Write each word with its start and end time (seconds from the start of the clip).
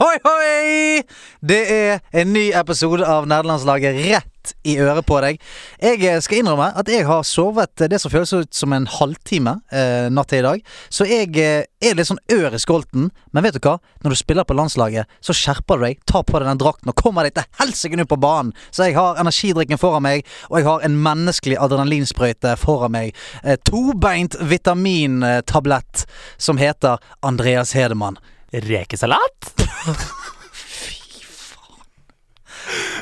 Hoi, 0.00 0.16
hoi! 0.24 1.02
Det 1.48 1.60
er 1.72 1.98
en 2.12 2.32
ny 2.32 2.50
episode 2.60 3.06
av 3.08 3.28
Nederlandslaget 3.28 3.96
rett 4.04 4.39
i 4.62 4.76
øret 4.80 5.06
på 5.06 5.20
deg. 5.24 5.40
Jeg 5.82 6.02
eh, 6.04 6.20
skal 6.24 6.40
innrømme 6.40 6.70
at 6.78 6.88
jeg 6.90 7.06
har 7.08 7.26
sovet 7.26 7.86
det 7.90 8.00
som 8.02 8.12
føles 8.12 8.32
ut 8.32 8.54
som 8.56 8.74
en 8.76 8.88
halvtime 8.90 9.58
eh, 9.72 10.08
natt 10.12 10.30
til 10.32 10.42
i 10.42 10.46
dag. 10.46 10.64
Så 10.92 11.06
jeg 11.08 11.34
eh, 11.40 11.66
er 11.80 11.96
litt 11.96 12.10
sånn 12.10 12.20
ør 12.32 12.54
i 12.56 12.60
skolten. 12.60 13.10
Men 13.34 13.46
vet 13.46 13.56
du 13.56 13.62
hva? 13.64 13.78
Når 14.04 14.14
du 14.14 14.18
spiller 14.20 14.46
på 14.48 14.56
landslaget, 14.56 15.10
så 15.24 15.36
skjerper 15.36 15.80
du 15.80 15.86
deg, 15.86 16.00
tar 16.08 16.24
på 16.28 16.38
deg 16.38 16.50
den 16.50 16.60
drakten 16.60 16.92
og 16.92 16.98
kommer 16.98 17.26
deg 17.26 17.36
til 17.38 17.48
helsike 17.60 18.00
ut 18.00 18.10
på 18.10 18.20
banen. 18.20 18.54
Så 18.70 18.88
jeg 18.88 18.98
har 18.98 19.20
energidrikken 19.20 19.80
foran 19.80 20.04
meg, 20.06 20.26
og 20.50 20.60
jeg 20.60 20.68
har 20.68 20.84
en 20.86 20.98
menneskelig 21.04 21.58
adrenalinsprøyte 21.60 22.56
foran 22.60 22.94
meg. 22.96 23.16
Eh, 23.44 23.58
tobeint 23.66 24.36
vitamintablett 24.40 26.06
som 26.36 26.60
heter 26.60 27.00
Andreas 27.26 27.74
Hedemann. 27.76 28.18
Rekesalat? 28.52 29.52
Fy 30.52 30.96
faen. 31.30 31.86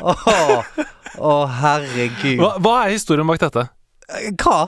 Åh, 0.02 0.94
Å, 1.16 1.34
herregud. 1.60 2.38
Hva, 2.42 2.52
hva 2.62 2.74
er 2.86 2.96
historien 2.96 3.26
bak 3.28 3.40
dette? 3.40 3.68
Eh, 4.12 4.30
Hva? 4.40 4.66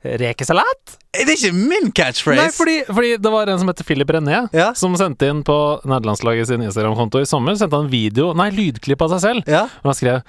Rekesalat? 0.00 0.94
Det 1.12 1.26
er 1.26 1.34
ikke 1.34 1.50
min 1.52 1.90
catchphrase! 1.92 2.38
Nei, 2.38 2.50
fordi, 2.56 2.74
fordi 2.88 3.10
det 3.20 3.30
var 3.34 3.50
en 3.52 3.58
som 3.60 3.68
heter 3.68 3.84
Philip 3.84 4.08
René, 4.14 4.38
Ja. 4.56 4.70
som 4.78 4.94
sendte 4.96 5.28
inn 5.28 5.42
på 5.44 5.56
nederlandslaget 5.84 6.48
sin 6.48 6.62
Instagram-konto 6.64 7.20
i 7.20 7.26
sommer. 7.28 7.58
Sendte 7.60 7.76
han 7.76 7.90
video, 7.92 8.30
nei, 8.38 8.46
lydklipp 8.54 9.02
av 9.04 9.10
seg 9.12 9.20
selv. 9.26 9.50
Ja. 9.50 9.66
Og 9.82 9.90
han 9.90 9.98
skrev 9.98 10.22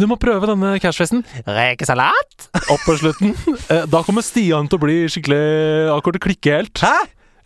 Du 0.00 0.06
må 0.08 0.16
prøve 0.16 0.48
denne 0.48 0.78
catchphrasen. 0.80 1.24
Rekesalat? 1.44 2.48
Opp 2.70 2.86
på 2.86 2.96
slutten. 3.02 3.34
Eh, 3.74 3.84
Da 3.90 4.00
kommer 4.06 4.24
Stian 4.24 4.68
til 4.70 4.78
å 4.78 4.84
bli 4.86 4.96
skikkelig 5.12 5.92
akkurat 5.92 6.22
klikke 6.24 6.54
helt. 6.62 6.80
Hæ? 6.80 6.94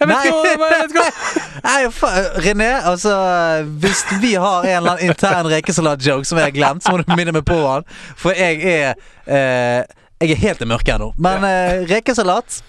Jeg 0.02 0.10
vet 0.10 0.26
ikke 0.26 0.58
hva 0.60 0.68
jeg 0.72 0.82
vet 0.82 0.94
ikke. 0.96 1.46
Nei, 1.62 1.80
fa- 1.94 2.12
René, 2.42 2.70
altså 2.90 3.14
Hvis 3.82 4.04
vi 4.22 4.34
har 4.34 4.66
en 4.66 4.76
eller 4.80 4.96
annen 4.96 5.10
intern 5.12 5.46
rekesalat-joke 5.52 6.26
som 6.28 6.40
jeg 6.42 6.50
har 6.50 6.56
glemt, 6.56 6.82
så 6.84 6.94
må 6.96 7.02
du 7.04 7.12
minne 7.16 7.34
meg 7.38 7.44
på 7.48 7.58
den. 7.62 7.86
For 8.18 8.34
jeg 8.36 8.62
er 8.62 8.94
eh, 9.26 9.84
Jeg 10.22 10.36
er 10.36 10.42
helt 10.48 10.60
i 10.62 10.66
mørket 10.70 10.96
ennå. 10.96 11.12
Men 11.18 11.42
eh, 11.46 11.84
rekesalat 11.90 12.60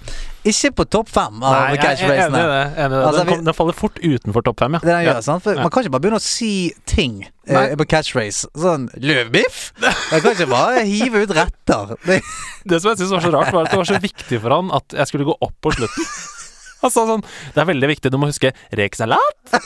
ikke 0.43 0.73
på 0.75 0.83
topp 0.91 1.07
fem 1.07 1.37
av 1.39 1.53
Nei, 1.53 1.75
jeg 1.77 2.01
er 2.03 2.17
enig 2.25 2.39
i 2.41 2.47
det. 2.51 2.63
Enig. 2.83 2.97
Altså, 2.99 3.19
Den, 3.21 3.29
kom, 3.29 3.43
den 3.47 3.55
faller 3.55 3.75
fort 3.77 3.99
utenfor 4.03 4.43
topp 4.43 4.59
fem, 4.59 4.73
ja. 4.75 4.81
Det 4.83 4.89
den 4.91 5.05
gjør, 5.05 5.19
sant? 5.23 5.43
For 5.45 5.55
Ja. 5.55 5.61
Man 5.63 5.71
kan 5.71 5.85
ikke 5.85 5.93
bare 5.93 6.03
begynne 6.03 6.19
å 6.19 6.25
si 6.25 6.49
ting 6.89 7.13
eh, 7.47 7.75
på 7.79 7.85
catchphrase. 7.93 8.49
Sånn 8.59 8.89
løvbiff? 8.99 9.61
Man 9.79 10.19
kan 10.25 10.33
ikke 10.35 10.49
bare 10.51 10.83
hive 10.89 11.23
ut 11.23 11.31
retter. 11.37 11.93
Det, 12.03 12.19
Det 12.73 12.81
som 12.83 12.91
jeg 12.91 12.99
synes 13.05 13.15
var 13.15 13.23
så 13.23 13.31
rart, 13.37 13.53
var 13.55 13.69
at 13.69 13.71
det 13.71 13.79
var 13.85 13.91
så 13.93 14.01
viktig 14.03 14.41
for 14.43 14.57
han 14.57 14.73
at 14.75 14.97
jeg 14.99 15.13
skulle 15.13 15.29
gå 15.31 15.37
opp 15.47 15.55
på 15.63 15.71
slutten. 15.77 16.09
Han 16.83 16.91
sa 16.91 17.05
sånn 17.07 17.23
Det 17.55 17.61
er 17.63 17.69
veldig 17.69 17.89
viktig, 17.93 18.11
du 18.13 18.17
må 18.21 18.27
huske 18.29 18.51
rekesalat. 18.75 19.53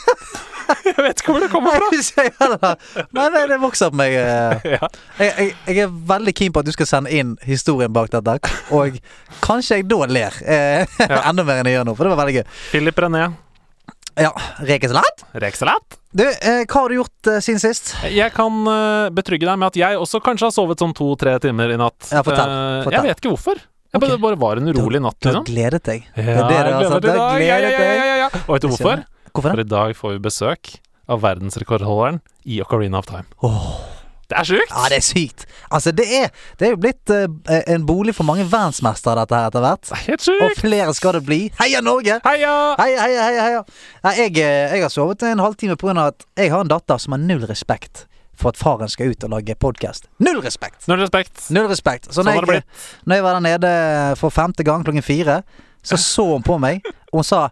Jeg 0.84 0.98
vet 1.00 1.22
ikke 1.22 1.32
hvor 1.32 1.40
det 1.44 1.48
kommer 1.52 1.78
fra. 1.80 1.88
Nei, 3.16 3.26
det, 3.32 3.42
det 3.54 3.58
vokser 3.62 3.92
på 3.94 4.00
meg. 4.02 4.16
eh. 4.20 4.66
Jeg, 5.22 5.30
jeg, 5.40 5.52
jeg 5.70 5.84
er 5.86 5.94
veldig 6.12 6.34
keen 6.36 6.52
på 6.56 6.60
at 6.64 6.68
du 6.68 6.74
skal 6.76 6.90
sende 6.90 7.14
inn 7.16 7.36
historien 7.48 7.94
bak 7.96 8.12
dette. 8.14 8.36
Og 8.76 8.98
kanskje 9.44 9.80
jeg 9.80 9.88
da 9.90 10.02
ler 10.12 10.36
eh, 10.44 10.98
enda 11.22 11.46
mer 11.48 11.62
enn 11.62 11.70
jeg 11.72 11.78
gjør 11.80 11.88
nå, 11.88 11.96
for 11.98 12.08
det 12.08 12.12
var 12.14 12.20
veldig 12.26 12.36
gøy. 12.42 12.44
Philip 12.74 13.00
René, 13.06 13.24
Ja, 14.20 14.32
Rekesalat? 14.68 15.24
rekesalat. 15.40 15.98
Du, 16.18 16.24
eh, 16.26 16.64
hva 16.66 16.84
har 16.84 16.90
du 16.92 16.98
gjort 17.00 17.32
eh, 17.32 17.40
siden 17.46 17.62
sist? 17.64 17.94
Jeg 18.12 18.34
kan 18.36 18.60
eh, 18.72 19.08
betrygge 19.16 19.48
deg 19.48 19.60
med 19.62 19.70
at 19.72 19.78
jeg 19.80 20.00
også 20.04 20.20
kanskje 20.26 20.50
har 20.50 20.56
sovet 20.56 20.82
sånn 20.84 20.96
to-tre 20.98 21.36
timer 21.44 21.74
i 21.76 21.80
natt. 21.80 22.12
Ja, 22.12 22.24
fortell, 22.28 22.50
Eh, 22.52 22.84
fortell. 22.88 22.98
Jeg 23.00 23.12
vet 23.14 23.22
ikke 23.24 23.34
hvorfor. 23.38 23.64
Jeg 23.94 24.02
bare, 24.02 24.12
Ok. 24.12 24.18
det 24.18 24.22
bare 24.22 24.40
var 24.40 24.58
en 24.62 24.68
urolig 24.68 25.02
natt, 25.02 25.16
Du 25.22 25.30
har 25.30 25.36
liksom. 25.40 25.46
gledet 25.54 25.84
deg. 25.84 26.04
Ja, 26.16 26.24
det 26.24 26.28
er 26.28 26.64
det 26.64 26.72
jeg 26.72 26.74
har 26.74 26.90
sagt. 26.92 27.02
Du 27.02 27.10
har 27.10 27.18
dag. 27.18 27.42
Ja, 27.42 27.58
ja, 27.58 27.60
gledet 27.60 27.72
ja, 27.72 27.80
ja, 27.80 27.94
deg. 27.94 28.08
ja, 28.08 28.16
ja. 28.18 28.42
Og 28.48 28.54
vet 28.56 28.62
du 28.62 28.68
hvorfor? 28.68 29.06
Hvorfor 29.34 29.52
For 29.54 29.60
i 29.60 29.64
dag 29.64 29.96
får 29.96 30.12
vi 30.18 30.20
besøk 30.20 30.74
av 31.08 31.22
verdensrekordholderen 31.24 32.20
i 32.46 32.60
Ocarina 32.62 32.98
of 33.00 33.06
Time. 33.08 33.24
Det 34.28 34.36
er 34.36 34.44
sjukt! 34.44 34.72
Ja, 34.74 34.90
det 34.92 34.98
er 34.98 35.06
sykt. 35.08 35.46
Altså, 35.72 35.94
det 35.96 36.04
er, 36.12 36.26
det 36.60 36.68
er 36.68 36.72
jo 36.74 36.80
blitt 36.84 37.12
uh, 37.16 37.28
en 37.72 37.86
bolig 37.88 38.12
for 38.18 38.28
mange 38.28 38.44
verdensmestere, 38.44 39.22
dette 39.24 39.38
her, 39.40 39.48
etter 39.48 39.64
hvert. 39.64 39.92
Helt 40.04 40.26
sykt! 40.26 40.42
Og 40.44 40.58
flere 40.60 40.94
skal 40.98 41.16
det 41.16 41.22
bli. 41.30 41.40
Heia 41.62 41.80
Norge! 41.80 42.18
Heia! 42.26 42.56
Heia, 42.82 43.06
heia, 43.06 43.24
heia, 43.24 43.46
heia. 43.46 43.62
Nei, 44.04 44.14
jeg, 44.20 44.34
eh, 44.44 44.76
jeg 44.76 44.84
har 44.84 44.92
sovet 44.92 45.24
en 45.24 45.40
halvtime 45.40 45.78
pga. 45.80 46.10
at 46.12 46.28
jeg 46.36 46.52
har 46.52 46.66
en 46.66 46.68
datter 46.68 47.00
som 47.00 47.16
har 47.16 47.24
null 47.24 47.48
respekt 47.48 48.04
for 48.38 48.54
at 48.54 48.60
faren 48.60 48.90
skal 48.92 49.14
ut 49.14 49.26
og 49.28 49.34
lage 49.34 49.56
podkast. 49.60 50.08
Null 50.24 50.42
respekt! 50.46 50.88
Null 50.88 51.02
respekt. 51.02 51.48
Null 51.54 51.70
respekt. 51.72 52.10
Så 52.10 52.22
Sånn 52.22 52.30
når, 52.30 52.46
sånn 52.46 52.60
jeg, 52.60 52.66
når 53.06 53.20
jeg 53.20 53.26
var 53.26 53.40
der 53.40 53.46
nede 53.48 53.72
for 54.20 54.34
femte 54.34 54.66
gang 54.68 54.86
klokken 54.86 55.06
fire, 55.06 55.42
så 55.86 55.98
så 56.02 56.26
hun 56.34 56.44
på 56.46 56.58
meg, 56.62 56.86
og 57.12 57.22
hun 57.22 57.28
sa 57.28 57.48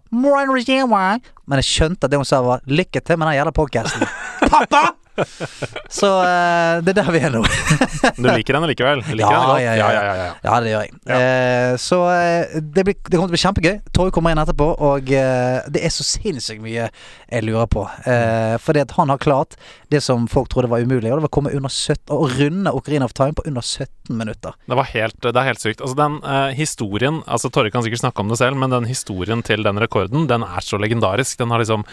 Men 1.48 1.62
jeg 1.62 1.70
skjønte 1.72 2.08
at 2.08 2.14
det 2.14 2.20
hun 2.20 2.28
sa, 2.28 2.42
var 2.46 2.62
'lykke 2.68 3.02
til 3.02 3.18
med 3.18 3.32
den 3.32 3.40
jævla 3.40 3.56
podkasten'. 3.56 4.08
Pappa! 4.52 5.05
Så 5.98 6.10
uh, 6.22 6.82
det 6.84 6.92
er 6.92 6.98
der 7.00 7.12
vi 7.14 7.22
er 7.24 7.34
nå. 7.34 7.42
Du 8.20 8.28
liker 8.28 8.58
henne 8.58 8.70
likevel? 8.70 9.02
Liker 9.06 9.22
Ja, 9.24 9.30
henne 9.32 9.52
godt? 9.52 9.62
ja, 9.64 9.74
ja. 9.80 9.90
ja, 9.96 10.04
ja, 10.04 10.28
ja. 10.44 10.58
Det 10.66 10.72
gjør 10.72 10.84
jeg. 10.86 10.94
Uh, 11.06 11.78
så 11.82 12.00
uh, 12.06 12.58
det, 12.60 12.84
blir, 12.88 12.98
det 12.98 13.16
kommer 13.16 13.30
til 13.30 13.34
å 13.34 13.36
bli 13.36 13.42
kjempegøy. 13.44 13.76
Torje 13.96 14.16
kommer 14.16 14.36
inn 14.36 14.42
etterpå, 14.44 14.68
og 14.90 15.08
det 15.08 15.82
er 15.82 15.94
så 15.94 16.06
sinnssykt 16.08 16.64
mye 16.64 16.90
jeg 16.90 17.46
lurer 17.46 17.70
på. 17.72 17.86
Uh, 18.08 18.56
fordi 18.64 18.84
at 18.84 18.96
han 18.98 19.14
har 19.14 19.22
klart 19.22 19.56
det 19.94 20.02
som 20.04 20.28
folk 20.32 20.50
trodde 20.52 20.72
var 20.72 20.84
umulig, 20.84 21.12
og 21.12 21.20
det 21.20 21.26
var 21.28 21.32
å 21.32 21.36
komme 21.38 21.54
under 21.56 21.72
17 21.72 22.12
Å 22.16 22.28
runde 22.36 22.74
Ocarina 22.76 23.06
of 23.08 23.14
Time 23.16 23.36
på 23.38 23.46
under 23.48 23.64
17 23.64 24.16
minutter. 24.20 24.56
Det, 24.66 24.78
var 24.78 24.90
helt, 24.92 25.18
det 25.24 25.34
er 25.34 25.48
helt 25.50 25.62
sykt. 25.62 25.82
Altså 25.82 25.98
Den 25.98 26.18
historien 26.58 27.22
altså 27.32 27.50
Torre 27.54 27.72
kan 27.74 27.86
sikkert 27.86 28.04
snakke 28.04 28.22
om 28.24 28.30
det 28.32 28.38
selv, 28.42 28.58
men 28.62 28.74
den 28.74 28.88
historien 28.90 29.42
til 29.46 29.64
den 29.66 29.80
rekorden 29.82 30.28
Den 30.30 30.44
er 30.46 30.62
så 30.66 30.78
legendarisk. 30.82 31.38
Den 31.40 31.54
har 31.54 31.62
liksom 31.62 31.86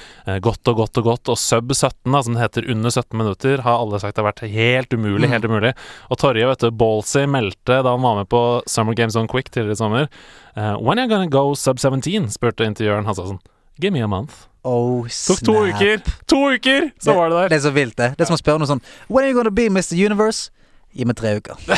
gått 0.45 0.69
og 0.73 0.81
gått 0.83 1.01
og 1.01 1.07
gått, 1.09 1.31
og 1.33 1.41
sub 1.41 1.73
17, 1.73 2.13
da, 2.13 2.21
som 2.25 2.37
det 2.37 2.43
heter 2.45 2.69
under 2.73 2.93
17 2.93 3.12
minutter, 3.19 3.63
har 3.65 3.81
alle 3.83 4.01
sagt 4.03 4.17
har 4.21 4.27
vært 4.27 4.45
helt 4.49 4.93
umulig. 4.95 5.29
Mm. 5.29 5.33
Helt 5.35 5.49
umulig. 5.49 5.73
Og 6.11 6.19
Torje, 6.21 6.47
vet 6.49 6.65
du, 6.65 6.71
Ballsy 6.71 7.25
meldte 7.31 7.81
da 7.85 7.95
han 7.95 8.03
var 8.05 8.19
med 8.21 8.29
på 8.33 8.43
Summer 8.71 8.97
Games 8.99 9.17
On 9.17 9.29
Quick 9.31 9.51
tidligere 9.51 9.79
i 9.79 9.83
sommer 9.83 10.09
Uh, 10.53 10.77
When 10.77 10.99
are 10.99 11.07
you 11.07 11.09
gonna 11.09 11.27
go 11.33 11.55
sub 11.55 11.79
17? 11.81 12.29
spurte 12.29 12.67
intervjueren. 12.69 13.07
Sa 13.09 13.25
sånn 13.25 13.39
Give 13.81 13.91
me 13.95 14.03
a 14.05 14.09
month. 14.09 14.47
Oh, 14.65 15.07
Tok 15.09 15.41
to 15.41 15.55
uker! 15.65 16.03
To 16.29 16.43
uker, 16.53 16.91
så 17.01 17.15
var 17.17 17.31
det 17.31 17.39
der. 17.39 17.49
Det 17.49 17.57
er 17.57 17.63
så 17.65 17.73
vilt, 17.73 17.97
det. 17.97 18.11
Det 18.19 18.27
er 18.27 18.29
som 18.29 18.37
å 18.37 18.43
spørre 18.43 18.61
noe 18.61 18.69
sånn 18.69 18.83
When 19.09 19.25
are 19.25 19.31
you 19.33 19.35
gonna 19.39 19.51
be 19.51 19.71
Mr. 19.73 19.97
Universe? 19.97 20.51
Gi 20.93 21.09
meg 21.09 21.17
tre 21.17 21.37
uker. 21.41 21.57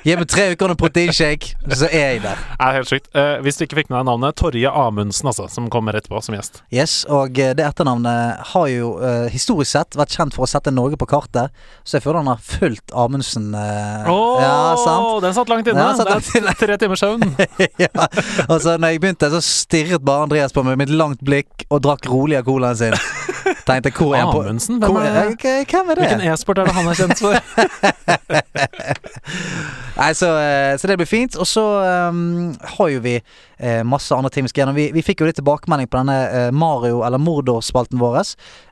Gi 0.00 0.14
meg 0.16 0.30
tre 0.32 0.46
uker 0.54 0.64
og 0.64 0.72
en 0.72 0.78
proteinshake, 0.80 1.50
så 1.76 1.84
er 1.90 2.14
jeg 2.14 2.20
der. 2.24 2.38
Er 2.56 2.76
helt 2.78 2.88
sykt. 2.88 3.10
Eh, 3.12 3.36
hvis 3.44 3.58
du 3.58 3.66
ikke 3.66 3.76
fikk 3.82 3.90
med 3.90 3.98
deg 3.98 4.06
navnet, 4.08 4.36
Torje 4.40 4.70
Amundsen, 4.72 5.28
altså, 5.28 5.44
som 5.52 5.66
kommer 5.72 5.98
etterpå 5.98 6.22
som 6.24 6.34
gjest. 6.34 6.62
Yes, 6.72 7.02
og 7.04 7.36
eh, 7.36 7.52
det 7.58 7.66
etternavnet 7.66 8.40
har 8.54 8.70
jo 8.72 8.94
eh, 9.04 9.26
historisk 9.34 9.74
sett 9.74 9.98
vært 10.00 10.16
kjent 10.16 10.36
for 10.36 10.46
å 10.46 10.50
sette 10.50 10.72
Norge 10.72 10.96
på 11.00 11.10
kartet, 11.10 11.52
så 11.84 11.98
jeg 11.98 12.06
føler 12.06 12.22
han 12.22 12.32
har 12.32 12.40
fulgt 12.40 12.94
Amundsen. 12.96 13.50
eh, 13.52 14.08
oh, 14.08 14.40
ja, 14.40 14.56
sant? 14.80 15.20
Den 15.26 15.36
satt 15.36 15.52
langt 15.52 15.68
inne. 15.68 15.84
Ja, 15.84 15.92
satt 16.00 16.14
langt 16.14 16.32
er 16.40 16.60
tre 16.64 16.80
timers 16.80 17.04
søvn. 17.04 17.26
ja. 17.84 18.08
Og 18.48 18.56
så 18.64 18.78
når 18.80 18.96
jeg 18.96 19.04
begynte, 19.04 19.30
så 19.36 19.44
stirret 19.44 20.06
bare 20.06 20.30
Andreas 20.30 20.56
på 20.56 20.64
meg 20.64 20.80
med 20.80 20.88
et 20.88 20.96
langt 20.96 21.20
blikk 21.20 21.68
og 21.68 21.84
drakk 21.84 22.08
rolig 22.08 22.40
av 22.40 22.48
colaen 22.48 22.80
sin. 22.80 22.96
Tenkte 23.66 23.90
hvor 23.96 24.14
er 24.16 24.22
Amundsen? 24.26 24.78
Hvem 24.82 24.92
hvor, 24.94 25.04
er 25.04 25.34
det? 25.36 25.66
Hvem 25.70 25.90
er 25.90 25.94
det? 26.00 26.06
Hvilken 26.08 26.24
e-sport 26.32 26.58
er 26.62 26.70
det 26.70 26.74
han 26.76 26.90
er 26.90 26.98
kjent 26.98 27.18
for? 27.20 27.34
Nei, 30.00 30.10
så, 30.16 30.28
eh, 30.40 30.74
så 30.80 30.88
det 30.88 30.96
blir 31.00 31.08
fint. 31.08 31.36
Og 31.40 31.46
så 31.48 31.64
um, 32.10 32.52
har 32.76 32.90
jo 32.94 33.02
vi 33.04 33.16
eh, 33.18 33.82
masse 33.86 34.14
andre 34.16 34.30
ting 34.32 34.46
vi 34.46 34.52
skal 34.52 34.62
gjennom. 34.64 34.78
Vi, 34.78 34.88
vi 34.96 35.04
fikk 35.04 35.22
jo 35.24 35.28
litt 35.28 35.38
tilbakemelding 35.40 35.90
på 35.92 36.00
denne 36.00 36.16
eh, 36.30 36.50
Mario- 36.56 37.02
eller 37.06 37.20
Mordor-spalten 37.20 38.00
vår. 38.00 38.22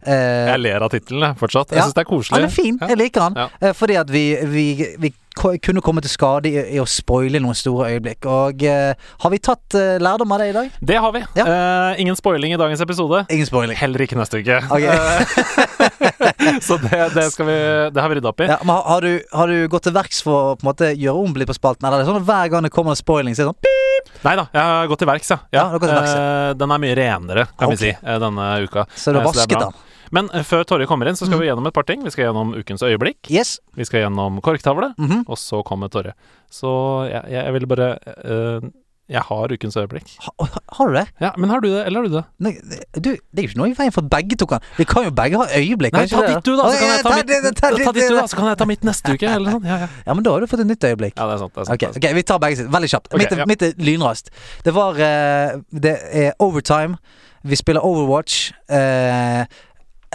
Eh, 0.06 0.46
Jeg 0.54 0.62
ler 0.64 0.86
av 0.86 0.92
tittelen 0.94 1.36
fortsatt. 1.40 1.74
Jeg 1.74 1.82
Ja. 1.82 1.86
syns 1.88 1.98
det 1.98 2.04
er 2.06 2.10
koselig. 2.10 2.38
han 2.38 2.48
er 2.48 2.54
fin. 2.54 2.78
Ja. 2.80 2.90
Jeg 2.94 3.02
liker 3.04 3.26
han. 3.28 3.38
Ja. 3.44 3.48
Eh, 3.60 3.74
fordi 3.76 3.98
at 4.00 4.12
vi, 4.14 4.24
vi, 4.48 4.66
vi 5.04 5.12
kunne 5.38 5.82
komme 5.84 6.02
til 6.04 6.12
skade 6.12 6.50
i, 6.50 6.62
i 6.74 6.80
å 6.82 6.86
spoile 6.88 7.40
noen 7.42 7.56
store 7.56 7.92
øyeblikk. 7.94 8.26
Og 8.28 8.64
uh, 8.66 8.92
har 9.22 9.32
vi 9.32 9.40
tatt 9.42 9.76
uh, 9.78 9.96
lærdom 10.02 10.34
av 10.34 10.42
det 10.42 10.48
i 10.50 10.54
dag? 10.56 10.78
Det 10.90 10.98
har 11.04 11.14
vi. 11.14 11.22
Ja. 11.38 11.46
Uh, 11.46 12.00
ingen 12.02 12.18
spoiling 12.18 12.54
i 12.54 12.60
dagens 12.60 12.82
episode. 12.84 13.24
Ingen 13.32 13.48
spoiling. 13.48 13.78
Heller 13.78 14.04
ikke 14.04 14.18
neste 14.18 14.42
uke. 14.42 14.60
Ok. 14.74 14.84
Eh, 14.84 16.60
så 16.66 16.78
det, 16.82 17.00
det, 17.14 17.26
vi, 17.38 17.58
det 17.94 18.02
har 18.02 18.12
vi 18.12 18.18
rydda 18.18 18.32
opp 18.32 18.44
i. 18.44 18.50
Ja, 18.50 18.58
men 18.66 18.82
har, 18.90 19.06
du, 19.06 19.24
har 19.32 19.52
du 19.52 19.68
gått 19.70 19.88
til 19.88 19.96
verks 19.96 20.22
for 20.26 20.52
å 20.52 20.54
på 20.58 20.66
en 20.66 20.70
måte 20.72 20.92
gjøre 20.94 21.26
om 21.26 21.36
litt 21.38 21.50
på 21.50 21.56
spalten? 21.56 21.86
Eller 21.86 22.00
er 22.00 22.06
det 22.06 22.10
sånn 22.10 22.22
at 22.22 22.28
hver 22.28 22.54
gang 22.54 22.68
det 22.68 22.72
kommer 22.74 22.96
en 22.96 23.00
spoiling, 23.00 23.36
så 23.36 23.44
er 23.44 23.50
det 23.50 23.54
sånn 23.54 23.68
pip, 23.68 24.14
Nei 24.22 24.32
da, 24.38 24.46
jeg 24.54 24.62
har 24.62 24.88
gått 24.90 25.02
til 25.02 25.08
verks, 25.10 25.30
ja. 25.30 25.38
Ja, 25.54 25.64
ja 25.74 25.78
til 25.82 25.90
verks, 25.92 26.14
den 26.58 26.72
er 26.74 26.80
mye 26.82 26.96
renere, 26.98 27.44
kan 27.58 27.70
okay. 27.70 27.76
vi 27.76 27.92
si, 27.92 28.16
denne 28.24 28.48
uka. 28.64 28.86
Så 28.94 29.14
du 29.14 29.20
har 29.20 29.28
vasket 29.28 29.58
den? 29.58 29.76
Men 30.14 30.30
eh, 30.34 30.44
før 30.46 30.64
Torje 30.68 30.88
kommer 30.90 31.08
inn, 31.10 31.16
så 31.18 31.28
skal 31.28 31.40
vi 31.42 31.48
gjennom 31.50 31.66
et 31.68 31.74
par 31.76 31.86
ting. 31.88 32.02
Vi 32.06 32.10
skal 32.14 32.28
gjennom 32.30 32.54
ukens 32.58 32.82
øyeblikk. 32.86 33.30
Yes. 33.30 33.58
Vi 33.76 33.84
skal 33.88 34.06
gjennom 34.06 34.40
korktavle. 34.44 34.92
Mhm. 34.98 35.24
Og 35.28 35.38
så 35.40 35.62
kommer 35.66 35.88
Torje. 35.92 36.14
Så 36.50 36.68
jeg, 37.10 37.22
jeg, 37.32 37.42
jeg 37.44 37.52
ville 37.58 37.68
bare 37.68 37.88
uh, 38.24 38.68
Jeg 39.08 39.22
har 39.24 39.52
ukens 39.52 39.76
øyeblikk. 39.80 40.10
Ha, 40.24 40.46
har 40.78 40.88
du 40.88 40.94
det? 40.98 41.04
Ja, 41.20 41.30
Men 41.40 41.48
har 41.50 41.60
du 41.64 41.68
det, 41.68 41.82
eller 41.86 42.00
har 42.02 42.08
du 42.08 42.14
det? 42.18 42.22
Nei, 42.44 42.52
du, 42.96 43.08
det 43.16 43.40
er 43.40 43.46
jo 43.46 43.48
ikke 43.48 43.60
noe 43.60 43.68
i 43.70 43.76
veien 43.78 43.92
for 43.94 44.04
at 44.04 44.10
begge 44.12 44.36
to 44.40 44.48
kan 44.48 44.64
Vi 44.76 44.84
kan 44.88 45.06
jo 45.06 45.12
begge 45.16 45.40
ha 45.40 45.46
øyeblikk. 45.56 45.96
Nei, 45.96 46.02
ta 46.12 46.20
ditt 46.26 46.44
du, 46.44 46.52
da, 46.60 46.66
så 46.68 46.80
kan 46.80 46.90
jeg 46.92 47.04
ta 47.06 47.12
mitt, 47.16 47.30
ta 47.60 47.70
ditt, 47.72 48.08
du, 48.08 48.16
da, 48.18 48.26
så 48.28 48.36
kan 48.40 48.50
jeg 48.50 48.58
ta 48.60 48.66
mitt 48.68 48.84
neste 48.88 49.14
uke, 49.16 49.30
eller 49.38 49.56
sånn. 49.56 49.64
Ja, 49.68 49.78
ja. 49.84 49.88
Ja, 50.08 50.16
men 50.18 50.26
da 50.26 50.34
har 50.36 50.44
du 50.44 50.50
fått 50.52 50.60
et 50.64 50.68
nytt 50.68 50.84
øyeblikk. 50.84 51.16
ja, 51.16 51.24
det 51.30 51.38
er 51.38 51.40
sant. 51.44 51.54
Det 51.56 51.64
er 51.64 51.70
sant, 51.70 51.76
Ok, 51.78 51.86
det 51.86 51.94
sant. 51.94 52.04
ok, 52.04 52.18
vi 52.20 52.26
tar 52.32 52.42
begge 52.44 52.60
sitt. 52.60 52.68
Veldig 52.76 52.90
kjapt. 52.96 53.08
Okay, 53.14 53.22
mitt, 53.24 53.38
ja. 53.40 53.48
mitt 53.48 53.64
er 53.68 53.80
lynraskt. 53.88 54.28
Det 54.68 54.76
var 54.76 55.00
uh, 55.00 55.56
Det 55.88 55.96
er 56.24 56.36
overtime. 56.44 57.00
Vi 57.48 57.56
spiller 57.56 57.80
Overwatch. 57.86 58.50
Eh, 58.68 59.44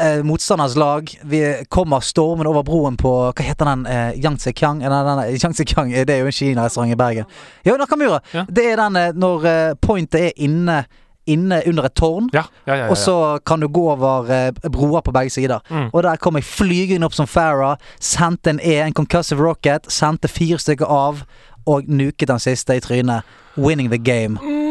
eh, 0.01 0.23
motstanders 0.23 0.75
lag. 0.75 1.19
Vi 1.23 1.65
kommer 1.69 1.99
stormende 1.99 2.49
over 2.49 2.63
broen 2.63 2.97
på 2.97 3.11
Hva 3.33 3.43
heter 3.43 3.65
den? 3.65 3.85
Eh, 3.85 4.15
Yangtze-Kiang? 4.23 4.81
Eh, 4.83 4.89
nei, 4.89 5.03
nei, 5.03 5.15
nei, 5.15 5.37
Yangtze-Kiang 5.37 5.93
eh, 5.93 6.05
det 6.05 6.15
er 6.15 6.23
jo 6.23 6.31
en 6.31 6.37
kinarestaurant 6.39 6.91
i 6.91 6.97
Bergen. 6.99 7.25
Ja, 7.65 7.77
Nakamura. 7.77 8.19
Ja. 8.33 8.45
Det 8.49 8.65
er 8.71 8.81
den 8.81 8.95
eh, 8.99 9.13
når 9.13 9.45
eh, 9.45 9.73
pointet 9.81 10.21
er 10.21 10.35
inne 10.37 10.83
Inne 11.23 11.61
under 11.69 11.85
et 11.87 11.93
tårn. 11.95 12.25
Ja, 12.35 12.41
ja, 12.67 12.75
ja, 12.75 12.87
Og 12.91 12.97
så 12.99 13.39
kan 13.47 13.61
du 13.61 13.69
gå 13.71 13.85
over 13.93 14.27
eh, 14.27 14.49
broer 14.67 14.99
på 15.01 15.13
begge 15.15 15.31
sider. 15.31 15.61
Mm. 15.69 15.85
Og 15.93 16.03
der 16.03 16.19
kom 16.19 16.35
jeg 16.35 16.43
flygende 16.43 17.07
opp 17.07 17.15
som 17.15 17.29
Farah. 17.31 17.77
Sendte 17.95 18.51
en 18.51 18.59
E, 18.59 18.81
en 18.83 18.91
concussive 18.91 19.39
rocket. 19.39 19.87
Sendte 19.87 20.27
fire 20.27 20.59
stykker 20.59 20.83
av. 20.83 21.23
Og 21.63 21.87
nuket 21.87 22.27
den 22.27 22.43
siste 22.43 22.75
i 22.75 22.83
trynet. 22.83 23.23
Winning 23.55 23.87
the 23.87 23.97
game. 23.97 24.35
Mm. 24.43 24.62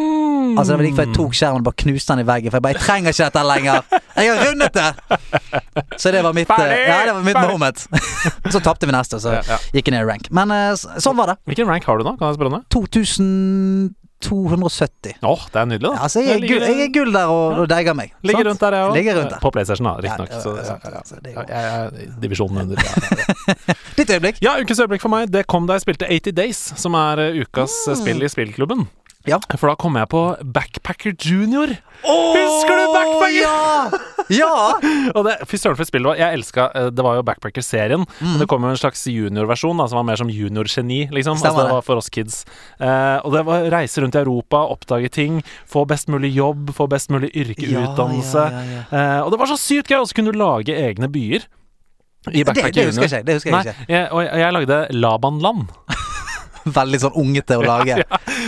Altså 0.59 0.69
Det 0.73 0.79
var 0.79 0.85
like 0.87 0.97
før 0.99 1.07
jeg 1.07 1.15
tok 1.17 1.33
skjermen 1.39 1.61
og 1.63 1.65
bare 1.69 1.79
knuste 1.85 2.09
den 2.13 2.23
i 2.25 2.29
veggen. 2.29 2.51
For 2.51 2.57
jeg 2.59 2.63
bare 2.67 2.73
Jeg 2.77 2.83
trenger 2.87 3.09
ikke 3.15 3.25
dette 3.29 3.43
lenger. 3.49 3.77
Jeg 4.17 4.25
har 4.29 4.37
rundet 4.47 4.73
det! 4.73 4.91
Så 5.99 6.07
det 6.13 6.23
var 6.25 6.33
mitt, 6.37 6.51
eh, 6.51 6.57
Ferdig! 6.57 6.79
ja, 6.89 6.99
det 7.07 7.15
var 7.17 7.23
mitt 7.27 7.37
Ferdig! 7.39 7.53
moment. 7.57 7.79
så 8.55 8.61
tapte 8.61 8.87
vi 8.87 8.93
neste, 8.97 9.17
så 9.23 9.29
Ja, 9.39 9.43
ja. 9.49 9.59
gikk 9.73 9.87
jeg 9.89 9.95
ned 9.97 10.05
i 10.05 10.09
rank. 10.13 10.25
Men 10.31 10.51
eh, 10.55 10.75
sånn 11.01 11.17
var 11.17 11.27
det. 11.33 11.37
Hvilken 11.49 11.67
rank 11.73 11.85
har 11.89 11.97
du 11.99 12.05
nå? 12.07 12.17
Kan 12.21 12.29
jeg 12.33 12.37
spørre 12.41 12.53
om 12.53 12.59
det? 12.61 12.65
2270. 14.23 15.17
Åh, 15.27 15.41
det 15.53 15.59
er 15.59 15.67
nydelig, 15.67 15.89
da. 15.89 15.95
Ja, 15.97 16.03
altså, 16.07 16.21
jeg, 16.23 16.37
er 16.37 16.45
gull, 16.47 16.63
jeg 16.63 16.85
er 16.85 16.91
gull 16.95 17.11
der 17.15 17.27
og, 17.33 17.57
og 17.63 17.67
deiger 17.73 17.95
meg. 17.99 18.13
Ligger 18.23 18.45
rundt 18.47 18.61
der, 18.63 18.77
jeg 18.79 18.83
òg. 18.87 18.93
Ligger 18.95 19.17
rundt 19.19 19.33
der. 19.35 19.41
På 19.43 19.51
PlayStation, 19.55 19.87
da, 19.89 19.93
Ja, 19.97 20.01
riktignok. 20.07 20.31
ja, 20.31 20.41
så- 20.41 20.57
ja, 20.57 20.63
ja, 20.63 20.91
ja, 20.95 21.01
ja, 21.43 21.43
Jeg 21.49 21.65
er 22.07 22.13
divisjonen 22.23 22.63
under. 22.63 22.77
Ja, 22.79 22.83
ja, 23.03 23.09
ja. 23.19 23.75
Ditt 23.99 24.09
øyeblikk. 24.15 24.37
Ja, 24.45 24.53
ukens 24.63 24.79
øyeblikk 24.81 25.03
for 25.03 25.11
meg, 25.13 25.31
det 25.35 25.43
kom 25.51 25.67
da 25.67 25.73
jeg 25.75 25.83
spilte 25.89 26.07
80 26.09 26.33
Days, 26.39 26.61
som 26.81 26.95
er 26.95 27.19
eh, 27.27 27.41
ukas 27.43 27.75
eh, 27.89 27.97
spill 27.99 28.23
i 28.23 28.29
spillklubben. 28.31 28.87
Ja. 29.29 29.39
For 29.55 29.71
da 29.71 29.77
kom 29.79 29.95
jeg 30.01 30.09
på 30.11 30.21
Backpacker 30.55 31.13
Junior. 31.23 31.71
Husker 32.03 32.75
du 32.81 32.85
Backpacker? 32.91 33.45
Ja! 33.45 34.01
ja! 34.33 34.55
Og 35.17 35.27
det, 35.29 35.37
Fy 35.47 35.59
søren 35.61 35.77
for 35.79 35.85
et 35.87 35.91
spill 35.93 36.03
det 36.03 36.11
var. 36.11 36.19
Jeg 36.19 36.39
elska 36.41 36.65
eh, 36.79 36.89
Det 36.95 37.05
var 37.07 37.19
jo 37.21 37.25
Backpacker-serien. 37.29 38.03
Mm. 38.19 38.27
Men 38.33 38.43
det 38.43 38.49
kom 38.51 38.67
jo 38.67 38.73
en 38.75 38.81
slags 38.81 39.05
juniorversjon 39.07 39.83
som 39.87 40.01
var 40.01 40.07
mer 40.11 40.19
som 40.19 40.31
juniorgeni, 40.33 41.05
liksom. 41.15 41.39
Stemmer 41.39 41.53
Altså, 41.53 41.63
det 41.63 41.71
det. 41.71 41.77
var 41.79 41.87
for 41.87 42.03
oss 42.03 42.11
kids. 42.13 42.41
Eh, 42.83 43.19
og 43.23 43.37
det 43.37 43.45
var 43.47 43.69
reise 43.77 44.03
rundt 44.03 44.19
i 44.19 44.23
Europa, 44.25 44.65
oppdage 44.75 45.13
ting, 45.15 45.41
få 45.71 45.85
best 45.91 46.11
mulig 46.13 46.33
jobb, 46.35 46.73
få 46.75 46.89
best 46.91 47.11
mulig 47.15 47.31
yrkeutdannelse. 47.37 48.47
Ja, 48.51 48.63
ja, 48.63 48.79
ja, 48.79 48.85
Eh, 48.93 49.19
og 49.25 49.31
det 49.33 49.39
var 49.41 49.49
så 49.49 49.57
sykt 49.57 49.89
gøy! 49.89 50.01
Og 50.03 50.09
så 50.11 50.19
kunne 50.19 50.33
du 50.35 50.39
lage 50.43 50.75
egne 50.77 51.09
byer. 51.13 51.47
I 52.31 52.43
Det, 52.43 52.45
Backpacker 52.47 52.75
det 52.77 52.85
husker 52.91 53.03
Junior. 53.03 53.11
jeg 53.11 53.23
ikke. 53.23 53.27
Det 53.31 53.35
husker 53.39 53.51
jeg 53.51 53.55
Nei, 53.57 53.73
ikke. 53.73 53.87
jeg, 53.95 54.05
og 54.13 54.21
jeg, 54.23 54.43
jeg 54.43 54.55
lagde 54.59 54.77
Labanland. 54.95 55.63
Veldig 56.79 57.01
sånn 57.03 57.17
ungete 57.19 57.59
å 57.59 57.65
lage. 57.65 57.99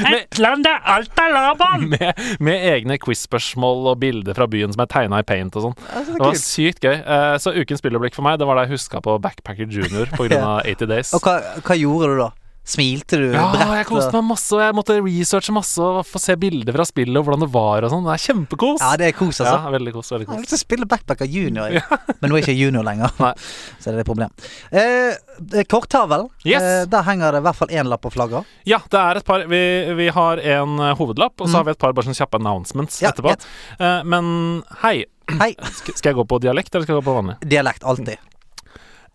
Med, 0.05 0.38
landet 0.43 0.88
Alta 0.94 1.26
Laban! 1.32 1.88
Med, 1.94 2.22
med 2.44 2.69
egne 2.75 2.99
quiz-spørsmål 3.02 3.90
og 3.93 3.99
bilder 4.02 4.37
fra 4.37 4.49
byen 4.50 4.75
som 4.75 4.84
er 4.84 4.90
tegna 4.93 5.22
i 5.22 5.26
paint 5.26 5.55
og 5.58 5.69
sånn. 5.69 5.76
Altså, 5.90 6.16
Det 6.16 6.25
var 6.25 6.40
sykt 6.40 6.87
gøy. 6.87 6.96
Uh, 7.02 7.34
så 7.43 7.55
ukens 7.56 7.82
spilleblikk 7.82 8.16
for 8.16 8.26
meg, 8.26 8.38
det 8.40 8.49
var 8.49 8.58
da 8.61 8.66
jeg 8.66 8.76
huska 8.76 9.02
på 9.05 9.19
Backpacker 9.25 9.70
Junior 9.70 10.11
pga. 10.14 10.32
Ja. 10.44 10.58
80 10.66 10.88
Days. 10.90 11.12
Og 11.14 11.22
hva, 11.22 11.37
hva 11.62 11.76
gjorde 11.78 12.08
du 12.11 12.19
da? 12.19 12.32
Smilte 12.64 13.19
du 13.20 13.26
Ja, 13.34 13.43
brett, 13.52 13.69
jeg 13.76 13.87
koste 13.90 14.12
meg 14.16 14.25
masse, 14.31 14.55
og 14.56 14.62
jeg 14.64 14.72
måtte 14.78 14.94
researche 15.05 15.52
masse 15.52 15.84
og 15.84 15.99
få 16.08 16.16
se 16.22 16.32
bilder 16.40 16.72
fra 16.72 16.87
spillet 16.88 17.19
og 17.20 17.26
hvordan 17.26 17.43
det 17.44 17.49
var 17.52 17.84
og 17.84 17.90
sånn. 17.93 18.06
Det 18.06 18.14
er 18.14 18.22
kjempekos. 18.22 18.81
Ja, 18.81 18.94
det 18.96 19.08
er 19.11 19.16
kos, 19.19 19.40
altså. 19.44 19.58
Ja, 19.61 19.72
veldig 19.75 19.93
kos. 19.93 20.08
veldig 20.14 20.25
Jeg 20.25 20.32
har 20.32 20.40
lyst 20.40 20.55
til 20.55 20.56
å 20.56 20.62
spille 20.62 20.88
Backpacker 20.88 21.28
Junior, 21.28 21.69
ja. 21.76 21.82
men 22.22 22.32
nå 22.32 22.38
er 22.38 22.40
jeg 22.40 22.46
ikke 22.46 22.56
junior 22.62 22.87
lenger. 22.88 23.12
Nei. 23.20 23.32
Så 23.84 23.90
det 23.93 23.99
er 23.99 24.00
et 24.00 24.08
problem. 24.08 24.32
Eh, 24.72 25.12
eh, 25.61 25.66
korktavlen. 25.69 26.31
Yes. 26.49 26.62
Eh, 26.64 26.87
der 26.88 27.05
henger 27.11 27.37
det 27.37 27.43
i 27.43 27.46
hvert 27.50 27.58
fall 27.61 27.75
én 27.76 27.90
lapp 27.93 28.00
på 28.06 28.14
flagget. 28.16 28.49
Ja, 28.70 28.81
det 28.88 29.02
er 29.02 29.20
et 29.20 29.28
par 29.28 29.44
Vi, 29.52 29.60
vi 30.00 30.08
har 30.17 30.40
en 30.56 30.78
eh, 30.88 30.94
hovedlapp, 30.96 31.37
og 31.37 31.44
så 31.49 31.52
Mm. 31.52 31.58
har 31.60 31.64
vi 31.69 31.70
et 31.76 31.78
par 31.84 31.93
bare 31.93 32.08
sånn 32.08 32.17
kjappe 32.17 32.40
announcements 32.40 32.96
Ja, 33.05 33.12
etterpå. 33.12 33.37
Eh, 33.78 34.00
men 34.08 34.62
hei, 34.82 35.05
Hei. 35.40 35.52
sk- 35.82 35.93
skal 36.00 36.14
jeg 36.14 36.17
gå 36.22 36.25
på 36.32 36.40
dialekt, 36.40 36.72
eller 36.75 36.88
skal 36.88 36.96
jeg 36.96 37.05
gå 37.05 37.08
på 37.12 37.19
vanlig? 37.20 37.37
Dialekt, 37.44 37.84
alltid. 37.84 38.17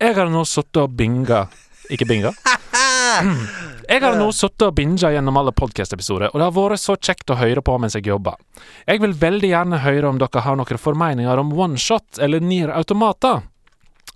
Jeg 0.00 0.14
har 0.16 0.30
nå 0.32 0.46
sittet 0.46 0.84
og 0.86 0.94
binga 0.96 1.48
Ikke 1.90 2.06
binga? 2.06 2.30
Jeg 3.90 4.02
har 4.04 4.16
nå 4.18 4.28
sittet 4.34 4.66
og 4.68 4.74
binga 4.78 5.10
gjennom 5.10 5.38
alle 5.40 5.52
podkast-episoder, 5.56 6.30
og 6.30 6.38
det 6.38 6.46
har 6.46 6.54
vært 6.54 6.82
så 6.82 6.94
kjekt 6.94 7.32
å 7.32 7.38
høre 7.40 7.62
på 7.64 7.74
mens 7.82 7.96
jeg 7.98 8.06
jobber. 8.06 8.38
Jeg 8.86 9.02
vil 9.02 9.16
veldig 9.18 9.50
gjerne 9.50 9.80
høre 9.82 10.12
om 10.12 10.20
dere 10.20 10.44
har 10.44 10.58
noen 10.60 10.82
formeninger 10.82 11.42
om 11.42 11.50
OneShot 11.56 12.20
eller 12.22 12.44
Nier 12.44 12.70
Automata. 12.76 13.40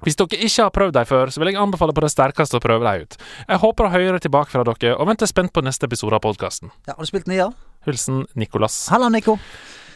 Hvis 0.04 0.18
dere 0.20 0.36
ikke 0.44 0.66
har 0.66 0.74
prøvd 0.74 0.96
dem 0.98 1.06
før, 1.08 1.32
så 1.32 1.40
vil 1.40 1.52
jeg 1.52 1.60
anbefale 1.62 1.94
på 1.96 2.04
det 2.04 2.12
sterkeste 2.12 2.60
å 2.60 2.62
prøve 2.62 2.84
dem 2.84 3.06
ut. 3.06 3.16
Jeg 3.48 3.62
håper 3.62 3.88
å 3.88 3.94
høre 3.94 4.20
tilbake 4.20 4.52
fra 4.52 4.66
dere, 4.68 4.96
og 4.98 5.08
venter 5.08 5.30
spent 5.30 5.54
på 5.54 5.64
neste 5.64 5.88
episode 5.88 6.18
av 6.18 6.22
podkasten. 6.26 6.74
Ja, 6.86 6.94
har 6.98 7.06
du 7.06 7.10
spilt 7.10 7.30
Nier? 7.30 7.54
Hilsen 7.88 8.26
Nikolas. 8.38 8.76
Hallo, 8.92 9.08
Nico. 9.12 9.38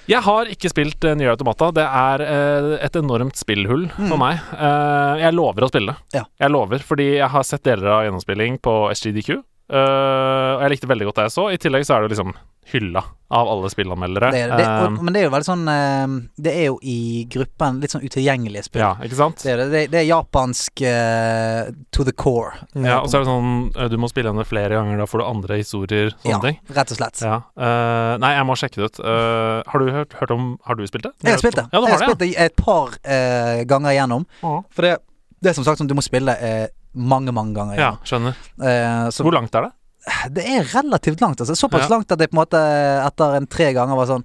Jeg 0.09 0.25
har 0.25 0.49
ikke 0.49 0.71
spilt 0.73 1.05
uh, 1.05 1.13
Nye 1.19 1.29
Automata. 1.35 1.69
Det 1.77 1.85
er 1.85 2.25
uh, 2.25 2.71
et 2.81 2.97
enormt 2.97 3.37
spillhull 3.37 3.87
for 3.99 4.21
meg. 4.21 4.41
Uh, 4.57 5.21
jeg 5.21 5.37
lover 5.37 5.67
å 5.67 5.71
spille. 5.71 5.95
Ja. 6.17 6.25
Jeg 6.41 6.55
lover, 6.55 6.85
fordi 6.85 7.11
jeg 7.19 7.29
har 7.35 7.45
sett 7.45 7.67
deler 7.69 7.93
av 7.93 8.07
gjennomspilling 8.07 8.57
på 8.65 8.79
SGDQ. 8.95 9.43
Uh, 9.69 10.57
og 10.57 10.65
jeg 10.65 10.73
likte 10.73 10.89
veldig 10.89 11.11
godt 11.11 11.21
det 11.21 11.27
jeg 11.29 11.37
så. 11.37 11.45
I 11.53 11.61
tillegg 11.61 11.85
så 11.85 11.99
er 11.99 12.07
det 12.07 12.15
liksom 12.15 12.33
hylla 12.73 13.03
av 13.29 13.49
alle 13.53 13.69
spillanmeldere. 13.69 14.31
Det, 14.33 14.39
det, 14.49 14.65
Eh, 14.65 14.85
og, 14.87 15.03
men 15.05 15.13
det 15.13 15.21
er 15.21 15.27
jo 15.27 15.33
veldig 15.35 15.47
sånn 15.47 15.67
eh, 15.69 16.13
Det 16.41 16.53
er 16.57 16.63
jo 16.71 16.79
i 16.81 16.95
gruppen 17.29 17.77
litt 17.83 17.93
sånn 17.93 18.05
utilgjengelige 18.07 18.65
spill. 18.65 18.81
ja, 18.81 18.95
ikke 19.05 19.19
sant? 19.19 19.43
Det, 19.45 19.53
er, 19.53 19.63
det, 19.69 19.83
det 19.93 19.99
er 20.01 20.07
japansk 20.09 20.81
uh, 20.89 21.69
to 21.93 22.07
the 22.09 22.15
core. 22.17 22.55
Ja, 22.73 23.03
og 23.03 23.11
så 23.13 23.19
er 23.19 23.27
det 23.27 23.29
sånn 23.29 23.51
eh, 23.77 23.91
Du 23.93 23.99
må 24.01 24.09
spille 24.09 24.33
henne 24.33 24.47
flere 24.49 24.79
ganger, 24.79 24.97
da 25.03 25.09
får 25.11 25.21
du 25.21 25.27
andre 25.27 25.59
historier. 25.61 26.15
Sånne 26.23 26.33
Ja, 26.33 26.41
ting. 26.47 26.59
rett 26.79 26.95
og 26.95 27.01
slett. 27.03 27.21
Ja. 27.25 27.37
Uh, 27.53 28.15
nei, 28.25 28.33
jeg 28.39 28.49
må 28.49 28.57
sjekke 28.63 28.81
det 28.81 28.89
ut. 28.95 29.03
Uh, 29.05 29.61
har 29.69 29.85
du 29.85 29.93
hørt, 29.99 30.17
hørt 30.23 30.33
om 30.35 30.49
Har 30.65 30.81
du 30.81 30.87
spilt 30.89 31.05
det? 31.11 31.13
Jeg 31.27 31.37
har 31.37 31.45
spilt 31.45 31.61
det. 31.61 31.67
Ja, 31.69 31.79
du 31.83 31.85
jeg 31.85 31.93
har 31.93 32.01
har 32.01 32.09
spilt 32.15 32.25
det 32.25 32.33
et 32.49 32.57
par 32.57 32.97
eh, 33.05 33.63
ganger 33.69 33.93
igjennom. 33.93 34.25
Ja. 34.41 34.57
For 34.73 34.89
det, 34.89 34.97
det 35.45 35.53
er 35.53 35.59
som 35.61 35.69
sagt 35.69 35.81
sånn 35.83 35.89
du 35.91 35.95
må 35.99 36.05
spille 36.07 36.33
eh, 36.41 36.67
mange, 36.97 37.31
mange 37.37 37.53
ganger 37.55 37.77
igjennom. 37.77 38.01
ja, 38.01 38.09
skjønner. 38.09 38.39
Eh, 38.59 39.11
så 39.15 39.27
Hvor 39.27 39.37
langt 39.37 39.53
er 39.55 39.69
det? 39.69 39.73
Det 40.31 40.45
er 40.47 40.63
relativt 40.75 41.21
langt. 41.21 41.41
Altså. 41.41 41.55
Såpass 41.57 41.89
Ja. 41.89 41.97
langt 41.97 42.13
at 42.13 42.19
jeg 42.21 42.31
på 42.31 42.37
en 42.39 42.43
måte 42.45 42.61
etter 43.07 43.37
en 43.37 43.47
tre 43.47 43.73
ganger 43.77 43.97
var 43.97 44.07
sånn 44.07 44.25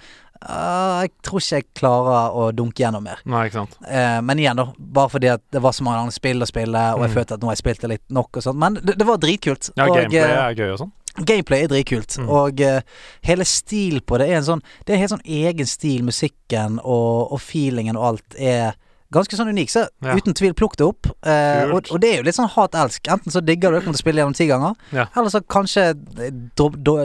uh, 0.49 1.01
Jeg 1.03 1.11
tror 1.23 1.39
ikke 1.39 1.55
jeg 1.59 1.65
klarer 1.79 2.33
å 2.35 2.47
dunke 2.55 2.83
gjennom 2.83 3.03
mer. 3.03 3.19
Nei, 3.25 3.45
ikke 3.47 3.61
sant. 3.61 3.77
uh, 3.87 4.19
men 4.21 4.37
igjen, 4.39 4.55
da. 4.59 4.65
Bare 4.77 5.09
fordi 5.09 5.29
at 5.33 5.41
det 5.51 5.61
var 5.63 5.71
så 5.71 5.83
mange 5.85 5.99
andre 6.03 6.11
spill 6.15 6.41
å 6.43 6.47
spille, 6.49 6.81
og 6.95 7.01
jeg 7.05 7.09
Mm. 7.11 7.15
følte 7.15 7.33
at 7.33 7.39
nå 7.39 7.47
har 7.47 7.55
jeg 7.55 7.63
spilt 7.63 7.81
det 7.81 7.89
litt 7.89 8.09
nok 8.09 8.37
og 8.37 8.43
sånt. 8.43 8.57
Men 8.59 8.73
det, 8.75 8.97
det 8.97 9.07
var 9.07 9.17
dritkult. 9.17 9.69
Ja, 9.77 9.87
og, 9.87 9.95
gameplay 9.95 10.19
eh, 10.19 10.43
er 10.49 10.55
gøy 10.55 10.71
og 10.73 10.79
sånn. 10.83 10.91
Gameplay 11.25 11.63
er 11.63 11.67
dritkult, 11.67 12.17
Mm. 12.19 12.29
og 12.29 12.59
uh, 12.61 12.81
hele 13.23 13.45
stil 13.45 14.01
på 14.01 14.17
det 14.17 14.29
er 14.29 14.37
en 14.41 14.43
sånn 14.47 14.61
Det 14.85 14.89
er 14.89 14.95
en 14.95 15.03
helt 15.03 15.11
sånn 15.13 15.27
egen 15.29 15.65
stil. 15.69 16.01
Musikken 16.03 16.79
og, 16.83 17.31
og 17.31 17.39
feelingen 17.39 17.95
og 17.95 18.03
alt 18.13 18.35
er 18.39 18.73
ganske 19.13 19.37
sånn 19.39 19.51
unik. 19.53 19.69
Så 19.71 19.85
Ja. 20.03 20.15
uten 20.17 20.33
tvil, 20.35 20.53
plukk 20.57 20.75
det 20.81 20.87
opp. 20.87 21.07
Eh, 21.25 21.69
og, 21.71 21.87
og 21.93 22.01
det 22.01 22.09
er 22.11 22.17
jo 22.21 22.25
litt 22.27 22.35
sånn 22.35 22.49
hat-elsk. 22.49 23.07
Enten 23.13 23.31
så 23.31 23.41
digger 23.45 23.71
du 23.71 23.77
det, 23.77 23.83
kommer 23.85 23.95
til 23.97 24.01
å 24.01 24.05
spille 24.05 24.21
gjennom 24.23 24.35
ti 24.37 24.47
ganger, 24.49 24.75
Ja. 24.91 25.05
eller 25.15 25.29
så 25.29 25.41
kanskje 25.45 25.93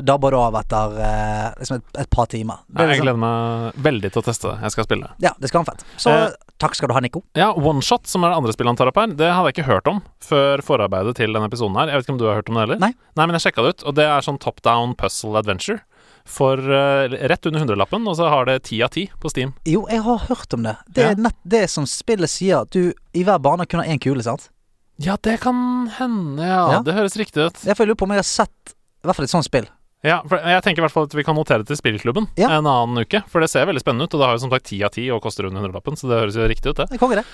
dabber 0.05 0.31
du 0.31 0.37
av 0.41 0.55
etter 0.61 0.99
eh, 1.00 1.49
liksom 1.61 1.77
et, 1.81 2.00
et 2.05 2.11
par 2.11 2.27
timer. 2.27 2.59
Det 2.69 2.81
Ja, 2.83 2.88
jeg 2.88 2.99
liksom, 2.99 3.07
gleder 3.07 3.21
meg 3.23 3.79
veldig 3.88 4.12
til 4.15 4.23
å 4.23 4.27
teste 4.27 4.53
det. 4.53 4.57
Jeg 4.67 4.75
skal 4.75 4.85
spille. 4.88 5.11
ja, 5.23 5.33
det 5.38 5.49
skal 5.50 5.62
være 5.65 5.73
fett. 5.75 5.85
Så 5.99 6.09
Eh, 6.19 6.31
takk 6.59 6.75
skal 6.75 6.88
du 6.91 6.95
ha, 6.97 7.00
Nico. 7.00 7.23
Ja, 7.38 7.53
OneShot, 7.55 8.07
som 8.11 8.25
er 8.25 8.31
det 8.33 8.38
andre 8.41 8.53
spillet 8.53 8.73
han 8.73 8.77
tar 8.81 8.88
opp 8.91 8.97
her, 8.99 9.07
det 9.15 9.29
hadde 9.31 9.53
jeg 9.53 9.59
ikke 9.59 9.69
hørt 9.71 9.87
om 9.93 10.00
før 10.25 10.62
forarbeidet 10.65 11.15
til 11.21 11.33
denne 11.33 11.47
episoden 11.49 11.77
her. 11.79 11.87
Jeg 11.93 12.00
vet 12.00 12.07
ikke 12.09 12.15
om 12.17 12.19
du 12.19 12.27
har 12.27 12.38
hørt 12.41 12.49
om 12.50 12.55
det 12.59 12.65
heller? 12.67 12.79
Nei. 12.83 12.93
Nei, 13.17 13.27
men 13.27 13.37
jeg 13.38 13.45
sjekka 13.53 13.62
det 13.62 13.77
ut, 13.77 13.85
og 13.87 13.95
det 13.95 14.05
er 14.09 14.21
sånn 14.27 14.38
top 14.41 14.62
down 14.62 14.95
puzzle 14.99 15.37
adventure. 15.38 15.81
For 16.28 16.61
uh, 16.61 17.08
rett 17.30 17.47
under 17.49 17.62
hundrelappen, 17.64 18.04
og 18.11 18.16
så 18.18 18.28
har 18.28 18.44
det 18.49 18.58
ti 18.68 18.82
av 18.85 18.92
ti 18.94 19.06
på 19.20 19.30
Steam. 19.32 19.54
Jo, 19.68 19.87
jeg 19.88 20.02
har 20.04 20.26
hørt 20.28 20.52
om 20.54 20.66
det. 20.66 20.76
Det 20.92 21.02
Ja. 21.06 21.11
er 21.14 21.23
nett 21.28 21.38
det 21.49 21.64
som 21.73 21.87
spillet 21.88 22.28
sier. 22.30 22.62
At 22.66 22.70
du 22.70 22.92
i 23.16 23.25
hver 23.25 23.40
bane 23.40 23.64
kun 23.66 23.80
har 23.80 23.88
én 23.88 24.00
kule, 24.00 24.23
sant? 24.23 24.50
Ja, 24.99 25.16
det 25.23 25.40
kan 25.40 25.88
hende, 25.99 26.42
ja. 26.44 26.73
Ja. 26.73 26.82
Det 26.82 26.94
høres 26.94 27.16
riktig 27.16 27.47
ut. 27.49 27.64
Jeg 27.64 27.76
lurer 27.78 27.94
på 27.94 28.04
om 28.04 28.11
jeg 28.11 28.18
har 28.18 28.28
sett 28.28 28.75
i 28.75 29.06
hvert 29.06 29.16
fall 29.16 29.25
et 29.28 29.30
sånt 29.30 29.47
spill. 29.47 29.68
Ja, 30.06 30.20
for 30.28 30.38
Jeg 30.38 30.62
tenker 30.62 30.78
i 30.82 30.85
hvert 30.87 30.94
fall 30.94 31.08
at 31.08 31.14
vi 31.14 31.25
kan 31.26 31.35
notere 31.35 31.64
det 31.64 31.70
til 31.73 31.78
spillklubben 31.78 32.28
Ja. 32.38 32.50
en 32.58 32.66
annen 32.66 32.99
uke. 33.02 33.23
For 33.30 33.40
det 33.40 33.50
ser 33.50 33.66
veldig 33.66 33.80
spennende 33.82 34.04
ut, 34.06 34.14
og 34.14 34.20
det 34.20 34.26
har 34.26 34.35
jo 34.37 34.42
som 34.44 34.50
sagt 34.50 34.66
ti 34.66 34.82
av 34.82 34.90
ti 34.94 35.08
og 35.11 35.23
koster 35.23 35.47
under 35.47 35.61
hundrelappen, 35.62 35.97
så 35.97 36.06
det 36.11 36.20
høres 36.20 36.37
jo 36.38 36.47
riktig 36.47 36.70
ut, 36.70 36.76
det. 36.76 36.88
Det 36.90 36.99
det. 37.00 37.25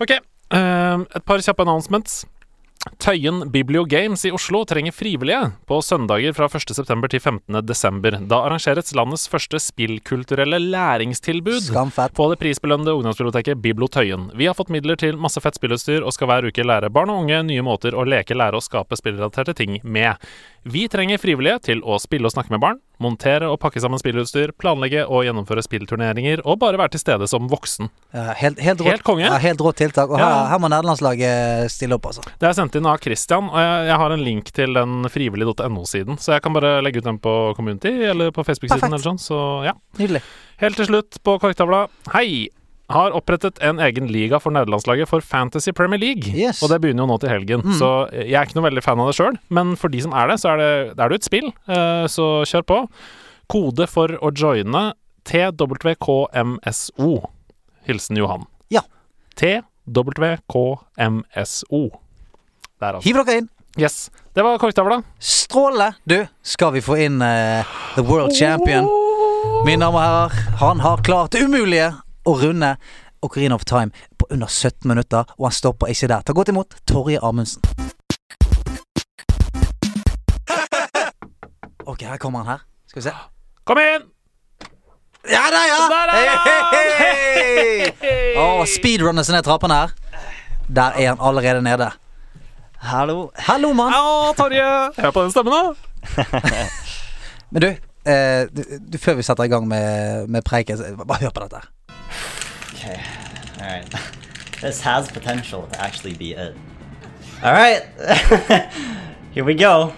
Ok, 0.00 0.10
uh, 0.52 1.04
et 1.16 1.24
par 1.24 1.38
kjappe 1.38 1.60
announcements. 1.64 2.24
Tøyen 2.80 3.42
Biblio 3.52 3.82
Games 3.84 4.22
i 4.24 4.30
Oslo 4.32 4.62
trenger 4.64 4.94
frivillige 4.96 5.50
på 5.68 5.80
søndager 5.84 6.32
fra 6.32 6.46
1.9. 6.48 7.08
til 7.12 7.20
15.12. 7.20 8.22
Da 8.30 8.38
arrangeres 8.40 8.94
landets 8.96 9.26
første 9.28 9.60
spillkulturelle 9.60 10.56
læringstilbud 10.62 11.58
Skamfett. 11.66 12.14
på 12.16 12.30
det 12.32 12.38
prisbelønnede 12.40 12.94
ungdomsbiblioteket 12.96 13.60
Biblo 13.60 13.88
Tøyen. 13.92 14.30
Vi 14.32 14.48
har 14.48 14.56
fått 14.56 14.72
midler 14.72 14.96
til 14.96 15.20
masse 15.20 15.42
fett 15.44 15.60
spillutstyr 15.60 16.00
og 16.00 16.16
skal 16.16 16.32
hver 16.32 16.48
uke 16.48 16.64
lære 16.64 16.88
barn 16.88 17.12
og 17.12 17.26
unge 17.26 17.42
nye 17.50 17.66
måter 17.66 17.92
å 17.92 18.06
leke, 18.08 18.38
lære 18.38 18.56
og 18.56 18.64
skape 18.64 18.96
spillrelaterte 18.96 19.52
ting 19.60 19.76
med. 19.84 20.16
Vi 20.62 20.82
trenger 20.92 21.16
frivillige 21.16 21.56
til 21.70 21.78
å 21.88 21.94
spille 21.96 22.28
og 22.28 22.34
snakke 22.34 22.52
med 22.52 22.60
barn, 22.60 22.80
montere 23.00 23.46
og 23.48 23.56
pakke 23.62 23.80
sammen 23.80 23.96
spillutstyr, 24.00 24.50
planlegge 24.60 25.06
og 25.08 25.22
gjennomføre 25.24 25.62
spillturneringer, 25.64 26.42
og 26.44 26.58
bare 26.60 26.76
være 26.76 26.92
til 26.92 27.00
stede 27.00 27.28
som 27.32 27.46
voksen. 27.48 27.88
Ja, 28.12 28.34
helt, 28.36 28.60
helt, 28.60 28.82
rått, 28.84 28.90
Helt 28.92 29.06
konge. 29.06 29.24
Ja, 29.24 29.38
helt 29.40 29.62
rått 29.64 29.80
tiltak. 29.80 30.12
Og 30.12 30.20
Ja. 30.20 30.26
her, 30.28 30.50
her 30.52 30.58
må 30.60 30.68
nederlandslaget 30.68 31.72
stille 31.72 31.96
opp, 31.96 32.04
altså. 32.12 32.20
Det 32.38 32.50
er 32.50 32.52
sendt 32.52 32.76
inn 32.76 32.84
av 32.84 33.00
Christian, 33.00 33.48
og 33.48 33.56
jeg, 33.56 33.88
jeg 33.88 33.96
har 34.04 34.12
en 34.12 34.24
link 34.28 34.52
til 34.52 34.74
den 34.76 35.08
frivillig.no-siden, 35.08 36.20
så 36.20 36.36
jeg 36.36 36.42
kan 36.44 36.52
bare 36.52 36.82
legge 36.84 37.00
ut 37.00 37.08
den 37.08 37.18
på 37.24 37.34
Community 37.56 37.94
eller 38.12 38.30
på 38.30 38.44
Facebook-siden 38.44 38.92
eller 38.92 39.06
sånn, 39.06 39.18
så 39.18 39.64
ja. 39.64 39.72
Nydelig. 39.96 40.20
Helt 40.60 40.76
til 40.76 40.90
slutt 40.92 41.22
på 41.24 41.38
korktavla. 41.40 41.86
Hei! 42.12 42.50
Har 42.90 43.10
opprettet 43.14 43.58
en 43.62 43.78
egen 43.78 44.08
liga 44.10 44.40
for 44.42 44.50
nederlandslaget 44.54 45.06
for 45.08 45.20
Fantasy 45.22 45.70
Premier 45.72 45.98
League. 46.02 46.32
Yes. 46.34 46.58
Og 46.62 46.68
det 46.72 46.80
begynner 46.82 47.02
jo 47.04 47.10
nå 47.12 47.18
til 47.22 47.30
helgen, 47.30 47.62
Mm. 47.62 47.74
så 47.78 47.90
jeg 48.12 48.34
er 48.34 48.44
ikke 48.48 48.56
noe 48.58 48.66
veldig 48.70 48.82
fan 48.82 49.00
av 49.00 49.06
det 49.12 49.16
sjøl. 49.18 49.36
Men 49.48 49.76
for 49.78 49.88
de 49.92 50.00
som 50.02 50.12
er 50.12 50.26
det, 50.32 50.38
så 50.42 50.48
er 50.54 50.58
det, 50.58 50.70
er 50.98 51.08
det 51.08 51.14
et 51.20 51.24
spill, 51.28 51.48
eh, 51.70 52.06
så 52.10 52.26
kjør 52.50 52.62
på. 52.66 52.80
Kode 53.50 53.86
for 53.90 54.08
å 54.18 54.30
joine 54.34 54.92
TWKMSO. 55.24 57.10
Hilsen 57.86 58.16
Johan. 58.18 58.44
Ja. 58.68 58.80
TWKMSO. 59.36 59.60
Der, 62.80 62.92
altså. 62.96 63.06
Hiv 63.06 63.14
dere 63.24 63.36
inn. 63.42 63.48
Yes. 63.78 64.10
Det 64.34 64.42
var 64.42 64.58
korktavla. 64.58 65.02
Strålende! 65.22 65.92
Du, 66.08 66.24
skal 66.42 66.72
vi 66.74 66.80
få 66.82 66.96
inn 67.06 67.20
uh, 67.22 67.62
The 67.94 68.02
World 68.02 68.34
Champion? 68.34 68.88
Mine 69.66 69.80
damer 69.84 69.98
og 69.98 70.02
herrer, 70.02 70.30
han 70.60 70.80
har 70.82 70.96
klart 71.06 71.30
det 71.36 71.42
umulige 71.46 71.92
å 72.24 72.36
runde 72.40 72.76
Ocarina 73.22 73.54
of 73.54 73.64
Time 73.64 73.90
på 74.18 74.26
under 74.30 74.46
17 74.46 74.88
minutter, 74.88 75.24
og 75.38 75.48
han 75.48 75.56
stopper 75.56 75.92
ikke 75.92 76.08
der. 76.08 76.24
Ta 76.24 76.32
godt 76.36 76.52
imot 76.52 76.76
Torje 76.88 77.20
Amundsen. 77.22 77.62
Ok, 81.86 82.02
her 82.06 82.16
kommer 82.16 82.44
han 82.44 82.54
her. 82.54 82.64
Skal 82.88 83.02
vi 83.02 83.08
se. 83.08 83.14
Kom 83.66 83.78
inn! 83.82 84.08
Ja 85.28 85.42
da, 85.52 85.62
ja! 85.68 85.80
Der 85.90 86.12
er 86.16 86.28
han! 86.30 86.46
Hei! 87.00 88.66
Speedrunner 88.70 89.26
seg 89.26 89.36
ned 89.36 89.44
trappene 89.44 89.82
her. 89.82 89.92
Der 90.70 90.96
er 90.96 91.10
han 91.12 91.20
allerede 91.20 91.60
nede. 91.64 91.90
Hallo. 92.80 93.30
Hallo, 93.36 93.72
mann. 93.76 93.92
Ja, 93.92 94.32
Torje! 94.38 94.68
Hør 94.96 95.10
på 95.10 95.26
den 95.26 95.34
stemmen, 95.34 95.52
da. 95.52 96.24
Men 97.52 97.66
du, 97.66 97.68
eh, 98.08 98.46
du, 98.48 98.62
du, 98.92 98.98
før 98.98 99.18
vi 99.18 99.26
setter 99.26 99.44
i 99.44 99.52
gang 99.52 99.66
med, 99.68 100.28
med 100.28 100.46
preiken, 100.46 100.80
bare 101.02 101.26
hør 101.26 101.34
på 101.36 101.44
dette. 101.44 101.60
Okay. 102.80 103.02
All 103.60 103.66
right. 103.66 103.94
This 104.60 104.82
has 104.82 105.10
potential 105.10 105.66
to 105.72 105.80
actually 105.80 106.12
be 106.12 106.34
it. 106.34 106.54
All 107.42 107.50
right. 107.50 107.82
Here 109.30 109.42
we 109.42 109.54
go. 109.54 109.94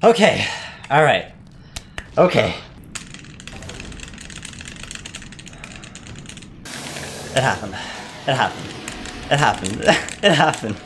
Okay. 0.00 0.46
All 0.88 1.02
right. 1.02 1.32
Okay. 2.16 2.54
It 7.34 7.42
happened. 7.42 7.74
It 8.28 8.34
happened. 8.36 8.74
It 9.28 9.38
happened. 9.38 9.80
it 10.22 10.34
happened. 10.34 10.76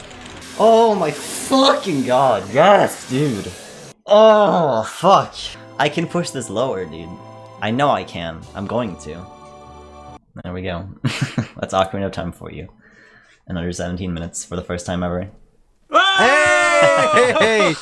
Oh 0.59 0.95
my 0.95 1.11
fucking 1.11 2.07
god. 2.07 2.51
Yes, 2.51 3.07
dude. 3.11 3.53
Oh, 4.07 4.83
fuck. 4.85 5.35
I 5.79 5.91
can 5.91 6.07
push 6.07 6.31
this 6.31 6.49
lower, 6.49 6.87
dude. 6.87 7.11
I 7.61 7.71
know 7.71 7.91
I 7.91 8.05
can. 8.05 8.41
I'm 8.55 8.67
going 8.67 8.97
to. 9.01 9.38
There 10.43 10.53
we 10.53 10.63
go. 10.63 10.89
That's 11.61 11.75
Ocarina 11.75 12.07
of 12.07 12.13
Time 12.13 12.33
for 12.33 12.51
you. 12.53 12.69
Another 13.47 13.73
17 13.73 14.13
minutes 14.15 14.45
for 14.45 14.57
the 14.57 14.63
first 14.63 14.87
time 14.87 15.03
ever. 15.03 15.31
Hey! 16.19 17.75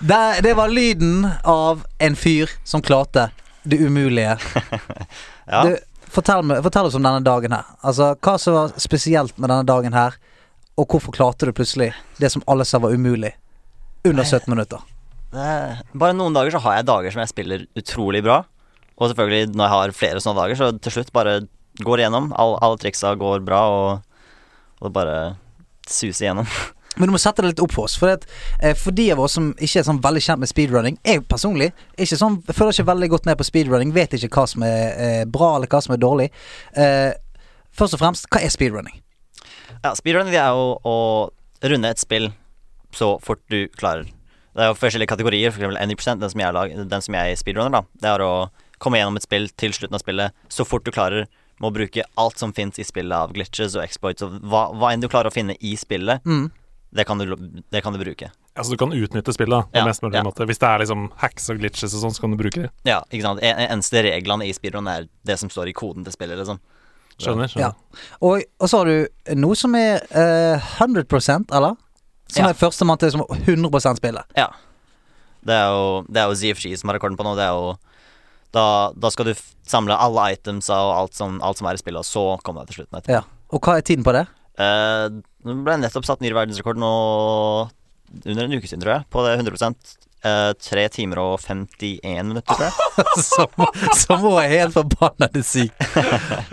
Det, 0.00 0.40
det 0.42 0.54
var 0.54 0.68
lyden 0.68 1.28
av 1.44 1.86
en 1.98 2.16
fyr 2.16 2.50
som 2.64 2.82
klarte 2.82 3.30
det 3.62 3.76
umulige. 3.76 4.38
Ja. 5.50 5.64
Du, 5.66 5.72
fortell, 6.06 6.44
meg, 6.46 6.60
fortell 6.62 6.86
oss 6.86 6.94
om 6.94 7.02
denne 7.02 7.24
dagen 7.26 7.50
her. 7.50 7.66
Altså, 7.82 8.12
Hva 8.22 8.36
som 8.38 8.54
var 8.54 8.76
spesielt 8.78 9.34
med 9.34 9.50
denne 9.50 9.66
dagen 9.66 9.96
her, 9.96 10.14
og 10.78 10.86
hvorfor 10.86 11.10
klarte 11.16 11.48
du 11.48 11.50
plutselig 11.56 11.88
det 12.22 12.30
som 12.30 12.44
alle 12.46 12.62
sa 12.68 12.78
var 12.78 12.94
umulig, 12.94 13.32
under 14.06 14.22
17 14.22 14.46
minutter? 14.52 14.78
Det, 15.34 15.48
bare 15.98 16.14
noen 16.14 16.36
dager 16.38 16.54
så 16.54 16.60
har 16.62 16.76
jeg 16.78 16.86
dager 16.92 17.16
som 17.16 17.24
jeg 17.24 17.32
spiller 17.32 17.64
utrolig 17.82 18.22
bra. 18.22 18.44
Og 18.94 19.10
selvfølgelig 19.10 19.56
når 19.56 19.64
jeg 19.64 19.74
har 19.74 19.96
flere 20.04 20.22
sånne 20.22 20.44
dager, 20.44 20.60
så 20.60 20.70
til 20.78 20.94
slutt 21.00 21.10
bare 21.18 21.34
går 21.78 22.02
igjennom. 22.02 22.32
All, 22.38 22.56
alle 22.60 22.80
triksa 22.80 23.14
går 23.18 23.44
bra, 23.46 23.62
og, 23.70 24.36
og 24.80 24.88
det 24.88 24.94
bare 24.96 25.16
suser 25.88 26.26
igjennom. 26.26 26.50
Men 26.98 27.08
du 27.08 27.14
må 27.14 27.20
sette 27.22 27.42
det 27.44 27.52
litt 27.52 27.62
opp 27.62 27.72
for 27.72 27.86
oss. 27.86 27.94
For, 28.00 28.16
at, 28.18 28.26
eh, 28.58 28.74
for 28.76 28.94
de 28.96 29.06
av 29.14 29.22
oss 29.22 29.36
som 29.38 29.52
ikke 29.56 29.80
er 29.80 29.86
sånn 29.86 30.02
veldig 30.02 30.22
kjent 30.24 30.42
med 30.42 30.50
speedrunning 30.50 30.96
Jeg 31.06 31.22
personlig 31.30 31.70
er 31.70 32.02
ikke 32.02 32.18
sånn, 32.18 32.40
føler 32.50 32.74
ikke 32.74 32.88
veldig 32.90 33.08
godt 33.14 33.28
med 33.30 33.38
på 33.38 33.46
speedrunning. 33.46 33.94
Vet 33.96 34.16
ikke 34.18 34.32
hva 34.34 34.46
som 34.50 34.64
er 34.66 34.82
eh, 34.90 35.24
bra, 35.24 35.54
eller 35.56 35.70
hva 35.70 35.80
som 35.84 35.94
er 35.94 36.02
dårlig. 36.02 36.28
Eh, 36.74 37.12
først 37.78 37.96
og 37.96 38.02
fremst, 38.02 38.26
hva 38.32 38.42
er 38.42 38.52
speedrunning? 38.52 38.98
Ja, 39.80 39.94
speedrunning 39.96 40.34
det 40.34 40.42
er 40.42 40.56
jo 40.56 40.72
å 40.84 40.96
runde 41.70 41.92
et 41.94 42.02
spill 42.02 42.32
så 42.96 43.14
fort 43.22 43.42
du 43.52 43.68
klarer. 43.78 44.08
Det 44.50 44.64
er 44.64 44.72
jo 44.72 44.78
forskjellige 44.80 45.12
kategorier. 45.12 45.52
For 45.54 45.62
eksempel 45.62 45.78
90% 45.94 46.24
den 46.24 46.32
som 46.32 46.42
jeg, 46.42 46.56
lag, 46.56 46.74
den 46.90 47.06
som 47.06 47.16
jeg 47.16 47.38
speedrunner, 47.38 47.78
da. 47.78 48.00
Det 48.02 48.10
er 48.10 48.24
å 48.26 48.32
komme 48.82 48.98
gjennom 48.98 49.18
et 49.20 49.26
spill 49.26 49.46
til 49.60 49.76
slutten 49.76 49.96
av 49.96 50.02
spillet 50.02 50.50
så 50.50 50.66
fort 50.66 50.84
du 50.84 50.90
klarer. 50.94 51.30
Med 51.60 51.68
å 51.70 51.74
bruke 51.76 52.02
alt 52.16 52.38
som 52.40 52.52
fins 52.56 52.78
i 52.80 52.84
spillet 52.88 53.12
av 53.16 53.32
glitches 53.36 53.74
og 53.76 53.82
exploits 53.84 54.22
og 54.24 54.38
hva, 54.48 54.70
hva 54.72 54.92
enn 54.94 55.02
du 55.02 55.08
klarer 55.12 55.28
å 55.28 55.34
finne 55.34 55.56
i 55.60 55.74
spillet, 55.76 56.22
Mm. 56.24 56.50
det 56.96 57.04
kan 57.06 57.18
du, 57.20 57.36
det 57.70 57.82
kan 57.84 57.92
du 57.92 57.98
bruke. 58.00 58.30
Altså, 58.56 58.72
du 58.72 58.76
kan 58.80 58.92
utnytte 58.96 59.32
spillet 59.32 59.68
på 59.70 59.76
Ja, 59.78 59.84
mest 59.86 60.02
mulig 60.02 60.16
ja. 60.18 60.22
måte. 60.26 60.46
Hvis 60.48 60.58
det 60.58 60.66
er 60.68 60.78
liksom 60.82 61.10
hacks 61.20 61.50
og 61.52 61.60
glitches 61.60 61.94
og 61.94 62.00
sånn, 62.02 62.14
så 62.16 62.20
kan 62.24 62.32
du 62.32 62.36
bruke 62.40 62.62
det. 62.64 62.70
Ja, 62.88 63.02
ikke 63.12 63.22
sant. 63.28 63.42
En, 63.46 63.60
eneste 63.76 64.02
reglene 64.02 64.48
i 64.48 64.52
speedrun 64.56 64.88
er 64.90 65.06
det 65.24 65.36
som 65.38 65.48
står 65.52 65.68
i 65.70 65.72
koden 65.76 66.04
til 66.04 66.12
spillet, 66.16 66.40
liksom. 66.40 66.58
Skjønner? 67.20 67.52
Ja. 67.60 67.70
Og, 68.24 68.42
og 68.58 68.68
så 68.72 68.80
har 68.80 68.88
du 68.88 69.36
noe 69.36 69.54
som 69.58 69.74
er 69.76 70.00
uh, 70.16 70.72
100 70.80 71.04
eller? 71.52 71.76
Som 72.30 72.44
Ja. 72.46 72.48
er 72.50 72.54
førstemann 72.56 72.98
til 72.98 73.10
som 73.12 73.22
100% 73.28 74.00
spillet. 74.00 74.24
Ja. 74.36 74.48
Det 75.44 75.54
er 75.56 75.68
jo, 75.72 76.02
det 76.08 76.20
er 76.22 76.28
jo 76.30 76.36
ZFG 76.40 76.76
som 76.80 76.88
har 76.90 76.98
rekorden 76.98 77.16
på 77.20 77.24
nå. 77.26 77.36
Det 77.36 77.44
er 77.44 77.52
jo 77.54 77.76
da, 78.56 78.66
da 78.96 79.10
skal 79.14 79.30
du 79.30 79.34
samle 79.70 79.96
alle 79.96 80.32
itemsa 80.34 80.78
og 80.88 80.92
alt 80.96 81.18
som, 81.18 81.38
alt 81.46 81.60
som 81.60 81.68
er 81.70 81.78
i 81.78 81.82
spillet, 81.82 82.02
og 82.02 82.08
så 82.08 82.24
komme 82.44 82.64
deg 82.64 82.72
til 82.72 82.80
slutten 82.80 83.00
etterpå. 83.00 83.20
Ja. 83.20 83.24
Og 83.50 83.62
hva 83.64 83.78
er 83.78 83.86
tiden 83.86 84.06
på 84.06 84.14
det? 84.14 84.26
Eh, 84.60 85.06
det 85.46 85.56
ble 85.64 85.78
nettopp 85.80 86.06
satt 86.06 86.22
ny 86.22 86.32
verdensrekord 86.34 86.78
nå 86.80 86.92
under 88.26 88.44
en 88.44 88.54
uke 88.58 88.66
siden, 88.66 88.82
tror 88.82 88.96
jeg, 88.98 89.06
på 89.12 89.22
det 89.24 89.36
100 89.38 89.70
eh, 90.26 90.50
Tre 90.66 90.84
timer 90.92 91.22
og 91.22 91.36
51 91.40 92.26
minutter, 92.26 92.54
tror 92.54 92.66
jeg. 92.66 93.06
som, 93.30 93.66
som 94.02 94.26
er 94.34 94.54
helt 94.56 94.74
forbannede 94.76 95.44
syk. 95.46 95.74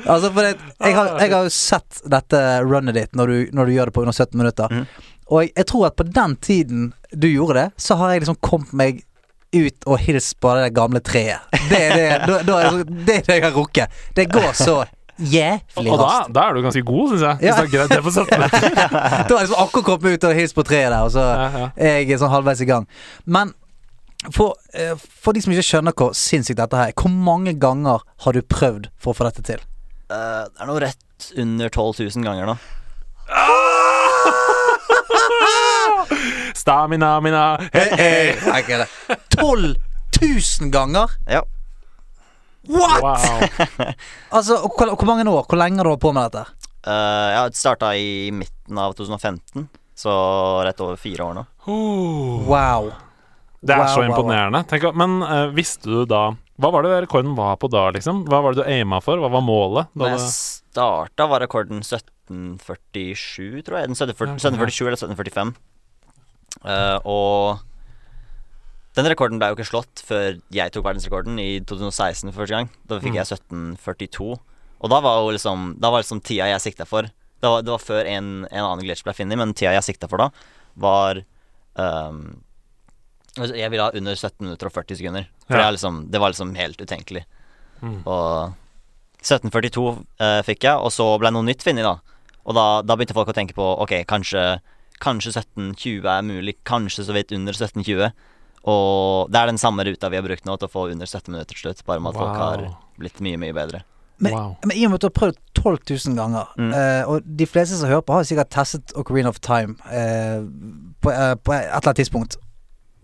altså, 0.05 0.31
for 0.31 0.41
det, 0.45 0.53
jeg, 0.53 0.95
har, 0.97 1.13
jeg 1.17 1.33
har 1.33 1.49
jo 1.49 1.53
sett 1.53 2.01
dette 2.05 2.43
runnet 2.65 2.97
ditt 2.97 3.17
når 3.17 3.33
du, 3.33 3.37
når 3.57 3.69
du 3.69 3.77
gjør 3.77 3.91
det 3.91 3.97
på 3.97 4.05
under 4.05 4.15
17 4.15 4.37
minutter. 4.37 4.73
Mm. 4.73 4.85
Og 5.27 5.43
jeg, 5.43 5.51
jeg 5.57 5.69
tror 5.73 5.89
at 5.89 5.97
på 5.99 6.07
den 6.07 6.37
tiden 6.39 6.87
du 7.11 7.27
gjorde 7.29 7.59
det, 7.59 7.67
så 7.81 7.97
har 7.99 8.13
jeg 8.13 8.23
liksom 8.23 8.39
kommet 8.45 8.73
meg 8.77 9.03
ut 9.55 9.85
og 9.87 9.99
hils 10.03 10.33
på 10.35 10.51
det 10.59 10.73
gamle 10.75 10.99
treet. 10.99 11.39
Det 11.69 11.79
er 11.79 11.93
det, 11.95 12.07
da, 12.27 12.41
da 12.47 12.57
er 12.61 12.71
det, 12.79 12.85
det 13.07 13.15
er 13.21 13.25
det 13.27 13.35
jeg 13.37 13.43
har 13.47 13.53
rukket. 13.55 13.87
Det 14.15 14.25
går 14.31 14.51
så 14.57 14.81
jævlig 15.17 15.91
Og 15.91 15.97
da, 15.99 16.09
da 16.33 16.41
er 16.47 16.53
du 16.57 16.61
ganske 16.65 16.81
god, 16.85 17.09
syns 17.13 17.21
jeg. 17.25 17.37
Ja. 17.47 17.55
Hvis 17.61 17.71
du 17.71 17.77
er 17.81 17.87
det 17.89 18.01
på 18.05 18.11
17 18.11 18.39
meter. 18.41 18.59
Da 18.77 18.83
har 18.91 19.29
jeg 19.29 19.39
liksom 19.47 19.61
akkurat 19.63 19.85
kommet 19.87 20.13
ut 20.17 20.23
og 20.29 20.35
hilst 20.37 20.55
på 20.57 20.63
treet 20.67 20.91
der, 20.91 21.01
og 21.01 21.11
så 21.15 21.23
Ja, 21.25 21.47
ja. 21.63 21.67
er 21.75 21.97
jeg 22.03 22.19
sånn 22.21 22.33
halvveis 22.33 22.61
i 22.61 22.65
gang. 22.69 22.85
Men 23.25 23.53
for, 24.33 24.55
eh, 24.73 24.95
for 24.97 25.31
de 25.33 25.41
som 25.43 25.51
ikke 25.53 25.63
skjønner 25.65 25.93
hvor 25.97 26.13
sinnssykt 26.17 26.57
dette 26.59 26.77
her 26.77 26.87
er, 26.91 26.95
hvor 26.97 27.09
mange 27.13 27.53
ganger 27.59 27.99
har 28.25 28.31
du 28.35 28.41
prøvd 28.41 28.87
for 28.99 29.11
å 29.13 29.17
få 29.17 29.23
dette 29.29 29.41
til? 29.47 29.59
Uh, 30.11 30.43
det 30.47 30.61
er 30.63 30.67
noe 30.69 30.81
rett 30.85 31.31
under 31.37 31.67
12 31.69 31.93
000 32.15 32.23
ganger 32.27 32.45
nå. 32.51 32.55
Stamina, 36.57 37.19
mina, 37.21 37.43
hei, 37.73 37.89
hei. 37.99 38.35
Nei, 39.37 39.73
12 40.19 40.61
000 40.61 40.71
ganger? 40.73 41.13
Ja. 41.29 41.43
What?! 42.67 43.03
Wow. 43.03 43.93
Altså, 44.37 44.57
og 44.59 44.73
hvor, 44.75 44.91
hvor 44.95 45.07
mange 45.07 45.29
år? 45.29 45.45
Hvor 45.47 45.59
lenge 45.59 45.79
har 45.79 45.87
du 45.87 45.93
holdt 45.93 46.03
på 46.03 46.13
med 46.15 46.27
dette? 46.27 46.45
Uh, 46.87 47.27
jeg 47.33 47.59
starta 47.59 47.91
i 47.99 48.29
midten 48.31 48.79
av 48.79 48.93
2015, 48.95 49.67
så 49.97 50.13
rett 50.67 50.81
over 50.83 50.99
fire 50.99 51.25
år 51.25 51.37
nå. 51.37 51.43
Wow. 51.67 52.91
Det 53.59 53.73
er 53.73 53.81
Wow, 53.81 53.87
så 53.87 53.99
wow, 53.99 54.03
wow. 54.03 54.09
imponerende. 54.11 54.63
Tenk, 54.69 54.85
men 54.95 55.17
uh, 55.25 55.47
visste 55.55 55.89
du 55.89 56.03
da 56.07 56.29
Hva 56.61 56.69
var 56.73 56.85
det 56.85 56.93
rekorden 57.07 57.33
var 57.37 57.57
på 57.59 57.69
da, 57.73 57.87
liksom? 57.95 58.23
Hva 58.29 58.39
var 58.45 58.53
det 58.55 58.63
du 58.63 58.69
aima 58.71 59.01
for? 59.03 59.19
Hva 59.21 59.31
var 59.33 59.43
målet? 59.45 59.89
Da 59.97 60.11
jeg 60.13 60.21
det, 60.21 60.29
starta, 60.31 61.27
var 61.29 61.43
rekorden 61.43 61.81
1747, 61.83 63.63
tror 63.67 63.81
jeg. 63.81 63.91
Den 63.91 63.97
1740 63.97 64.27
Ja, 64.27 64.37
ok, 64.37 64.41
1747 64.41 64.87
eller 64.87 65.01
1745. 65.01 65.55
Uh, 66.57 66.97
og 67.05 67.66
den 68.97 69.05
rekorden 69.11 69.37
ble 69.39 69.51
jo 69.51 69.55
ikke 69.57 69.67
slått 69.69 70.01
før 70.07 70.39
jeg 70.53 70.73
tok 70.73 70.83
verdensrekorden 70.87 71.37
i 71.39 71.59
2016 71.61 72.31
for 72.33 72.41
første 72.43 72.55
gang. 72.57 72.69
Da 72.89 72.97
fikk 72.99 73.13
Mm. 73.13 73.19
jeg 73.21 73.29
1742. 73.29 74.31
Og 74.81 74.89
da 74.91 74.99
var 75.01 75.21
jo 75.21 75.31
liksom 75.37 75.79
Da 75.79 75.89
var 75.93 76.01
liksom 76.03 76.21
tida 76.21 76.47
jeg 76.49 76.61
sikta 76.61 76.85
for. 76.89 77.03
Det 77.07 77.45
var, 77.49 77.61
det 77.61 77.69
var 77.71 77.81
før 77.83 78.05
en, 78.09 78.47
en 78.49 78.63
annen 78.65 78.81
glitch 78.85 79.03
ble 79.05 79.13
funnet, 79.13 79.37
men 79.37 79.53
tida 79.53 79.73
jeg 79.77 79.83
sikta 79.85 80.09
for 80.09 80.17
da, 80.17 80.29
var 80.75 81.23
Altså, 83.37 83.53
Jeg 83.55 83.69
ville 83.69 83.83
ha 83.85 83.91
under 83.93 84.15
17 84.17 84.41
minutter 84.41 84.65
og 84.69 84.73
40 84.73 84.97
sekunder. 84.97 85.27
For 85.47 85.57
Ja. 85.57 85.67
det, 85.69 85.77
liksom, 85.77 86.09
det 86.11 86.19
var 86.19 86.31
liksom 86.31 86.55
helt 86.57 86.77
utenkelig. 86.81 87.23
Mm. 87.83 88.01
Og 88.07 88.53
1742 89.21 90.05
eh, 90.19 90.41
fikk 90.41 90.63
jeg, 90.65 90.73
og 90.77 90.89
så 90.91 91.19
ble 91.19 91.29
noe 91.31 91.43
nytt 91.45 91.61
funnet, 91.61 91.83
da. 91.85 91.99
Og 92.47 92.55
da, 92.55 92.81
da 92.81 92.95
begynte 92.95 93.13
folk 93.13 93.29
å 93.29 93.35
tenke 93.35 93.53
på 93.53 93.67
Ok, 93.83 93.93
kanskje, 94.07 94.59
kanskje 94.99 95.33
1720 95.35 96.07
er 96.09 96.21
mulig. 96.25 96.55
Kanskje 96.65 97.05
så 97.05 97.13
vidt 97.13 97.31
under 97.31 97.53
1720. 97.53 98.11
Og 98.67 99.29
det 99.31 99.39
er 99.39 99.47
den 99.51 99.59
samme 99.61 99.85
ruta 99.87 100.09
vi 100.11 100.17
har 100.19 100.25
brukt 100.25 100.45
nå 100.47 100.57
til 100.59 100.67
å 100.67 100.71
få 100.73 100.87
under 100.91 101.07
17 101.07 101.31
minutter 101.31 101.53
til 101.55 101.61
slutt. 101.69 101.85
Bare 101.87 102.01
med 102.03 102.11
at 102.15 102.19
folk 102.19 102.35
har 102.41 102.65
blitt 102.99 103.21
mye, 103.23 103.39
mye 103.39 103.55
bedre. 103.55 103.83
Men, 104.19 104.33
Wow. 104.33 104.55
men 104.65 104.73
i 104.77 104.83
og 104.85 104.89
med 104.91 104.97
at 104.97 105.03
du 105.05 105.07
har 105.11 105.17
prøvd 105.19 105.37
12 105.53 106.07
000 106.09 106.15
ganger, 106.17 106.47
Mm. 106.57 106.71
eh, 106.73 107.03
og 107.07 107.21
de 107.37 107.45
fleste 107.45 107.77
som 107.77 107.87
hører 107.87 108.01
på, 108.01 108.13
har 108.17 108.23
sikkert 108.25 108.49
testet 108.49 108.93
Ocarina 108.97 109.29
of 109.29 109.37
Time 109.45 109.75
eh, 109.93 110.41
på, 111.05 111.11
eh, 111.13 111.35
på 111.35 111.53
et 111.53 111.67
eller 111.69 111.81
annet 111.85 111.99
tidspunkt. 112.01 112.37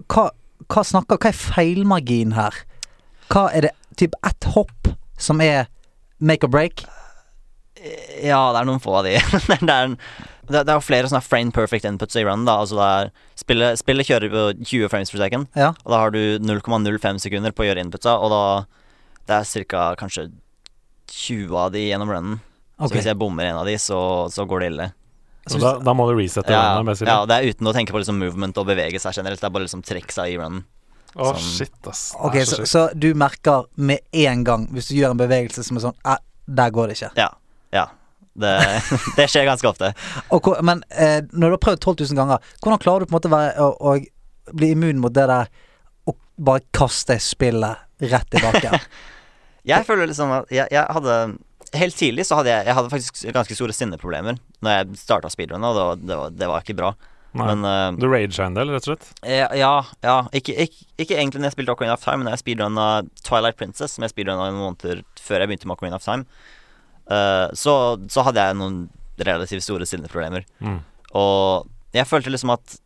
Hva, 0.10 0.32
hva 0.68 0.84
snakker 0.84 1.18
Hva 1.22 1.30
er 1.30 1.38
feilmargin 1.38 2.34
her? 2.34 2.58
Hva 3.30 3.46
er 3.54 3.62
det 3.68 3.72
typ 3.96 4.16
ett 4.26 4.44
hopp 4.56 4.90
som 5.18 5.40
er 5.40 5.68
make 6.20 6.44
or 6.44 6.50
break? 6.50 6.84
Ja, 8.24 8.52
det 8.54 8.62
er 8.62 8.66
noen 8.66 8.82
få 8.82 8.98
av 9.00 9.06
de. 9.06 9.14
det, 9.48 9.70
er, 9.70 9.84
en- 9.86 9.98
det, 10.48 10.66
det 10.66 10.70
er 10.74 10.78
jo 10.78 10.84
flere 10.84 11.08
sånne 11.08 11.24
frame 11.24 11.52
perfect 11.56 11.86
inputs 11.88 12.16
i 12.20 12.24
run, 12.28 12.44
da. 12.46 12.58
Altså 12.64 12.76
det 12.80 12.88
er 12.90 13.12
Spillet, 13.44 13.80
spillet 13.80 14.08
kjører 14.08 14.32
på 14.34 14.42
20 14.66 14.90
frames 14.92 15.12
per 15.12 15.22
second, 15.24 15.48
Ja. 15.56 15.70
og 15.86 15.92
da 15.94 15.98
har 16.04 16.12
du 16.12 16.40
0,05 16.40 17.20
sekunder 17.24 17.52
på 17.56 17.64
å 17.64 17.68
gjøre 17.70 17.84
inputsa, 17.86 18.18
og 18.20 18.30
da 18.34 18.44
Det 19.26 19.38
er 19.40 19.64
ca. 19.66 19.96
kanskje 19.96 20.32
20 21.08 21.56
av 21.58 21.72
de 21.72 21.80
gjennom 21.90 22.10
runnen. 22.12 22.40
Ok. 22.80 22.90
Så 22.90 22.96
hvis 22.98 23.06
jeg 23.12 23.18
bommer 23.20 23.46
en 23.46 23.58
av 23.62 23.66
de, 23.66 23.76
så, 23.80 24.00
så 24.34 24.46
går 24.50 24.60
det 24.60 24.68
ille. 24.74 24.88
Så 25.48 25.60
da, 25.60 25.74
da 25.84 25.94
må 25.94 26.06
du 26.10 26.16
resette 26.18 26.52
Ja, 26.52 26.74
runnen? 26.78 26.88
basically. 26.88 27.12
ja, 27.12 27.26
det 27.28 27.36
er 27.38 27.52
uten 27.54 27.68
å 27.68 27.74
tenke 27.76 27.92
på 27.96 28.00
liksom 28.02 28.18
movement 28.20 28.58
og 28.58 28.68
bevege 28.68 29.00
seg 29.00 29.14
generelt. 29.20 29.40
Det 29.40 29.48
er 29.50 29.54
bare 29.56 29.66
liksom 29.68 29.84
trekk 29.86 30.12
seg 30.16 30.34
i 30.34 30.38
runnen. 30.40 30.64
Å, 31.14 31.28
oh, 31.30 31.38
shit, 31.38 31.76
ass. 31.88 32.16
Okay, 32.18 32.42
Ok, 32.42 32.48
så, 32.50 32.58
sjukt. 32.64 32.72
så 32.72 32.84
du 32.98 33.14
merker 33.14 33.68
med 33.78 34.00
en 34.24 34.44
gang, 34.48 34.64
hvis 34.74 34.88
du 34.90 34.96
gjør 34.98 35.12
en 35.14 35.20
bevegelse 35.20 35.64
som 35.64 35.78
er 35.78 35.84
sånn 35.86 35.98
eh, 36.10 36.18
Der 36.50 36.72
går 36.74 36.88
det 36.90 36.96
ikke. 36.98 37.12
Ja. 37.20 37.28
Det, 38.34 38.54
det 39.18 39.28
skjer 39.30 39.46
ganske 39.46 39.70
ofte. 39.70 39.92
Og, 40.34 40.40
hvor- 40.42 40.62
men 40.66 40.82
eh, 40.90 41.20
når 41.32 41.54
du 41.54 41.58
har 41.58 41.64
prøvd 41.68 41.84
12 41.86 41.96
000 42.14 42.18
ganger, 42.18 42.52
hvordan 42.64 42.82
klarer 42.82 43.04
du 43.06 43.10
på 43.12 43.14
en 43.14 43.20
måte 43.20 43.30
å, 43.30 43.36
være, 43.36 43.54
å, 43.62 43.94
å 43.94 44.54
bli 44.58 44.72
immun 44.74 45.02
mot 45.04 45.14
det 45.14 45.28
der 45.30 45.52
å 46.10 46.16
bare 46.42 46.66
kaste 46.76 47.20
spillet 47.22 48.10
rett 48.10 48.30
tilbake? 48.34 48.80
Jeg 49.64 49.86
føler 49.88 50.10
liksom 50.10 50.28
at 50.36 50.50
jeg, 50.52 50.68
jeg 50.76 50.84
hadde 50.92 51.14
Helt 51.80 51.96
tidlig 51.96 52.26
så 52.28 52.36
hadde 52.36 52.52
jeg 52.52 52.66
Jeg 52.68 52.76
hadde 52.76 52.90
faktisk 52.92 53.22
ganske 53.34 53.56
store 53.56 53.72
sinneproblemer 53.74 54.36
når 54.64 54.74
jeg 54.76 54.98
starta 55.00 55.30
speedrunna, 55.32 55.70
og 55.72 55.78
det 55.78 55.86
var, 55.86 56.02
det, 56.02 56.18
var, 56.20 56.34
det 56.42 56.50
var 56.52 56.66
ikke 56.66 56.76
bra. 56.78 56.90
Nei. 57.34 57.48
Men 57.48 57.64
uh, 57.66 57.96
Du 58.00 58.06
raga 58.12 58.46
en 58.46 58.58
del, 58.58 58.70
rett 58.76 58.86
og 58.86 58.92
slett? 58.92 59.08
ja, 59.26 59.48
ja, 59.58 59.72
ja 60.06 60.18
ikke, 60.36 60.54
ikke, 60.68 60.86
ikke 61.02 61.16
egentlig 61.18 61.42
når 61.42 61.50
jeg 61.50 61.56
spilte 61.56 61.74
Ocarina 61.74 61.96
of 61.98 62.04
Time, 62.04 62.20
men 62.22 62.28
når 62.30 62.36
jeg 62.38 62.44
speedrunna 62.44 62.86
Twilight 63.26 63.58
Princess, 63.60 63.96
som 63.96 64.06
jeg 64.06 64.14
speedrunna 64.14 64.52
noen 64.52 64.60
måneder 64.62 65.02
før 65.24 65.44
jeg 65.46 65.50
begynte 65.54 65.68
med 65.72 65.76
Ocarina 65.80 65.98
of 66.00 66.06
Time, 66.06 66.28
eh, 67.12 67.48
så, 67.58 67.74
så 68.12 68.26
hadde 68.28 68.44
jeg 68.48 68.60
noen 68.60 68.78
relativt 69.24 69.66
store 69.66 69.88
sinneproblemer. 69.88 70.46
Mm. 70.64 70.80
Og 71.20 71.68
jeg 71.94 72.10
følte 72.10 72.34
liksom 72.34 72.54
at 72.56 72.78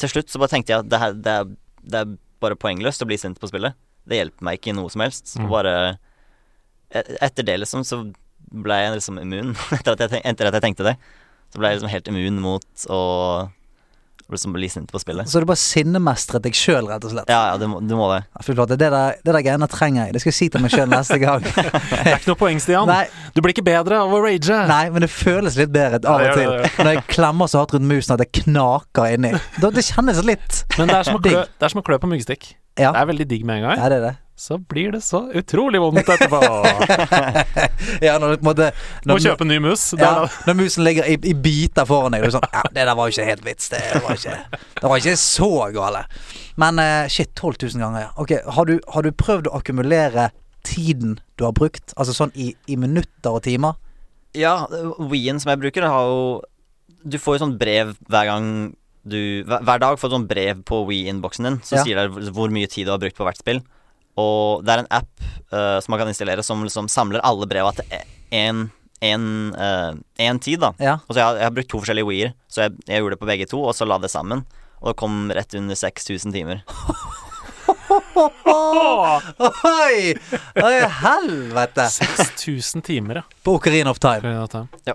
til 0.00 0.12
slutt 0.12 0.30
så 0.32 0.40
bare 0.40 0.54
tenkte 0.54 0.72
jeg 0.72 0.84
at 0.84 0.90
det, 0.90 1.00
her, 1.02 1.16
det, 1.18 1.32
er, 1.32 1.50
det 1.82 2.02
er 2.02 2.12
bare 2.42 2.58
poengløst 2.58 3.02
å 3.04 3.08
bli 3.08 3.18
sint 3.20 3.40
på 3.40 3.50
spillet. 3.50 3.76
Det 4.08 4.18
hjelper 4.18 4.46
meg 4.46 4.58
ikke 4.58 4.72
i 4.72 4.76
noe 4.78 4.90
som 4.92 5.04
helst. 5.04 5.34
Mm. 5.38 5.48
bare 5.52 5.74
e- 6.94 7.18
Etter 7.22 7.46
det, 7.46 7.58
liksom, 7.62 7.84
så 7.86 8.02
ble 8.52 8.78
jeg 8.82 8.96
liksom 8.98 9.20
immun. 9.22 9.54
etter, 9.78 9.94
at 9.94 10.06
jeg, 10.08 10.22
etter 10.24 10.50
at 10.50 10.58
jeg 10.58 10.66
tenkte 10.66 10.86
det. 10.90 10.96
Så 11.52 11.60
ble 11.60 11.70
jeg 11.70 11.80
liksom 11.80 11.92
helt 11.92 12.10
immun 12.12 12.40
mot 12.42 12.86
å 12.90 13.02
liksom 14.36 14.54
blir 14.56 14.70
sint 14.72 14.90
på 14.92 15.00
spillet. 15.02 15.28
Så 15.30 15.40
du 15.42 15.46
bare 15.48 15.60
sinnemestret 15.60 16.42
deg 16.44 16.56
sjøl, 16.56 16.88
rett 16.90 17.04
og 17.06 17.12
slett? 17.14 17.30
Ja, 17.32 17.52
ja, 17.52 17.58
du 17.60 17.66
må, 17.70 17.80
du 17.84 17.94
må 17.98 18.08
det. 18.12 18.22
Ja, 18.32 18.44
fy 18.46 18.54
det 18.56 18.78
der, 18.80 18.96
det 19.22 19.34
der 19.36 19.42
greiene 19.44 19.68
trenger 19.70 20.06
jeg. 20.06 20.14
Det 20.16 20.22
skal 20.24 20.32
jeg 20.32 20.38
si 20.38 20.48
til 20.54 20.64
meg 20.64 20.74
sjøl 20.74 20.88
neste 20.92 21.18
gang. 21.22 21.44
Det 21.52 22.00
er 22.10 22.16
ikke 22.18 22.32
noe 22.32 22.40
poeng, 22.40 22.60
Stian. 22.62 22.88
Nei, 22.88 23.04
Du 23.34 23.40
blir 23.44 23.54
ikke 23.54 23.64
bedre 23.66 24.00
av 24.02 24.12
å 24.12 24.20
rage. 24.24 24.58
nei, 24.68 24.84
men 24.94 25.04
det 25.04 25.10
føles 25.12 25.56
litt 25.60 25.72
bedre 25.74 26.00
av 26.08 26.22
Ja, 26.24 26.32
og 26.32 26.38
det 26.38 26.46
til. 26.72 26.84
Når 26.84 26.96
jeg 26.96 27.04
klemmer 27.12 27.50
så 27.50 27.62
hardt 27.62 27.74
rundt 27.76 27.88
musen 27.88 28.16
at 28.16 28.22
det 28.24 28.30
knaker 28.42 29.12
inni. 29.14 29.32
Da, 29.62 29.70
det 29.70 29.84
kjennes 29.86 30.22
litt 30.26 30.62
Men 30.78 30.90
det 30.90 30.98
er 30.98 31.08
som 31.08 31.18
å 31.18 31.22
klø, 31.22 31.30
Digg. 31.44 31.54
det 31.58 31.68
er 31.68 31.74
som 31.74 31.82
å 31.82 31.86
klø 31.86 31.98
på 32.02 32.10
myggstikk. 32.10 32.52
Ja. 32.80 32.92
Det 32.92 33.00
er 33.02 33.08
veldig 33.10 33.28
digg 33.28 33.42
med 33.44 33.60
en 33.60 33.68
gang. 33.68 33.80
Ja, 33.80 33.88
det 33.92 33.98
er 34.00 34.06
det. 34.06 34.16
Så 34.42 34.56
blir 34.58 34.94
det 34.94 35.02
så 35.04 35.26
utrolig 35.38 35.80
vondt 35.80 36.08
etterpå. 36.08 36.40
Ja, 38.02 38.16
når 38.18 38.32
du 38.32 38.36
på 38.40 38.42
en 38.42 38.48
måte 38.48 38.68
Må 39.06 39.16
kjøpe 39.20 39.44
en 39.44 39.50
ny 39.50 39.58
mus. 39.62 39.82
Ja, 39.98 40.24
når 40.46 40.56
musen 40.56 40.84
ligger 40.86 41.06
i, 41.06 41.16
i 41.28 41.34
biter 41.34 41.86
foran 41.86 42.14
deg, 42.14 42.22
og 42.24 42.30
du 42.30 42.30
er 42.30 42.34
sånn 42.38 42.46
Ja, 42.54 42.62
det 42.70 42.86
der 42.88 42.96
var 42.98 43.08
jo 43.08 43.14
ikke 43.14 43.26
helt 43.28 43.44
vits. 43.46 43.68
Det 43.72 43.80
var 44.02 44.16
ikke, 44.16 44.36
det 44.78 44.90
var 44.92 45.02
ikke 45.02 45.16
så 45.20 45.50
gale. 45.74 46.02
Men 46.62 46.80
uh, 46.82 47.10
shit, 47.12 47.32
12 47.38 47.74
000 47.74 47.82
ganger, 47.84 48.06
ja. 48.06 48.10
Ok, 48.22 48.34
har 48.56 48.70
du, 48.70 48.74
har 48.94 49.06
du 49.06 49.10
prøvd 49.24 49.50
å 49.50 49.56
akkumulere 49.58 50.30
tiden 50.66 51.18
du 51.36 51.46
har 51.46 51.54
brukt? 51.58 51.94
Altså 51.96 52.16
sånn 52.16 52.32
i, 52.34 52.52
i 52.70 52.78
minutter 52.80 53.34
og 53.34 53.42
timer? 53.46 53.76
Ja, 54.38 54.62
Wien 55.12 55.42
som 55.42 55.52
jeg 55.52 55.60
bruker, 55.60 55.86
har 55.92 56.08
jo 56.08 56.22
Du 57.04 57.18
får 57.20 57.36
jo 57.36 57.44
sånn 57.44 57.58
brev 57.60 57.92
hver 58.08 58.30
gang 58.30 58.46
du 59.04 59.42
Hver, 59.48 59.62
hver 59.66 59.78
dag 59.82 59.96
får 59.98 60.08
du 60.10 60.14
sånn 60.16 60.26
brev 60.30 60.60
på 60.68 60.82
Wii-innboksen 60.86 61.44
din 61.48 61.60
som 61.66 61.78
Ja. 61.78 61.84
sier 61.84 61.96
deg 62.02 62.30
hvor 62.36 62.52
mye 62.54 62.68
tid 62.70 62.86
du 62.86 62.92
har 62.94 62.98
brukt 63.02 63.16
på 63.18 63.24
hvert 63.26 63.40
spill. 63.40 63.62
Og 64.20 64.62
det 64.64 64.74
er 64.74 64.82
en 64.84 64.90
app 64.92 65.08
uh, 65.52 65.80
som 65.80 65.90
man 65.94 65.98
kan 66.02 66.08
installere 66.12 66.42
som 66.44 66.62
liksom 66.62 66.86
samler 66.92 67.20
alle 67.24 67.46
breva 67.48 67.72
til 67.74 67.84
én 68.32 68.68
En 69.02 70.38
tid, 70.38 70.60
da. 70.62 70.72
Ja. 70.78 70.98
Og 71.08 71.14
så 71.16 71.18
jeg, 71.18 71.40
jeg 71.40 71.46
har 71.48 71.54
brukt 71.56 71.68
to 71.72 71.80
forskjellige 71.82 72.06
Wiier, 72.06 72.34
så 72.46 72.66
jeg, 72.68 72.76
jeg 72.86 73.00
gjorde 73.02 73.16
det 73.16 73.20
på 73.24 73.26
begge 73.32 73.46
to, 73.50 73.58
og 73.66 73.74
så 73.74 73.88
la 73.88 73.96
det 73.98 74.10
sammen. 74.12 74.44
Og 74.78 74.92
det 74.92 74.96
kom 75.00 75.30
rett 75.34 75.54
under 75.58 75.74
6000 75.74 76.32
timer. 76.36 76.62
Oi! 78.52 80.14
Oi, 80.62 80.74
helvete! 81.02 81.88
6000 81.90 82.82
timer, 82.86 83.14
ja. 83.22 83.22
På 83.42 83.56
Ocarina 83.58 83.90
of 83.90 83.98
Time. 83.98 84.20
Ja. 84.86 84.94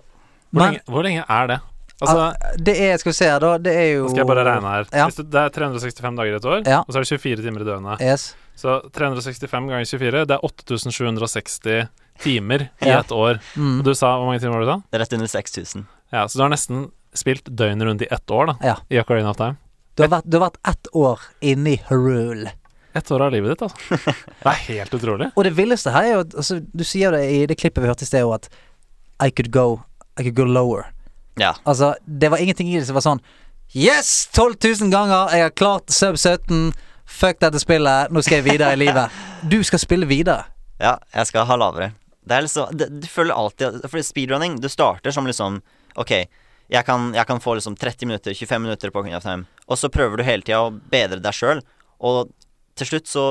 Hvor, 0.50 0.62
Men- 0.62 0.72
lenge, 0.72 0.82
hvor 0.88 1.04
lenge 1.04 1.26
er 1.28 1.48
det? 1.52 1.60
Altså, 2.02 2.18
Ah, 2.28 2.56
det 2.62 2.76
er, 2.78 2.98
skal 3.02 3.10
vi 3.10 3.16
se 3.18 3.26
her, 3.26 3.40
da. 3.42 3.58
Det 3.58 3.72
er 3.74 3.88
jo 3.98 4.10
skal 4.12 4.22
jeg 4.22 4.28
bare 4.30 4.44
regne 4.46 4.70
her. 4.70 4.86
Ja. 4.94 5.06
Hvis 5.10 5.16
du, 5.18 5.24
det 5.24 5.40
er 5.42 5.50
365 5.50 6.18
dager 6.20 6.34
i 6.34 6.36
et 6.38 6.46
år, 6.46 6.60
Ja. 6.68 6.80
og 6.86 6.92
så 6.94 7.00
er 7.00 7.02
det 7.08 7.10
24 7.22 7.42
timer 7.48 7.62
i 7.62 7.66
døgnet. 7.66 8.02
Yes. 8.06 8.36
Så 8.58 8.76
365 8.94 9.50
ganger 9.50 9.86
24, 9.86 10.26
det 10.30 10.36
er 10.38 10.44
8760 10.46 11.88
timer 12.22 12.68
i 12.82 12.88
Ja. 12.88 13.00
et 13.00 13.12
år. 13.12 13.40
Mm. 13.56 13.80
Og 13.80 13.84
du 13.86 13.94
sa, 13.94 14.16
hvor 14.18 14.26
mange 14.30 14.40
timer 14.40 14.58
var 14.58 14.66
det 14.66 14.70
da? 14.92 15.00
Rett 15.00 15.14
under 15.14 15.28
6000. 15.28 15.86
Ja, 16.14 16.28
Så 16.28 16.38
du 16.38 16.42
har 16.44 16.50
nesten 16.50 16.92
spilt 17.14 17.44
døgnet 17.50 17.86
rundt 17.88 18.02
i 18.02 18.08
ett 18.12 18.28
år, 18.32 18.46
da. 18.48 18.56
Ja. 18.64 18.76
I 18.90 19.00
Ocarina 19.02 19.30
of 19.30 19.38
Time. 19.38 19.58
Du 19.96 20.04
har 20.04 20.10
vært, 20.10 20.30
du 20.30 20.38
har 20.40 20.50
vært 20.52 20.60
ett 20.70 20.88
år 20.94 21.20
inni 21.42 21.78
Herule. 21.90 22.52
Ett 22.94 23.10
år 23.12 23.22
av 23.22 23.32
livet 23.32 23.58
ditt, 23.58 23.62
altså. 23.62 23.98
Det 24.44 24.46
er 24.46 24.62
helt 24.70 24.94
utrolig. 24.94 25.32
Og 25.36 25.44
det 25.44 25.54
villeste 25.58 25.92
her 25.92 26.04
er 26.04 26.14
jo 26.14 26.20
at 26.20 26.36
altså, 26.36 26.60
Du 26.74 26.84
sier 26.84 27.12
det 27.12 27.24
i 27.32 27.46
det 27.46 27.58
klippet 27.58 27.82
vi 27.84 27.88
hørte 27.90 28.04
i 28.06 28.10
sted, 28.10 28.24
òg, 28.24 28.34
at 28.36 28.50
I 29.22 29.30
could 29.32 29.52
go 29.52 29.82
I 30.18 30.24
could 30.24 30.36
go 30.36 30.44
lower. 30.46 30.86
Ja. 31.38 31.54
Altså, 31.66 31.94
det 32.06 32.30
var 32.34 32.38
ingenting 32.42 32.70
i 32.74 32.80
det 32.80 32.88
som 32.90 32.98
var 32.98 33.06
sånn 33.06 33.22
Yes! 33.76 34.28
12 34.32 34.56
000 34.82 34.92
ganger! 34.94 35.34
Jeg 35.36 35.44
har 35.44 35.50
klart 35.52 35.92
sub 35.92 36.16
17. 36.18 36.72
Fuck 37.08 37.40
dette 37.44 37.60
spillet. 37.60 38.12
Nå 38.16 38.22
skal 38.24 38.40
jeg 38.40 38.48
videre 38.52 38.74
i 38.74 38.80
livet. 38.80 39.12
Du 39.52 39.60
skal 39.64 39.80
spille 39.80 40.08
videre. 40.10 40.46
Ja, 40.82 40.96
jeg 41.14 41.28
skal 41.30 41.46
ha 41.50 41.56
lavere. 41.60 41.92
Det 42.28 42.36
er 42.36 42.44
liksom 42.46 42.72
det, 42.78 42.88
Du 43.02 43.08
føler 43.08 43.36
alltid 43.38 43.82
For 43.88 44.02
speedrunning, 44.04 44.58
du 44.62 44.68
starter 44.72 45.14
som 45.16 45.28
liksom 45.30 45.62
Ok, 45.98 46.12
jeg 46.70 46.86
kan, 46.86 47.12
jeg 47.16 47.26
kan 47.26 47.40
få 47.42 47.56
liksom 47.58 47.78
30 47.80 48.06
minutter, 48.10 48.34
25 48.36 48.62
minutter 48.62 48.92
på 48.92 49.00
of 49.02 49.24
Time, 49.24 49.46
og 49.68 49.78
så 49.80 49.90
prøver 49.90 50.18
du 50.20 50.24
hele 50.28 50.44
tida 50.44 50.60
å 50.68 50.74
bedre 50.92 51.22
deg 51.24 51.34
sjøl, 51.34 51.62
og 52.04 52.30
til 52.78 52.86
slutt 52.92 53.08
så 53.08 53.24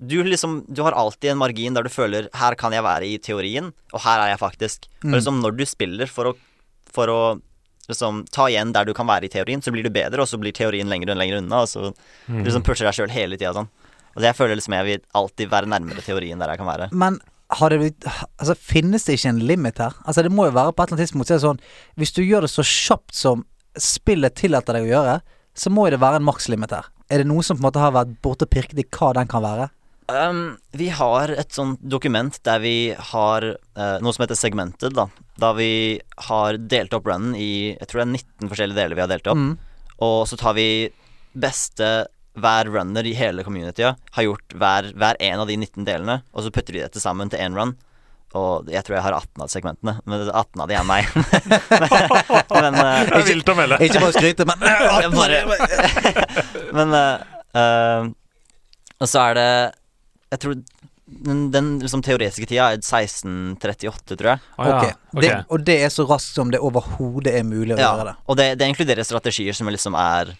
du 0.00 0.16
liksom 0.24 0.64
Du 0.66 0.82
har 0.82 0.92
alltid 0.98 1.30
en 1.30 1.38
margin 1.38 1.74
der 1.76 1.84
du 1.86 1.90
føler 1.92 2.26
Her 2.34 2.56
kan 2.58 2.72
jeg 2.74 2.82
være 2.82 3.06
i 3.06 3.18
teorien, 3.22 3.68
og 3.92 4.00
her 4.02 4.24
er 4.24 4.32
jeg 4.32 4.40
faktisk. 4.40 4.88
Og 5.04 5.10
Mm. 5.10 5.14
liksom 5.14 5.40
når 5.44 5.56
du 5.60 5.64
spiller 5.68 6.06
for 6.10 6.32
å, 6.32 6.34
for 6.94 7.10
å 7.12 7.20
liksom 7.90 8.22
ta 8.32 8.46
igjen 8.48 8.72
der 8.72 8.86
du 8.88 8.94
kan 8.96 9.06
være 9.10 9.26
i 9.28 9.32
teorien, 9.32 9.60
så 9.60 9.72
blir 9.74 9.84
du 9.84 9.90
bedre, 9.92 10.22
og 10.24 10.28
så 10.30 10.38
blir 10.40 10.54
teorien 10.56 10.88
lenger 10.88 11.12
og 11.12 11.18
lenger 11.20 11.42
unna, 11.42 11.64
og 11.64 11.68
så 11.68 11.90
Mm. 12.28 12.38
du 12.40 12.44
liksom 12.48 12.62
pusher 12.64 12.86
deg 12.88 12.94
sjøl 12.96 13.10
hele 13.12 13.36
tida 13.36 13.52
sånn. 13.52 13.68
Og 14.16 14.22
jeg 14.22 14.36
føler 14.38 14.56
liksom 14.56 14.72
jeg 14.78 14.84
vil 14.86 15.00
alltid 15.14 15.50
være 15.50 15.66
nærmere 15.68 16.00
teorien 16.06 16.38
der 16.38 16.48
jeg 16.54 16.58
kan 16.62 16.66
være. 16.70 16.88
Men 16.92 17.18
har 17.50 17.68
det 17.70 17.78
blitt 17.80 18.04
Altså, 18.40 18.54
finnes 18.56 19.04
det 19.04 19.18
ikke 19.18 19.28
en 19.34 19.42
limit 19.46 19.78
her? 19.78 19.92
Altså, 20.06 20.22
det 20.22 20.32
må 20.32 20.46
jo 20.46 20.54
være 20.56 20.72
på 20.72 20.82
et 20.82 20.88
eller 20.88 20.96
annet 20.96 21.10
tidspunkt 21.10 21.28
så 21.28 21.34
er 21.34 21.38
det 21.42 21.44
sånn 21.48 21.60
Hvis 21.98 22.12
du 22.14 22.22
gjør 22.22 22.40
det 22.46 22.50
så 22.54 22.62
kjapt 22.64 23.14
som 23.14 23.44
spillet 23.76 24.34
tillater 24.38 24.72
deg 24.78 24.86
å 24.86 24.92
gjøre, 24.94 25.20
så 25.54 25.70
må 25.70 25.84
jo 25.86 25.90
det 25.96 26.00
være 26.00 26.16
en 26.22 26.24
makslimit 26.30 26.70
her. 26.70 26.86
Er 27.10 27.18
det 27.18 27.26
noe 27.26 27.42
som 27.42 27.58
på 27.58 27.60
en 27.64 27.68
måte 27.68 27.82
har 27.82 27.92
vært 27.92 28.14
borte 28.22 28.46
og 28.46 28.50
pirket 28.54 28.78
i 28.78 28.86
hva 28.96 29.12
den 29.18 29.26
kan 29.28 29.42
være? 29.42 29.68
Um, 30.08 30.58
vi 30.72 30.88
har 30.94 31.28
et 31.34 31.50
sånt 31.52 31.80
dokument 31.82 32.38
der 32.44 32.58
vi 32.60 32.94
har 32.94 33.42
uh, 33.42 33.98
noe 34.00 34.12
som 34.14 34.22
heter 34.24 34.38
segmented, 34.38 34.94
da. 34.94 35.08
Da 35.40 35.52
vi 35.56 36.00
har 36.28 36.58
delt 36.58 36.94
opp 36.94 37.08
runnen 37.10 37.34
i 37.34 37.74
Jeg 37.74 37.88
tror 37.90 38.02
det 38.02 38.06
er 38.06 38.12
19 38.12 38.50
forskjellige 38.52 38.78
deler 38.78 38.98
vi 38.98 39.04
har 39.04 39.10
delt 39.10 39.30
opp. 39.30 39.40
Mm. 39.40 39.54
Og 40.04 40.18
så 40.30 40.38
tar 40.38 40.54
vi 40.58 40.68
beste 41.34 41.88
hver 42.34 42.66
runner 42.70 43.06
i 43.06 43.14
hele 43.14 43.44
communityet 43.46 43.98
har 44.16 44.26
gjort 44.26 44.54
hver, 44.58 44.90
hver 44.98 45.18
en 45.22 45.42
av 45.42 45.50
de 45.50 45.56
19 45.56 45.84
delene, 45.86 46.16
og 46.34 46.42
så 46.42 46.50
putter 46.54 46.74
de 46.74 46.86
det 46.90 47.02
sammen 47.02 47.30
til 47.30 47.42
én 47.42 47.54
run. 47.54 47.76
Og 48.34 48.66
jeg 48.66 48.82
tror 48.82 48.96
jeg 48.96 49.04
har 49.04 49.14
18 49.14 49.44
av 49.44 49.50
segmentene, 49.52 49.92
men 50.10 50.24
18 50.26 50.62
av 50.64 50.70
de 50.70 50.74
er 50.74 50.86
meg. 50.88 51.06
men 52.64 52.74
uh, 52.74 53.04
Det 53.06 53.20
er 53.20 53.28
vilt 53.28 53.52
å 53.52 53.54
melde. 53.54 53.78
Ikke 53.86 54.02
bare 54.02 54.16
skryte, 54.16 54.46
men 54.48 54.58
bare 55.14 55.38
Men 56.80 56.96
uh, 56.98 57.22
uh, 57.54 58.10
og 58.98 59.10
så 59.10 59.28
er 59.28 59.38
det 59.38 59.50
Jeg 60.32 60.42
tror 60.42 60.58
den, 61.24 61.50
den 61.54 61.68
liksom 61.82 62.02
teoretiske 62.04 62.46
tida 62.50 62.70
er 62.72 62.80
1638, 62.80 64.16
tror 64.16 64.30
jeg. 64.34 64.42
Ah, 64.56 64.68
ja. 64.68 64.76
Ok, 64.78 65.04
ok. 65.14 65.20
Det, 65.24 65.32
Og 65.48 65.64
det 65.66 65.76
er 65.86 65.92
så 65.92 66.06
raskt 66.08 66.34
som 66.36 66.50
det 66.52 66.60
overhodet 66.64 67.34
er 67.38 67.46
mulig 67.46 67.76
å 67.76 67.80
gjøre 67.80 68.08
det. 68.10 68.16
Og 68.26 68.38
det, 68.40 68.48
det 68.60 68.68
inkluderer 68.72 69.06
strategier 69.06 69.56
som 69.56 69.70
liksom 69.70 69.96
er 69.98 70.34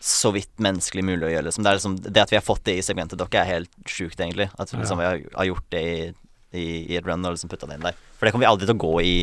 så 0.00 0.30
vidt 0.34 0.52
menneskelig 0.62 1.02
mulig 1.04 1.26
å 1.26 1.32
gjøre. 1.32 1.48
Liksom. 1.48 1.64
Det, 1.66 1.70
er 1.70 1.78
liksom, 1.80 1.96
det 2.06 2.22
at 2.22 2.32
vi 2.32 2.38
har 2.38 2.46
fått 2.46 2.64
det 2.68 2.76
i 2.78 2.84
segmentet 2.86 3.18
dere 3.18 3.42
er 3.42 3.48
helt 3.48 3.72
sjukt, 3.90 4.18
egentlig. 4.20 4.48
At 4.58 4.72
liksom, 4.74 5.00
vi 5.00 5.08
har, 5.08 5.22
har 5.34 5.48
gjort 5.48 5.66
det 5.74 5.82
i, 5.82 5.96
i, 6.54 6.66
i 6.94 6.98
et 7.00 7.06
run 7.06 7.26
og 7.26 7.34
liksom 7.34 7.50
putta 7.50 7.66
det 7.70 7.78
inn 7.78 7.88
der. 7.88 7.98
For 8.18 8.26
det 8.26 8.34
kommer 8.34 8.46
vi 8.46 8.50
aldri 8.52 8.68
til 8.68 8.76
å 8.76 8.82
gå, 8.84 8.92
i, 9.02 9.16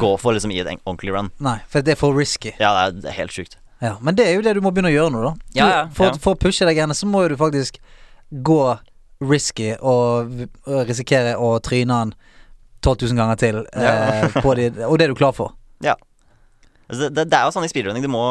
gå 0.00 0.12
for 0.20 0.36
liksom, 0.36 0.54
i 0.54 0.62
et 0.62 0.70
ordentlig 0.72 1.12
run. 1.14 1.28
Nei, 1.44 1.58
for 1.68 1.84
det 1.84 1.96
er 1.96 2.00
for 2.00 2.16
risky. 2.16 2.54
Ja, 2.56 2.72
det 2.78 2.84
er, 2.86 2.96
det 3.04 3.12
er 3.12 3.18
helt 3.20 3.36
sjukt. 3.36 3.58
Ja, 3.82 3.96
men 4.00 4.14
det 4.16 4.28
er 4.30 4.36
jo 4.36 4.44
det 4.46 4.54
du 4.56 4.62
må 4.64 4.70
begynne 4.70 4.92
å 4.92 4.94
gjøre 4.94 5.12
nå, 5.12 5.22
da. 5.26 5.34
Du, 5.42 5.58
Ja, 5.58 5.68
ja, 5.68 5.82
for, 5.92 6.12
ja. 6.12 6.20
for 6.22 6.36
å 6.36 6.40
pushe 6.40 6.68
deg 6.68 6.78
gjerne, 6.78 6.94
så 6.96 7.08
må 7.10 7.24
jo 7.24 7.32
du 7.34 7.38
faktisk 7.40 7.80
gå 8.30 8.60
risky 9.30 9.72
og 9.78 10.46
risikere 10.88 11.34
å 11.38 11.56
tryne 11.64 11.98
han 11.98 12.14
12 12.82 13.08
000 13.12 13.18
ganger 13.18 13.38
til. 13.40 13.60
Eh, 13.72 14.40
på 14.42 14.54
de, 14.58 14.70
og 14.88 14.98
det 14.98 15.06
er 15.06 15.14
du 15.14 15.18
klar 15.18 15.36
for. 15.36 15.54
Altså, 16.92 17.08
det, 17.08 17.30
det 17.32 17.38
er 17.38 17.46
jo 17.46 17.54
sånn 17.54 17.64
i 17.64 17.70
speedrunning, 17.72 18.04
du 18.04 18.10
må 18.12 18.22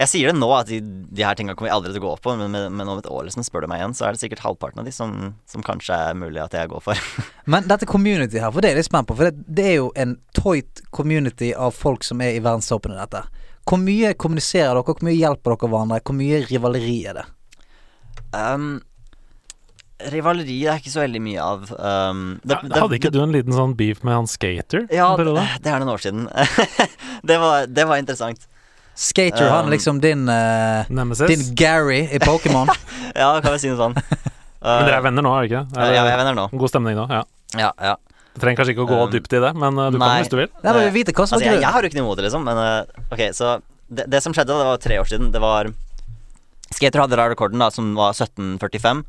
Jeg 0.00 0.08
sier 0.08 0.30
det 0.30 0.40
nå, 0.40 0.48
at 0.56 0.70
de, 0.70 0.78
de 0.80 1.24
her 1.26 1.36
tinga 1.36 1.52
kommer 1.52 1.68
vi 1.68 1.74
aldri 1.74 1.90
til 1.92 2.00
å 2.00 2.06
gå 2.06 2.12
på, 2.24 2.32
men, 2.40 2.48
men, 2.54 2.70
men 2.72 2.88
om 2.88 3.00
et 3.02 3.08
år, 3.10 3.26
liksom, 3.26 3.44
spør 3.44 3.66
du 3.66 3.68
meg 3.68 3.82
igjen, 3.82 3.96
så 3.98 4.06
er 4.06 4.16
det 4.16 4.22
sikkert 4.22 4.40
halvparten 4.46 4.80
av 4.80 4.86
de 4.88 4.94
som, 4.96 5.12
som 5.50 5.64
kanskje 5.66 5.98
er 6.06 6.16
mulig 6.16 6.40
at 6.40 6.56
jeg 6.56 6.70
går 6.70 6.80
for. 6.86 7.02
Men 7.52 7.68
dette 7.68 7.88
community 7.90 8.40
her, 8.40 8.48
for 8.54 8.64
det 8.64 8.70
er 8.70 8.78
jeg 8.78 8.86
litt 8.86 8.88
spent 8.88 9.10
på. 9.10 9.18
For 9.18 9.28
det, 9.28 9.44
det 9.44 9.66
er 9.66 9.76
jo 9.76 9.90
en 10.00 10.14
toit 10.38 10.80
community 10.96 11.50
av 11.52 11.76
folk 11.76 12.06
som 12.06 12.22
er 12.24 12.38
i 12.38 12.40
verdenstoppen 12.40 12.94
i 12.96 13.00
dette. 13.02 13.20
Hvor 13.68 13.82
mye 13.82 14.14
kommuniserer 14.16 14.72
dere, 14.72 14.86
hvor 14.88 15.04
mye 15.04 15.18
hjelper 15.18 15.52
dere 15.58 15.72
hverandre, 15.74 16.00
hvor 16.08 16.18
mye 16.22 16.40
rivaleri 16.46 16.96
er 17.10 17.20
det? 17.20 17.26
Um, 18.32 18.70
rivaleri 20.12 20.56
det 20.64 20.70
er 20.72 20.78
ikke 20.80 20.92
så 20.92 21.02
veldig 21.02 21.20
mye 21.22 21.40
av. 21.44 21.66
Um, 21.76 22.22
det, 22.44 22.56
Ja, 22.56 22.68
det- 22.68 22.80
Hadde 22.80 22.98
ikke 22.98 23.12
du 23.12 23.20
en 23.22 23.32
liten 23.34 23.52
sånn 23.56 23.74
beef 23.76 24.02
med 24.06 24.14
han 24.14 24.26
skater? 24.30 24.86
Ja, 24.92 25.10
det, 25.16 25.26
det 25.62 25.72
er 25.72 25.78
noen 25.82 25.92
år 25.94 26.02
siden. 26.02 26.28
det, 27.28 27.38
var, 27.42 27.66
det 27.66 27.86
var 27.88 28.00
interessant. 28.02 28.46
Skater, 29.00 29.48
han 29.48 29.64
Um, 29.64 29.70
er 29.70 29.76
liksom 29.76 30.00
din 30.02 30.28
uh, 30.28 30.84
Nemesis? 30.92 31.28
Din 31.30 31.54
Gary 31.56 32.02
i 32.12 32.18
Pokémon. 32.18 32.68
Ja, 33.16 33.40
kan 33.42 33.52
vi 33.52 33.58
si 33.58 33.70
noe 33.72 33.78
sånn. 33.80 33.96
Men 34.62 34.84
dere 34.86 34.98
er 34.98 35.00
Uh, 35.00 35.06
venner 35.08 35.24
nå, 35.24 35.30
er 35.34 35.48
dere 35.48 35.64
ikke? 35.64 35.80
ja, 35.80 35.90
jeg 35.96 36.12
er 36.12 36.18
venner 36.20 36.36
nå. 36.36 36.48
God 36.52 36.68
stemning 36.72 36.96
nå, 36.98 37.06
ja. 37.10 37.22
Ja, 37.58 37.70
ja. 37.80 37.94
Du 38.34 38.42
trenger 38.44 38.60
kanskje 38.60 38.74
ikke 38.76 38.84
å 38.84 38.90
gå 38.90 38.98
Um, 39.06 39.10
dypt 39.10 39.32
i 39.34 39.40
det, 39.42 39.50
men 39.58 39.78
uh, 39.80 39.88
du 39.90 39.96
nei. 39.98 40.06
kan 40.06 40.20
hvis 40.22 40.30
du 40.30 40.36
vil. 40.38 40.50
Nei, 40.62 40.72
men 40.76 40.84
vi 40.84 40.90
vite 41.00 41.14
hva 41.16 41.24
som 41.26 41.38
Altså, 41.38 41.48
jeg, 41.48 41.62
jeg 41.64 41.72
har 41.74 41.82
jo 41.82 41.88
ikke 41.90 41.98
noe 41.98 42.04
imot 42.06 42.20
det, 42.20 42.26
liksom, 42.28 42.44
men 42.46 42.60
uh, 42.60 43.06
Ok, 43.10 43.22
så 43.34 43.56
det, 43.90 44.04
det 44.12 44.20
som 44.22 44.36
skjedde, 44.36 44.54
det 44.54 44.68
var 44.68 44.82
tre 44.84 44.98
år 45.02 45.08
siden. 45.10 45.32
Det 45.34 45.40
var 45.42 45.72
Skater 46.70 47.02
hadde 47.02 47.16
da 47.18 47.26
rekorden, 47.32 47.58
da, 47.58 47.70
som 47.74 47.94
var 47.98 48.12
1745. 48.14 49.02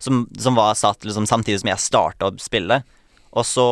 Som, 0.00 0.24
som 0.40 0.56
var 0.56 0.76
satt 0.80 1.04
liksom 1.04 1.26
samtidig 1.28 1.60
som 1.60 1.70
jeg 1.70 1.84
starta 1.84 2.30
spille. 2.40 2.80
Og 3.36 3.44
så 3.46 3.66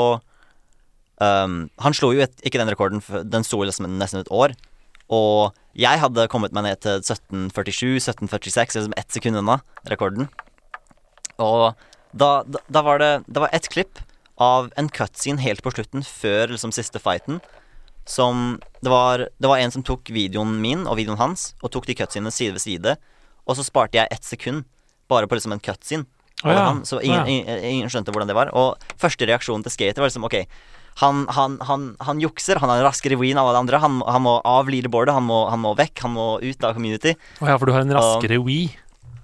um, 1.18 1.62
Han 1.80 1.96
slo 1.96 2.12
jo 2.12 2.20
et, 2.26 2.34
ikke 2.44 2.60
den 2.60 2.68
rekorden, 2.68 3.00
den 3.24 3.46
sto 3.46 3.62
liksom 3.64 3.88
nesten 3.96 4.20
et 4.20 4.32
år. 4.34 4.52
Og 5.08 5.56
jeg 5.78 6.00
hadde 6.02 6.28
kommet 6.28 6.52
meg 6.52 6.66
ned 6.66 6.82
til 6.84 7.00
1747-1746, 7.00 8.76
liksom 8.76 8.96
ett 9.00 9.14
sekund 9.14 9.40
unna 9.40 9.60
rekorden. 9.88 10.28
Og 11.40 11.72
da, 12.12 12.42
da, 12.44 12.60
da 12.72 12.82
var 12.82 12.98
det 12.98 13.10
Det 13.28 13.40
var 13.40 13.52
ett 13.52 13.68
klipp 13.68 14.00
av 14.38 14.70
en 14.76 14.88
cutscene 14.88 15.42
helt 15.42 15.62
på 15.64 15.72
slutten, 15.74 16.04
før 16.04 16.52
liksom 16.52 16.72
siste 16.74 17.00
fighten. 17.02 17.40
Som 18.08 18.60
det 18.80 18.92
var, 18.92 19.26
det 19.38 19.50
var 19.50 19.58
en 19.58 19.72
som 19.74 19.84
tok 19.84 20.12
videoen 20.14 20.60
min 20.62 20.86
og 20.86 21.00
videoen 21.00 21.18
hans, 21.18 21.52
og 21.62 21.72
tok 21.74 21.88
de 21.88 21.96
cutscenene 21.98 22.32
side 22.32 22.54
ved 22.54 22.62
side. 22.62 22.94
Og 23.48 23.58
så 23.58 23.66
sparte 23.66 23.98
jeg 23.98 24.12
ett 24.12 24.24
sekund 24.24 24.64
bare 25.10 25.26
på 25.26 25.38
liksom 25.38 25.56
en 25.56 25.64
cutscene. 25.64 26.06
Å 26.46 26.53
ja, 26.55 26.64
Han, 26.68 26.85
så 26.87 27.01
ingen, 27.03 27.24
å 27.24 27.27
ja. 27.27 27.35
ingen, 27.35 27.64
ingen 27.66 27.92
skjønte 27.92 28.14
hvordan 28.14 28.31
det 28.31 28.37
var. 28.38 28.53
Og 28.55 28.90
første 29.01 29.27
reaksjonen 29.27 29.64
til 29.66 29.74
Skater 29.74 30.05
var 30.05 30.11
liksom 30.11 30.27
OK, 30.29 30.37
han, 30.98 31.24
han, 31.35 31.57
han, 31.66 31.88
han 32.03 32.20
jukser, 32.22 32.59
han 32.59 32.70
har 32.72 32.83
raskere 32.87 33.18
ween 33.18 33.37
enn 33.37 33.42
alle 33.42 33.61
andre. 33.61 33.79
Han, 33.83 34.01
han 34.07 34.24
må 34.24 34.38
av 34.46 34.70
leaderboardet, 34.70 35.14
han 35.14 35.27
må, 35.27 35.44
han 35.51 35.62
må 35.62 35.74
vekk, 35.79 36.05
han 36.07 36.14
må 36.16 36.29
ut 36.42 36.64
av 36.66 36.79
community. 36.79 37.14
Å 37.38 37.51
ja, 37.53 37.59
for 37.59 37.70
du 37.70 37.74
har 37.74 37.87
en 37.87 37.94
raskere 37.94 38.40
Wii. 38.42 38.70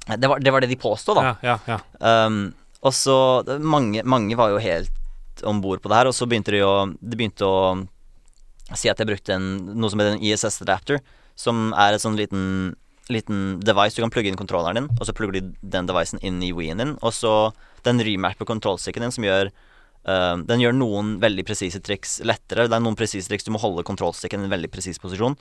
Det 0.05 0.29
var 0.29 0.42
det, 0.42 0.53
var 0.53 0.62
det 0.62 0.68
de 0.70 0.79
påstod, 0.79 1.18
da. 1.18 1.33
Ja, 1.42 1.57
ja, 1.66 1.79
ja. 2.03 2.27
Um, 2.27 2.53
og 2.85 2.92
så 2.94 3.16
mange, 3.64 4.05
mange 4.05 4.37
var 4.37 4.53
jo 4.53 4.61
helt 4.62 5.42
om 5.48 5.62
bord 5.64 5.83
på 5.83 5.90
det 5.90 5.98
her, 5.98 6.11
og 6.11 6.14
så 6.14 6.29
begynte 6.31 6.53
de 6.55 6.61
å 6.62 6.74
De 7.00 7.16
begynte 7.18 7.46
å 7.48 7.81
si 8.74 8.88
at 8.90 9.00
jeg 9.00 9.09
brukte 9.09 9.35
en, 9.35 9.48
noe 9.74 9.90
som 9.92 10.00
heter 10.00 10.16
en 10.16 10.24
ISS 10.24 10.62
adapter, 10.64 11.03
som 11.37 11.72
er 11.77 11.96
et 11.96 12.05
sånn 12.05 12.16
liten 12.18 12.74
Liten 13.12 13.60
device 13.60 13.96
du 13.98 14.00
kan 14.02 14.10
plugge 14.14 14.30
inn 14.32 14.38
kontrolleren 14.40 14.78
din, 14.78 14.86
og 14.96 15.04
så 15.04 15.12
plugger 15.12 15.36
de 15.36 15.42
den 15.60 15.88
devicen 15.90 16.22
inn 16.24 16.38
i 16.42 16.52
Wii-en 16.56 16.80
din, 16.80 16.92
og 17.04 17.12
så 17.12 17.52
den 17.84 18.00
remapper 18.00 18.48
kontrollstikken 18.48 19.04
din, 19.04 19.12
som 19.12 19.26
gjør 19.26 19.50
uh, 20.08 20.36
Den 20.48 20.62
gjør 20.62 20.72
noen 20.72 21.10
veldig 21.20 21.44
presise 21.44 21.82
triks 21.84 22.16
lettere. 22.24 22.64
Det 22.64 22.72
er 22.78 22.80
noen 22.84 22.96
presise 22.96 23.28
triks 23.28 23.44
du 23.44 23.50
må 23.52 23.60
holde 23.60 23.84
kontrollstikken 23.84 24.40
i 24.40 24.48
en 24.48 24.54
veldig 24.54 24.70
presis 24.72 24.96
posisjon, 25.02 25.36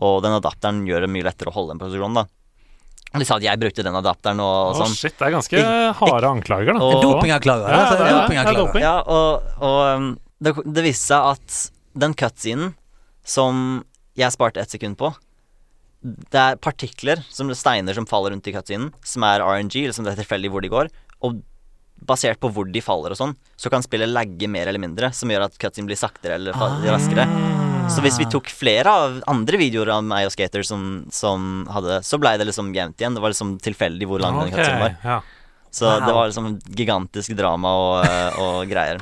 og 0.00 0.20
den 0.22 0.36
adapteren 0.38 0.84
gjør 0.86 1.02
det 1.08 1.10
mye 1.16 1.26
lettere 1.26 1.50
å 1.50 1.56
holde 1.56 1.74
den 1.74 1.82
posisjonen, 1.82 2.20
da. 2.22 2.26
De 3.10 3.26
sa 3.26 3.40
at 3.40 3.42
jeg 3.42 3.58
brukte 3.58 3.82
den 3.82 3.96
adapteren 3.98 4.38
og, 4.38 4.76
Å, 4.78 4.84
Oh, 4.84 4.92
shit, 4.94 5.16
det 5.18 5.26
er 5.26 5.32
ganske 5.34 5.62
harde 5.98 6.28
anklager, 6.30 6.76
da. 6.78 6.90
Dopinganklager. 7.02 7.66
Ja, 7.74 7.80
det 7.90 8.04
er- 8.06 8.20
dopinganklager. 8.20 8.54
det 8.54 8.54
er 8.54 8.66
doping. 8.68 8.84
Ja, 8.86 8.94
og, 9.02 9.48
og 9.66 9.80
um, 9.98 10.06
det, 10.38 10.52
det 10.78 10.84
viste 10.86 11.10
seg 11.10 11.26
at 11.32 11.58
den 12.06 12.14
cutscenen 12.14 12.70
som 13.26 13.82
jeg 14.14 14.30
sparte 14.32 14.62
ett 14.62 14.70
sekund 14.70 14.94
på 15.00 15.10
Det 16.02 16.40
er 16.40 16.56
partikler, 16.56 17.20
som 17.28 17.50
steiner 17.52 17.94
som 17.96 18.06
faller 18.08 18.32
rundt 18.32 18.46
i 18.48 18.54
cutscenen, 18.54 18.92
som 19.04 19.24
er 19.28 19.42
RNG, 19.44 19.82
eller 19.84 19.92
som 19.96 20.04
det 20.06 20.14
er 20.14 20.22
tilfeldig 20.22 20.50
hvor 20.52 20.64
de 20.64 20.70
går. 20.72 20.88
Og 21.26 21.42
basert 22.08 22.40
på 22.40 22.48
hvor 22.56 22.64
de 22.72 22.80
faller 22.80 23.12
og 23.12 23.18
sånn, 23.20 23.34
så 23.60 23.68
kan 23.72 23.82
spillet 23.84 24.08
lagge 24.08 24.48
mer 24.48 24.70
eller 24.70 24.80
mindre, 24.80 25.10
som 25.12 25.28
gjør 25.28 25.44
at 25.50 25.58
cutscenen 25.60 25.90
blir 25.90 26.00
saktere 26.00 26.38
eller 26.38 26.56
raskere. 26.56 27.26
Så 27.90 28.00
hvis 28.04 28.16
vi 28.20 28.28
tok 28.30 28.48
flere 28.54 28.86
av 28.88 29.18
andre 29.28 29.58
videoer 29.60 29.90
av 29.96 30.04
meg 30.06 30.28
og 30.28 30.32
Skater 30.32 30.62
som, 30.64 30.82
som 31.10 31.64
hadde 31.74 31.96
Så 32.06 32.20
blei 32.22 32.36
det 32.38 32.46
liksom 32.46 32.68
jevnt 32.76 33.00
igjen. 33.02 33.16
Det 33.16 33.22
var 33.24 33.32
liksom 33.34 33.56
tilfeldig 33.58 34.06
hvor 34.06 34.22
lang 34.22 34.36
den 34.38 34.46
Ok, 34.52 34.54
cutscenen 34.54 34.84
var. 34.84 34.94
ja. 35.02 35.16
Så 35.74 35.86
Wow. 35.90 36.06
det 36.06 36.12
var 36.14 36.28
liksom 36.30 36.46
gigantisk 36.78 37.34
drama 37.38 37.72
og, 37.78 38.04
eh, 38.06 38.38
og 38.42 38.70
greier. 38.70 38.98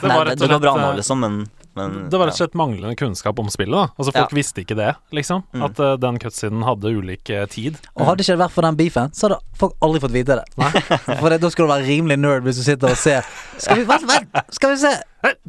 Det 0.00 0.06
Nei, 0.08 0.14
var 0.16 0.24
det, 0.24 0.30
rett 0.36 0.42
og 0.42 0.48
det 0.48 0.54
går 0.54 0.62
bra 0.62 0.74
nå, 0.78 0.88
eh, 0.92 0.96
liksom, 1.00 1.20
men, 1.26 1.36
men 1.74 2.08
Det 2.10 2.18
var 2.20 2.28
rett 2.28 2.36
og 2.36 2.42
slett 2.44 2.54
manglende 2.58 2.96
kunnskap 2.96 3.38
om 3.42 3.48
spillet. 3.50 3.74
da 3.74 3.88
Altså 3.98 4.12
Folk 4.14 4.30
Ja. 4.30 4.36
visste 4.36 4.62
ikke 4.62 4.76
det, 4.78 4.94
liksom. 5.12 5.42
Mm. 5.52 5.62
At 5.66 5.80
uh, 5.80 5.96
den 5.96 6.18
cutscenen 6.22 6.62
hadde 6.66 6.92
ulik 6.94 7.30
eh, 7.30 7.46
tid. 7.50 7.78
Og 7.96 8.06
hadde 8.06 8.22
ikke 8.22 8.36
det 8.36 8.42
vært 8.44 8.54
for 8.54 8.62
den 8.68 8.76
beefen, 8.78 9.10
så 9.14 9.28
hadde 9.28 9.40
folk 9.58 9.74
aldri 9.82 10.00
fått 10.04 10.14
vite 10.14 10.36
det. 10.38 10.46
For 11.20 11.28
det, 11.30 11.40
da 11.42 11.50
skal 11.50 11.66
du 11.66 11.72
være 11.72 11.86
rimelig 11.88 12.18
nerd 12.22 12.46
hvis 12.46 12.60
du 12.60 12.64
sitter 12.66 12.90
og 12.94 12.98
ser 13.00 13.26
Skal 13.58 13.80
vi, 13.80 13.84
vent, 13.88 14.06
vent, 14.08 14.40
skal 14.54 14.70
vi 14.74 14.76
se 14.82 14.92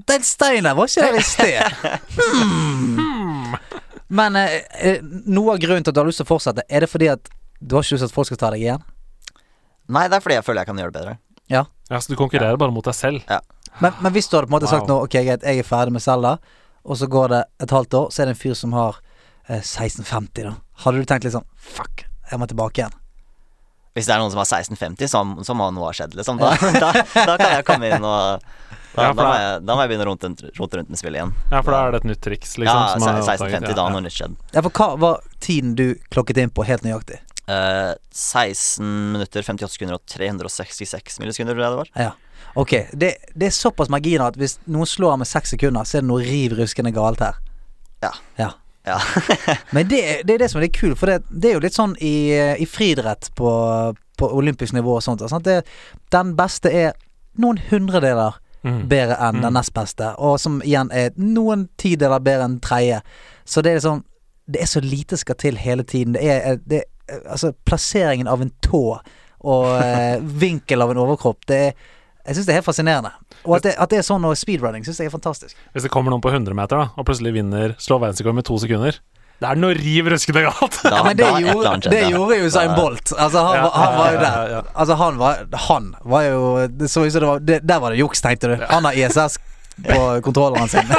Den 0.08 0.24
steinen 0.26 0.76
var 0.78 0.90
ikke 0.90 1.06
der 1.08 1.20
i 1.20 1.26
sted. 1.26 1.62
Hmm. 2.26 3.56
Men 4.08 4.36
eh, 4.36 4.60
eh, 4.80 5.00
noe 5.26 5.56
av 5.56 5.60
grunnen 5.62 5.84
til 5.86 5.92
at 5.92 5.96
du 5.98 6.02
har 6.02 6.08
lyst 6.10 6.22
til 6.22 6.28
å 6.28 6.34
fortsette, 6.36 6.64
er 6.70 6.86
det 6.86 6.90
fordi 6.92 7.08
at 7.12 7.30
du 7.60 7.76
har 7.76 7.84
ikke 7.86 7.96
lyst 7.98 8.06
til 8.06 8.12
at 8.12 8.16
folk 8.16 8.30
skal 8.30 8.38
ta 8.42 8.52
deg 8.54 8.62
igjen? 8.66 8.84
Nei, 9.90 10.08
det 10.10 10.18
er 10.20 10.24
fordi 10.26 10.38
jeg 10.40 10.46
føler 10.46 10.62
jeg 10.64 10.70
kan 10.72 10.82
gjøre 10.82 10.94
det 10.94 11.00
bedre. 11.02 11.16
Ja. 11.52 11.64
Ja, 11.90 12.00
Så 12.02 12.10
du 12.14 12.18
konkurrerer 12.18 12.58
bare 12.58 12.74
mot 12.74 12.86
deg 12.86 12.96
selv. 12.98 13.22
Men, 13.84 13.96
men 14.02 14.14
hvis 14.16 14.30
du 14.30 14.38
hadde 14.38 14.48
på 14.48 14.54
en 14.54 14.58
måte 14.58 14.72
sagt 14.72 14.88
nå 14.88 15.02
Ok, 15.04 15.18
greit, 15.20 15.44
jeg 15.44 15.60
er 15.60 15.68
ferdig 15.68 15.96
med 15.96 16.04
Selda, 16.04 16.38
og 16.86 17.00
så 17.00 17.10
går 17.12 17.34
det 17.34 17.42
et 17.66 17.74
halvt 17.76 17.98
år, 18.00 18.12
så 18.14 18.22
er 18.22 18.30
det 18.30 18.36
en 18.36 18.44
fyr 18.44 18.54
som 18.58 18.76
har 18.78 19.00
eh, 19.48 19.60
1650, 19.60 20.46
da. 20.46 20.54
Hadde 20.86 21.02
du 21.02 21.10
tenkt 21.10 21.28
litt 21.28 21.36
sånn 21.36 21.48
Fuck, 21.56 22.06
jeg 22.30 22.40
må 22.42 22.48
tilbake 22.52 22.84
igjen. 22.84 22.96
Hvis 23.96 24.10
det 24.10 24.16
er 24.16 24.20
noen 24.20 24.32
som 24.34 24.42
har 24.42 24.50
1650, 24.50 25.08
så, 25.08 25.22
så 25.48 25.56
må 25.56 25.70
noe 25.72 25.88
ha 25.88 25.96
skjedd, 25.96 26.18
liksom. 26.20 26.40
Da, 26.42 26.52
da, 26.84 26.90
da 27.16 27.38
kan 27.40 27.54
jeg 27.54 27.68
komme 27.68 27.92
inn 27.92 28.04
og 28.04 28.50
Da, 28.96 29.10
Ja, 29.10 29.12
da, 29.12 29.16
må, 29.20 29.30
jeg, 29.36 29.56
da 29.68 29.76
må 29.76 29.84
jeg 29.84 29.92
begynne 29.92 30.06
å 30.06 30.10
rote 30.14 30.28
rundt, 30.30 30.76
rundt 30.80 30.92
med 30.92 31.00
spillet 31.00 31.20
igjen. 31.20 31.32
Ja, 31.52 31.60
for 31.60 31.76
da 31.76 31.80
er 31.84 31.96
det 31.96 32.00
et 32.00 32.10
nytt 32.14 32.22
triks, 32.24 32.54
liksom. 32.56 32.80
Ja, 32.80 32.94
er 32.96 33.18
1650, 33.20 33.44
oppdaget, 33.44 33.76
da 33.76 33.88
har 33.88 33.96
noe 33.96 34.04
nytt 34.06 34.16
skjedd. 34.16 34.38
Ja, 34.56 34.62
for 34.64 34.80
hva 34.80 34.88
var 35.02 35.26
tiden 35.44 35.74
du 35.76 35.88
klokket 36.16 36.40
inn 36.40 36.54
på, 36.56 36.64
helt 36.68 36.86
nøyaktig? 36.88 37.20
Uh, 37.52 37.92
16 38.16 38.88
minutter, 39.18 39.44
58 39.44 39.76
sekunder 39.76 40.00
og 40.00 40.06
366 40.10 41.20
millisekunder, 41.20 41.60
tror 41.60 41.66
jeg 41.66 41.76
det 41.76 41.82
var. 41.82 41.92
Ja. 42.08 42.14
Ok, 42.56 42.72
det, 42.94 43.14
det 43.36 43.48
er 43.50 43.56
såpass 43.56 43.90
marginer 43.92 44.30
at 44.30 44.38
hvis 44.40 44.58
noen 44.72 44.88
slår 44.88 45.12
av 45.16 45.20
med 45.24 45.28
seks 45.28 45.52
sekunder, 45.56 45.84
så 45.84 45.98
er 45.98 46.06
det 46.06 46.10
noe 46.12 46.24
riv 46.24 46.56
ruskende 46.60 46.94
galt 46.96 47.20
her. 47.24 47.36
Ja. 48.04 48.12
Ja. 48.40 48.52
Ja. 48.86 49.00
Men 49.76 49.88
det, 49.90 50.02
det 50.28 50.36
er 50.36 50.44
det 50.46 50.50
som 50.52 50.62
er 50.62 50.68
litt 50.68 50.78
kult, 50.78 50.98
for 51.02 51.10
det, 51.10 51.24
det 51.30 51.50
er 51.50 51.58
jo 51.58 51.64
litt 51.66 51.76
sånn 51.76 51.96
i, 52.00 52.14
i 52.62 52.68
friidrett 52.70 53.32
på, 53.36 53.50
på 54.20 54.30
olympisk 54.40 54.76
nivå 54.78 54.98
og 55.00 55.04
sånt. 55.04 55.24
Sant? 55.32 55.44
Det, 55.48 55.64
den 56.14 56.36
beste 56.40 56.72
er 56.72 56.96
noen 57.42 57.60
hundredeler 57.72 58.42
Mm. 58.66 58.88
bedre 58.90 59.14
enn 59.22 59.36
den 59.44 59.52
Mm. 59.52 59.58
nest 59.60 59.74
beste, 59.76 60.08
og 60.18 60.40
som 60.42 60.56
igjen 60.66 60.88
er 60.90 61.12
noen 61.22 61.68
tideler 61.78 62.18
bedre 62.26 62.48
enn 62.48 62.56
tredje. 62.66 62.96
Så 63.46 63.62
det 63.62 63.70
er 63.72 63.76
liksom 63.78 64.00
Det 64.50 64.62
er 64.62 64.66
så 64.66 64.82
lite 64.82 65.18
skal 65.22 65.36
til 65.36 65.56
hele 65.62 65.84
tiden. 65.84 66.14
Det 66.14 66.24
er, 66.26 66.56
det 66.66 66.80
er 66.82 67.20
Altså, 67.30 67.52
plasseringen 67.66 68.28
av 68.28 68.42
en 68.42 68.50
tå 68.66 68.82
og 69.46 69.68
eh, 69.84 70.18
vinkel 70.42 70.82
av 70.82 70.90
en 70.96 70.98
overkropp, 71.04 71.46
det 71.46 71.60
er 71.68 71.74
jeg 72.26 72.36
syns 72.36 72.46
det 72.48 72.54
er 72.54 72.58
helt 72.60 72.66
fascinerende. 72.68 73.12
Og 73.46 73.56
at 73.58 73.64
det, 73.68 73.74
at 73.78 73.90
det 73.92 73.98
er 74.00 74.04
sånn 74.08 74.26
og 74.26 74.38
speedrunning, 74.40 74.84
syns 74.86 74.98
jeg 75.00 75.08
er 75.12 75.14
fantastisk. 75.14 75.56
Hvis 75.76 75.84
det 75.86 75.92
kommer 75.94 76.10
noen 76.14 76.22
på 76.24 76.32
100 76.34 76.54
meter 76.58 76.76
da 76.82 76.86
og 76.98 77.06
plutselig 77.06 77.34
vinner 77.36 77.76
slår 77.78 78.00
verdensrekord 78.08 78.36
med 78.40 78.46
to 78.48 78.58
sekunder, 78.62 78.94
Det 79.36 79.44
er 79.50 79.56
noe 79.60 79.74
riv 79.76 80.08
ruskende 80.08 80.42
galt. 80.46 80.78
Da, 80.84 80.90
Ja, 80.96 81.04
men 81.04 81.18
det 81.20 81.26
er 81.28 81.40
gjorde, 81.44 81.90
det 81.92 82.04
gjorde 82.10 82.38
jo 82.40 82.50
Zain 82.50 82.72
Bolt. 82.78 83.12
Altså, 83.20 83.40
han, 83.44 83.56
Ja, 83.58 83.62
var- 83.66 83.76
han 83.76 83.98
var 83.98 84.12
jo 84.14 84.18
der. 84.22 84.64
Altså, 84.76 84.96
han 84.96 85.18
var, 85.20 85.36
han 85.68 85.96
var 86.06 86.22
jo 86.24 86.68
Det 86.72 86.88
så 86.90 87.04
ut 87.06 87.12
som 87.12 87.20
det 87.22 87.28
var 87.28 87.40
det, 87.40 87.60
Der 87.68 87.80
var 87.84 87.90
det 87.92 88.00
juks, 88.00 88.22
tenkte 88.22 88.48
du. 88.48 88.56
Han 88.70 88.84
har 88.86 88.94
ISS 88.96 89.38
på 89.84 90.22
kontrolleren 90.24 90.70
sin. 90.72 90.88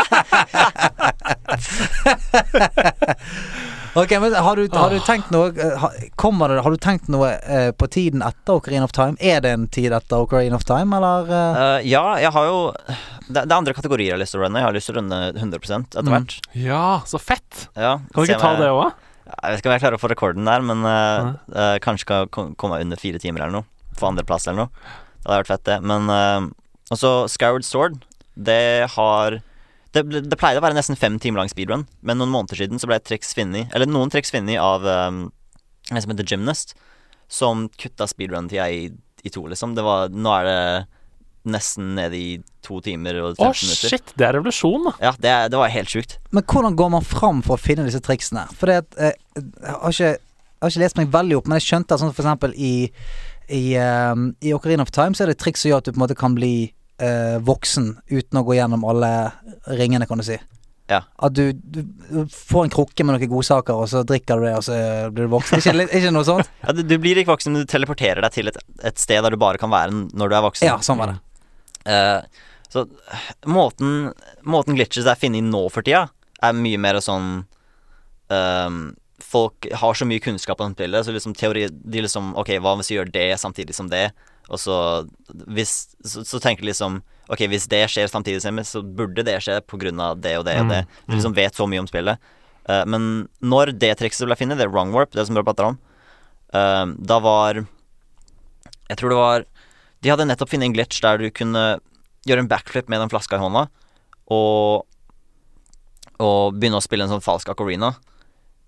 ok, 3.97 4.13
men 4.23 4.35
har 4.35 4.57
du, 4.61 4.67
har 4.77 4.91
du 4.93 4.99
tenkt 5.07 5.31
noe 5.35 5.49
eh, 5.57 5.87
Kommer 6.21 6.53
det 6.53 6.63
Har 6.65 6.75
du 6.75 6.77
tenkt 6.83 7.09
noe 7.13 7.31
eh, 7.43 7.71
på 7.77 7.89
tiden 7.93 8.23
etter 8.27 8.59
Ocarina 8.59 8.85
of 8.89 8.93
Time? 8.97 9.17
Er 9.21 9.41
det 9.45 9.53
en 9.57 9.67
tid 9.73 9.95
etter 9.97 10.23
Ocarina 10.27 10.59
of 10.59 10.67
Time, 10.69 10.97
eller? 10.99 11.31
eh? 11.33 11.61
Eh, 11.63 11.89
ja, 11.91 12.05
jeg 12.23 12.33
har 12.37 12.47
jo 12.51 12.59
det, 12.77 13.41
det 13.43 13.47
er 13.51 13.57
andre 13.57 13.75
kategorier 13.75 14.13
jeg 14.13 14.17
har 14.19 14.23
lyst 14.23 14.37
til 14.37 14.43
å 14.43 14.45
runne. 14.47 14.61
Jeg 14.63 14.69
har 14.69 14.77
lyst 14.77 14.91
til 14.91 14.95
å 14.95 15.01
runne 15.01 15.21
100 15.35 15.61
etter 15.81 16.05
Mm. 16.07 16.13
hvert. 16.13 16.37
Ja, 16.55 16.85
så 17.11 17.19
fett. 17.19 17.67
Ja, 17.75 17.97
Kan 18.15 18.23
du 18.23 18.31
ikke 18.31 18.39
ta 18.45 18.53
med, 18.55 18.63
det 18.63 18.69
òg? 18.71 18.93
Jeg 19.27 19.51
vet 19.51 19.59
ikke 19.59 19.71
om 19.73 19.75
jeg 19.75 19.83
klarer 19.83 19.99
å 19.99 20.03
få 20.05 20.11
rekorden 20.13 20.47
der, 20.47 20.63
men 20.63 20.85
uh, 20.87 21.33
uh, 21.51 21.79
kanskje 21.83 22.05
skal 22.07 22.29
komme 22.31 22.79
under 22.79 23.01
fire 23.01 23.19
timer 23.19 23.43
eller 23.43 23.57
noe. 23.61 23.67
Få 23.99 24.13
andreplass 24.13 24.47
eller 24.47 24.67
noe. 24.69 24.87
Det 25.19 25.27
hadde 25.27 25.41
vært 25.41 25.51
fett, 25.51 25.65
det. 25.67 25.79
Men 25.83 26.07
uh, 26.13 26.47
også 26.95 27.11
Scoured 27.33 27.67
Sword, 27.67 27.99
det 28.39 28.87
har 28.95 29.41
det, 29.97 30.23
det 30.29 30.39
pleide 30.41 30.61
å 30.61 30.65
være 30.65 30.77
nesten 30.77 30.99
fem 30.99 31.17
timer 31.23 31.43
lang 31.43 31.51
speedrun, 31.53 31.87
men 32.07 32.21
noen 32.21 32.33
måneder 32.33 32.61
siden 32.63 32.83
så 32.83 32.89
ble 32.91 32.99
triks 33.03 33.35
funnet 33.37 33.73
Eller 33.77 33.89
noen 33.91 34.13
triks 34.13 34.33
funnet 34.35 34.61
av 34.63 34.85
um, 34.87 35.27
en 35.91 36.03
som 36.03 36.13
heter 36.13 36.27
Gymnast, 36.27 36.75
som 37.31 37.67
kutta 37.81 38.09
speedrun-tida 38.11 38.69
i, 38.71 38.91
i 39.23 39.33
to, 39.33 39.45
liksom. 39.51 39.75
Det 39.77 39.85
var 39.87 40.13
Nå 40.15 40.35
er 40.41 40.49
det 40.49 40.61
nesten 41.47 41.93
nede 41.95 42.19
i 42.19 42.31
to 42.67 42.81
timer 42.83 43.21
og 43.23 43.37
15 43.37 43.45
oh, 43.47 43.53
minutter. 43.55 43.93
shit! 43.95 44.15
Det 44.19 44.27
er 44.27 44.35
revolusjon, 44.35 44.89
da. 44.89 44.95
Ja, 45.05 45.13
det, 45.23 45.35
det 45.55 45.61
var 45.61 45.71
helt 45.71 45.93
sjukt. 45.93 46.17
Men 46.35 46.43
hvordan 46.43 46.75
går 46.79 46.91
man 46.97 47.07
fram 47.07 47.43
for 47.47 47.55
å 47.55 47.63
finne 47.63 47.87
disse 47.87 48.03
triksene? 48.03 48.49
For 48.59 48.71
det 48.71 48.81
at, 48.83 48.99
eh, 48.99 49.15
jeg, 49.39 49.77
har 49.77 49.95
ikke, 49.95 50.11
jeg 50.17 50.65
har 50.65 50.75
ikke 50.75 50.83
lest 50.83 50.99
meg 50.99 51.15
veldig 51.15 51.39
opp, 51.39 51.47
men 51.47 51.61
jeg 51.61 51.69
skjønte 51.69 51.95
at 51.95 52.03
sånn 52.03 52.15
for 52.17 52.27
eksempel 52.27 52.57
i 52.59 52.75
i, 53.47 53.79
um, 53.79 54.33
I 54.43 54.51
Ocarina 54.57 54.83
of 54.83 54.91
Time 54.91 55.15
så 55.15 55.23
er 55.23 55.31
det 55.31 55.37
et 55.37 55.43
triks 55.45 55.63
som 55.63 55.71
gjør 55.71 55.79
at 55.79 55.87
du 55.87 55.93
på 55.93 56.01
en 56.01 56.03
måte 56.03 56.19
kan 56.19 56.35
bli 56.35 56.73
eh, 57.03 57.39
voksen 57.45 57.93
uten 58.09 58.41
å 58.41 58.45
gå 58.47 58.57
gjennom 58.59 58.85
alle 58.89 59.11
ringene, 59.79 60.09
kan 60.09 60.21
du 60.21 60.27
si. 60.27 60.39
Ja. 60.87 61.01
At 61.19 61.35
du, 61.35 61.51
du 61.53 61.83
får 62.31 62.67
en 62.67 62.73
krukke 62.73 63.05
med 63.05 63.17
noen 63.17 63.31
godsaker, 63.31 63.75
og 63.75 63.89
så 63.91 64.05
drikker 64.07 64.39
du 64.39 64.47
det, 64.47 64.55
og 64.59 64.67
så 64.67 64.77
blir 65.11 65.27
du 65.27 65.33
voksen. 65.33 65.59
Ikke, 65.59 65.87
ikke 65.91 66.13
noe 66.15 66.27
sånt? 66.27 66.51
Ja, 66.67 66.75
du, 66.77 66.85
du 66.87 66.97
blir 67.03 67.19
ikke 67.19 67.35
voksen, 67.35 67.55
men 67.55 67.67
du 67.67 67.71
teleporterer 67.71 68.23
deg 68.23 68.35
til 68.35 68.51
et, 68.53 68.61
et 68.87 69.01
sted 69.03 69.25
der 69.25 69.35
du 69.35 69.41
bare 69.41 69.61
kan 69.63 69.73
være 69.73 69.95
når 70.15 70.31
du 70.31 70.37
er 70.39 70.45
voksen. 70.47 70.69
Ja, 70.69 70.77
sånn 70.85 71.01
var 71.01 71.15
det. 71.15 71.19
Uh, 71.87 72.47
så 72.71 72.87
måten, 73.47 74.13
måten 74.47 74.79
glitches 74.79 75.09
er 75.11 75.19
funnet 75.19 75.47
nå 75.47 75.67
for 75.75 75.87
tida, 75.87 76.07
er 76.45 76.57
mye 76.57 76.79
mer 76.81 77.01
sånn 77.03 77.45
um, 78.29 78.81
Folk 79.27 79.65
har 79.81 79.97
så 79.97 80.05
mye 80.05 80.21
kunnskap 80.21 80.61
om 80.61 80.75
spillet, 80.75 81.07
så 81.07 81.15
liksom 81.15 81.33
teori 81.35 81.63
De 81.73 82.03
liksom 82.05 82.35
Ok, 82.37 82.51
hva 82.61 82.75
hvis 82.77 82.91
vi 82.93 82.99
gjør 82.99 83.09
det 83.15 83.31
samtidig 83.41 83.75
som 83.75 83.89
det? 83.89 84.11
Og 84.47 84.61
så 84.61 84.77
hvis 85.51 85.97
Så, 86.05 86.25
så 86.25 86.39
tenker 86.43 86.63
du 86.63 86.71
liksom 86.71 87.01
Ok, 87.27 87.43
hvis 87.51 87.67
det 87.67 87.83
skjer 87.91 88.07
samtidig 88.07 88.39
så 88.63 88.83
burde 88.83 89.25
det 89.27 89.41
skje 89.43 89.59
av 89.59 90.21
det 90.23 90.37
og 90.39 90.45
det 90.47 90.61
og 90.61 90.69
det. 90.71 90.85
Du 91.09 91.17
liksom 91.17 91.35
vet 91.35 91.57
så 91.59 91.67
mye 91.67 91.83
om 91.83 91.89
spillet. 91.91 92.23
Uh, 92.71 92.85
men 92.87 93.27
når 93.43 93.73
det 93.75 93.97
trikset 93.99 94.29
ble 94.29 94.37
funnet, 94.39 94.59
det 94.59 94.67
er 94.69 94.71
wrong 94.71 94.93
warp, 94.95 95.11
det 95.11 95.27
som 95.27 95.35
dere 95.35 95.43
prater 95.43 95.73
om, 95.73 95.79
uh, 96.55 96.87
da 96.95 97.19
var 97.19 97.65
Jeg 98.87 98.97
tror 99.01 99.11
det 99.11 99.19
var 99.19 99.45
De 100.03 100.13
hadde 100.13 100.29
nettopp 100.31 100.51
funnet 100.51 100.71
en 100.71 100.77
glitch 100.79 101.03
der 101.03 101.19
du 101.19 101.31
kunne 101.35 101.81
gjøre 102.27 102.45
en 102.45 102.51
backflip 102.51 102.89
med 102.89 103.03
den 103.03 103.11
flaska 103.11 103.39
i 103.39 103.43
hånda, 103.43 103.67
og, 104.31 104.87
og 106.23 106.55
begynne 106.55 106.79
å 106.79 106.87
spille 106.87 107.07
en 107.07 107.11
sånn 107.11 107.27
falsk 107.27 107.51
akorina 107.51 107.97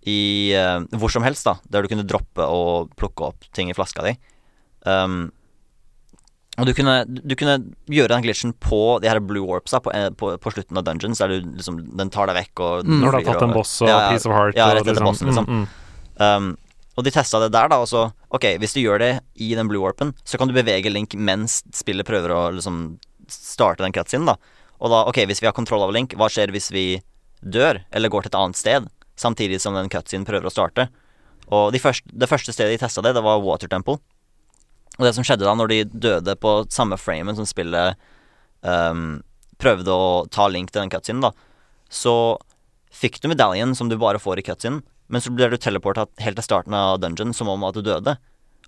i 0.03 0.55
uh, 0.59 0.83
hvor 0.99 1.15
som 1.15 1.23
helst, 1.23 1.47
da, 1.47 1.59
der 1.71 1.83
du 1.83 1.91
kunne 1.91 2.07
droppe 2.07 2.43
og 2.43 2.91
plukke 2.99 3.31
opp 3.31 3.51
ting 3.55 3.71
i 3.71 3.79
flaska 3.79 4.03
di. 4.07 4.19
Um, 4.83 5.29
og 6.59 6.67
du 6.67 6.73
kunne, 6.75 6.95
du 7.07 7.35
kunne 7.39 7.57
gjøre 7.87 8.11
den 8.13 8.25
glitchen 8.25 8.53
på 8.59 8.99
de 9.03 9.11
her 9.11 9.21
blue 9.23 9.47
warpsa 9.47 9.81
på, 9.85 9.93
eh, 9.95 10.09
på, 10.11 10.33
på 10.43 10.53
slutten 10.55 10.79
av 10.81 10.87
dungeons, 10.87 11.21
der 11.23 11.31
du 11.31 11.53
liksom 11.59 11.81
Den 11.99 12.11
tar 12.11 12.31
deg 12.31 12.39
vekk 12.41 12.63
og 12.65 12.89
Mm. 12.89 13.01
Når 13.03 13.11
du 13.11 13.17
har 13.19 13.27
tatt 13.29 13.45
en 13.47 13.55
boss 13.55 13.75
og 13.83 13.89
Ja, 13.91 13.99
ja. 13.99 14.09
Piece 14.13 14.27
of 14.29 14.35
Heart 14.35 14.57
Ja, 14.59 14.67
rett 14.75 14.89
etter 14.91 15.05
bossen, 15.07 15.31
liksom. 15.31 15.47
Mm, 15.47 15.63
mm. 15.63 15.69
Um, 16.19 16.49
og 16.99 17.05
de 17.07 17.13
testa 17.15 17.39
det 17.39 17.53
der, 17.55 17.69
da, 17.71 17.79
og 17.79 17.87
så 17.87 18.09
Ok, 18.35 18.45
hvis 18.59 18.75
du 18.75 18.81
gjør 18.83 18.99
det 18.99 19.13
i 19.39 19.55
den 19.55 19.69
blue 19.71 19.85
warpen, 19.85 20.13
så 20.27 20.37
kan 20.37 20.51
du 20.51 20.55
bevege 20.57 20.91
Link 20.91 21.15
mens 21.15 21.63
spillet 21.73 22.07
prøver 22.07 22.35
å 22.35 22.41
liksom 22.53 22.99
starte 23.31 23.85
den 23.85 23.95
cutscenen, 23.95 24.27
da. 24.29 24.35
Og 24.83 24.91
da, 24.93 25.05
ok, 25.09 25.23
hvis 25.31 25.41
vi 25.41 25.49
har 25.49 25.55
kontroll 25.57 25.85
over 25.85 25.95
Link, 25.97 26.13
hva 26.19 26.29
skjer 26.29 26.53
hvis 26.53 26.71
vi 26.75 27.01
dør, 27.41 27.81
eller 27.93 28.13
går 28.13 28.27
til 28.27 28.35
et 28.35 28.39
annet 28.41 28.59
sted, 28.59 28.89
samtidig 29.17 29.61
som 29.63 29.77
den 29.79 29.89
cutscenen 29.93 30.27
prøver 30.29 30.51
å 30.51 30.53
starte? 30.53 30.89
Og 31.49 31.73
de 31.73 31.81
første, 31.81 32.05
det 32.13 32.29
første 32.29 32.53
stedet 32.53 32.77
de 32.77 32.83
testa 32.83 33.05
det, 33.05 33.15
det 33.17 33.25
var 33.25 33.41
Water 33.41 33.71
Temple. 33.71 33.97
Og 34.99 35.07
det 35.07 35.15
som 35.15 35.27
skjedde 35.27 35.47
da, 35.47 35.55
når 35.55 35.71
de 35.71 35.79
døde 35.95 36.35
på 36.43 36.53
samme 36.75 36.99
framen 36.99 37.37
som 37.39 37.47
spillet 37.47 37.99
um, 38.67 39.21
prøvde 39.63 39.95
å 39.95 40.27
ta 40.35 40.49
Link 40.51 40.73
til 40.73 40.83
den 40.83 40.93
cutscenen, 40.93 41.23
da, 41.23 41.33
så 41.89 42.15
fikk 42.95 43.21
du 43.23 43.31
medaljen 43.31 43.75
som 43.79 43.91
du 43.91 43.97
bare 44.01 44.21
får 44.23 44.43
i 44.43 44.47
cutscenen, 44.49 44.83
men 45.09 45.23
så 45.25 45.33
ble 45.33 45.49
du 45.53 45.57
teleporta 45.57 46.07
helt 46.21 46.37
til 46.37 46.45
starten 46.45 46.75
av 46.77 46.99
dungeon 47.01 47.33
som 47.37 47.49
om 47.49 47.63
at 47.65 47.79
du 47.79 47.85
døde. 47.87 48.19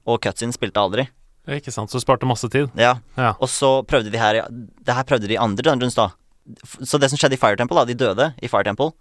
Og 0.09 0.23
cutscene 0.25 0.55
spilte 0.57 0.81
aldri. 0.81 1.09
Ikke 1.51 1.73
sant, 1.75 1.91
så 1.91 1.99
du 1.99 2.05
sparte 2.05 2.29
masse 2.29 2.49
tid. 2.53 2.71
Ja. 2.79 2.95
Ja. 3.19 3.35
Og 3.43 3.51
så 3.51 3.81
prøvde 3.89 4.13
de 4.13 4.21
her 4.21 4.43
Det 4.49 4.95
her 4.95 5.07
prøvde 5.09 5.29
de 5.29 5.39
andre 5.41 5.65
dungeons, 5.67 5.99
da. 5.99 6.11
Så 6.81 6.99
det 7.01 7.11
som 7.11 7.21
skjedde 7.21 7.37
i 7.37 7.41
Fire 7.41 7.59
Temple, 7.59 7.77
da, 7.77 7.85
de 7.89 7.99
døde 7.99 8.31
i 8.41 8.49
Fire 8.49 8.65
Temple, 8.67 8.93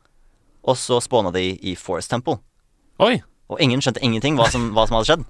og 0.66 0.78
så 0.78 1.00
spåna 1.02 1.32
de 1.32 1.54
i 1.56 1.76
Forest 1.80 2.12
Temple. 2.12 2.40
Oi! 3.00 3.22
Og 3.50 3.62
ingen 3.64 3.82
skjønte 3.82 4.04
ingenting 4.06 4.38
hva 4.38 4.48
som, 4.52 4.70
hva 4.76 4.86
som 4.88 5.00
hadde 5.00 5.10
skjedd. 5.10 5.24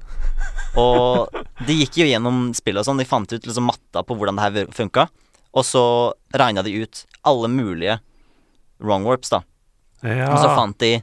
Og 0.79 1.39
de 1.67 1.77
gikk 1.81 2.01
jo 2.01 2.07
gjennom 2.09 2.49
spillet 2.57 2.83
og 2.83 2.87
sånn, 2.89 2.99
de 3.01 3.07
fant 3.07 3.31
ut 3.31 3.47
liksom 3.47 3.67
matta 3.69 4.03
på 4.05 4.17
hvordan 4.17 4.37
det 4.37 4.45
her 4.45 4.73
funka, 4.75 5.07
og 5.49 5.65
så 5.65 5.83
regna 6.37 6.61
de 6.65 6.75
ut 6.83 7.05
alle 7.27 7.49
mulige 7.51 7.97
wrong 8.79 9.07
warps, 9.07 9.31
da. 9.33 9.41
Ja. 10.03 10.29
Og 10.31 10.37
så 10.43 10.51
fant 10.55 10.79
de 10.79 10.99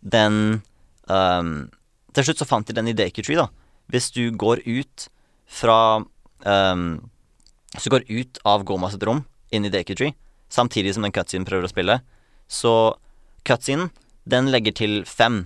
den 0.00 0.62
um, 1.10 1.68
Til 2.16 2.24
slutt 2.24 2.40
så 2.40 2.46
fant 2.48 2.70
de 2.70 2.72
den 2.72 2.88
i 2.88 2.96
Daker 2.96 3.26
Tree, 3.26 3.36
da. 3.36 3.50
Hvis 3.92 4.08
du 4.14 4.30
går 4.32 4.62
ut 4.64 5.08
fra 5.50 6.00
um, 6.00 6.86
Hvis 7.74 7.84
du 7.84 7.92
går 7.92 8.06
ut 8.08 8.40
av 8.48 8.64
Goma 8.64 8.88
sitt 8.90 9.04
rom, 9.04 9.26
inn 9.52 9.66
i 9.66 9.72
Daker 9.72 9.98
Tree, 9.98 10.16
samtidig 10.48 10.94
som 10.94 11.04
den 11.04 11.12
cutscenen 11.14 11.46
prøver 11.46 11.66
å 11.66 11.72
spille, 11.72 11.98
så 12.48 12.94
cutscenen, 13.46 13.90
den 14.30 14.48
legger 14.50 14.74
til 14.76 15.02
fem 15.06 15.44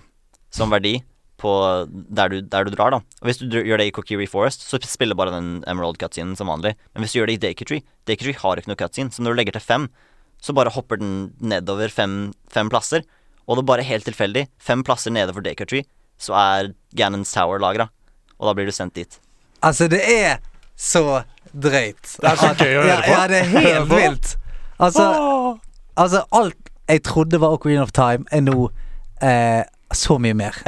som 0.55 0.73
verdi 0.73 1.01
på 1.41 1.51
der 1.91 2.31
du, 2.31 2.37
der 2.47 2.65
du 2.65 2.71
drar, 2.73 2.95
da. 2.95 3.01
Og 3.21 3.29
hvis 3.29 3.41
du 3.43 3.59
gjør 3.59 3.81
det 3.83 3.89
i 3.91 3.95
Kokiri 3.95 4.27
Forest, 4.31 4.65
så 4.69 4.79
spiller 4.87 5.19
bare 5.19 5.35
den 5.35 5.49
Emerald 5.69 5.99
cutscenen 6.01 6.37
som 6.39 6.49
vanlig. 6.49 6.75
Men 6.95 7.05
hvis 7.05 7.15
du 7.15 7.19
gjør 7.19 7.33
det 7.33 7.37
i 7.39 7.43
Daketree 7.49 7.83
Tree, 7.83 7.89
Daker 8.09 8.29
Tree 8.29 8.41
har 8.41 8.61
ikke 8.61 8.71
noe 8.71 8.81
cutscene, 8.81 9.13
så 9.13 9.25
når 9.25 9.35
du 9.35 9.41
legger 9.41 9.59
til 9.59 9.67
fem, 9.67 9.89
så 10.45 10.55
bare 10.57 10.73
hopper 10.75 11.01
den 11.01 11.35
nedover 11.43 11.93
fem, 11.93 12.33
fem 12.53 12.71
plasser. 12.73 13.05
Og 13.45 13.59
det 13.59 13.65
er 13.65 13.71
bare 13.73 13.87
helt 13.91 14.07
tilfeldig, 14.09 14.47
fem 14.63 14.85
plasser 14.87 15.13
nede 15.13 15.35
for 15.35 15.45
Daketree, 15.45 15.85
så 16.21 16.37
er 16.39 16.73
Gannons 16.97 17.35
Tower 17.35 17.61
lagra. 17.61 17.91
Og 18.39 18.49
da 18.49 18.55
blir 18.57 18.71
du 18.71 18.75
sendt 18.75 18.97
dit. 18.97 19.19
Altså, 19.65 19.89
det 19.91 20.01
er 20.07 20.39
så 20.77 21.25
drøyt. 21.53 22.17
Det 22.21 22.31
er 22.31 22.41
så 22.41 22.53
gøy 22.57 22.79
å 22.79 22.87
høre 22.87 23.03
på. 23.03 23.11
Ja, 23.11 23.19
ja, 23.19 23.27
det 23.31 23.43
er 23.43 23.53
helt 23.59 23.93
vilt. 23.99 24.35
Altså, 24.79 25.05
altså, 25.97 26.25
alt 26.35 26.73
jeg 26.89 27.03
trodde 27.07 27.41
var 27.41 27.55
Ocarina 27.57 27.85
of 27.85 27.95
Time, 27.97 28.27
er 28.31 28.43
nå 28.45 28.69
eh, 29.25 29.63
så 29.99 30.19
mye 30.19 30.35
mer. 30.35 30.59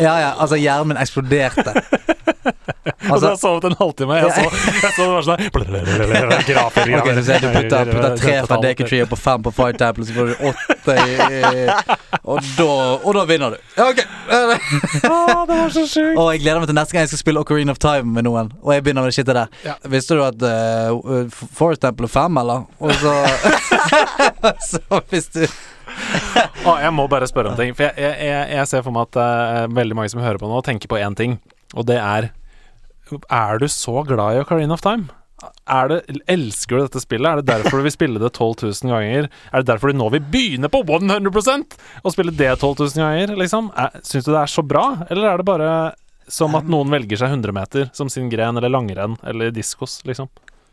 Ja, 0.00 0.14
ja, 0.20 0.30
altså, 0.40 0.56
hjernen 0.56 0.94
min 0.94 0.96
eksploderte. 1.00 1.74
Og 3.10 3.10
Altså, 3.10 3.26
har 3.26 3.32
jeg 3.32 3.40
sovet 3.40 3.64
en 3.64 3.74
halvtime. 3.78 4.14
Jeg 4.16 4.30
så, 4.32 4.42
jeg 4.84 4.92
så 4.96 5.02
det 5.02 5.10
var 5.12 5.24
sånn 5.26 5.40
Grafer, 6.48 6.92
Ok, 7.00 7.08
så 7.26 7.36
du 7.42 7.46
putter, 7.52 7.90
putter 7.90 8.14
tre 8.20 8.36
fra 8.46 8.58
Daker 8.62 8.88
Tree 8.88 9.04
og 9.04 9.10
på 9.10 9.18
fem 9.20 9.44
på 9.44 9.52
Fight 9.56 9.78
Temple, 9.80 10.06
så 10.08 10.16
får 10.16 10.30
du 10.30 10.44
åtte 10.50 10.96
i, 10.96 11.16
i 11.16 11.66
og, 12.22 12.40
da, 12.56 12.68
og 13.04 13.16
da 13.16 13.24
vinner 13.28 13.56
du. 13.56 13.58
Ok. 13.84 14.00
ah, 14.30 15.42
det 15.48 15.58
var 15.58 15.74
så 15.74 15.84
sjukt. 15.84 16.16
Og 16.16 16.30
jeg 16.34 16.44
gleder 16.44 16.62
meg 16.62 16.70
til 16.70 16.78
neste 16.78 16.96
gang 16.96 17.04
jeg 17.04 17.12
skal 17.12 17.22
spille 17.24 17.42
Ocarina 17.44 17.74
of 17.74 17.82
Time 17.82 18.14
med 18.14 18.28
noen. 18.28 18.52
Og 18.62 18.74
jeg 18.76 18.86
begynner 18.86 19.04
med 19.04 19.12
det 19.12 19.18
shitet 19.18 19.36
der. 19.36 19.52
Ja. 19.66 19.76
Visste 19.90 20.16
du 20.16 20.24
at 20.24 20.46
uh, 20.46 21.42
Forest 21.56 21.84
Temple 21.84 22.08
er 22.08 22.14
fem, 22.14 22.40
eller? 22.40 22.68
Og 22.80 22.94
så 23.00 23.16
Så 24.70 25.00
hvis 25.10 25.28
du 25.34 25.44
Å, 26.68 26.74
jeg 26.82 26.92
må 26.96 27.06
bare 27.10 27.28
spørre 27.30 27.52
om 27.52 27.58
ting. 27.58 27.72
For 27.76 27.88
jeg, 27.88 28.16
jeg, 28.26 28.42
jeg, 28.54 28.66
ser 28.70 28.84
for 28.86 28.94
meg 28.96 29.08
at 29.10 29.20
er 29.22 29.72
veldig 29.76 29.96
mange 29.98 30.12
som 30.12 30.22
hører 30.22 30.40
på 30.40 30.50
nå, 30.50 30.60
tenker 30.66 30.90
på 30.90 31.00
én 31.00 31.16
ting, 31.18 31.38
og 31.74 31.86
det 31.90 32.00
er 32.02 32.32
Er 33.10 33.58
du 33.58 33.66
så 33.70 34.04
glad 34.06 34.36
i 34.36 34.42
Ocarina 34.42 34.76
of 34.76 34.84
Time? 34.84 35.10
Det, 35.40 36.02
elsker 36.28 36.76
du 36.76 36.82
dette 36.84 37.00
spillet? 37.00 37.26
Er 37.30 37.40
det 37.40 37.48
derfor 37.48 37.80
du 37.80 37.86
vil 37.86 37.94
spille 37.94 38.20
det 38.20 38.32
12 38.34 38.66
000 38.84 38.92
ganger? 38.92 39.30
Er 39.50 39.62
det 39.62 39.70
derfor 39.70 39.90
du 39.90 39.96
nå 39.96 40.10
vil 40.12 40.26
begynne 40.32 40.68
på 40.68 40.82
100% 40.84 41.78
og 42.02 42.12
spille 42.12 42.34
det 42.36 42.52
12 42.58 42.74
000 42.84 43.00
ganger? 43.00 43.34
Liksom? 43.40 43.70
Syns 44.04 44.28
du 44.28 44.34
det 44.34 44.42
er 44.42 44.52
så 44.52 44.64
bra, 44.66 44.84
eller 45.08 45.30
er 45.30 45.40
det 45.40 45.48
bare 45.48 45.70
som 46.30 46.54
at 46.58 46.68
noen 46.70 46.92
velger 46.92 47.18
seg 47.18 47.32
100 47.32 47.56
meter 47.56 47.88
som 47.96 48.10
sin 48.12 48.28
gren, 48.30 48.58
eller 48.60 48.70
langrenn, 48.72 49.16
eller 49.26 49.50
diskos, 49.54 50.00
liksom? 50.06 50.28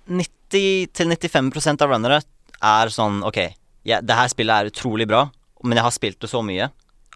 90-95% 0.08 1.84
av 1.84 1.92
runnere 1.92 2.22
er 2.64 2.92
sånn 2.94 3.24
Ok, 3.28 3.40
ja, 3.88 4.02
det 4.04 4.16
her 4.20 4.28
spillet 4.32 4.54
er 4.68 4.70
utrolig 4.72 5.08
bra, 5.10 5.26
men 5.64 5.80
jeg 5.80 5.86
har 5.88 5.96
spilt 5.96 6.20
det 6.22 6.30
så 6.32 6.42
mye 6.46 6.68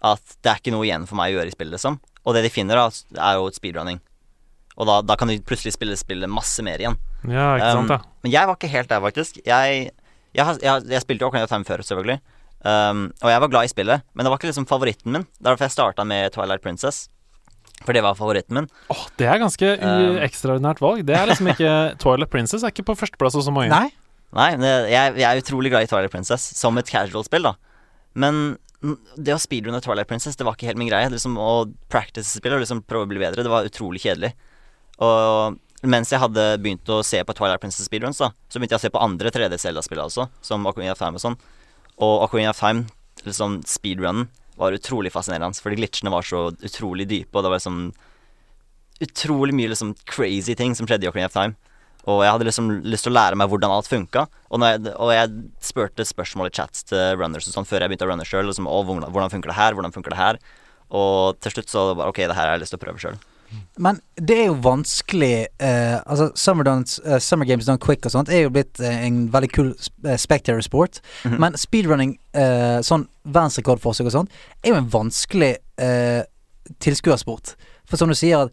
at 0.02 0.22
det 0.42 0.50
er 0.50 0.58
ikke 0.58 0.72
noe 0.74 0.86
igjen 0.88 1.04
for 1.06 1.14
meg 1.20 1.30
å 1.30 1.36
gjøre 1.38 1.52
i 1.52 1.54
spillet, 1.54 1.76
liksom. 1.76 2.00
Og 2.26 2.34
det 2.34 2.42
de 2.46 2.50
finner, 2.50 2.78
da, 2.80 2.88
er 3.22 3.36
jo 3.38 3.46
et 3.50 3.58
speedrunning. 3.58 4.00
Og 4.80 4.88
da, 4.88 4.96
da 5.04 5.14
kan 5.20 5.28
de 5.30 5.36
plutselig 5.46 5.74
spille 5.76 5.94
spillet 6.00 6.30
masse 6.32 6.62
mer 6.64 6.80
igjen. 6.82 6.96
Ja, 7.28 7.52
ikke 7.58 7.72
sant, 7.76 7.92
Um. 7.92 8.08
Men 8.24 8.32
jeg 8.34 8.48
var 8.48 8.56
ikke 8.58 8.70
helt 8.72 8.88
der, 8.90 9.02
faktisk. 9.04 9.38
Jeg, 9.46 9.90
jeg, 10.34 10.44
har- 10.48 10.58
jeg, 10.64 10.86
jeg 10.90 11.04
spilte 11.04 11.22
jo 11.22 11.28
Ocarina 11.30 11.44
of 11.46 11.52
Time 11.52 11.68
før, 11.68 11.84
selvfølgelig. 11.86 12.18
Um, 12.64 13.04
og 13.22 13.30
jeg 13.30 13.40
var 13.42 13.50
glad 13.52 13.64
i 13.68 13.72
spillet, 13.72 14.02
men 14.14 14.24
det 14.24 14.30
var 14.32 14.38
ikke 14.38 14.48
liksom 14.50 14.66
favoritten 14.70 15.12
min. 15.12 15.24
Er 15.42 15.50
derfor 15.52 15.66
jeg 15.66 15.74
starta 15.76 16.04
med 16.06 16.30
Twilight 16.34 16.62
Princess. 16.62 17.04
For 17.82 17.94
det 17.94 18.02
var 18.06 18.14
favoritten 18.18 18.54
min. 18.58 18.68
Åh, 18.94 19.06
det 19.18 19.26
er 19.26 19.38
ganske 19.42 19.72
Um, 19.82 20.18
ekstraordinært 20.22 20.80
valg. 20.82 21.02
Det 21.06 21.16
er 21.18 21.26
liksom 21.30 21.48
ikke 21.52 21.72
Twilight 22.02 22.30
Princess 22.30 22.62
er 22.66 22.70
ikke 22.74 22.86
på 22.90 22.94
førsteplass 22.98 23.34
hos 23.38 23.46
så 23.50 23.54
mange. 23.54 23.70
Nei? 23.74 23.90
Nei, 24.32 24.52
jeg, 24.56 25.16
jeg 25.20 25.28
er 25.28 25.40
utrolig 25.42 25.72
glad 25.72 25.84
i 25.84 25.90
Twilight 25.90 26.12
Princess 26.14 26.44
som 26.56 26.78
et 26.80 26.88
casual-spill, 26.88 27.50
da. 27.50 27.56
Men 28.16 28.56
det 28.82 29.34
å 29.34 29.40
speedrunne 29.40 29.80
Twilight 29.82 30.08
Princess, 30.10 30.38
det 30.38 30.46
var 30.46 30.56
ikke 30.56 30.70
helt 30.70 30.80
min 30.80 30.90
greie. 30.90 31.10
Liksom 31.12 31.36
Å 31.38 31.66
practice 31.92 32.32
spill 32.34 32.56
og 32.56 32.64
liksom 32.64 32.82
prøve 32.88 33.06
å 33.06 33.12
bli 33.12 33.20
bedre, 33.22 33.44
det 33.44 33.52
var 33.52 33.68
utrolig 33.68 34.02
kjedelig. 34.02 34.32
Og 35.02 35.60
mens 35.82 36.12
jeg 36.12 36.22
hadde 36.22 36.44
begynt 36.62 36.88
å 36.94 37.00
se 37.06 37.22
på 37.26 37.34
Twilight 37.36 37.62
Princess 37.62 37.88
speedruns, 37.88 38.20
da, 38.22 38.30
så 38.48 38.58
begynte 38.58 38.76
jeg 38.76 38.82
å 38.82 38.86
se 38.86 38.92
på 38.94 39.02
andre 39.02 39.32
3D 39.34 39.58
Zelda-spill 39.58 40.02
også, 40.04 40.28
som 40.44 40.66
of 40.68 40.78
Time 40.78 41.18
og 41.18 41.22
sånn. 41.22 41.38
Og 42.02 42.24
of 42.26 42.60
Time, 42.60 42.86
liksom 43.26 43.60
speedrunnen, 43.66 44.30
var 44.60 44.76
utrolig 44.76 45.10
fascinerende, 45.10 45.58
fordi 45.58 45.78
glitchene 45.80 46.12
var 46.12 46.26
så 46.26 46.50
utrolig 46.52 47.08
dype, 47.10 47.32
og 47.34 47.42
det 47.42 47.50
var 47.50 47.58
liksom 47.58 47.78
utrolig 49.02 49.54
mye 49.58 49.72
liksom 49.72 49.94
crazy 50.06 50.54
ting 50.54 50.76
som 50.78 50.86
skjedde 50.86 51.08
i 51.08 51.10
of 51.10 51.34
Time. 51.34 51.56
Og 52.10 52.22
jeg 52.24 52.34
hadde 52.34 52.46
liksom 52.48 52.70
lyst 52.82 53.06
til 53.06 53.12
å 53.12 53.18
lære 53.18 53.38
meg 53.38 53.50
hvordan 53.50 53.74
alt 53.74 53.90
funka. 53.90 54.26
Og, 54.50 54.64
jeg, 54.66 54.94
og 54.96 55.12
jeg 55.14 55.34
spurte 55.62 56.06
spørsmål 56.06 56.50
i 56.50 56.54
chats 56.56 56.86
til 56.88 57.18
runners 57.20 57.46
og 57.46 57.54
sånn 57.54 57.68
før 57.68 57.84
jeg 57.84 57.92
begynte 57.92 58.08
å 58.08 58.10
runne 58.10 58.26
sjøl. 58.26 58.48
Liksom, 58.50 58.66
hvordan, 58.66 59.06
hvordan 59.14 59.34
funker 59.34 59.52
det 59.52 59.58
her? 59.58 59.76
Hvordan 59.78 59.94
funker 59.94 60.14
det 60.14 60.22
her? 60.22 60.40
Og 60.92 61.38
til 61.40 61.54
slutt 61.54 61.70
så 61.72 61.92
bare 61.96 62.10
Ok, 62.12 62.24
det 62.26 62.34
her 62.36 62.50
har 62.50 62.56
jeg 62.56 62.64
lyst 62.64 62.74
til 62.74 62.80
å 62.80 62.84
prøve 62.84 63.00
sjøl. 63.02 63.20
Men 63.76 63.98
det 64.16 64.36
er 64.38 64.46
jo 64.48 64.56
vanskelig 64.64 65.46
eh, 65.60 65.96
Altså 66.00 66.30
Summer, 66.38 66.64
Done, 66.64 66.86
uh, 67.04 67.18
Summer 67.20 67.44
Games 67.48 67.66
Done 67.68 67.80
Quick 67.82 68.06
og 68.08 68.14
sånt 68.14 68.32
er 68.32 68.46
jo 68.46 68.52
blitt 68.54 68.80
eh, 68.80 69.04
en 69.06 69.26
veldig 69.32 69.50
kul 69.52 69.72
cool 69.76 70.18
spectator 70.18 70.60
sport. 70.64 71.00
Mhm. 71.24 71.38
Men 71.40 71.58
speedrunning, 71.60 72.16
eh, 72.34 72.80
sånn 72.84 73.06
verdensrekordforsøk 73.28 74.08
og 74.08 74.14
sånt, 74.16 74.40
er 74.64 74.72
jo 74.72 74.80
en 74.80 74.90
vanskelig 74.90 75.54
eh, 75.78 76.22
tilskuersport. 76.82 77.54
For 77.88 78.00
som 78.00 78.10
du 78.10 78.16
sier, 78.18 78.46
at 78.46 78.52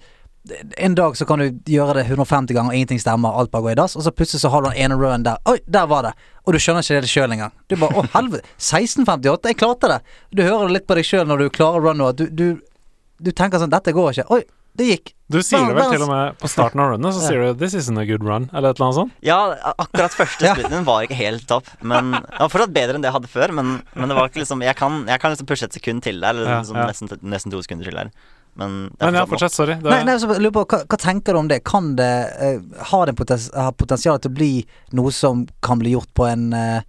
en 0.78 0.96
dag 0.96 1.18
så 1.18 1.26
kan 1.28 1.42
du 1.42 1.50
gjøre 1.70 2.00
det 2.00 2.06
150 2.08 2.56
ganger, 2.56 2.72
og 2.72 2.78
ingenting 2.78 3.02
stemmer, 3.02 3.36
alt 3.36 3.52
bare 3.52 3.68
går 3.68 3.74
i 3.76 3.80
dass, 3.80 3.96
og 4.00 4.06
så 4.06 4.14
plutselig 4.16 4.42
så 4.44 4.52
har 4.54 4.64
du 4.64 4.70
den 4.70 4.80
ene 4.86 4.98
run 5.00 5.26
der. 5.28 5.42
Oi, 5.50 5.58
der 5.68 5.90
var 5.92 6.08
det! 6.08 6.14
Og 6.46 6.56
du 6.56 6.60
skjønner 6.62 6.86
ikke 6.86 7.04
det 7.06 7.12
sjøl 7.12 7.36
engang. 7.36 7.52
Du 7.70 7.76
bare 7.80 8.00
Å, 8.00 8.06
helvete! 8.16 8.48
1658, 8.58 9.52
jeg 9.52 9.60
klarte 9.60 9.92
det! 9.92 10.00
Du 10.32 10.44
hører 10.46 10.70
det 10.70 10.80
litt 10.80 10.88
på 10.90 10.98
deg 10.98 11.06
sjøl 11.08 11.28
når 11.30 11.44
du 11.44 11.50
klarer 11.54 11.86
runnet, 11.86 12.16
at 12.16 12.24
du, 12.24 12.26
du, 12.32 12.96
du 13.20 13.32
tenker 13.36 13.62
sånn 13.62 13.74
Dette 13.74 13.94
går 13.94 14.16
ikke. 14.16 14.30
Oi, 14.34 14.42
det 14.80 14.88
gikk. 14.88 15.12
Du 15.30 15.38
sier 15.46 15.62
det 15.68 15.76
vel 15.78 15.92
til 15.92 16.04
og 16.06 16.10
med 16.10 16.38
på 16.42 16.50
starten 16.50 16.82
av 16.82 16.94
runnet, 16.94 17.14
så 17.14 17.22
sier 17.22 17.44
du 17.44 17.60
'this 17.60 17.76
isn't 17.78 18.00
a 18.02 18.06
good 18.08 18.24
run', 18.26 18.48
eller 18.56 18.72
et 18.72 18.80
eller 18.80 18.88
annet 18.88 18.98
sånt. 18.98 19.12
Ja, 19.22 19.40
akkurat 19.78 20.16
første 20.16 20.40
sprinten 20.40 20.56
splitten 20.64 20.88
var 20.88 21.04
ikke 21.06 21.20
helt 21.20 21.46
topp. 21.50 21.70
Men 21.84 22.12
Det 22.16 22.40
var 22.40 22.50
fortsatt 22.56 22.74
bedre 22.74 22.96
enn 22.98 23.04
det 23.06 23.12
jeg 23.12 23.18
hadde 23.20 23.30
før. 23.30 23.54
Men, 23.60 23.82
men 23.94 24.10
det 24.10 24.18
var 24.18 24.32
ikke 24.32 24.42
liksom 24.42 24.64
Jeg 24.66 24.76
kan, 24.80 25.04
jeg 25.06 25.22
kan 25.22 25.36
liksom 25.36 25.50
pushe 25.52 25.68
et 25.68 25.76
sekund 25.76 26.02
til 26.08 26.22
der. 26.24 26.32
Eller 26.34 26.50
Ja, 26.50 26.60
liksom 26.64 26.80
ja. 26.80 26.88
Nesten, 26.90 27.12
nesten 27.22 27.54
to 27.54 27.62
sekunder 27.62 27.86
til 27.92 28.00
der. 28.00 28.10
Men 28.60 28.80
Men 29.00 29.18
ja, 29.18 29.26
fortsett. 29.30 29.56
Sorry. 29.56 29.78
Det, 29.80 29.90
Nei, 29.90 30.04
nei, 30.08 30.18
så 30.20 30.30
lurer 30.30 30.56
på, 30.56 30.66
hva, 30.70 30.82
hva 30.84 31.00
tenker 31.00 31.36
du 31.36 31.42
om 31.42 31.52
det? 31.52 31.62
Kan 31.68 31.94
det 32.00 32.12
uh, 32.40 32.84
Har 32.92 33.08
det 33.08 33.16
potens, 33.20 33.50
potensial 33.80 34.20
til 34.20 34.34
å 34.34 34.38
bli 34.40 34.54
noe 34.98 35.14
som 35.16 35.48
kan 35.66 35.80
bli 35.82 35.96
gjort 35.96 36.12
på 36.18 36.28
en 36.28 36.52
uh, 36.54 36.82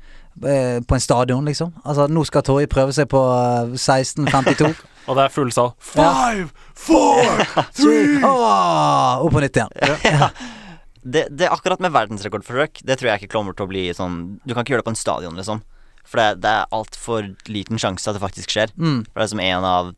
på 0.86 0.94
en 0.94 1.00
stadion, 1.00 1.44
liksom? 1.44 1.74
Altså, 1.84 2.06
nå 2.08 2.22
skal 2.24 2.44
Torje 2.46 2.68
prøve 2.70 2.94
seg 2.96 3.10
på 3.12 3.18
eh, 3.20 3.74
1652. 3.76 4.70
Og 5.10 5.18
det 5.18 5.24
er 5.26 5.34
full 5.34 5.50
sal. 5.52 5.72
Ja. 5.98 6.06
Five, 6.14 6.46
four, 6.78 7.42
three 7.76 8.20
Åh, 8.24 9.20
opp 9.20 9.34
på 9.34 9.42
nytt 9.42 9.58
igjen. 9.58 9.74
det, 11.16 11.26
det 11.34 11.50
akkurat 11.50 11.82
med 11.82 11.92
verdensrekordforsøk, 11.96 12.82
det 12.86 13.00
tror 13.00 13.10
jeg 13.10 13.24
ikke 13.24 13.34
kommer 13.34 13.56
til 13.56 13.66
å 13.66 13.70
bli 13.72 13.88
sånn 13.96 14.20
Du 14.44 14.54
kan 14.54 14.62
ikke 14.62 14.76
gjøre 14.76 14.84
det 14.84 14.90
på 14.90 14.94
en 14.94 15.02
stadion, 15.02 15.36
liksom. 15.40 15.64
For 16.06 16.20
det, 16.22 16.42
det 16.44 16.52
er 16.52 16.72
altfor 16.74 17.32
liten 17.50 17.80
sjanse 17.80 18.08
at 18.08 18.16
det 18.16 18.22
faktisk 18.22 18.54
skjer. 18.54 18.72
Mm. 18.78 19.02
For 19.10 19.20
det 19.20 19.26
er 19.26 19.34
som 19.34 19.44
én 19.44 19.66
av 19.66 19.92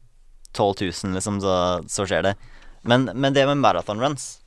12 0.52 0.74
000, 1.04 1.14
liksom, 1.14 1.40
så, 1.40 1.54
så 1.88 2.06
skjer 2.08 2.22
det. 2.22 2.34
Men, 2.84 3.08
men 3.14 3.32
det 3.32 3.46
med 3.46 3.58
marathon 3.62 4.00
runs, 4.02 4.40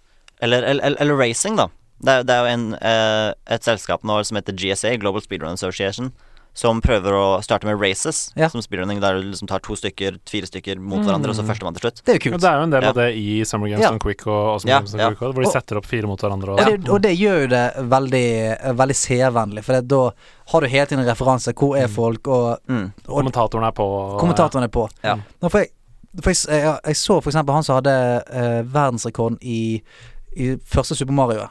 eller, 0.44 0.62
eller, 0.64 0.96
eller 1.00 1.16
racing, 1.16 1.56
da 1.56 1.70
Det 2.04 2.12
er, 2.12 2.24
det 2.28 2.34
er 2.36 2.42
jo 2.44 2.54
en, 2.54 2.64
eh, 2.76 3.34
et 3.56 3.64
selskap 3.64 4.04
nå 4.04 4.18
som 4.28 4.36
heter 4.36 4.52
GSA, 4.54 4.98
Global 5.00 5.22
Speedrun 5.24 5.54
Association, 5.56 6.10
som 6.56 6.82
prøver 6.84 7.12
å 7.16 7.24
starte 7.44 7.66
med 7.68 7.80
races 7.82 8.34
Ja. 8.36 8.48
som 8.52 8.62
speedrunning, 8.64 9.00
der 9.04 9.16
du 9.20 9.30
liksom 9.32 9.48
tar 9.48 9.60
to 9.64 9.76
stykker, 9.76 10.20
fire 10.28 10.48
stykker 10.48 10.78
mot 10.80 11.00
hverandre, 11.04 11.32
og 11.32 11.36
så 11.36 11.44
førstemann 11.48 11.76
til 11.76 11.84
slutt. 11.88 12.02
Det 12.06 12.14
er 12.16 12.20
jo 12.20 12.32
Ja, 12.32 12.38
det 12.38 12.50
er 12.52 12.58
jo 12.60 12.64
en 12.64 12.70
del 12.76 12.84
Ja. 12.84 12.90
av 12.90 12.96
det 12.96 13.08
i 13.16 13.44
Summer 13.48 13.68
Games 13.72 13.82
Ja. 13.84 13.92
on 13.92 14.00
Quick 14.00 14.28
og 14.28 14.54
Awesome 14.54 14.70
Ja, 14.72 14.80
Games 14.80 14.94
on 14.94 15.00
ja. 15.00 15.10
Quick, 15.10 15.34
hvor 15.36 15.44
de 15.44 15.52
setter 15.52 15.78
opp 15.80 15.86
fire 15.86 16.08
mot 16.08 16.20
hverandre. 16.20 16.50
Og, 16.52 16.60
Og 16.60 16.66
det, 16.66 16.90
og 16.90 17.02
det 17.02 17.14
gjør 17.18 17.42
jo 17.42 17.48
det 17.48 17.64
veldig, 17.96 18.76
veldig 18.76 18.96
seervennlig, 18.96 19.64
for 19.64 19.74
det, 19.80 19.88
da 19.88 20.02
har 20.52 20.62
du 20.62 20.68
hele 20.68 20.86
tiden 20.86 21.00
en 21.04 21.10
referanse. 21.16 21.54
Hvor 21.54 21.76
er 21.80 21.88
folk, 21.88 22.28
og, 22.28 22.60
Mm. 22.70 22.92
og 23.08 23.24
Kommentatoren 23.24 23.68
er 23.68 23.72
på. 23.72 24.20
kommentatoren 24.20 24.64
er 24.64 24.68
på. 24.72 24.90
Ja. 25.04 25.16
Nå, 25.42 25.50
får 25.52 25.60
jeg, 25.64 25.70
for 26.24 26.32
jeg, 26.32 26.64
jeg, 26.64 26.80
jeg 26.86 26.98
så 27.00 27.20
for 27.22 27.30
eksempel 27.32 27.56
han 27.56 27.64
som 27.64 27.80
hadde 27.80 27.96
eh, 28.30 28.62
verdensrekorden 28.74 29.38
i, 29.42 29.82
i 30.36 30.56
første 30.66 30.96
Super 30.96 31.14
Mario. 31.14 31.48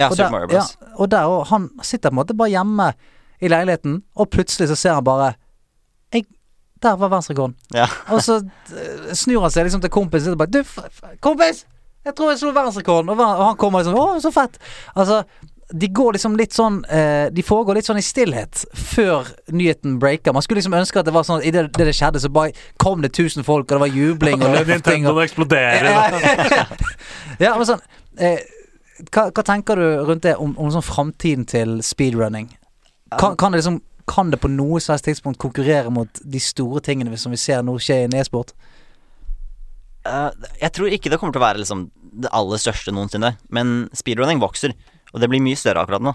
Ja, 0.00 0.08
og 0.08 0.16
Super 0.16 0.24
der, 0.24 0.30
Mario 0.30 0.48
Bros. 0.48 0.76
Ja, 0.80 0.92
og 0.94 1.10
der 1.10 1.24
og 1.24 1.46
han 1.46 1.70
sitter 1.82 2.10
på 2.10 2.14
en 2.14 2.20
måte 2.20 2.36
bare 2.38 2.52
hjemme 2.54 2.92
i 3.40 3.48
leiligheten, 3.48 4.02
og 4.16 4.30
plutselig 4.30 4.68
så 4.68 4.74
ser 4.74 4.98
han 4.98 5.04
bare 5.04 5.32
jeg, 6.12 6.24
Der 6.82 6.96
var 6.96 7.08
verdensrekorden. 7.08 7.56
Ja. 7.74 7.86
Og 8.14 8.22
så 8.22 8.36
eh, 8.38 9.14
snur 9.14 9.42
han 9.42 9.50
seg 9.50 9.66
liksom 9.66 9.80
til 9.82 9.90
kompisen 9.90 10.32
og 10.32 10.38
bare 10.38 10.50
Du, 10.50 10.62
kompis! 11.20 11.64
Jeg 12.06 12.14
tror 12.14 12.30
jeg 12.30 12.38
slo 12.38 12.52
verdensrekorden. 12.54 13.10
Og, 13.10 13.18
og 13.18 13.44
han 13.44 13.56
kommer 13.58 13.82
liksom 13.82 13.98
Å, 13.98 14.20
så 14.22 14.30
fett. 14.30 14.58
Altså 14.94 15.22
de 15.68 15.88
går 15.92 16.14
liksom 16.16 16.36
litt 16.38 16.54
sånn 16.56 16.78
eh, 16.88 17.26
De 17.34 17.42
foregår 17.44 17.76
litt 17.76 17.88
sånn 17.88 17.98
i 18.00 18.04
stillhet 18.04 18.62
før 18.72 19.28
nyheten 19.52 19.98
breaker. 20.00 20.32
Man 20.32 20.44
skulle 20.44 20.62
liksom 20.62 20.76
ønske 20.78 21.00
at 21.00 21.08
det 21.08 21.12
var 21.12 21.26
sånn 21.28 21.42
at 21.42 21.48
i 21.48 21.52
det, 21.52 21.92
skjedde, 21.92 22.22
så 22.22 22.30
bare 22.32 22.54
kom 22.80 23.04
det 23.04 23.10
1000 23.12 23.44
folk, 23.44 23.66
og 23.68 23.76
det 23.76 23.82
var 23.84 23.92
jubling 23.92 24.40
og 24.40 24.54
løfting. 24.54 25.04
Og, 25.04 25.12
Nintendo 25.12 25.24
eksploderer. 25.26 25.90
ja, 25.90 26.64
ja, 27.50 27.52
men 27.52 27.68
sånn 27.68 27.84
eh, 28.16 28.40
hva, 29.12 29.28
hva 29.28 29.44
tenker 29.46 29.78
du 29.78 29.86
rundt 30.08 30.24
det 30.26 30.34
om, 30.40 30.56
om 30.58 30.72
sånn 30.74 30.86
framtiden 30.86 31.44
til 31.48 31.78
speedrunning? 31.86 32.48
Kan, 33.18 33.36
kan 33.40 33.52
det 33.52 33.62
liksom 33.62 33.80
Kan 34.08 34.30
det 34.32 34.40
på 34.40 34.48
noe 34.48 34.80
slags 34.80 35.04
tidspunkt 35.04 35.36
konkurrere 35.40 35.90
mot 35.92 36.20
de 36.24 36.40
store 36.40 36.80
tingene 36.80 37.16
som 37.20 37.32
vi 37.32 37.40
ser 37.40 37.60
nå 37.60 37.74
skje 37.76 38.06
i 38.06 38.16
e-sport? 38.16 38.54
Uh, 40.08 40.32
jeg 40.62 40.72
tror 40.72 40.94
ikke 40.96 41.12
det 41.12 41.18
kommer 41.20 41.36
til 41.36 41.42
å 41.42 41.44
være 41.44 41.60
liksom 41.60 41.82
det 42.24 42.30
aller 42.32 42.60
største 42.62 42.94
noensinne, 42.96 43.34
men 43.52 43.74
speedrunning 43.92 44.40
vokser, 44.40 44.72
og 45.12 45.20
det 45.22 45.28
blir 45.32 45.40
mye 45.44 45.56
større 45.58 45.84
akkurat 45.84 46.04
nå. 46.04 46.14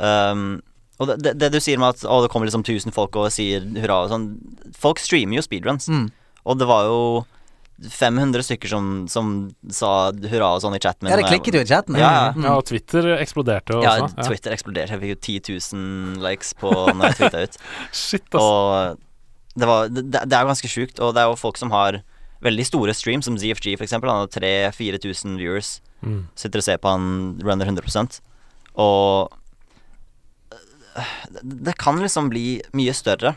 Um, 0.00 0.60
og 1.00 1.08
det, 1.08 1.16
det, 1.24 1.34
det 1.40 1.50
du 1.54 1.60
sier 1.60 1.80
med 1.80 1.94
at 1.96 2.04
å, 2.04 2.20
det 2.24 2.30
kommer 2.32 2.48
liksom 2.48 2.62
1000 2.64 2.92
folk 2.92 3.16
og 3.16 3.30
sier 3.32 3.64
hurra 3.80 4.02
og 4.04 4.10
sånn 4.12 4.26
Folk 4.76 5.00
streamer 5.00 5.38
jo 5.40 5.44
speedruns, 5.44 5.88
Mm. 5.88 6.10
og 6.44 6.58
det 6.60 6.68
var 6.68 6.84
jo 6.88 6.98
500 7.80 8.44
stykker 8.44 8.68
som, 8.68 8.88
som 9.08 9.28
sa 9.72 10.10
hurra 10.12 10.50
og 10.56 10.60
sånn 10.60 10.76
i 10.76 10.80
chatten 10.84 11.06
min. 11.06 11.14
Ja, 11.14 11.16
det 11.16 11.30
klikket 11.30 11.56
jo 11.56 11.62
i 11.64 11.68
chatten. 11.68 11.96
Ja, 11.96 12.10
ja. 12.12 12.26
Mm. 12.36 12.44
Ja, 12.44 12.56
og 12.60 12.66
Twitter 12.68 13.06
eksploderte 13.16 13.78
også. 13.78 13.86
Ja, 13.86 13.94
Twitter 14.04 14.20
Ja. 14.20 14.26
Twitter 14.28 14.52
eksploderte. 14.56 14.92
Jeg 14.98 15.00
fikk 15.00 15.14
jo 15.14 15.20
10 15.48 15.72
000 15.72 16.24
likes 16.26 16.52
på 16.60 16.72
når 16.74 17.06
jeg 17.08 17.16
tweeta 17.22 17.42
ut. 17.46 17.56
Shit, 18.02 18.26
ass. 18.36 18.42
Og 18.44 19.00
det, 19.56 19.68
var, 19.72 19.88
det, 19.88 20.04
det 20.12 20.36
er 20.36 20.44
jo 20.44 20.50
ganske 20.52 20.68
sjukt, 20.76 21.00
og 21.00 21.14
det 21.16 21.24
er 21.24 21.32
jo 21.32 21.40
folk 21.40 21.56
som 21.60 21.72
har 21.72 22.02
veldig 22.44 22.64
store 22.68 22.92
streams, 22.96 23.24
som 23.28 23.36
ZFG 23.40 23.72
eksempel. 23.80 24.12
Han 24.12 24.26
har 24.26 24.34
3000-4000 24.36 25.40
viewers. 25.40 25.72
Mm. 26.04 26.26
Sitter 26.36 26.60
og 26.60 26.68
ser 26.68 26.80
på 26.84 26.92
han 26.92 27.08
runner 27.44 27.64
100 27.72 28.20
Og 28.78 29.32
det, 31.42 31.74
kan 31.78 31.98
liksom 32.00 32.28
bli 32.30 32.60
mye 32.76 32.94
større. 32.96 33.34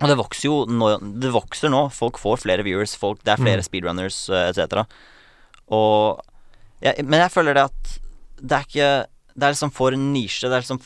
Og 0.00 0.10
det 0.10 0.16
vokser 0.18 0.48
jo 0.48 0.56
nå, 0.68 0.90
Det 1.20 1.32
vokser 1.34 1.72
nå. 1.72 1.86
Folk 1.94 2.18
får 2.20 2.42
flere 2.44 2.64
viewers, 2.66 2.96
folk, 2.96 3.22
det 3.24 3.32
er 3.34 3.40
flere 3.42 3.62
Mm. 3.62 3.66
speedrunners 3.68 4.18
uh, 4.30 4.48
etc. 4.50 4.84
Og 5.72 6.20
ja, 6.82 6.92
Men 7.02 7.20
jeg 7.20 7.32
føler 7.32 7.54
det 7.54 7.64
at 7.64 8.00
det 8.36 8.52
er 8.52 8.66
ikke 8.66 9.06
Det 9.36 9.42
er 9.44 9.52
liksom 9.52 9.72
for 9.72 9.90
nisje. 9.90 10.48
Det 10.48 10.52
er 10.56 10.64
liksom 10.64 10.80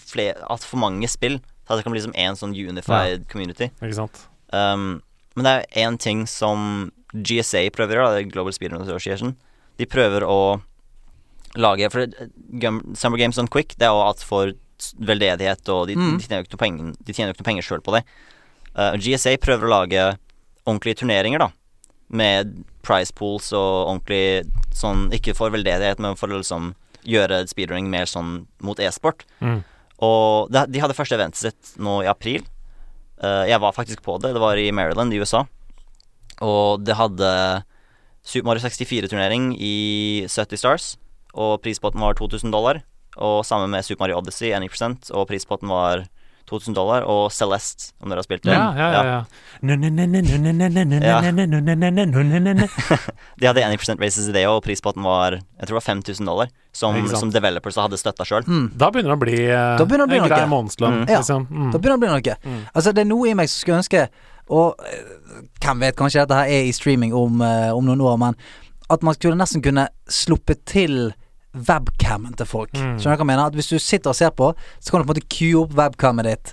altfor 0.48 0.78
mange 0.78 1.08
spill 1.08 1.40
Så 1.68 1.76
det 1.76 1.84
kan 1.84 1.92
bli 1.92 2.00
liksom 2.00 2.14
én 2.18 2.34
sånn 2.38 2.54
unified 2.54 3.28
community. 3.28 3.70
Ikke 3.82 3.94
sant? 3.94 4.26
Um, 4.52 5.02
men 5.36 5.44
det 5.44 5.52
er 5.52 5.86
én 5.86 5.98
ting 5.98 6.26
som 6.26 6.90
GSA 7.14 7.70
prøver 7.70 7.98
å 7.98 8.08
gjøre, 8.10 8.30
Global 8.32 8.52
Speedrun 8.52 8.82
Association. 8.82 9.36
De 9.78 9.86
prøver 9.86 10.22
å 10.26 10.60
lage 11.56 11.90
For 11.90 12.06
Summer 12.94 13.18
Games 13.18 13.38
on 13.38 13.48
Quick, 13.48 13.74
det 13.78 13.86
er 13.88 13.94
jo 13.94 14.02
alt 14.06 14.22
for 14.22 14.52
veldedighet, 14.98 15.68
og 15.68 15.88
de, 15.88 15.96
Mm. 15.96 16.16
de 16.18 16.24
tjener 16.24 16.40
jo 16.40 16.46
ikke 16.46 16.54
noe 16.56 16.64
penger 16.64 16.92
De 17.04 17.12
tjener 17.12 17.28
jo 17.28 17.34
ikke 17.34 17.42
noe 17.42 17.50
penger 17.50 17.62
sjøl 17.66 17.82
på 17.84 17.92
det. 17.96 18.04
Uh, 18.76 18.92
GSA 18.96 19.36
prøver 19.42 19.66
å 19.66 19.72
lage 19.74 20.04
ordentlige 20.66 21.00
turneringer, 21.02 21.38
da. 21.42 21.50
Med 22.08 22.64
price 22.82 23.12
pools 23.12 23.52
og 23.52 23.88
ordentlig 23.90 24.46
sånn 24.74 25.10
Ikke 25.12 25.34
for 25.36 25.50
veldedighet, 25.50 25.98
men 26.00 26.16
for 26.16 26.28
å 26.28 26.38
liksom 26.40 26.74
gjøre 27.04 27.46
speedrunning 27.48 27.88
mer 27.90 28.04
sånn 28.06 28.46
mot 28.60 28.78
e-sport. 28.78 29.24
Mm. 29.40 29.62
Og 30.00 30.50
det, 30.52 30.66
de 30.72 30.80
hadde 30.80 30.94
første 30.96 31.16
eventet 31.16 31.36
sitt 31.40 31.74
nå 31.80 32.02
i 32.04 32.08
april. 32.08 32.42
Uh, 33.22 33.44
jeg 33.48 33.60
var 33.60 33.72
faktisk 33.72 34.02
på 34.02 34.18
det. 34.20 34.32
Det 34.34 34.40
var 34.40 34.56
i 34.56 34.70
Maryland 34.70 35.12
i 35.12 35.18
USA. 35.20 35.44
Og 36.40 36.84
det 36.84 36.96
hadde 36.96 37.64
Super 38.24 38.46
Mario 38.48 38.62
64-turnering 38.64 39.54
i 39.60 40.24
70 40.28 40.56
Stars, 40.60 40.96
og 41.34 41.60
prispotten 41.64 42.00
var 42.02 42.14
2000 42.18 42.50
dollar. 42.54 42.82
Og 43.20 43.44
sammen 43.44 43.70
med 43.72 43.84
Super 43.84 44.04
Mario 44.06 44.20
Odyssey 44.20 44.52
1%, 44.54 45.10
og 45.12 45.26
prispotten 45.28 45.68
var 45.68 46.06
2000 46.50 46.74
dollar. 46.74 47.04
Og 47.10 47.30
Celeste, 47.34 47.92
om 48.02 48.10
dere 48.10 48.22
har 48.22 48.26
spilt 48.26 48.44
det. 48.46 48.54
Ja, 48.54 48.70
ja, 48.74 49.02
ja. 49.06 49.24
De 53.40 53.46
hadde 53.46 53.60
1% 53.66 54.00
races 54.02 54.28
i 54.28 54.34
det, 54.34 54.46
og 54.48 54.62
prispotten 54.64 55.04
var 55.06 55.38
Jeg 55.38 55.66
tror 55.68 55.74
det 55.74 55.78
var 55.80 55.86
5000 55.90 56.26
dollar. 56.26 56.50
Som, 56.72 56.94
som 57.10 57.30
developers 57.34 57.76
hadde 57.82 57.98
støtta 57.98 58.24
sjøl. 58.26 58.44
Da 58.78 58.90
begynner 58.94 59.10
det 59.10 59.18
å 59.18 59.22
bli 59.24 59.38
eh, 59.42 59.76
Da 59.78 59.84
begynner 59.86 60.06
det 60.06 60.10
å 60.10 60.12
bli 60.14 60.20
en 60.22 60.28
grei 60.30 60.42
noe. 60.44 60.52
månedslønn. 60.54 61.00
Mm. 61.00 61.06
Ja. 61.10 61.18
Liksom. 61.22 61.46
Mm. 61.50 61.70
Da 61.74 61.78
begynner 61.82 61.96
det 61.96 61.98
å 61.98 62.04
bli 62.04 62.10
noe. 62.14 62.58
Altså, 62.70 62.92
det 62.94 63.02
er 63.02 63.10
noe 63.10 63.30
i 63.30 63.36
meg 63.38 63.50
som 63.50 63.58
skulle 63.64 63.80
ønske 63.82 64.04
Og 64.50 64.84
eh, 64.86 65.00
hvem 65.64 65.82
vet, 65.82 65.96
kanskje 65.98 66.22
dette 66.22 66.38
her 66.38 66.50
er 66.58 66.68
i 66.68 66.74
streaming 66.74 67.14
om, 67.16 67.42
eh, 67.42 67.70
om 67.74 67.86
noen 67.86 68.02
år, 68.06 68.16
men 68.22 68.38
at 68.90 69.04
man 69.06 69.14
skulle 69.16 69.38
nesten 69.38 69.62
kunne 69.62 69.86
sluppet 70.10 70.64
til 70.68 71.12
webcamen 71.54 72.34
til 72.38 72.46
folk. 72.46 72.72
Mm. 72.74 72.98
Skjønner 72.98 73.16
du 73.16 73.22
hva 73.22 73.24
jeg 73.24 73.30
mener? 73.32 73.46
At 73.46 73.58
hvis 73.58 73.70
du 73.70 73.78
sitter 73.78 74.12
og 74.12 74.18
ser 74.18 74.32
på, 74.34 74.52
så 74.78 74.90
kan 74.90 75.00
du 75.00 75.06
på 75.06 75.10
en 75.10 75.14
måte 75.14 75.30
queue 75.30 75.64
opp 75.64 75.74
webcamet 75.78 76.28
ditt, 76.28 76.52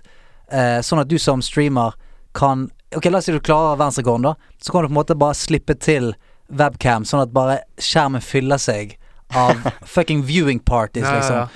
eh, 0.51 0.79
sånn 0.85 1.01
at 1.01 1.09
du 1.09 1.17
som 1.21 1.43
streamer 1.45 1.97
kan 2.37 2.69
Ok, 2.95 3.03
la 3.11 3.19
oss 3.19 3.25
si 3.27 3.33
du 3.35 3.41
klarer 3.43 3.75
verdensrekorden, 3.75 4.23
da. 4.23 4.53
Så 4.63 4.71
kan 4.71 4.85
du 4.85 4.87
på 4.87 4.93
en 4.93 4.99
måte 5.01 5.15
bare 5.19 5.35
slippe 5.35 5.73
til 5.75 6.13
webcam, 6.47 7.03
sånn 7.03 7.25
at 7.25 7.33
bare 7.35 7.57
skjermen 7.83 8.23
fyller 8.23 8.61
seg 8.63 8.93
av 9.35 9.71
fucking 9.85 10.23
viewing 10.23 10.59
parties, 10.59 11.03
liksom. 11.03 11.47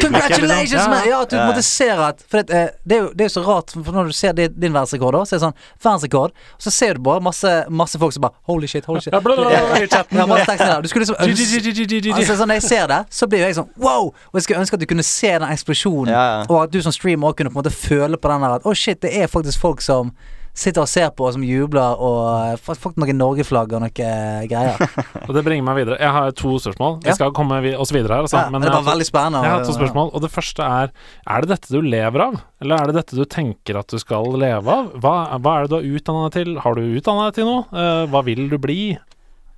Congratulations! 0.00 0.88
man! 0.88 1.08
Ja, 1.08 1.22
at 1.22 1.30
du 1.30 1.36
måtte 1.36 1.62
se 1.62 1.88
at 1.90 2.22
For 2.28 2.42
det, 2.42 2.54
eh, 2.56 2.68
det, 2.84 2.96
er 2.96 3.00
jo, 3.00 3.08
det 3.14 3.24
er 3.24 3.30
jo 3.30 3.34
så 3.34 3.42
rart, 3.46 3.72
for 3.74 3.92
når 3.96 4.12
du 4.12 4.16
ser 4.16 4.36
din, 4.38 4.52
din 4.54 4.74
verdensrekord, 4.74 5.16
da, 5.16 5.24
så 5.26 5.34
er 5.34 5.40
det 5.40 5.46
sånn 5.46 5.56
Verdensrekord, 5.82 6.36
og 6.56 6.66
så 6.66 6.72
ser 6.74 6.98
du 6.98 7.02
bare 7.08 7.22
masse, 7.24 7.52
masse 7.70 7.98
folk 7.98 8.14
som 8.14 8.26
bare 8.26 8.38
Holy 8.50 8.70
shit, 8.70 8.86
holy 8.86 9.02
shit. 9.02 9.14
Ja, 9.14 10.26
masse 10.30 10.46
tekster 10.46 10.68
der. 10.68 10.84
Du 10.84 10.90
skulle 10.92 11.06
liksom. 11.06 11.18
Altså, 11.18 12.36
sånn, 12.38 12.48
Når 12.52 12.60
jeg 12.60 12.66
ser 12.68 12.86
det, 12.92 13.00
så 13.10 13.28
blir 13.30 13.42
jo 13.42 13.50
jeg 13.50 13.58
sånn 13.58 13.72
wow! 13.82 14.12
Og 14.12 14.38
jeg 14.38 14.46
skulle 14.46 14.62
ønske 14.62 14.78
at 14.78 14.84
du 14.84 14.88
kunne 14.90 15.06
se 15.06 15.32
den 15.34 15.48
eksplosjonen, 15.50 16.14
og 16.48 16.56
at 16.62 16.74
du 16.74 16.78
som 16.84 16.94
streamer 16.94 17.32
også 17.32 17.42
kunne 17.42 17.52
på 17.54 17.58
en 17.58 17.62
måte 17.64 17.74
føle 17.74 18.20
på 18.20 18.30
den 18.30 18.46
der 18.46 18.60
at 18.60 18.68
å 18.68 18.76
shit, 18.78 19.02
det 19.02 19.10
er 19.18 19.30
faktisk 19.30 19.62
folk 19.62 19.82
som 19.84 20.14
sitter 20.52 20.84
og 20.84 20.90
ser 20.90 21.08
på, 21.16 21.26
og 21.26 21.34
som 21.36 21.44
jubler, 21.46 21.96
og 21.96 22.20
eh, 22.52 22.58
fått 22.60 22.80
fått 22.82 22.98
noen 23.00 23.16
Norge-flagg 23.16 23.72
og 23.72 23.82
noe 23.84 24.04
eh, 24.04 24.44
greier. 24.50 24.80
Og 25.26 25.32
det 25.36 25.44
bringer 25.46 25.64
meg 25.64 25.78
videre. 25.78 25.96
Jeg 26.02 26.12
har 26.12 26.34
to 26.36 26.56
spørsmål. 26.60 26.98
Vi 27.04 27.14
skal 27.16 27.32
komme 27.36 27.60
oss 27.80 27.92
videre 27.94 28.18
her. 28.18 28.26
Altså. 28.26 28.40
Ja, 28.42 28.52
men 28.52 28.64
det 28.64 28.72
var 28.74 28.84
veldig 28.90 29.06
spennende. 29.06 29.42
Jeg 29.46 29.54
har 29.54 29.64
to 29.64 29.76
spørsmål, 29.76 30.10
og 30.12 30.24
det 30.24 30.32
første 30.32 30.66
er 30.66 30.92
Er 31.30 31.44
det 31.44 31.52
dette 31.54 31.72
du 31.72 31.80
lever 31.84 32.24
av, 32.26 32.40
eller 32.60 32.82
er 32.82 32.90
det 32.90 32.98
dette 33.00 33.16
du 33.16 33.24
tenker 33.24 33.78
at 33.80 33.88
du 33.92 34.00
skal 34.02 34.28
leve 34.36 34.76
av? 34.76 34.92
Hva, 35.00 35.14
hva 35.38 35.56
er 35.56 35.64
det 35.64 35.72
du 35.72 35.78
har 35.78 35.88
utdanna 35.96 36.28
deg 36.28 36.36
til? 36.36 36.60
Har 36.64 36.76
du 36.76 36.82
utdanna 36.84 37.28
deg 37.28 37.38
til 37.38 37.48
noe? 37.48 37.64
Eh, 37.72 38.04
hva 38.12 38.24
vil 38.26 38.46
du 38.52 38.58
bli? 38.62 38.80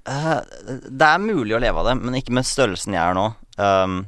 Uh, 0.04 0.40
det 0.84 1.06
er 1.08 1.22
mulig 1.22 1.56
å 1.56 1.62
leve 1.62 1.80
av 1.80 1.88
det, 1.88 1.94
men 2.02 2.18
ikke 2.18 2.34
med 2.36 2.46
størrelsen 2.46 2.94
jeg 2.94 3.02
er 3.02 3.16
nå. 3.16 3.30
Um, 3.56 4.02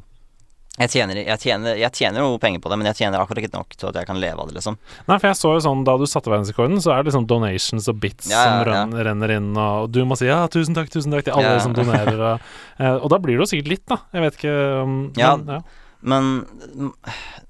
jeg, 0.79 0.91
tjener, 0.93 1.17
jeg, 1.25 1.39
tjener, 1.41 1.77
jeg 1.81 1.93
tjener 1.97 2.21
jo 2.21 2.39
penger 2.43 2.61
på 2.61 2.69
det, 2.73 2.77
men 2.81 2.89
jeg 2.91 2.99
tjener 3.01 3.23
akkurat 3.23 3.41
ikke 3.45 3.55
nok 3.57 3.77
til 3.77 3.89
at 3.89 3.97
jeg 4.01 4.07
kan 4.11 4.21
leve 4.21 4.43
av 4.43 4.51
det, 4.51 4.57
liksom. 4.59 4.77
Nei, 5.09 5.17
for 5.19 5.29
jeg 5.31 5.39
så 5.41 5.53
jo 5.57 5.63
sånn 5.65 5.85
Da 5.89 5.95
du 5.97 6.05
satte 6.11 6.29
verdensrekorden, 6.33 6.81
så 6.85 6.93
er 6.93 7.01
det 7.03 7.11
liksom 7.13 7.27
donations 7.31 7.89
og 7.93 7.99
bits 8.03 8.29
Ja, 8.31 8.43
ja, 8.43 8.45
som 8.45 8.59
ja. 8.61 8.67
renner, 8.73 9.05
renner 9.11 9.35
inn, 9.39 9.51
og 9.57 9.91
du 9.95 10.03
må 10.05 10.19
si 10.21 10.29
ja, 10.29 10.43
tusen 10.53 10.77
takk, 10.77 10.91
tusen 10.93 11.13
takk 11.17 11.25
til 11.29 11.35
alle 11.39 11.57
som 11.65 11.73
donerer, 11.77 12.21
og, 12.33 12.47
eh, 12.83 12.95
og 13.01 13.09
da 13.15 13.19
blir 13.23 13.39
det 13.39 13.47
jo 13.47 13.51
sikkert 13.55 13.73
litt, 13.73 13.87
da. 13.89 14.01
Jeg 14.13 14.27
vet 14.27 14.41
ikke 14.41 14.57
um, 14.85 14.97
Ja. 15.19 15.35
men. 15.41 15.65
Men 16.07 16.27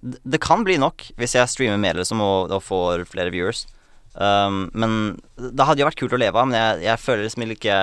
det- 0.00 0.20
det 0.24 0.38
kan 0.40 0.62
bli 0.64 0.76
nok 0.78 1.02
hvis 1.18 1.34
jeg 1.34 1.48
streamer 1.50 1.76
mer, 1.82 1.94
liksom, 1.98 2.20
og, 2.22 2.52
og 2.54 2.62
får 2.62 3.02
flere 3.10 3.32
viewers. 3.34 3.66
Um, 4.14 4.70
men 4.72 5.18
det 5.36 5.66
hadde 5.66 5.82
jo 5.82 5.88
vært 5.90 5.98
kult 6.00 6.14
å 6.16 6.20
leve 6.22 6.38
av, 6.40 6.46
men 6.48 6.56
jeg, 6.56 6.86
jeg 6.86 7.02
føler 7.02 7.26
liksom 7.26 7.42
ikke 7.52 7.80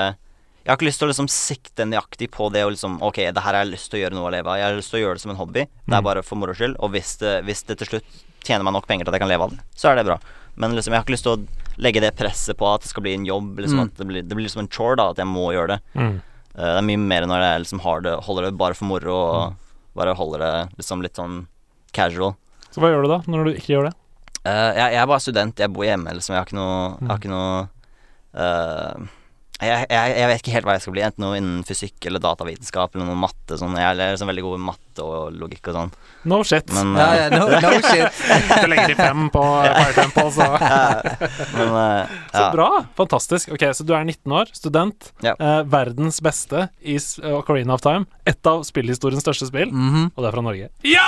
Jeg 0.63 0.71
har 0.71 0.77
ikke 0.77 0.87
lyst 0.87 0.99
til 1.01 1.07
å 1.09 1.11
liksom 1.11 1.27
sikte 1.27 1.85
nøyaktig 1.85 2.29
på 2.31 2.45
det 2.53 2.61
og 2.63 2.71
liksom 2.71 3.01
Ok, 3.03 3.17
det 3.19 3.41
her 3.43 3.51
har 3.53 3.65
jeg 3.65 3.73
lyst 3.73 3.89
til 3.91 3.99
å 3.99 4.03
gjøre 4.05 4.15
noe 4.15 4.29
å 4.29 4.31
leve 4.31 4.47
av. 4.47 4.57
Jeg 4.61 4.63
har 4.69 4.77
lyst 4.77 4.93
til 4.93 4.99
å 4.99 5.03
gjøre 5.03 5.17
det 5.19 5.21
som 5.25 5.31
en 5.33 5.39
hobby. 5.41 5.65
Det 5.65 5.91
Mm. 5.91 5.97
er 5.97 6.01
bare 6.07 6.23
for 6.23 6.35
moro 6.39 6.53
skyld. 6.55 6.75
Og 6.79 6.91
hvis 6.91 7.17
det, 7.19 7.43
hvis 7.43 7.63
det 7.67 7.77
til 7.79 7.87
slutt 7.87 8.03
tjener 8.43 8.63
meg 8.63 8.73
nok 8.73 8.87
penger 8.87 9.03
til 9.05 9.11
at 9.13 9.19
jeg 9.19 9.23
kan 9.27 9.29
leve 9.33 9.43
av 9.43 9.51
det, 9.51 9.59
så 9.75 9.91
er 9.91 9.95
det 9.99 10.05
bra. 10.07 10.19
Men 10.55 10.71
liksom, 10.75 10.93
jeg 10.93 10.99
har 11.01 11.03
ikke 11.03 11.15
lyst 11.17 11.23
til 11.27 11.35
å 11.35 11.47
legge 11.83 11.99
det 12.01 12.15
presset 12.15 12.55
på 12.55 12.67
at 12.73 12.81
det 12.81 12.89
skal 12.89 13.03
bli 13.03 13.13
en 13.13 13.25
jobb. 13.25 13.57
Liksom, 13.59 13.79
Mm. 13.79 13.91
det, 13.97 14.05
blir, 14.07 14.21
det 14.23 14.35
blir 14.35 14.45
liksom 14.47 14.59
en 14.63 14.67
chore, 14.69 14.95
da, 14.95 15.09
at 15.09 15.17
jeg 15.17 15.25
må 15.27 15.51
gjøre 15.51 15.67
det. 15.67 15.79
Mm. 15.95 16.21
Uh, 16.55 16.61
det 16.61 16.77
er 16.77 16.87
mye 16.87 16.97
mer 17.01 17.21
når 17.25 17.41
jeg 17.41 17.59
liksom 17.65 17.79
har 17.81 18.01
det, 18.01 18.13
holder 18.23 18.43
det 18.45 18.57
bare 18.57 18.73
for 18.75 18.85
moro 18.85 19.15
og 19.15 19.55
bare 19.95 20.13
holder 20.15 20.39
det 20.39 20.77
liksom 20.77 21.01
litt 21.01 21.15
sånn 21.17 21.47
casual. 21.91 22.35
Så 22.71 22.79
hva 22.79 22.89
gjør 22.93 23.01
du 23.03 23.09
da, 23.09 23.19
når 23.27 23.43
du 23.45 23.51
ikke 23.57 23.73
gjør 23.73 23.89
det? 23.89 23.93
Uh, 24.45 24.71
jeg, 24.77 24.91
jeg 24.93 25.01
er 25.01 25.07
bare 25.07 25.19
student, 25.19 25.55
jeg 25.59 25.73
bor 25.73 25.83
hjemme, 25.83 26.13
liksom. 26.13 26.33
Jeg 26.35 26.39
har 26.39 26.45
ikke 26.45 26.59
noe, 26.59 26.97
jeg 27.01 27.09
har 27.09 27.17
ikke 27.19 27.33
noe 27.33 27.69
eh, 28.35 28.93
jeg, 29.67 29.85
jeg, 29.91 30.13
jeg 30.19 30.27
vet 30.29 30.41
ikke 30.43 30.53
helt 30.55 30.65
hva 30.67 30.73
jeg 30.77 30.83
skal 30.85 30.93
bli, 30.95 31.01
enten 31.07 31.23
noe 31.25 31.37
innen 31.39 31.63
fysikk 31.67 32.07
eller 32.09 32.21
datavitenskap 32.23 32.95
eller 32.95 33.07
noe 33.09 33.19
matte. 33.19 33.57
Sånn. 33.59 33.75
Jeg 33.79 33.89
er 33.93 34.13
liksom 34.15 34.29
veldig 34.31 34.43
god 34.45 34.59
i 34.59 34.63
matte 34.67 35.05
og 35.05 35.33
logikk 35.41 35.69
og 35.71 35.77
sånn. 35.77 35.91
No 36.29 36.39
shit. 36.47 36.69
Men, 36.75 36.93
Ja, 36.97 37.07
eh, 37.07 37.23
ja, 37.23 37.29
no, 37.33 37.47
no 37.49 37.71
shit. 37.87 38.21
Du 38.63 38.67
legger 38.71 38.93
de 38.93 38.97
fem 38.99 39.27
på 39.33 39.43
Firetempo, 39.79 40.25
så 40.35 40.47
men 41.57 41.73
eh, 41.81 42.15
Så 42.33 42.45
bra. 42.55 42.69
Fantastisk. 42.99 43.53
Ok, 43.57 43.65
Så 43.73 43.85
du 43.87 43.93
er 43.97 44.05
19 44.05 44.37
år, 44.39 44.51
student. 44.55 45.11
Ja. 45.25 45.33
Eh, 45.39 45.61
verdens 45.73 46.21
beste 46.23 46.67
i 46.83 46.97
eh, 46.99 47.33
Ocarina 47.37 47.75
of 47.77 47.83
Time. 47.85 48.05
Et 48.29 48.49
av 48.53 48.63
spillhistoriens 48.67 49.23
største 49.25 49.49
spill. 49.49 49.71
Mhm. 49.73 50.11
Og 50.15 50.21
det 50.23 50.29
er 50.31 50.37
fra 50.37 50.45
Norge. 50.45 50.69
Ja! 50.87 51.07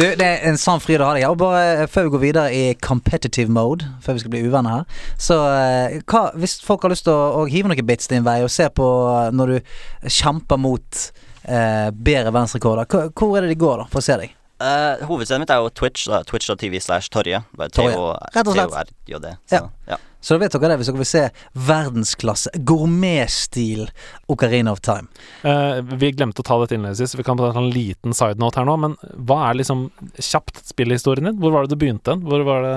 Du, 0.00 0.06
det 0.16 0.24
er 0.24 0.46
en 0.48 0.56
sann 0.56 0.80
fryd 0.80 1.02
å 1.02 1.10
ha 1.10 1.16
deg 1.16 1.26
her. 1.26 1.34
Og 1.34 1.40
bare 1.42 1.64
eh, 1.82 1.88
før 1.90 2.06
vi 2.06 2.12
går 2.14 2.22
videre 2.22 2.52
i 2.56 2.62
competitive 2.80 3.52
mode, 3.52 3.84
før 4.00 4.16
vi 4.16 4.22
skal 4.22 4.32
bli 4.32 4.42
uvenner 4.46 4.78
her, 4.78 5.00
så 5.20 5.36
eh, 5.52 5.98
hva, 6.08 6.22
hvis 6.40 6.56
folk 6.64 6.86
har 6.86 6.94
lyst 6.94 7.04
til 7.08 7.12
å, 7.12 7.42
å 7.42 7.46
hive 7.50 7.68
noen 7.68 7.88
bits 7.88 8.08
din 8.08 8.24
vei 8.24 8.38
og 8.46 8.52
se 8.52 8.70
på 8.72 8.86
eh, 9.10 9.28
når 9.36 9.52
du 9.52 9.74
kjemper 10.08 10.60
mot 10.62 11.02
eh, 11.44 11.88
bedre 11.92 12.32
verdensrekorder, 12.32 13.12
hvor 13.12 13.36
er 13.36 13.44
det 13.44 13.52
de 13.52 13.60
går 13.60 13.82
da, 13.82 13.88
for 13.92 14.00
å 14.00 14.08
se 14.08 14.16
deg? 14.22 14.36
Uh, 14.60 15.00
hovedstedet 15.08 15.40
mitt 15.40 15.52
er 15.52 15.60
jo 15.60 15.70
Twitch. 15.72 16.08
Twitch.tv 16.28 16.80
slash 16.84 17.08
Torje. 17.12 17.38
Rett 17.56 17.78
og 17.80 18.10
slett. 18.28 18.36
T-O-R-J-D. 18.44 19.30
Ja. 19.52 19.62
Ja. 19.88 19.96
Så 20.20 20.36
da 20.36 20.44
vet 20.44 20.56
dere 20.56 20.72
det, 20.72 20.80
hvis 20.80 20.90
dere 20.90 21.00
vil 21.00 21.08
se 21.08 21.24
verdensklasse, 21.68 22.52
gourmetstil 22.68 23.86
Ocarina 24.32 24.74
of 24.74 24.82
Time. 24.84 25.08
Uh, 25.44 25.80
vi 26.00 26.12
glemte 26.12 26.44
å 26.44 26.46
ta 26.46 26.58
dette 26.60 26.76
innledningsvis, 26.76 27.14
så 27.14 27.20
vi 27.20 27.26
kan 27.26 27.40
ta 27.40 27.52
en 27.54 27.72
liten 27.72 28.16
side 28.16 28.40
note 28.42 28.60
her 28.60 28.68
nå. 28.68 28.76
Men 28.84 28.98
hva 29.16 29.42
er 29.48 29.60
liksom 29.60 29.88
kjapt 30.18 30.60
spillhistorien 30.68 31.30
din? 31.30 31.40
Hvor 31.40 31.56
var 31.56 31.64
det 31.64 31.74
du 31.74 31.80
begynte? 31.80 32.18
Hvor 32.20 32.44
var 32.46 32.66
det 32.66 32.76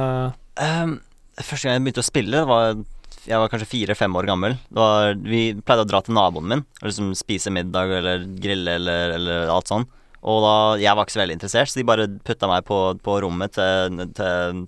Ehm, 0.61 0.99
første 1.39 1.65
gang 1.65 1.79
jeg 1.79 1.85
begynte 1.87 2.03
å 2.03 2.05
spille, 2.05 2.43
var 2.45 2.75
jeg 3.23 3.39
var 3.39 3.51
kanskje 3.51 3.69
fire-fem 3.71 4.15
år 4.19 4.27
gammel. 4.27 4.57
Det 4.67 4.79
var, 4.79 5.13
vi 5.15 5.43
pleide 5.63 5.85
å 5.85 5.87
dra 5.87 6.01
til 6.03 6.15
naboen 6.17 6.49
min 6.49 6.63
og 6.63 6.87
liksom 6.89 7.13
spise 7.15 7.53
middag 7.55 7.93
eller 7.99 8.25
grille 8.43 8.77
eller, 8.79 9.15
eller 9.17 9.51
alt 9.53 9.71
sånn. 9.71 9.87
Og 10.23 10.39
da, 10.43 10.55
Jeg 10.79 10.95
var 10.95 11.05
ikke 11.05 11.15
så 11.15 11.21
veldig 11.23 11.35
interessert, 11.35 11.71
så 11.71 11.79
de 11.79 11.87
bare 11.87 12.07
putta 12.23 12.47
meg 12.51 12.63
på, 12.67 12.79
på 13.03 13.15
rommet 13.23 13.55
til, 13.55 14.03
til 14.15 14.65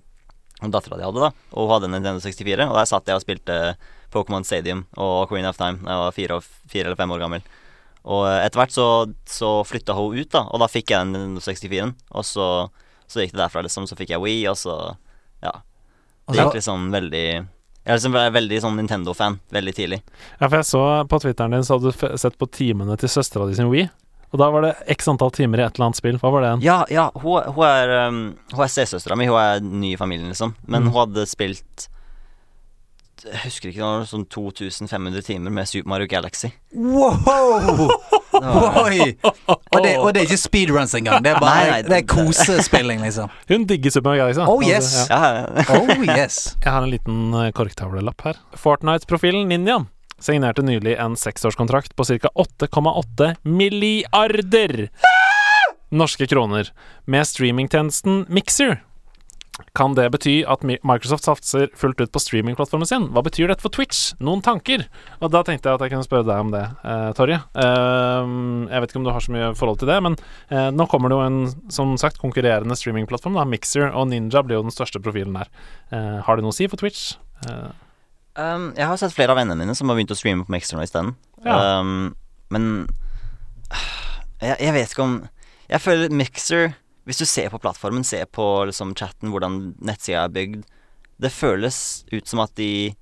dattera 0.62 0.96
di 0.96 1.04
hadde. 1.04 1.20
da 1.20 1.30
Og 1.52 1.66
hun 1.66 1.74
hadde 1.74 1.84
en 1.90 1.94
Nintendo 1.98 2.20
64, 2.24 2.68
og 2.70 2.74
der 2.78 2.88
satt 2.88 3.06
jeg 3.06 3.16
og 3.18 3.22
spilte 3.24 3.76
Pokémon 4.14 4.44
Stadium 4.46 4.84
og 4.96 5.28
Queen 5.28 5.44
of 5.48 5.56
Time 5.58 5.78
da 5.84 5.90
jeg 5.92 6.02
var 6.04 6.12
fire, 6.16 6.40
fire 6.72 6.86
eller 6.90 6.96
fem 6.96 7.10
år 7.12 7.18
gammel. 7.26 7.42
Og 8.06 8.22
eh, 8.30 8.44
etter 8.46 8.60
hvert 8.62 8.72
så, 8.72 8.86
så 9.26 9.50
flytta 9.66 9.96
hun 9.98 10.14
ut, 10.16 10.30
da, 10.30 10.44
og 10.46 10.60
da 10.62 10.68
fikk 10.70 10.90
jeg 10.94 11.02
den 11.04 11.12
Nintendo 11.16 11.42
64-en. 11.42 11.92
Og 12.14 12.24
så, 12.24 12.46
så 13.10 13.20
gikk 13.24 13.34
det 13.34 13.42
derfra, 13.42 13.64
liksom. 13.66 13.86
Så 13.90 13.98
fikk 13.98 14.14
jeg 14.14 14.22
Wii, 14.22 14.46
og 14.52 14.56
så 14.60 14.76
Ja. 15.42 15.52
Det 16.30 16.38
gikk 16.40 16.56
liksom 16.58 16.88
veldig 16.90 17.24
Jeg 17.86 17.98
liksom 18.00 18.12
ve- 18.16 18.30
veldig 18.34 18.56
sånn 18.64 18.74
Nintendo-fan 18.80 19.36
veldig 19.54 19.74
tidlig. 19.76 20.00
Ja, 20.40 20.48
for 20.48 20.56
jeg 20.56 20.66
så 20.66 20.80
på 21.06 21.20
Twitteren 21.22 21.52
din, 21.54 21.62
så 21.62 21.76
hadde 21.76 21.92
du 21.92 22.18
sett 22.18 22.38
på 22.38 22.48
timene 22.50 22.96
til 22.98 23.08
søstera 23.12 23.46
di 23.46 23.54
sin 23.54 23.68
Wii. 23.70 23.84
Og 24.34 24.38
da 24.42 24.48
var 24.50 24.64
det 24.66 24.72
x 24.96 25.06
antall 25.08 25.30
timer 25.32 25.60
i 25.62 25.66
et 25.66 25.76
eller 25.78 25.86
annet 25.90 25.96
spill. 26.00 26.16
Hva 26.22 26.30
var 26.34 26.42
det? 26.42 26.54
Ja, 26.66 26.80
ja, 26.90 27.08
hun, 27.14 27.42
hun 27.54 27.64
er 27.68 27.92
um, 28.08 28.22
Hun 28.52 28.64
er 28.66 28.72
stesøstera 28.72 29.16
mi, 29.16 29.28
hun 29.30 29.38
er 29.40 29.60
ny 29.62 29.92
i 29.94 30.00
familien, 30.00 30.28
liksom. 30.32 30.56
Men 30.66 30.82
Mm. 30.82 30.90
hun 30.92 30.98
hadde 31.06 31.26
spilt 31.30 31.86
Jeg 33.24 33.38
husker 33.46 33.70
ikke, 33.70 33.80
det 33.80 33.86
var 33.86 34.04
sånn 34.10 34.26
2500 34.28 35.22
timer 35.24 35.50
med 35.50 35.66
Super 35.66 35.88
Mario 35.88 36.06
Galaxy. 36.10 36.50
Wow! 36.76 37.88
Var, 38.36 38.76
Oi! 38.84 39.16
Og 39.16 39.80
det, 39.82 39.94
og 39.96 40.10
det 40.12 40.20
er 40.20 40.26
ikke 40.28 40.36
speedruns 40.42 40.92
engang. 40.98 41.22
Det 41.24 41.32
er 41.32 41.40
bare 41.40 41.62
Nei, 41.62 41.70
nei, 41.70 41.80
det 41.88 41.96
er 42.02 42.06
kosespilling, 42.12 43.00
liksom. 43.02 43.32
Hun 43.48 43.64
digger 43.66 43.94
Super 43.94 44.10
Mario 44.12 44.26
Galaxy. 44.26 44.44
Oh, 44.44 44.60
yes. 44.62 44.90
ja. 45.08 45.16
ja, 45.16 45.46
ja. 45.64 45.80
Oh 45.80 46.04
yes. 46.04 46.36
Jeg 46.60 46.70
har 46.76 46.84
en 46.84 46.92
liten 46.92 47.22
eh, 47.40 47.48
korktavlelapp 47.56 48.26
her. 48.28 48.42
Fortnite-profilen 48.60 49.48
Ninja 49.50 49.80
signerte 50.22 50.62
nylig 50.64 50.96
en 50.98 51.16
seksårskontrakt 51.16 51.96
på 51.96 52.04
ca. 52.08 52.30
8,8 52.34 53.34
milliarder 53.44 54.88
norske 55.90 56.26
kroner 56.26 56.70
med 57.06 57.26
streamingtjenesten 57.28 58.26
Mixer. 58.28 58.80
kan 59.72 59.94
det 59.96 60.10
bety 60.12 60.42
at 60.44 60.60
Mi- 60.60 60.76
Microsoft 60.84 61.24
satser 61.24 61.70
fullt 61.74 62.00
ut 62.00 62.10
på 62.12 62.20
streamingplattformen 62.20 62.84
sin? 62.86 63.06
Hva 63.08 63.22
betyr 63.24 63.48
dette 63.48 63.62
for 63.64 63.72
Twitch? 63.72 64.10
Noen 64.20 64.42
tanker? 64.44 64.82
Og 65.24 65.30
da 65.32 65.40
tenkte 65.46 65.70
jeg 65.70 65.78
at 65.78 65.80
jeg 65.86 65.94
kunne 65.94 66.04
spørre 66.04 66.26
deg 66.28 66.42
om 66.44 66.50
det, 66.52 66.64
eh, 66.84 67.12
Torje. 67.16 67.38
Eh, 67.56 68.26
jeg 68.68 68.82
vet 68.82 68.90
ikke 68.92 69.00
om 69.00 69.04
du 69.06 69.12
har 69.14 69.20
så 69.24 69.32
mye 69.32 69.54
forhold 69.56 69.78
til 69.80 69.88
det, 69.88 69.96
men 70.02 70.16
eh, 70.50 70.68
nå 70.76 70.84
kommer 70.92 71.08
det 71.08 71.16
jo 71.16 71.24
en 71.24 71.70
som 71.72 71.96
sagt 71.96 72.20
konkurrerende 72.20 72.76
streamingplattform. 72.76 73.34
da 73.38 73.44
Mixer 73.48 73.88
og 73.94 74.08
Ninja 74.10 74.42
blir 74.44 74.58
jo 74.60 74.66
den 74.68 74.74
største 74.76 75.00
profilen 75.00 75.32
der. 75.40 75.48
Eh, 75.90 76.20
har 76.26 76.36
det 76.36 76.44
noe 76.44 76.52
å 76.52 76.58
si 76.58 76.66
for 76.68 76.76
Twitch? 76.76 77.14
Eh, 77.48 77.70
Um, 78.36 78.70
jeg 78.76 78.84
har 78.84 78.98
sett 79.00 79.14
flere 79.16 79.32
av 79.32 79.40
vennene 79.40 79.56
mine 79.62 79.74
som 79.76 79.88
har 79.88 79.96
begynt 79.96 80.12
å 80.12 80.18
streame 80.18 80.44
på 80.44 80.52
Mixer 80.52 80.76
nå 80.76 80.84
isteden. 80.84 81.14
Ja. 81.44 81.80
Um, 81.80 82.12
men 82.52 82.86
jeg, 84.40 84.56
jeg 84.60 84.72
vet 84.76 84.92
ikke 84.92 85.02
om 85.02 85.14
Jeg 85.66 85.82
føler 85.82 86.12
Mixer 86.14 86.68
Hvis 87.08 87.18
du 87.18 87.24
ser 87.26 87.48
på 87.50 87.58
plattformen, 87.58 88.04
ser 88.06 88.28
på 88.30 88.44
liksom 88.68 88.92
chatten, 88.98 89.32
hvordan 89.32 89.72
nettsida 89.82 90.22
er 90.22 90.34
bygd 90.36 90.60
Det 91.22 91.32
føles 91.34 91.78
ut 92.12 92.30
som 92.30 92.44
at 92.44 92.54
de 92.60 92.94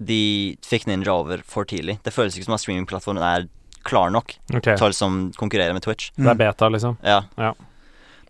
De 0.00 0.22
fikk 0.64 0.88
Ninja 0.88 1.12
over 1.12 1.44
for 1.46 1.68
tidlig. 1.68 1.98
Det 2.02 2.14
føles 2.14 2.34
ikke 2.34 2.48
som 2.48 2.56
at 2.56 2.64
streamingplattformen 2.64 3.26
er 3.26 3.46
klar 3.84 4.10
nok 4.10 4.32
okay. 4.48 4.78
til 4.78 4.86
å 4.86 4.90
liksom 4.90 5.18
konkurrere 5.36 5.76
med 5.76 5.84
Twitch. 5.84 6.08
det 6.16 6.30
er 6.32 6.38
beta, 6.40 6.70
liksom. 6.72 6.96
Ja. 7.04 7.52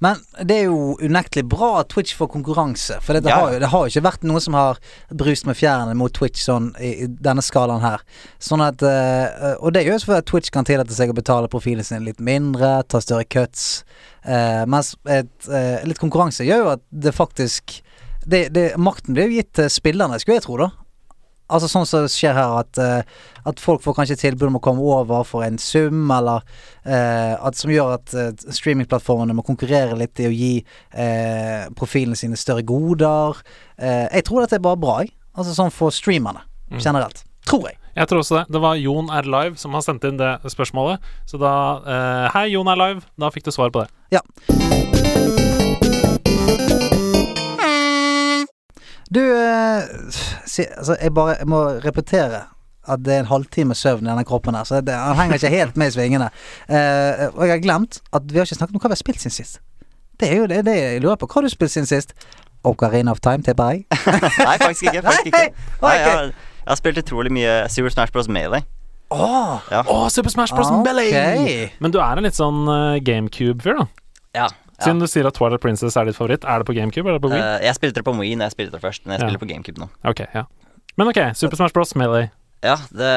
Men 0.05 0.21
det 0.45 0.59
er 0.61 0.67
jo 0.69 0.95
unektelig 1.01 1.47
bra 1.49 1.71
at 1.81 1.89
Twitch 1.95 2.13
får 2.19 2.29
konkurranse. 2.35 2.99
For 3.05 3.17
det, 3.17 3.23
det, 3.25 3.33
Ja. 3.33 3.41
har, 3.47 3.57
det 3.63 3.71
har 3.73 3.87
jo 3.87 3.93
ikke 3.95 4.05
vært 4.05 4.27
noen 4.29 4.43
som 4.45 4.57
har 4.59 4.81
brust 5.11 5.47
med 5.49 5.57
fjærene 5.57 5.95
mot 5.97 6.13
Twitch 6.15 6.43
sånn 6.45 6.71
i, 6.77 6.91
i 7.07 7.09
denne 7.09 7.45
skalaen 7.45 7.81
her. 7.85 8.05
Sånn 8.43 8.63
at 8.65 8.83
eh, 8.85 9.55
Og 9.61 9.73
det 9.77 9.87
gjør 9.87 9.97
jo 9.99 10.05
fordi 10.11 10.21
at 10.21 10.29
Twitch 10.31 10.53
kan 10.55 10.69
tillate 10.69 10.93
seg 10.97 11.13
å 11.15 11.17
betale 11.17 11.49
profilen 11.53 11.87
sin 11.87 12.05
litt 12.05 12.21
mindre, 12.21 12.83
ta 12.89 13.01
større 13.01 13.25
cuts. 13.25 13.85
eh, 14.25 14.65
mens 14.69 14.95
et, 15.09 15.49
eh, 15.49 15.81
litt 15.89 15.99
konkurranse 16.01 16.45
gjør 16.47 16.63
jo 16.65 16.71
at 16.77 16.85
det 16.91 17.13
faktisk 17.17 17.81
det, 18.27 18.49
det, 18.57 18.71
Makten 18.81 19.13
blir 19.17 19.29
jo 19.29 19.37
gitt 19.41 19.53
til 19.59 19.69
spillerne, 19.69 20.17
skulle 20.21 20.39
jeg 20.39 20.47
tro, 20.47 20.57
da. 20.57 20.71
Altså 21.53 21.69
sånn 21.69 21.85
som 21.85 22.07
skjer 22.09 22.33
her, 22.37 22.55
at, 22.63 22.79
uh, 22.81 23.27
at 23.45 23.61
folk 23.61 23.83
får 23.85 23.97
kanskje 23.99 24.17
tilbud 24.23 24.49
om 24.49 24.57
å 24.59 24.63
komme 24.65 24.85
over 24.85 25.27
for 25.29 25.45
en 25.45 25.59
sum, 25.61 26.07
eller 26.15 26.41
uh, 26.87 27.35
at, 27.37 27.59
som 27.59 27.73
gjør 27.73 27.95
at 27.99 28.15
uh, 28.17 28.31
streamingplattformene 28.49 29.37
må 29.37 29.45
konkurrere 29.45 29.99
litt 30.01 30.23
i 30.25 30.31
å 30.31 30.33
gi 30.33 30.55
profilene 31.77 32.17
sine 32.17 32.39
større 32.39 32.65
goder. 32.67 33.41
Jeg 33.77 34.25
tror 34.27 34.45
dette 34.45 34.59
er 34.59 34.65
bare 34.65 34.81
bra, 34.81 34.99
jeg. 35.03 35.13
Altså 35.35 35.55
sånn 35.57 35.73
for 35.75 35.95
streamerne 35.95 36.45
generelt. 36.79 37.25
Tror 37.45 37.67
jeg. 37.69 37.79
Jeg 37.95 38.11
tror 38.11 38.23
også 38.23 38.39
det. 38.41 38.45
Det 38.55 38.63
var 38.63 38.79
Jon 38.81 39.11
er 39.13 39.29
live 39.29 39.59
som 39.61 39.75
har 39.77 39.85
sendt 39.85 40.07
inn 40.09 40.21
det 40.21 40.37
spørsmålet. 40.51 41.03
Så 41.29 41.41
da 41.43 41.55
Hei, 42.35 42.49
Jon 42.55 42.71
er 42.71 42.81
live. 42.81 43.05
Da 43.21 43.33
fikk 43.35 43.51
du 43.51 43.53
svar 43.55 43.75
på 43.75 43.85
det. 43.85 43.91
Ja. 44.15 44.23
Du, 49.13 49.21
eh, 49.21 49.83
si, 50.47 50.65
altså, 50.77 50.97
jeg 51.03 51.13
bare 51.15 51.37
jeg 51.41 51.49
må 51.51 51.63
repetere 51.85 52.45
at 52.89 53.01
det 53.05 53.15
er 53.15 53.23
en 53.25 53.31
halvtime 53.31 53.73
søvn 53.77 54.05
i 54.05 54.11
denne 54.11 54.25
kroppen 54.29 54.55
her, 54.57 54.65
så 54.69 54.81
det, 54.85 54.93
han 54.93 55.17
henger 55.17 55.39
ikke 55.41 55.49
helt 55.57 55.77
med 55.81 55.89
i 55.89 55.95
svingene. 55.95 56.27
Eh, 56.69 57.27
og 57.33 57.47
jeg 57.47 57.55
har 57.55 57.63
glemt 57.65 58.01
at 58.13 58.27
vi 58.29 58.37
har 58.39 58.45
ikke 58.49 58.59
snakket 58.59 58.77
om 58.77 58.83
hva 58.83 58.91
vi 58.93 58.97
har 58.99 59.01
spilt 59.01 59.21
siden 59.23 59.33
sist. 59.39 59.61
Det 60.21 60.29
er 60.31 60.37
jo 60.43 60.47
det, 60.51 60.63
det 60.67 60.75
jeg 60.77 61.01
lurer 61.03 61.17
på. 61.17 61.27
Hva 61.27 61.41
har 61.41 61.49
du 61.49 61.53
spilt 61.53 61.73
siden 61.73 61.89
sist? 61.89 62.13
Ocarina 62.65 63.11
of 63.13 63.21
Time, 63.25 63.43
tipper 63.45 63.71
jeg. 63.75 63.85
Nei, 64.49 64.57
faktisk 64.61 64.87
ikke. 64.89 65.03
Faktisk 65.05 65.27
ikke. 65.33 65.47
Nei, 65.83 65.95
jeg, 65.97 66.05
har, 66.13 66.29
jeg 66.31 66.71
har 66.71 66.79
spilt 66.81 67.01
utrolig 67.03 67.33
mye 67.33 67.57
Super 67.73 67.93
Smash 67.93 68.13
Bros. 68.13 68.29
Melee. 68.29 68.63
Åh, 69.13 69.59
Ja. 69.71 69.83
oh, 69.89 70.07
Super 70.09 70.31
Smash 70.33 70.55
Bros. 70.55 70.71
Melee! 70.85 71.71
Men 71.81 71.93
du 71.93 71.99
er 72.01 72.17
en 72.21 72.25
litt 72.25 72.37
sånn 72.39 72.63
eh, 72.73 73.01
GameCube-fyr, 73.05 73.81
da. 73.83 73.89
Ja. 74.35 74.47
Ja. 74.75 74.85
Siden 74.85 75.01
du 75.03 75.07
sier 75.11 75.27
at 75.29 75.37
Twilight 75.39 75.63
Princess 75.63 75.97
er 75.97 76.09
ditt 76.09 76.19
favoritt. 76.19 76.45
Er 76.45 76.63
det 76.63 76.67
på 76.67 76.75
GameCube 76.77 77.09
eller 77.09 77.23
på 77.23 77.31
Wii? 77.31 77.41
Uh, 77.41 77.59
jeg 77.63 77.79
spilte 77.79 78.01
det 78.01 78.07
på 78.07 78.15
Wii 78.19 78.35
når 78.41 78.51
jeg 78.51 78.57
spilte 78.57 78.77
det 78.77 78.83
først, 78.83 79.05
men 79.07 79.15
jeg 79.15 79.23
Ja. 79.23 79.27
spiller 79.29 79.43
på 79.43 79.51
GameCube 79.53 79.81
nå. 79.81 79.89
ok, 80.05 80.27
ja. 80.35 80.45
Men 80.97 81.11
ok, 81.11 81.21
Super 81.35 81.57
Smash 81.57 81.75
Bros. 81.75 81.95
Melee. 81.99 82.31
Ja, 82.65 82.79
det, 82.91 83.13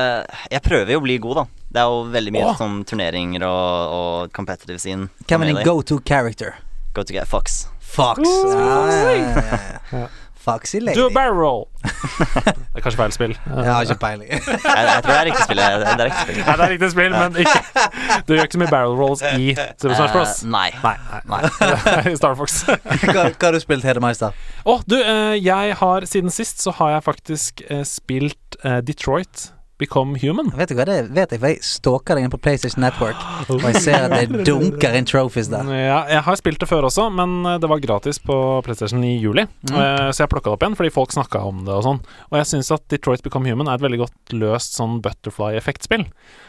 jeg 0.52 0.62
prøver 0.66 0.92
jo 0.92 1.00
å 1.00 1.04
bli 1.06 1.18
god, 1.24 1.36
da. 1.36 1.44
Det 1.72 1.82
er 1.82 1.92
jo 1.92 2.00
veldig 2.12 2.34
mye 2.36 2.46
oh. 2.50 2.56
sånn 2.60 2.78
turneringer 2.88 3.44
og, 3.48 3.96
og 3.98 4.32
competitive 4.36 4.80
scene. 4.82 5.10
Hvem 5.28 5.46
er 5.46 5.52
din 5.52 5.62
go-to 5.64 6.00
character? 6.04 6.58
Go 6.94 7.04
to 7.04 7.16
get 7.16 7.30
Fox. 7.30 7.68
Fox. 7.80 8.20
Ja, 8.28 8.80
ja, 8.92 9.12
ja, 9.16 9.44
ja, 9.52 9.60
ja. 10.02 10.08
Foxy 10.48 10.80
lady. 10.80 10.96
Do 10.98 11.08
a 11.08 11.14
barrel 11.14 11.38
roll! 11.38 11.68
det 11.84 12.80
er 12.80 12.84
kanskje 12.86 13.00
feil 13.02 13.14
spill. 13.16 13.34
Jeg 13.46 13.68
har 13.68 13.82
ikke 13.86 14.00
peiling. 14.02 14.30
Jeg, 14.38 14.42
jeg 14.64 15.04
tror 15.04 15.12
det 15.12 15.18
er 15.18 15.26
riktig 15.28 15.44
spill. 15.44 15.62
Det 15.62 15.90
er 15.92 16.04
riktig 16.08 16.22
spill. 16.24 16.40
Nei, 16.40 16.56
det 16.56 16.66
er 16.66 16.74
riktig 16.74 16.92
spill, 16.92 17.18
men 17.18 17.38
ikke 17.44 18.24
Du 18.28 18.34
gjør 18.34 18.48
ikke 18.48 18.58
så 18.58 18.62
mye 18.64 18.72
barrel 18.72 18.96
rolls 19.00 19.24
i 19.34 19.52
Super 19.56 19.96
Smash 19.96 20.16
Bros. 20.16 20.36
Uh, 20.44 20.52
nei. 20.56 20.70
Nei. 20.84 20.96
nei. 21.34 22.16
Star 22.22 22.38
Fox. 22.40 22.62
hva, 22.68 23.28
hva 23.28 23.50
har 23.50 23.58
du 23.58 23.62
spilt, 23.64 23.86
Hedemeister? 23.88 24.36
Å, 24.68 24.80
du, 24.88 24.98
eh, 25.02 25.36
jeg 25.42 25.78
har 25.82 26.08
Siden 26.10 26.34
sist 26.34 26.64
så 26.64 26.74
har 26.80 26.98
jeg 26.98 27.06
faktisk 27.08 27.64
eh, 27.70 27.84
spilt 27.88 28.60
eh, 28.64 28.80
Detroit 28.86 29.50
Become 29.78 30.18
Human. 30.22 30.50
Vet 30.58 30.72
du 30.72 30.78
hva 30.78 30.88
det 30.90 30.98
vet 31.14 31.34
jeg, 31.34 31.42
for 31.42 31.52
jeg 31.52 31.62
stalker 31.66 32.18
deg 32.18 32.26
inn 32.26 32.34
på 32.34 32.40
PlayStation 32.42 32.82
Network, 32.82 33.20
og 33.54 33.62
jeg 33.68 33.82
ser 33.86 34.08
at 34.08 34.16
det 34.16 34.44
dunker 34.50 34.98
inn 34.98 35.08
trophies 35.10 35.52
der. 35.54 35.70
Ja, 35.70 36.00
jeg 36.10 36.24
har 36.26 36.40
spilt 36.40 36.62
det 36.64 36.70
før 36.70 36.88
også, 36.90 37.08
men 37.14 37.38
eh, 37.46 37.60
det 37.62 37.70
var 37.70 37.84
gratis 37.84 38.20
på 38.24 38.38
PlayStation 38.66 39.06
i 39.06 39.16
juli. 39.22 39.46
mm. 39.70 39.78
Så 40.12 40.24
jeg 40.24 40.32
plukka 40.34 40.50
det 40.50 40.58
opp 40.58 40.66
igjen 40.66 40.78
fordi 40.80 40.94
folk 40.96 41.14
snakka 41.14 41.44
om 41.46 41.64
det 41.68 41.76
og 41.76 41.86
sånn. 41.86 42.02
Og 42.32 42.40
jeg 42.42 42.50
syns 42.52 42.74
at 42.74 42.86
Detroit 42.92 43.24
Become 43.26 43.50
Human 43.50 43.70
er 43.70 43.78
et 43.78 43.86
veldig 43.86 44.02
godt 44.06 44.36
løst 44.38 44.78
sånn 44.80 45.00
butterfly-effektspill. 45.06 46.08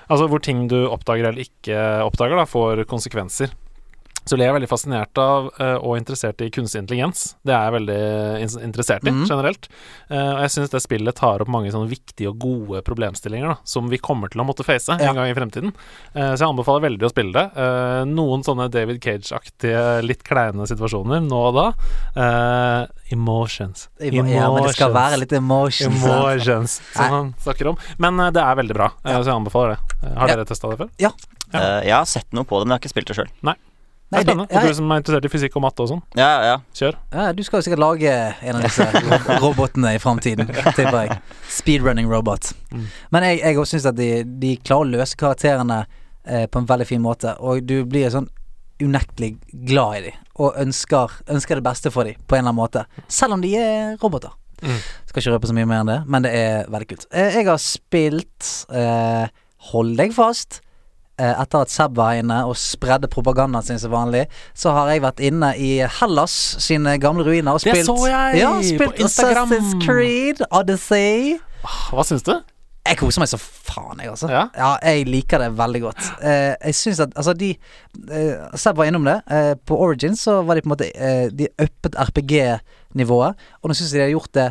Altså 0.09 0.29
hvor 0.31 0.43
ting 0.45 0.67
du 0.73 0.79
oppdager 0.89 1.29
eller 1.29 1.45
ikke 1.45 1.79
oppdager, 2.07 2.39
da, 2.41 2.49
får 2.49 2.87
konsekvenser. 2.89 3.53
Så 4.29 4.37
jeg 4.37 4.51
er 4.51 4.55
veldig 4.59 4.69
fascinert 4.69 5.19
av 5.23 5.47
eh, 5.57 5.77
og 5.81 5.97
interessert 5.97 6.43
i 6.45 6.51
kunstig 6.53 6.83
intelligens. 6.83 7.35
Det 7.47 7.55
er 7.57 7.65
jeg 7.69 7.75
veldig 7.79 8.01
in 8.45 8.53
interessert 8.69 9.07
i, 9.09 9.13
mm. 9.15 9.23
generelt. 9.31 9.69
Eh, 10.11 10.31
og 10.35 10.43
jeg 10.45 10.53
syns 10.55 10.73
det 10.75 10.83
spillet 10.85 11.17
tar 11.17 11.41
opp 11.45 11.49
mange 11.53 11.73
sånne 11.73 11.89
viktige 11.89 12.29
og 12.33 12.39
gode 12.43 12.83
problemstillinger 12.85 13.55
da, 13.55 13.57
som 13.69 13.89
vi 13.89 14.01
kommer 14.03 14.29
til 14.33 14.43
å 14.43 14.47
måtte 14.49 14.67
face 14.67 14.93
Ja. 14.99 15.11
en 15.11 15.17
gang 15.17 15.31
i 15.31 15.37
fremtiden. 15.37 15.73
Eh, 16.13 16.35
så 16.35 16.45
jeg 16.45 16.49
anbefaler 16.51 16.85
veldig 16.89 17.09
å 17.09 17.13
spille 17.13 17.33
det. 17.33 17.47
Eh, 17.65 18.03
noen 18.11 18.45
sånne 18.45 18.69
David 18.73 19.01
Cage-aktige, 19.05 20.03
litt 20.05 20.23
kleine 20.29 20.69
situasjoner 20.69 21.25
nå 21.25 21.41
og 21.49 21.57
da. 21.57 21.67
Eh, 22.19 23.13
emotions. 23.17 23.89
Ja, 24.01 24.23
men 24.23 24.63
det 24.69 24.77
skal 24.77 24.93
være 24.93 25.23
litt 25.23 25.33
emotions. 25.33 25.89
Emotions, 25.89 26.05
Emotions, 26.05 26.79
Nei. 26.85 27.01
som 27.01 27.17
han 27.17 27.35
snakker 27.47 27.73
om. 27.73 27.81
Men 27.99 28.21
det 28.35 28.45
er 28.45 28.61
veldig 28.61 28.77
bra, 28.77 28.93
så 29.03 29.23
jeg 29.25 29.35
anbefaler 29.35 29.77
det. 29.77 30.13
Har 30.19 30.29
Ja. 30.29 30.35
dere 30.37 30.45
testa 30.45 30.69
det 30.69 30.79
før? 30.79 30.91
Ja. 30.99 31.11
Ja. 31.53 31.59
Eh, 31.61 31.85
jeg 31.89 31.95
har 31.97 32.05
sett 32.05 32.31
noe 32.37 32.45
på 32.45 32.59
det, 32.61 32.67
men 32.69 32.77
jeg 32.77 32.81
har 32.81 32.85
ikke 32.85 32.95
spilt 32.95 33.09
det 33.13 33.17
sjøl. 33.17 33.33
Det 34.09 34.15
Nei, 34.17 34.21
er 34.21 34.25
det- 34.25 34.33
spennende. 34.33 34.53
ja, 34.55 34.61
Og 34.63 34.69
du 34.69 34.75
som 34.75 34.91
er 34.93 35.01
interessert 35.03 35.25
i 35.25 35.29
fysikk 35.29 35.57
og 35.57 35.63
matte 35.63 35.81
og 35.85 35.89
sånn, 35.91 36.03
Ja, 36.17 36.29
ja. 36.43 36.57
kjør. 36.75 36.95
Ja, 37.13 37.33
du 37.33 37.43
skal 37.45 37.61
jo 37.61 37.67
sikkert 37.67 37.83
lage 37.83 38.13
en 38.41 38.57
av 38.57 38.63
disse 38.63 38.87
robotene 39.45 39.95
i 39.95 39.99
framtiden, 40.01 40.47
tipper 40.73 40.97
jeg. 41.05 41.19
Speedrunning 41.49 42.09
robot. 42.09 42.53
Mm. 42.73 42.87
Men 43.13 43.23
jeg, 43.29 43.41
jeg 43.43 43.59
også 43.61 43.77
syns 43.77 43.87
at 43.93 43.97
de, 44.01 44.25
de 44.25 44.55
klarer 44.65 44.87
å 44.89 44.93
løse 44.97 45.17
karakterene 45.21 45.83
eh, 46.25 46.47
på 46.49 46.59
en 46.63 46.67
veldig 46.71 46.87
fin 46.89 47.03
måte, 47.05 47.35
og 47.39 47.67
du 47.69 47.85
blir 47.85 48.09
sånn 48.15 48.31
unektelig 48.81 49.35
glad 49.67 49.97
i 49.99 50.01
dem, 50.09 50.19
og 50.39 50.55
ønsker, 50.57 51.11
ønsker 51.29 51.59
det 51.59 51.65
beste 51.67 51.91
for 51.93 52.05
dem 52.09 52.15
på 52.27 52.37
en 52.39 52.45
eller 52.47 52.53
annen 52.55 52.61
måte. 52.63 52.85
Selv 53.11 53.35
om 53.37 53.41
de 53.43 53.53
er 53.59 53.97
roboter. 54.01 54.31
Mm. 54.63 54.79
Skal 55.07 55.21
ikke 55.23 55.35
røpe 55.37 55.47
så 55.51 55.55
mye 55.55 55.67
mer 55.69 55.83
enn 55.85 55.91
det, 55.93 55.99
men 56.11 56.23
det 56.25 56.33
er 56.35 56.65
veldig 56.71 56.89
kult. 56.95 57.07
Eh, 57.13 57.29
jeg 57.37 57.47
har 57.47 57.59
spilt 57.63 58.49
eh, 58.73 59.29
Hold 59.73 59.97
deg 59.99 60.13
fast. 60.15 60.61
Eh, 61.19 61.41
etter 61.43 61.65
at 61.67 61.73
Seb 61.73 61.97
var 61.99 62.15
inne 62.15 62.37
og 62.47 62.55
spredde 62.59 63.09
propagandaen 63.11 63.65
sin 63.67 63.81
som 63.83 63.91
vanlig, 63.91 64.29
så 64.55 64.71
har 64.77 64.93
jeg 64.93 65.03
vært 65.03 65.23
inne 65.27 65.51
i 65.59 65.71
Hellas 65.99 66.35
sine 66.63 66.95
gamle 67.03 67.27
ruiner 67.27 67.59
og 67.59 67.65
Det 67.67 67.81
så 67.89 67.97
jeg 68.07 68.39
ja, 68.39 68.53
på 68.55 68.93
Instagram. 69.03 69.51
Assassin's 69.51 69.83
Creed, 69.83 70.45
Odyssey. 70.55 71.41
Hva 71.91 72.07
syns 72.07 72.23
du? 72.23 72.37
Jeg 72.89 72.97
koser 73.01 73.21
meg 73.21 73.29
så 73.29 73.37
faen, 73.43 73.99
jeg, 74.01 74.13
altså. 74.15 74.31
Ja? 74.33 74.47
jeg 74.81 75.09
liker 75.11 75.43
det 75.43 75.51
veldig 75.59 75.81
godt. 75.83 76.07
Eh, 76.25 76.55
jeg 76.71 76.77
syns 76.79 77.03
at 77.05 77.19
Altså, 77.19 77.35
de 77.37 77.51
eh, 77.53 78.47
Seb 78.57 78.79
var 78.79 78.89
innom 78.89 79.05
det. 79.05 79.19
Eh, 79.27 79.53
på 79.59 79.77
Origin 79.77 80.17
så 80.17 80.39
var 80.47 80.57
de 80.57 80.63
på 80.65 80.71
en 80.71 80.77
måte 80.77 80.89
eh, 80.95 81.27
De 81.35 81.51
uppet 81.59 81.99
RPG-nivået, 81.99 83.51
og 83.61 83.69
nå 83.69 83.77
syns 83.77 83.93
jeg 83.93 84.01
de 84.01 84.07
har 84.07 84.15
gjort 84.15 84.35
det 84.39 84.49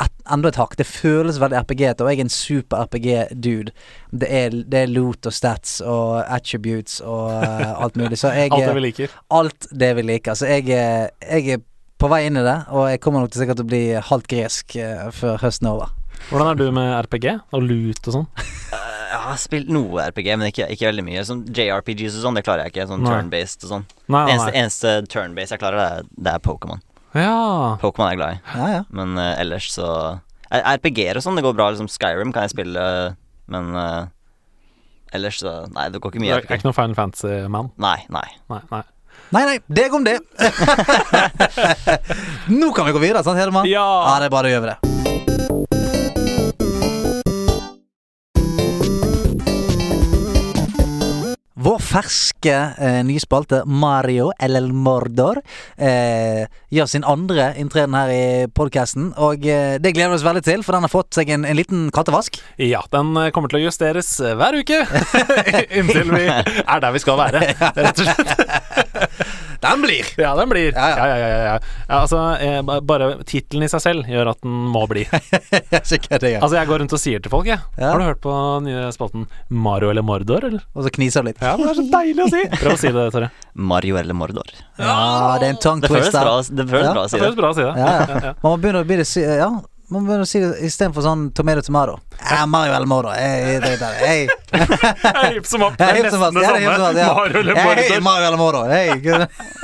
et, 0.00 0.12
enda 0.32 0.48
et 0.48 0.58
hakk. 0.60 0.76
Det 0.78 0.86
føles 0.88 1.40
veldig 1.42 1.58
RPG-ete, 1.62 2.04
og 2.04 2.10
jeg 2.12 2.20
er 2.20 2.26
en 2.26 2.32
super 2.32 2.86
RPG-dude. 2.86 3.74
Det 4.10 4.30
det 4.72 4.80
er 4.84 4.92
loot 4.92 5.26
og 5.28 5.34
stats 5.34 5.80
og 5.80 6.22
attributes 6.22 7.00
og 7.00 7.28
uh, 7.42 7.82
alt 7.82 7.98
mulig. 8.00 8.18
Så 8.18 8.32
jeg 8.36 8.52
Alt 8.56 8.66
det 8.66 8.74
vi 8.78 8.86
liker. 8.86 9.16
alt 9.30 9.68
det 9.70 9.92
vi 9.96 10.06
liker. 10.06 10.38
Så 10.38 10.46
jeg, 10.50 10.68
jeg 10.68 11.56
er 11.56 11.64
på 12.02 12.10
vei 12.10 12.24
inn 12.26 12.38
i 12.38 12.44
det, 12.46 12.58
og 12.74 12.88
jeg 12.90 13.00
kommer 13.00 13.22
nok 13.22 13.32
til 13.32 13.44
sikkert 13.44 13.60
til 13.60 13.68
å 13.68 13.72
bli 13.72 13.82
halvt 14.10 14.30
gresk 14.32 14.78
uh, 14.80 15.10
før 15.14 15.38
høsten 15.44 15.68
er 15.70 15.76
over. 15.76 15.92
Hvordan 16.30 16.52
er 16.52 16.58
du 16.58 16.66
med 16.74 16.94
RPG 17.06 17.28
og 17.52 17.62
loot 17.66 18.08
og 18.08 18.18
sånn? 18.20 18.28
Jeg 19.12 19.20
har 19.26 19.36
spilt 19.36 19.68
noe 19.68 20.06
RPG, 20.08 20.28
men 20.40 20.48
ikke, 20.48 20.66
ikke 20.72 20.86
veldig 20.88 21.02
mye. 21.04 21.22
Sånn 21.28 21.42
JRPGs 21.52 22.14
og 22.16 22.22
sånn, 22.24 22.36
det 22.38 22.42
klarer 22.46 22.64
jeg 22.64 22.72
ikke. 22.72 22.86
Sånn 22.88 23.04
turn-based 23.04 23.66
og 23.66 23.68
sånn. 23.68 23.82
Eneste, 24.08 24.46
eneste 24.56 24.92
turn-based 25.12 25.52
jeg 25.52 25.60
klarer, 25.60 25.76
det 25.76 25.84
er, 25.84 26.06
det 26.16 26.32
er 26.32 26.40
Pokémon. 26.46 26.80
Ja. 27.18 27.76
Pokémon 27.82 28.06
er 28.06 28.14
jeg 28.14 28.20
glad 28.20 28.36
i. 28.36 28.40
Ja, 28.56 28.68
ja. 28.78 28.82
Men 28.94 29.18
uh, 29.20 29.32
ellers 29.40 29.68
så 29.74 29.88
RPG-er 30.52 31.18
og 31.18 31.24
sånn, 31.24 31.38
det 31.38 31.44
går 31.46 31.56
bra. 31.56 31.70
Liksom 31.72 31.90
Skyrim 31.92 32.32
kan 32.34 32.46
jeg 32.46 32.54
spille, 32.54 32.86
men 33.52 33.76
uh, 33.76 34.08
ellers 35.16 35.40
så 35.42 35.62
Nei, 35.72 35.88
det 35.92 36.00
går 36.00 36.12
ikke 36.12 36.22
Du 36.22 36.26
mye 36.26 36.38
er 36.38 36.46
er 36.46 36.60
ikke 36.60 36.68
noen 36.68 36.78
Final 36.78 36.98
Fantasy-mann? 36.98 37.72
Nei, 37.80 37.98
nei. 38.12 38.26
Nei, 38.52 38.62
nei. 38.72 38.82
Nei, 39.32 39.44
nei, 39.48 39.58
deg 39.68 39.94
om 39.96 40.04
det. 40.04 40.18
Nå 42.60 42.72
kan 42.76 42.88
vi 42.88 42.96
gå 42.96 43.00
videre, 43.00 43.24
sant 43.24 43.40
Hedemann? 43.40 43.68
Ja. 43.68 43.84
ja 44.08 44.18
det 44.20 44.28
er 44.28 44.34
bare 44.36 44.52
å 44.52 44.56
gjøre 44.56 44.74
det. 44.74 44.91
Vår 51.62 51.78
ferske 51.78 52.54
eh, 52.78 53.00
nye 53.06 53.20
spalte 53.22 53.60
Mario 53.70 54.32
El 54.42 54.72
Mordor 54.74 55.38
eh, 55.76 56.48
gjør 56.74 56.88
sin 56.90 57.06
andre 57.06 57.52
inntreden 57.60 57.94
her 57.94 58.10
i 58.10 58.24
podkasten. 58.50 59.12
Og 59.14 59.46
eh, 59.46 59.76
det 59.78 59.92
gleder 59.94 60.10
vi 60.10 60.18
oss 60.18 60.26
veldig 60.26 60.42
til, 60.42 60.64
for 60.66 60.74
den 60.74 60.88
har 60.88 60.90
fått 60.90 61.14
seg 61.20 61.30
en, 61.30 61.46
en 61.46 61.58
liten 61.58 61.84
kattevask. 61.94 62.40
Ja, 62.58 62.82
den 62.90 63.14
eh, 63.20 63.30
kommer 63.36 63.52
til 63.52 63.60
å 63.60 63.64
justeres 63.68 64.10
eh, 64.18 64.34
hver 64.40 64.58
uke. 64.58 64.82
Inntil 65.78 66.10
vi 66.10 66.26
er 66.74 66.82
der 66.82 66.98
vi 66.98 67.04
skal 67.04 67.20
være, 67.20 67.46
rett 67.62 68.02
og 68.02 68.10
slett. 68.10 69.38
Den 69.62 69.82
blir! 69.84 70.08
Ja, 70.18 70.32
den 70.38 70.50
blir. 70.50 70.72
Ja, 70.74 70.88
Ja, 70.92 71.06
ja. 71.06 71.16
ja, 71.16 71.16
ja. 71.16 71.28
ja, 71.28 71.42
ja. 71.46 71.58
ja 71.88 72.00
altså, 72.02 72.20
jeg, 72.42 72.64
bare 72.88 73.10
tittelen 73.28 73.66
i 73.66 73.70
seg 73.70 73.82
selv 73.84 74.08
gjør 74.10 74.32
at 74.32 74.40
den 74.42 74.56
må 74.74 74.84
bli. 74.90 75.04
Sikkert 75.92 76.24
det, 76.24 76.34
ja. 76.34 76.40
Altså, 76.42 76.56
jeg 76.58 76.70
går 76.70 76.82
rundt 76.82 76.96
og 76.96 77.02
sier 77.02 77.22
til 77.22 77.32
folk, 77.32 77.46
jeg. 77.50 77.62
Ja. 77.78 77.92
Har 77.92 78.02
du 78.02 78.06
hørt 78.08 78.22
på 78.24 78.34
nye 78.66 78.88
spalten 78.94 79.28
Mario 79.48 79.92
eller 79.92 80.06
Mordor, 80.06 80.48
eller? 80.50 80.64
Og 80.74 80.86
så 80.86 80.92
kniser 80.94 81.22
du 81.24 81.30
litt. 81.30 81.42
Ja, 81.42 81.54
det 81.60 81.70
er 81.70 81.78
så 81.78 81.86
deilig 81.94 82.26
å 82.26 82.30
si. 82.32 82.42
Prøv 82.62 82.74
å 82.74 82.80
si 82.82 82.92
det, 82.96 83.06
Torre. 83.14 83.30
Mario 83.72 83.98
eller 84.00 84.18
Mordor. 84.18 84.54
Ja, 84.80 84.98
det 85.38 85.48
er 85.48 85.54
en 85.54 85.62
tongue 85.62 85.86
twister. 85.90 86.30
det 86.50 86.66
føles 86.70 86.90
bra 86.92 87.04
å 87.04 87.08
si 87.08 87.16
Det 87.16 87.20
det. 87.20 87.26
føles 87.26 87.38
bra 87.38 87.52
å 87.52 87.58
si 87.58 87.66
det. 87.66 87.74
Ja, 87.78 87.92
ja. 88.26 88.34
Man 88.42 88.48
må 88.50 88.56
begynne 88.62 88.82
å 88.82 88.88
bli 88.88 88.98
det 89.02 89.08
Ja, 89.22 89.50
man 89.92 90.06
begynner 90.06 90.24
å 90.24 90.28
si 90.28 90.40
det 90.42 90.50
istedenfor 90.66 91.04
sånn 91.04 91.26
tomato 91.36 91.62
tomato. 91.66 91.98
Ja, 92.22 92.44
Mario 92.46 92.74
eller 92.76 92.88
Moro. 92.90 93.12
Hey, 93.14 93.58
det, 93.62 93.76
det, 93.80 93.90
hey. 94.02 94.26
Jeg 94.52 95.34
hipp 95.36 95.46
som 95.50 95.62
opp. 95.66 95.76
Det 95.78 95.86
er 95.88 96.02
nesten 96.02 96.20
det 96.36 96.44
samme. 96.44 96.44
ja. 96.98 97.12
Mario 97.14 97.42
Hey, 97.82 97.98
eller 98.26 98.40
Mordor. 98.40 98.68
Hey. 98.72 98.90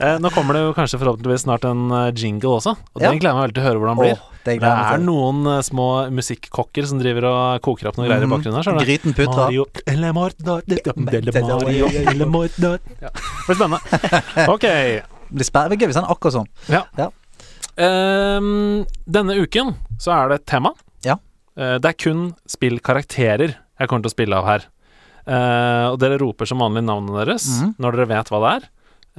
Eh, 0.00 0.16
Nå 0.22 0.30
kommer 0.34 0.56
det 0.56 0.60
jo 0.64 0.70
kanskje 0.74 0.98
forhåpentligvis 1.00 1.42
snart 1.44 1.64
en 1.68 1.90
eh, 1.92 2.08
jingle 2.16 2.54
også, 2.56 2.72
og 2.94 3.02
den 3.02 3.18
gleder 3.20 3.28
jeg 3.30 3.36
meg 3.36 3.44
veldig 3.44 3.54
til 3.56 3.62
å 3.62 3.66
høre 3.66 3.80
hvordan 3.82 3.98
den 3.98 4.00
blir. 4.00 4.16
Oh, 4.16 4.38
det 4.46 4.54
Det 4.62 4.70
er 4.70 5.02
noen 5.04 5.40
eh, 5.52 5.60
små 5.66 5.86
musikkokker 6.16 6.88
som 6.88 7.00
driver 7.02 7.26
og 7.28 7.60
koker 7.66 7.90
opp 7.90 7.98
noen 8.00 8.08
greier 8.08 8.24
i 8.24 8.26
Mhm. 8.26 8.34
bakgrunnen 8.34 8.58
her. 8.58 8.66
du? 8.80 8.84
Gryten 8.86 9.14
putra. 9.18 9.46
Mario 9.46 9.66
eller 9.86 10.12
Mordor 10.16 10.62
eller 10.66 11.40
Mario 11.44 11.90
eller 12.10 12.26
Mordor 12.26 12.78
ja. 13.02 13.10
Det 13.12 13.46
blir 13.46 13.60
spennende. 13.60 13.80
Ok. 14.56 14.66
Det 15.30 15.46
blir 15.52 15.78
gøy 15.84 15.86
hvis 15.92 16.00
han 16.00 16.08
er 16.08 16.14
akkurat 16.16 16.34
sånn. 16.40 16.48
Ja. 16.72 16.82
Ja. 16.98 17.10
Ehm, 17.76 18.84
denne 19.06 19.36
uken 19.38 19.74
så 20.00 20.14
er 20.16 20.30
det 20.30 20.40
et 20.40 20.48
tema. 20.54 20.74
Ja. 21.06 21.18
Uh, 21.58 21.76
det 21.82 21.92
er 21.92 21.98
kun 21.98 22.30
spillkarakterer 22.50 23.56
jeg 23.80 23.88
kommer 23.88 24.04
til 24.04 24.12
å 24.12 24.16
spille 24.16 24.36
av 24.36 24.48
her. 24.48 24.66
Uh, 25.24 25.92
og 25.92 26.00
dere 26.02 26.18
roper 26.20 26.48
som 26.48 26.60
vanlig 26.62 26.82
navnet 26.86 27.16
deres 27.20 27.46
mm. 27.60 27.74
når 27.80 27.96
dere 27.96 28.10
vet 28.10 28.30
hva 28.32 28.40
det 28.42 28.52
er, 28.58 28.68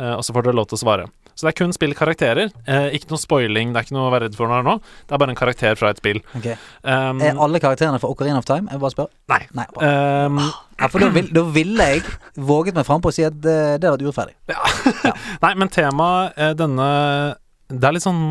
uh, 0.02 0.14
og 0.18 0.24
så 0.26 0.36
får 0.36 0.47
dere 0.47 0.58
lov 0.60 0.70
til 0.70 0.80
å 0.80 0.84
svare. 0.84 1.10
Så 1.32 1.47
det 1.47 1.54
er 1.54 1.58
kun 1.58 1.72
spillkarakterer. 1.74 2.49
Eh, 2.70 2.88
ikke 2.97 3.08
noe 3.10 3.18
spoiling, 3.18 3.72
det 3.72 3.80
er 3.80 3.86
ikke 3.88 3.95
noe 3.95 4.10
å 4.10 4.14
være 4.14 4.28
redd 4.28 4.36
for 4.38 4.52
nå. 4.52 4.74
Det 5.08 5.16
er 5.16 5.22
bare 5.24 5.34
en 5.34 5.39
karakter 5.39 5.78
fra 5.80 5.89
et 5.93 6.02
spill. 6.02 6.20
Okay. 6.38 6.58
Um, 6.84 7.22
Er 7.24 7.39
alle 7.39 7.62
karakterene 7.64 8.02
fra 8.04 8.12
Ocarina 8.12 8.41
of 8.41 8.45
Time? 8.45 8.68
Jeg 8.70 8.82
bare 8.84 8.93
spør. 8.93 9.08
nei. 9.32 9.39
Nei. 9.58 9.66
Um, 9.80 10.41
Ja, 10.82 10.88
for 10.89 11.02
da, 11.02 11.12
vil, 11.14 11.28
da 11.30 11.43
ville 11.45 11.88
jeg 11.91 12.04
våget 12.36 12.74
meg 12.78 12.86
frampå 12.88 13.12
og 13.12 13.14
si 13.14 13.22
at 13.22 13.36
det, 13.38 13.56
hadde 13.78 13.91
vært 13.93 14.06
urettferdig. 14.06 14.36
Nei, 15.43 15.52
men 15.62 15.70
temaet 15.70 16.58
denne 16.58 16.88
Det 17.72 17.88
er 17.88 17.95
litt 17.95 18.03
sånn 18.03 18.22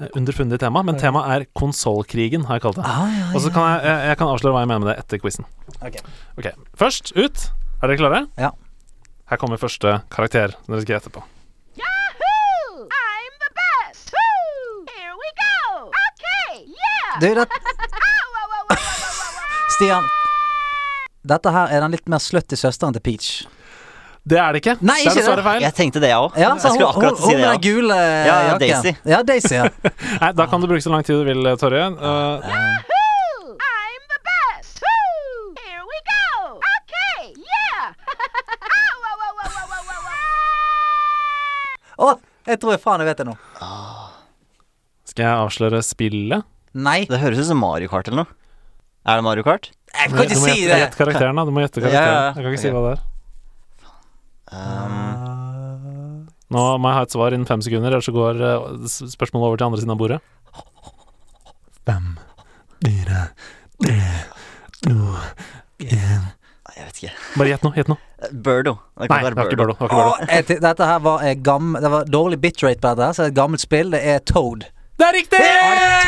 eh, 0.00 0.08
underfundig 0.18 0.58
tema, 0.62 0.82
men 0.86 0.98
temaet 1.00 1.32
er 1.36 1.46
konsollkrigen, 1.56 2.46
har 2.48 2.58
jeg 2.58 2.64
kalt 2.66 2.80
det. 2.80 2.84
Ah, 2.86 3.06
ja, 3.12 3.28
Og 3.36 3.40
så 3.44 3.52
kan 3.54 3.68
jeg, 3.70 3.86
jeg, 3.86 4.10
jeg 4.10 4.18
kan 4.22 4.32
avsløre 4.34 4.56
hva 4.56 4.64
jeg 4.64 4.70
mener 4.72 4.84
med 4.84 4.90
det 4.92 4.98
etter 5.04 5.22
quizen. 5.22 5.48
Okay. 5.80 6.02
Okay. 6.40 6.52
Først 6.78 7.12
ut. 7.16 7.46
Er 7.82 7.90
dere 7.92 8.00
klare? 8.00 8.20
Ja. 8.40 8.50
Her 9.30 9.40
kommer 9.42 9.58
første 9.60 9.98
karakter 10.14 10.54
dere 10.66 10.82
skal 10.84 10.96
gjette 10.96 11.10
på. 11.14 11.22
Yahoo! 11.80 12.86
I'm 12.86 13.34
the 13.42 13.50
best! 13.58 14.12
Woo! 14.14 14.84
Here 14.94 15.14
we 15.18 15.32
go! 15.40 15.90
Okay, 15.90 16.64
yeah! 16.70 17.18
Du, 17.22 17.28
det. 17.40 17.46
Stian. 19.76 20.06
Dette 21.26 21.50
her 21.52 21.72
er 21.74 21.82
den 21.82 21.92
litt 21.96 22.06
mer 22.08 22.22
slutty 22.22 22.56
søsteren 22.56 22.94
til 22.96 23.02
Peach. 23.04 23.30
Det 24.26 24.38
er 24.42 24.52
det 24.56 24.58
ikke. 24.64 24.72
Nei, 24.82 24.96
det 24.98 25.06
er 25.06 25.10
ikke 25.12 25.20
dessverre 25.20 25.42
feil. 25.46 25.60
Jeg 25.62 25.74
tenkte 25.78 26.00
det, 26.02 26.08
jeg 26.10 26.18
òg. 26.18 26.34
Ja, 26.34 26.48
jeg 26.56 26.60
skulle 26.64 26.88
akkurat 26.90 27.18
hun- 27.20 27.28
si 27.30 27.34
det. 27.36 27.38
Hun 27.38 27.46
er 27.46 27.52
Ja. 27.52 27.58
gule 27.62 27.94
Ja, 28.26 28.36
ja. 28.48 28.58
Daisy. 28.58 28.92
Ja, 29.06 29.22
Daisy, 29.22 29.54
ja. 29.54 29.68
Nei, 30.22 30.32
Da 30.32 30.46
kan 30.50 30.60
du 30.60 30.66
bruke 30.66 30.82
så 30.82 30.90
lang 30.90 31.04
tid 31.06 31.14
du 31.14 31.24
vil, 31.28 31.46
Torje. 31.56 31.84
Uh! 31.94 32.42
I'm 32.42 34.02
the 34.10 34.18
best! 34.26 34.82
Woo! 34.82 35.54
Here 35.62 35.84
we 35.86 35.98
go! 36.10 36.58
Okay, 36.58 37.38
yeah! 37.38 37.94
Ow. 41.98 42.10
Å, 42.10 42.18
jeg 42.50 42.58
tror 42.60 42.74
jeg 42.74 42.82
faen 42.82 43.00
jeg 43.00 43.08
vet 43.08 43.22
det 43.22 43.26
nå. 43.30 43.36
skal 45.08 45.22
jeg 45.24 45.36
avsløre 45.46 45.78
spillet? 45.86 46.42
Nei. 46.76 47.06
Det 47.08 47.20
høres 47.22 47.38
ut 47.40 47.46
som 47.48 47.58
Mario 47.62 47.88
Kart 47.88 48.08
eller 48.10 48.24
noe. 48.26 48.32
Er 49.06 49.16
det 49.16 49.24
Mario 49.24 49.42
Kart? 49.46 49.70
Jeg 49.94 50.10
kan 50.12 50.18
ikke 50.26 50.36
si 50.42 50.66
det! 50.66 50.66
Du 50.66 50.74
må 50.74 50.80
gjette 50.82 50.98
karakteren, 50.98 51.36
da. 51.38 51.44
Du 51.48 51.52
må 51.56 51.62
gjette 51.64 51.80
karakteren. 51.80 51.94
ja, 51.94 52.26
ja. 52.26 52.32
Jeg 52.34 52.42
kan 52.42 52.52
ikke 52.52 52.64
si 52.66 52.72
hva 52.74 52.82
det 52.84 52.98
er. 52.98 53.04
Um, 54.52 56.26
Nå 56.54 56.62
må 56.78 56.90
jeg 56.92 56.98
ha 56.98 57.02
et 57.06 57.14
svar 57.16 57.34
innen 57.34 57.48
fem 57.48 57.62
sekunder, 57.64 57.90
ellers 57.90 58.06
så 58.06 58.14
går 58.14 58.38
eh, 58.38 58.86
spørsmålet 59.16 59.48
over 59.48 59.58
til 59.58 59.66
andre 59.66 59.80
siden 59.82 59.94
av 59.96 59.98
bordet. 59.98 60.20
Fem, 61.86 62.12
fire, 62.84 63.24
tre, 63.82 63.98
to, 64.86 64.96
én 65.82 66.32
jeg 66.76 66.84
vet 66.84 66.98
ikke. 67.00 67.12
Bare 67.40 67.48
gjett 67.48 67.62
nå. 67.64 67.70
Gjett 67.78 67.88
nå. 67.88 67.94
Eh, 68.20 68.32
Birdo. 68.46 68.74
Det 69.00 69.08
Nei, 69.08 69.18
det 69.24 69.36
var 69.38 69.46
ikke 69.48 69.56
Birdo. 69.56 69.72
Det 69.72 69.80
var 69.80 69.86
ikke 69.88 69.96
Birdo. 69.96 70.26
jeg 70.28 70.60
dette 70.66 70.88
her 70.90 70.98
var 71.06 71.22
eh, 71.24 71.36
gam, 71.40 71.76
Det 71.80 71.90
var 71.94 72.10
dårlig 72.10 72.38
bitrate 72.42 72.80
på 72.82 72.90
dette, 72.90 73.06
her, 73.06 73.12
så 73.16 73.22
det 73.22 73.30
er 73.30 73.32
et 73.32 73.38
gammelt 73.38 73.62
spill. 73.64 73.94
Det 73.94 74.02
er 74.04 74.18
Toad. 74.28 74.66
Det 74.96 75.06
er 75.06 75.16
riktig! 75.16 75.40
Best! 75.40 76.06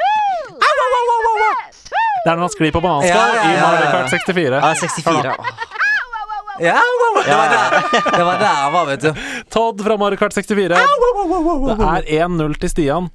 Woo! 0.00 0.10
Det 2.20 2.28
er 2.28 2.36
når 2.36 2.44
han 2.44 2.52
sklir 2.52 2.72
på 2.74 2.80
bananskall 2.84 3.16
Ja, 3.16 3.28
ja, 3.32 3.44
i 3.48 3.54
ja, 3.56 3.60
Mario 3.64 3.84
ja. 3.84 3.92
Kart 3.94 4.10
64. 4.12 4.58
Ja, 4.60 4.74
64. 4.76 5.69
Åh. 6.60 6.76
wow, 6.76 6.98
wow. 7.00 7.16
ow, 7.16 7.20
ow. 7.20 7.30
Ja, 7.30 7.30
det 7.30 7.38
var 7.40 7.48
der 7.54 8.18
Det 8.18 8.24
var 8.28 8.38
der 8.44 8.54
han 8.60 8.72
var, 8.72 8.86
vet 8.90 9.06
du. 9.06 9.24
Todd 9.50 9.82
fra 9.86 9.96
Mario 10.00 10.20
Kart 10.20 10.36
64. 10.36 10.68
Det 10.68 10.76
er 10.76 12.28
1-0 12.28 12.56
til 12.60 12.72
Stian. 12.72 13.10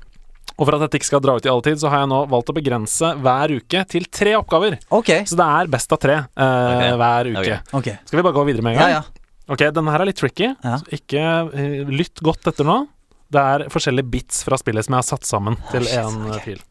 Og 0.56 0.64
for 0.64 0.78
at 0.78 0.86
dette 0.86 1.00
ikke 1.02 1.10
skal 1.10 1.24
dra 1.24 1.36
ut 1.36 1.46
i 1.46 1.52
all 1.52 1.62
tid, 1.66 1.80
så 1.82 1.91
har 1.91 2.06
jeg 2.06 2.12
nå 2.14 2.22
valgt 2.32 2.52
å 2.52 2.56
begrense 2.56 3.12
hver 3.20 3.54
uke 3.58 3.84
til 3.91 4.08
tre 4.08 4.38
oppgaver. 4.39 4.78
Okay. 5.02 5.26
Så 5.28 5.36
det 5.39 5.48
er 5.60 5.72
best 5.72 5.91
av 5.91 6.00
tre 6.00 6.18
uh, 6.24 6.46
okay. 6.46 6.96
hver 7.02 7.32
uke. 7.34 7.60
Ok. 7.72 7.80
ok 7.82 7.89
Skal 8.08 8.22
vi 8.22 8.26
bare 8.30 8.38
gå 8.38 8.46
videre 8.48 8.68
med 8.68 8.78
en 8.78 8.82
gang? 8.82 8.98
ja. 9.00 9.06
Ok, 9.46 9.62
denne 9.70 9.91
her 9.93 10.02
er 10.02 10.10
litt 10.10 10.18
tricky, 10.18 10.48
Ja. 10.64 10.80
så 10.82 10.96
ikke 10.98 11.22
uh, 11.52 11.91
lytt 11.91 12.24
godt 12.26 12.48
etter 12.50 12.66
nå. 12.66 12.80
Det 13.30 13.41
er 13.41 13.68
forskjellige 13.74 14.10
bits 14.16 14.41
fra 14.48 14.58
spillet 14.58 14.88
som 14.88 14.96
jeg 14.96 15.04
har 15.04 15.10
satt 15.12 15.28
sammen 15.28 15.60
til 15.70 15.86
shit, 15.86 16.02
én 16.02 16.30
okay. 16.32 16.43
fil. 16.48 16.66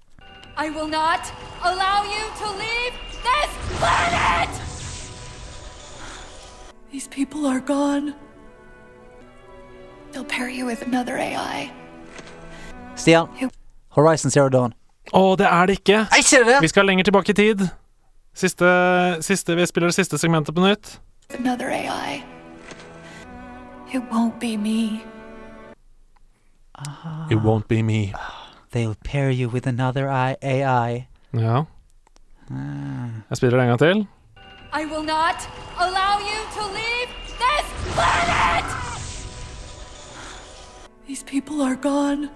I 0.59 0.71
will 0.75 0.91
not 0.91 1.31
allow 1.63 2.03
you 2.09 2.27
to 2.41 2.51
leave 2.59 2.99
this 3.23 3.79
planet! 3.79 4.64
These 6.95 7.09
people 7.09 7.45
are 7.47 7.59
gone. 7.59 8.15
They'll 10.13 10.25
pair 10.25 10.49
you 10.49 10.65
with 10.65 10.83
another 10.87 11.19
AI. 11.19 11.73
Stian. 12.95 13.51
Horizon 13.89 14.31
Zero 14.31 14.49
Dawn. 14.49 14.75
Å, 15.11 15.35
det 15.35 15.49
er 15.49 15.67
det 15.67 15.77
ikke! 15.81 15.97
Er 16.07 16.23
ikke 16.23 16.45
det 16.47 16.61
Vi 16.63 16.71
skal 16.71 16.87
lenger 16.87 17.09
tilbake 17.11 17.35
i 17.35 17.35
tid. 17.35 17.67
Siste, 18.31 18.71
siste, 19.27 19.57
vi 19.59 19.67
spiller 19.67 19.91
det 19.91 19.99
siste 19.99 20.23
segmentet 20.23 20.55
på 20.55 20.63
nytt. 20.63 21.01
Another 21.35 21.75
AI. 21.75 22.23
It 23.91 24.07
won't 24.13 24.39
be 24.39 24.57
me. 24.57 25.03
It 27.29 27.43
won't 27.43 27.67
be 27.67 27.83
me. 27.83 28.15
They'll 28.71 28.95
pair 29.03 29.31
you 29.31 29.49
with 29.49 29.67
another 29.67 30.07
AI. 30.07 31.09
Ja. 31.33 31.65
Ah. 32.51 33.11
Jeg 33.31 33.43
spiller 33.43 33.59
det 33.59 33.65
en 33.65 33.75
gang 33.75 33.83
til. 33.83 34.07
I 34.81 34.85
will 34.87 35.05
not 35.05 35.39
allow 35.79 36.19
you 36.31 36.39
to 36.57 36.63
leave 36.79 37.09
this 37.43 37.67
planet! 37.95 38.65
These 41.07 41.23
people 41.23 41.63
are 41.63 41.77
gone. 41.77 42.31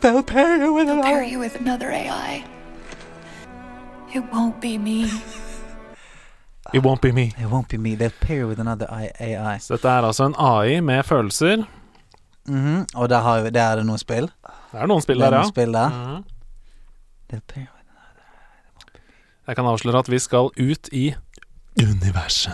They'll 0.00 0.22
pair 0.22 0.56
you 0.64 0.72
with 0.74 0.86
They'll 0.88 1.02
pair 1.02 1.22
you 1.24 1.38
with 1.38 1.56
another 1.60 1.90
AI. 1.90 2.44
It 4.14 4.22
won't 4.32 4.60
be 4.60 4.78
me. 4.78 5.06
It 6.74 6.82
won't 6.82 7.00
be 7.02 7.12
me. 7.12 7.32
It 7.38 7.50
won't 7.50 7.68
be 7.68 7.76
me. 7.76 7.96
They'll 7.96 8.18
pair 8.20 8.36
you 8.38 8.46
with 8.48 8.58
another 8.60 8.86
I- 8.90 9.10
AI. 9.20 9.58
Så 9.58 9.74
dette 9.74 9.88
er 9.88 10.02
altså 10.02 10.24
en 10.24 10.34
AI 10.38 10.80
med 10.80 11.02
følelser. 11.02 11.64
Mhm. 12.46 12.86
Og 12.94 13.08
der, 13.08 13.20
har 13.20 13.40
vi, 13.42 13.50
der 13.50 13.62
er 13.62 13.76
det 13.76 13.86
noen 13.86 13.98
spill. 13.98 14.22
Det 14.72 14.80
er 14.80 14.86
noen 14.86 15.02
spill 15.02 15.18
Det 15.18 15.26
er 15.26 15.30
der, 15.30 15.36
noen 15.36 15.44
ja. 15.44 15.50
spill 15.50 15.72
der. 15.72 15.88
Mhm. 15.88 16.24
They'll 17.32 17.40
pair 17.54 17.62
you 17.62 17.68
with 17.71 17.71
Jeg 19.46 19.58
kan 19.58 19.66
avsløre 19.66 19.98
at 20.04 20.10
vi 20.10 20.18
skal 20.22 20.50
ut 20.54 20.88
i 20.92 21.14
universet. 21.80 22.52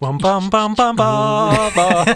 Bam, 0.00 0.18
bam, 0.18 0.50
bam, 0.50 0.74
bam, 0.74 0.96
bam. 0.96 2.06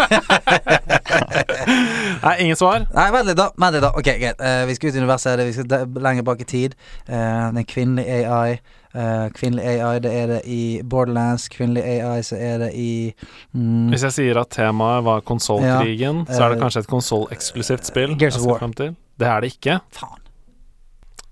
Nei, 2.24 2.36
ingen 2.40 2.56
svar. 2.56 2.86
Nei, 2.94 3.10
vent 3.12 3.28
litt, 3.28 3.36
da. 3.36 3.50
Vent 3.60 3.76
litt 3.76 3.84
da 3.84 3.90
Ok, 3.92 4.08
greit. 4.22 4.40
Uh, 4.40 4.62
vi 4.70 4.76
skal 4.78 4.88
ut 4.88 4.96
i 4.96 5.02
universet. 5.02 5.42
Vi 5.44 5.52
skal 5.52 6.00
lenger 6.06 6.24
bak 6.24 6.40
i 6.40 6.48
tid. 6.48 6.78
Uh, 7.04 7.52
det 7.52 7.66
er 7.66 7.68
kvinnelig 7.68 8.06
AI. 8.22 8.56
Uh, 8.94 9.28
kvinnelig 9.36 9.68
AI, 9.74 10.00
det 10.00 10.14
er 10.16 10.32
det 10.32 10.40
i 10.48 10.80
Borderlands. 10.80 11.50
Kvinnelig 11.52 11.84
AI, 11.98 12.24
så 12.24 12.40
er 12.40 12.64
det 12.64 12.72
i 12.72 13.12
mm, 13.52 13.92
Hvis 13.92 14.08
jeg 14.08 14.16
sier 14.16 14.40
at 14.40 14.54
temaet 14.54 15.04
var 15.04 15.20
konsollkrigen, 15.28 16.24
så 16.30 16.40
er 16.40 16.54
det 16.54 16.60
eh, 16.60 16.64
kanskje 16.64 16.86
et 16.86 16.92
konsolleksklusivt 16.96 17.92
spill. 17.92 18.16
Gears 18.16 18.40
of 18.40 18.48
War. 18.48 18.64
Det 18.64 19.28
er 19.28 19.44
det 19.44 19.56
ikke. 19.58 19.82
Faen. 19.92 20.23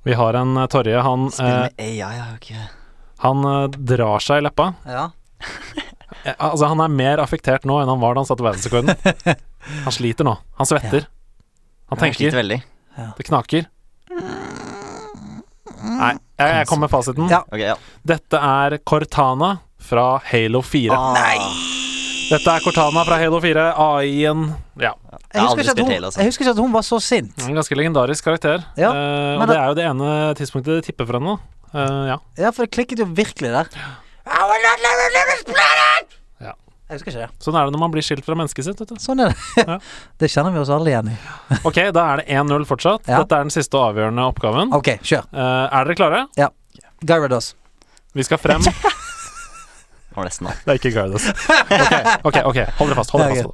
Vi 0.04 0.14
har 0.18 0.34
en 0.34 0.56
eh, 0.56 0.66
Torje, 0.66 1.00
han, 1.06 1.28
Spill 1.30 1.46
eh, 1.48 1.58
med 1.66 1.82
AI, 1.82 1.96
jeg 1.98 2.22
har 2.22 2.30
jo 2.32 2.38
ikke 2.40 2.68
han 3.22 3.44
eh, 3.46 3.68
drar 3.92 4.22
seg 4.22 4.40
i 4.42 4.46
leppa. 4.48 4.72
Ja. 4.88 5.08
Eh, 6.22 6.34
Altså, 6.38 6.68
han 6.70 6.78
er 6.84 6.90
mer 6.92 7.18
affektert 7.18 7.64
nå 7.66 7.80
enn 7.80 7.88
han 7.90 7.98
var 7.98 8.12
da 8.14 8.20
han 8.22 8.26
satte 8.28 8.44
verdensrekorden. 8.44 8.92
Han 9.86 9.94
sliter 9.94 10.26
nå. 10.28 10.36
Han 10.58 10.68
svetter. 10.68 11.06
Han 11.90 11.98
tenker. 11.98 12.30
veldig. 12.36 12.58
Det 13.16 13.26
knaker. 13.26 13.64
Nei, 15.82 16.12
jeg, 16.38 16.52
jeg 16.52 16.68
kommer 16.70 16.84
med 16.84 16.92
fasiten. 16.92 17.26
Ja. 17.32 17.40
Okay, 17.48 17.72
ja. 17.72 17.74
Dette 18.06 18.38
er 18.38 18.76
Cortana 18.86 19.50
fra 19.82 20.06
Halo 20.28 20.62
4. 20.62 20.94
Ah, 20.94 21.18
Dette 22.32 22.48
er 22.48 22.62
Cortana 22.64 23.02
fra 23.04 23.18
Halo 23.20 23.36
4. 23.44 23.62
AI-en 23.76 24.44
Ja. 24.80 24.94
Jeg 25.34 25.42
har 25.42 25.58
ikke 25.58 25.72
at 25.74 25.80
hun, 25.82 25.90
altså. 25.92 26.20
jeg 26.20 26.30
husker 26.30 26.46
ikke 26.46 26.54
at 26.54 26.60
hun 26.62 26.72
var 26.72 26.84
så 26.86 26.98
sint. 27.04 27.42
En 27.44 27.58
ganske 27.58 27.76
legendarisk 27.76 28.24
karakter. 28.24 28.62
Ja, 28.80 28.88
uh, 28.88 29.42
og 29.42 29.50
det 29.50 29.56
er 29.58 29.66
jo 29.68 29.74
det 29.76 29.84
ene 29.84 30.12
tidspunktet 30.38 30.78
det 30.78 30.86
tipper 30.86 31.08
for 31.10 31.18
henne. 31.20 31.34
Uh, 31.74 32.08
ja. 32.08 32.16
Ja, 32.40 32.52
for 32.56 32.64
det 32.64 32.72
klikket 32.72 33.02
jo 33.04 33.08
virkelig 33.12 33.52
der. 33.52 33.68
Ja. 36.40 36.54
Jeg 36.88 36.96
husker 36.96 37.12
ikke 37.12 37.26
det. 37.26 37.28
Sånn 37.44 37.56
er 37.56 37.68
det 37.68 37.76
når 37.76 37.84
man 37.84 37.92
blir 37.92 38.04
skilt 38.04 38.24
fra 38.24 38.38
mennesket 38.40 38.64
sitt. 38.70 38.80
Vet 38.80 38.94
du. 38.96 38.96
Sånn 39.00 39.20
er 39.24 39.32
det. 39.32 39.36
Ja. 39.60 39.78
Det 40.24 40.32
kjenner 40.32 40.56
vi 40.56 40.60
oss 40.60 40.72
alle 40.72 40.92
igjen 40.92 41.12
i. 41.12 41.18
Ok, 41.68 41.82
da 41.92 42.08
er 42.14 42.24
det 42.24 42.26
1-0 42.40 42.66
fortsatt. 42.68 43.08
Ja. 43.08 43.20
Dette 43.22 43.38
er 43.42 43.48
den 43.48 43.52
siste 43.52 43.76
og 43.76 43.90
avgjørende 43.92 44.24
oppgaven. 44.32 44.72
Ok, 44.76 44.94
kjør. 45.04 45.28
uh, 45.36 45.68
er 45.68 45.88
dere 45.88 46.00
klare? 46.00 46.24
Gyarados. 47.04 47.54
Vi 48.16 48.24
skal 48.28 48.40
frem 48.40 48.64
Det 50.12 50.16
Var 50.16 50.24
nesten 50.24 50.46
da. 50.46 50.52
er 50.66 50.72
ikke 50.76 50.90
Gardas. 50.92 51.24
Ok, 52.24 52.36
ok, 52.36 52.36
ok, 52.44 52.56
hold 52.78 52.88
dere 52.90 52.96
fast. 52.96 53.10
Hold 53.10 53.22
dere 53.24 53.34
fast. 53.36 53.48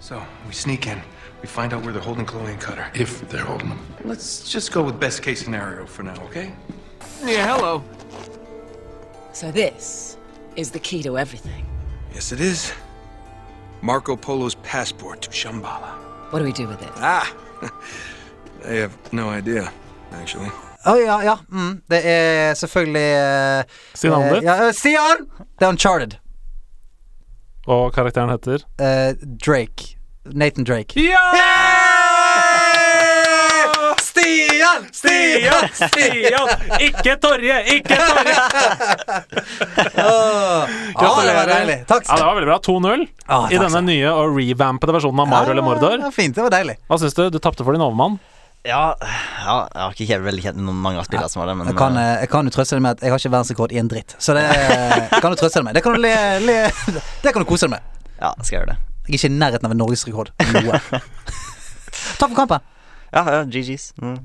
So, 0.00 0.14
we 0.46 0.52
sneak 0.54 0.86
in. 0.86 1.02
We 1.42 1.48
find 1.48 1.72
out 1.74 1.82
where 1.82 1.92
they're 1.92 2.04
holding 2.04 2.26
Chloe 2.26 2.50
and 2.50 2.60
Cutter. 2.60 2.86
If 2.94 3.20
they're 3.28 3.44
holding 3.44 3.68
them. 3.68 3.78
Let's 4.04 4.52
just 4.54 4.72
go 4.72 4.82
with 4.82 4.98
best 4.98 5.22
case 5.22 5.44
scenario 5.44 5.86
for 5.86 6.02
now, 6.02 6.14
okay? 6.24 6.50
Yeah, 7.24 7.46
hello. 7.56 7.82
So 9.32 9.50
this 9.50 10.16
is 10.56 10.70
the 10.70 10.78
key 10.80 11.02
to 11.02 11.18
everything. 11.18 11.66
Yes, 12.14 12.32
it 12.32 12.40
is. 12.40 12.72
Marco 13.82 14.16
Polo's 14.16 14.54
passport 14.56 15.20
to 15.22 15.30
Shambhala. 15.30 15.90
What 16.30 16.38
do 16.38 16.44
we 16.46 16.52
do 16.52 16.66
with 16.66 16.80
it? 16.82 16.92
Ah! 16.96 17.30
I 18.64 18.72
have 18.72 18.96
no 19.12 19.28
idea, 19.28 19.70
actually. 20.12 20.50
Å 20.86 20.94
ja, 21.00 21.16
ja. 21.26 21.34
Mm. 21.50 21.80
Det 21.90 21.98
er 22.06 22.54
selvfølgelig 22.54 23.08
uh, 23.18 23.78
Si 23.98 24.08
navnet 24.12 24.28
eh, 24.30 24.34
ditt. 24.38 24.46
Ja, 24.46 24.54
eh, 24.68 24.72
Stian! 24.76 25.24
Det 25.58 25.66
er 25.66 25.72
Uncharted. 25.74 26.18
Og 27.68 27.90
karakteren 27.96 28.30
heter 28.32 28.62
Uh, 28.78 29.12
Drake. 29.44 29.96
Nathan 30.28 30.64
Drake. 30.68 30.94
Stian! 33.98 34.84
Stian! 34.92 35.68
Stian! 35.72 36.48
Ikke 36.84 37.16
Torje! 37.22 37.58
Ikke 37.78 37.96
Torje! 37.98 38.36
Ja, 39.98 41.10
det 41.22 41.34
var 41.34 41.46
deilig. 41.50 41.76
Takk. 41.88 42.06
Ja, 42.08 42.16
det 42.18 42.24
var 42.26 42.34
veldig 42.38 42.48
bra. 42.48 42.58
2-0 42.64 43.04
Ah, 43.28 43.46
i 43.52 43.58
denne 43.60 43.80
nye 43.86 44.10
og 44.10 44.34
revampede 44.36 44.94
versjonen 44.96 45.20
av 45.22 45.28
Mario 45.30 45.52
eller 45.54 45.64
Mordor. 45.66 45.98
Ja, 46.02 46.10
fint. 46.14 46.34
Det 46.36 46.42
var 46.46 46.52
deilig. 46.54 46.76
Hva 46.88 46.98
syns 47.02 47.16
du? 47.16 47.22
Du 47.34 47.38
tapte 47.42 47.64
for 47.66 47.76
din 47.76 47.84
overmann. 47.84 48.16
Ja, 48.68 48.96
ja, 49.00 49.54
jeg 49.72 49.80
har 49.80 49.94
ikke 49.94 50.06
helt 50.10 50.24
veldig 50.26 50.42
kjent 50.44 50.58
noen 50.60 50.80
mange 50.84 51.00
av 51.00 51.06
spillene 51.08 51.30
som 51.32 51.40
har 51.40 51.48
det, 51.48 51.54
men 51.56 51.70
Jeg 51.70 51.76
kan, 51.78 51.94
eh, 51.96 52.18
jeg 52.20 52.28
kan 52.34 52.44
jo 52.44 52.52
trøste 52.52 52.76
deg 52.76 52.82
med 52.84 52.98
at 52.98 53.04
jeg 53.06 53.14
har 53.14 53.22
ikke 53.22 53.30
verdensrekord 53.32 53.72
i 53.72 53.78
en 53.80 53.88
dritt. 53.88 54.12
Så 54.20 54.34
det 54.36 54.42
eh, 54.44 55.14
kan 55.22 55.32
du 55.32 55.38
trøste 55.40 55.62
deg 55.62 55.64
med. 55.70 55.78
Det 55.78 55.82
kan 55.86 55.96
du, 55.96 56.02
le, 56.04 56.12
le, 56.44 56.56
det 57.24 57.32
kan 57.32 57.40
du 57.40 57.48
kose 57.48 57.64
deg 57.64 57.78
med. 57.78 57.86
ja, 58.20 58.34
skal 58.42 58.52
jeg 58.52 58.58
gjøre 58.58 58.74
det. 58.74 58.78
Jeg 59.08 59.14
er 59.14 59.16
ikke 59.22 59.30
i 59.30 59.38
nærheten 59.38 59.70
av 59.70 59.72
en 59.72 59.80
norgesrekord. 59.80 60.34
Noe. 60.52 60.82
Takk 62.20 62.28
for 62.28 62.36
kampen. 62.42 62.60
Ja, 63.08 63.24
ja, 63.24 63.40
GG's. 63.48 63.88
Mm. 64.04 64.18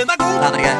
Den 0.00 0.08
er 0.16 0.62
grei. 0.64 0.76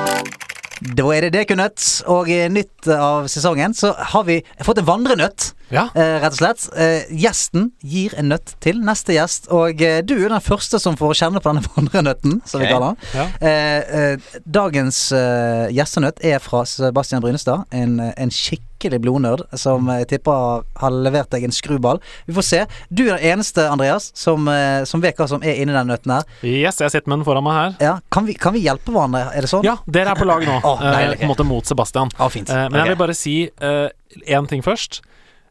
Da 0.96 1.10
er 1.12 1.26
det 1.26 1.34
Dekunøtt, 1.34 1.84
og 2.08 2.30
i 2.32 2.40
nytt 2.48 2.88
av 2.94 3.28
sesongen 3.28 3.76
så 3.76 3.92
har 4.14 4.24
vi 4.24 4.40
fått 4.64 4.80
en 4.80 4.88
vandrenøtt. 4.88 5.50
Ja. 5.74 5.88
Eh, 5.94 6.14
rett 6.22 6.32
og 6.32 6.38
slett. 6.38 6.66
Eh, 6.80 7.08
gjesten 7.20 7.70
gir 7.84 8.14
en 8.18 8.30
nøtt 8.32 8.54
til 8.64 8.78
neste 8.84 9.12
gjest, 9.16 9.50
og 9.52 9.82
eh, 9.84 10.00
du 10.06 10.14
er 10.16 10.30
den 10.32 10.44
første 10.44 10.80
som 10.80 10.96
får 10.96 11.18
kjenne 11.22 11.42
på 11.44 11.52
denne 11.52 11.64
vandrenøtten, 11.76 12.38
som 12.48 12.62
vi 12.62 12.70
kaller 12.70 12.94
den. 12.94 13.10
Ja. 13.18 13.26
Eh, 13.40 13.98
eh, 14.14 14.38
dagens 14.48 15.02
eh, 15.12 15.66
gjestenøtt 15.76 16.24
er 16.24 16.40
fra 16.44 16.64
Sebastian 16.68 17.20
Brynestad, 17.24 17.66
en, 17.76 17.98
en 18.00 18.32
skikkelig 18.32 19.00
blodnerd 19.02 19.42
som 19.58 19.88
jeg 19.90 20.06
tipper 20.12 20.62
har 20.78 20.94
levert 20.94 21.32
deg 21.34 21.44
en 21.48 21.54
skruball. 21.54 21.98
Vi 22.28 22.36
får 22.36 22.46
se. 22.46 22.60
Du 22.88 23.04
er 23.08 23.16
den 23.18 23.32
eneste, 23.34 23.64
Andreas, 23.68 24.12
som, 24.14 24.46
som 24.86 25.02
vet 25.02 25.18
hva 25.18 25.26
som 25.28 25.42
er 25.42 25.58
inni 25.58 25.74
den 25.74 25.90
nøtten 25.90 26.14
her. 26.14 26.28
Yes, 26.46 26.78
jeg 26.80 26.94
sitter 26.94 27.10
med 27.10 27.18
den 27.20 27.26
foran 27.26 27.42
meg 27.44 27.58
her. 27.58 27.74
Ja, 27.82 27.96
kan, 28.14 28.28
vi, 28.28 28.36
kan 28.38 28.54
vi 28.54 28.62
hjelpe 28.62 28.94
hverandre? 28.94 29.24
Er 29.34 29.44
det 29.44 29.50
sånn? 29.50 29.66
Ja, 29.66 29.76
dere 29.90 30.14
er 30.14 30.20
på 30.22 30.28
lag 30.30 30.46
nå. 30.46 30.60
Å, 30.70 30.76
deilig. 30.78 31.18
eh, 31.18 31.24
på 31.24 31.26
en 31.26 31.32
måte 31.34 31.48
mot 31.48 31.66
Sebastian. 31.66 32.14
Eh, 32.14 32.64
men 32.70 32.78
jeg 32.84 32.92
vil 32.94 33.00
bare 33.02 33.18
si 33.18 33.36
én 33.58 34.46
ting 34.48 34.62
først. 34.64 35.02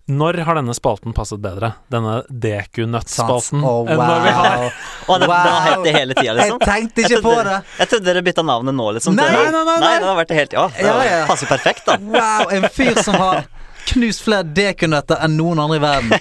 Når 0.07 0.37
har 0.47 0.55
denne 0.55 0.71
spalten 0.71 1.11
passet 1.11 1.41
bedre? 1.43 1.73
Denne. 1.91 2.21
Dekunøtt-spalten? 2.31 3.59
Å, 3.59 3.73
enn 3.91 3.99
når 3.99 4.21
vi 4.23 4.31
har 4.37 4.53
wow. 4.61 4.69
det, 4.69 5.17
det, 5.19 5.27
det 5.27 5.35
har 5.35 5.65
hett 5.65 5.83
det 5.83 5.93
hele 5.97 6.15
tida, 6.15 6.35
liksom? 6.37 6.61
Jeg 6.63 6.69
tenkte 6.69 7.03
ikke 7.03 7.13
Jeg 7.17 7.23
på 7.25 7.33
det. 7.43 7.57
Jeg 7.81 7.91
trodde 7.91 8.07
dere 8.07 8.21
bytta 8.23 8.45
navnet 8.47 8.77
nå, 8.77 8.85
liksom. 8.95 9.17
Nei, 9.19 9.27
nei, 9.33 9.43
nei, 9.51 9.63
nei. 9.67 9.77
nei, 9.83 9.91
det 9.99 10.07
har 10.07 10.19
vært 10.21 10.31
det 10.31 10.37
helt 10.39 10.55
Ja, 10.55 10.65
det 10.77 10.85
Ja, 10.87 10.95
ja. 11.09 11.19
passer 11.27 11.51
perfekt, 11.51 11.83
da. 11.89 11.97
Wow, 11.99 12.47
en 12.55 12.69
fyr 12.71 13.01
som 13.03 13.19
har 13.19 13.43
knust 13.91 14.23
flere 14.23 14.47
dekunøtter 14.47 15.19
enn 15.27 15.35
noen 15.39 15.59
andre 15.65 15.79
i 15.79 15.83
verden. 15.83 16.15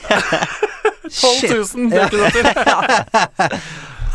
12 1.06 1.54
000 1.76 1.90
dekunøtter! 1.94 2.50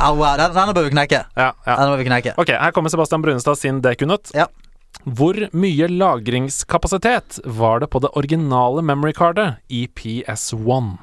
Au, 0.02 0.16
wow, 0.18 0.36
den- 0.36 0.52
denne 0.56 0.74
bør 0.76 0.88
vi 0.90 0.92
knekke. 0.98 1.24
Ja, 1.38 1.52
ja. 1.64 1.76
Denne 1.78 1.94
bør 1.94 2.00
vi 2.04 2.10
knekke. 2.10 2.36
Ok, 2.42 2.52
her 2.60 2.72
kommer 2.76 2.92
Sebastian 2.92 3.24
Brunestad 3.24 3.60
sin 3.60 3.80
dekunøtt. 3.86 4.32
Ja. 4.36 4.48
Hvor 5.04 5.38
mye 5.58 5.88
lagringskapasitet 5.90 7.40
var 7.46 7.80
det 7.82 7.90
på 7.90 8.02
det 8.04 8.12
originale 8.20 8.84
memory-cardet 8.86 9.56
i 9.70 9.88
PS1? 9.98 10.98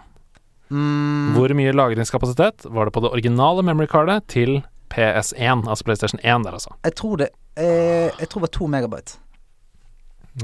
Mm, 0.71 1.33
Hvor 1.35 1.55
mye 1.57 1.73
lagringskapasitet 1.73 2.67
var 2.69 2.85
det 2.87 2.93
på 2.95 3.01
det 3.03 3.11
originale 3.11 3.65
memory-cardet 3.65 4.21
til 4.29 4.61
PS1, 4.93 5.65
altså 5.69 5.85
PlayStation 5.85 6.21
1 6.23 6.45
der, 6.45 6.53
altså? 6.53 6.75
jeg 6.85 6.95
tror 6.95 7.17
det 7.17 7.29
eh, 7.57 8.11
Jeg 8.21 8.29
tror 8.29 8.41
det 8.41 8.47
var 8.49 8.55
to 8.59 8.67
megabyte. 8.67 9.19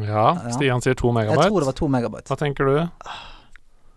Ja, 0.02 0.26
Stian 0.50 0.82
sier 0.82 0.96
2 0.98 1.12
Jeg 1.22 1.38
tror 1.38 1.60
det 1.60 1.68
var 1.68 1.76
to 1.78 1.88
megabyte. 1.88 2.26
Hva 2.26 2.36
tenker 2.40 2.66
du? 2.66 2.76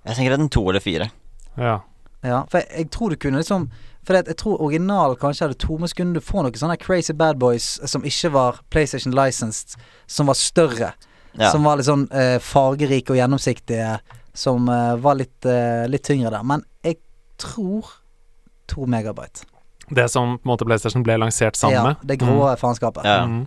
Jeg 0.05 0.15
tenker 0.15 0.35
enten 0.35 0.49
to 0.53 0.61
eller 0.69 0.83
fire. 0.83 1.09
Ja. 1.57 1.79
Ja, 2.23 2.43
for 2.51 2.61
jeg, 2.61 2.67
jeg 2.77 2.89
tror 2.93 3.09
du 3.09 3.15
kunne 3.15 3.41
liksom 3.41 3.69
For 4.07 4.15
det, 4.15 4.31
jeg 4.31 4.39
tror 4.39 4.61
originalen 4.63 5.19
kanskje 5.19 5.49
hadde 5.49 5.59
to, 5.59 5.75
men 5.75 5.91
så 5.91 5.97
kunne 5.99 6.15
du 6.15 6.23
få 6.23 6.39
noen 6.39 6.55
sånne 6.55 6.77
crazy 6.79 7.11
bad 7.17 7.35
boys 7.41 7.73
som 7.91 8.05
ikke 8.07 8.31
var 8.31 8.61
PlayStation 8.71 9.11
licensed, 9.11 9.75
som 10.07 10.31
var 10.31 10.37
større. 10.39 10.93
Ja. 11.33 11.49
Som 11.51 11.67
var 11.67 11.75
litt 11.77 11.89
sånn 11.89 12.05
eh, 12.15 12.37
fargerike 12.41 13.11
og 13.11 13.19
gjennomsiktige. 13.19 13.97
Som 14.37 14.69
eh, 14.71 14.93
var 15.03 15.19
litt, 15.19 15.35
eh, 15.45 15.83
litt 15.91 16.05
tyngre 16.07 16.31
der. 16.31 16.45
Men 16.47 16.63
jeg 16.87 17.01
tror 17.41 17.89
to 18.71 18.87
megabyte. 18.87 19.43
Det 19.91 20.07
som 20.11 20.37
på 20.37 20.47
en 20.47 20.53
måte 20.53 20.67
PlayStation 20.67 21.03
ble 21.03 21.17
lansert 21.19 21.59
sammen 21.59 21.91
med? 21.91 21.99
ja, 21.99 22.07
det 22.07 22.17
grå 22.23 22.39
faenskapet. 22.59 23.03
Ja. 23.07 23.25
Mm. 23.27 23.43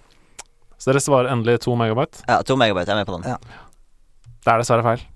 Så 0.77 0.93
dere 0.93 1.03
svarer 1.05 1.33
endelig 1.33 1.63
to 1.65 1.73
megabyte? 1.77 2.21
ja, 2.29 2.43
to 2.45 2.59
megabyte. 2.61 2.93
Jeg 2.93 2.99
er 2.99 3.01
med 3.01 3.09
på 3.09 3.17
den. 3.17 3.33
Ja. 3.33 4.37
Det 4.45 4.53
er 4.53 4.61
dessverre 4.61 4.85
feil. 4.85 5.09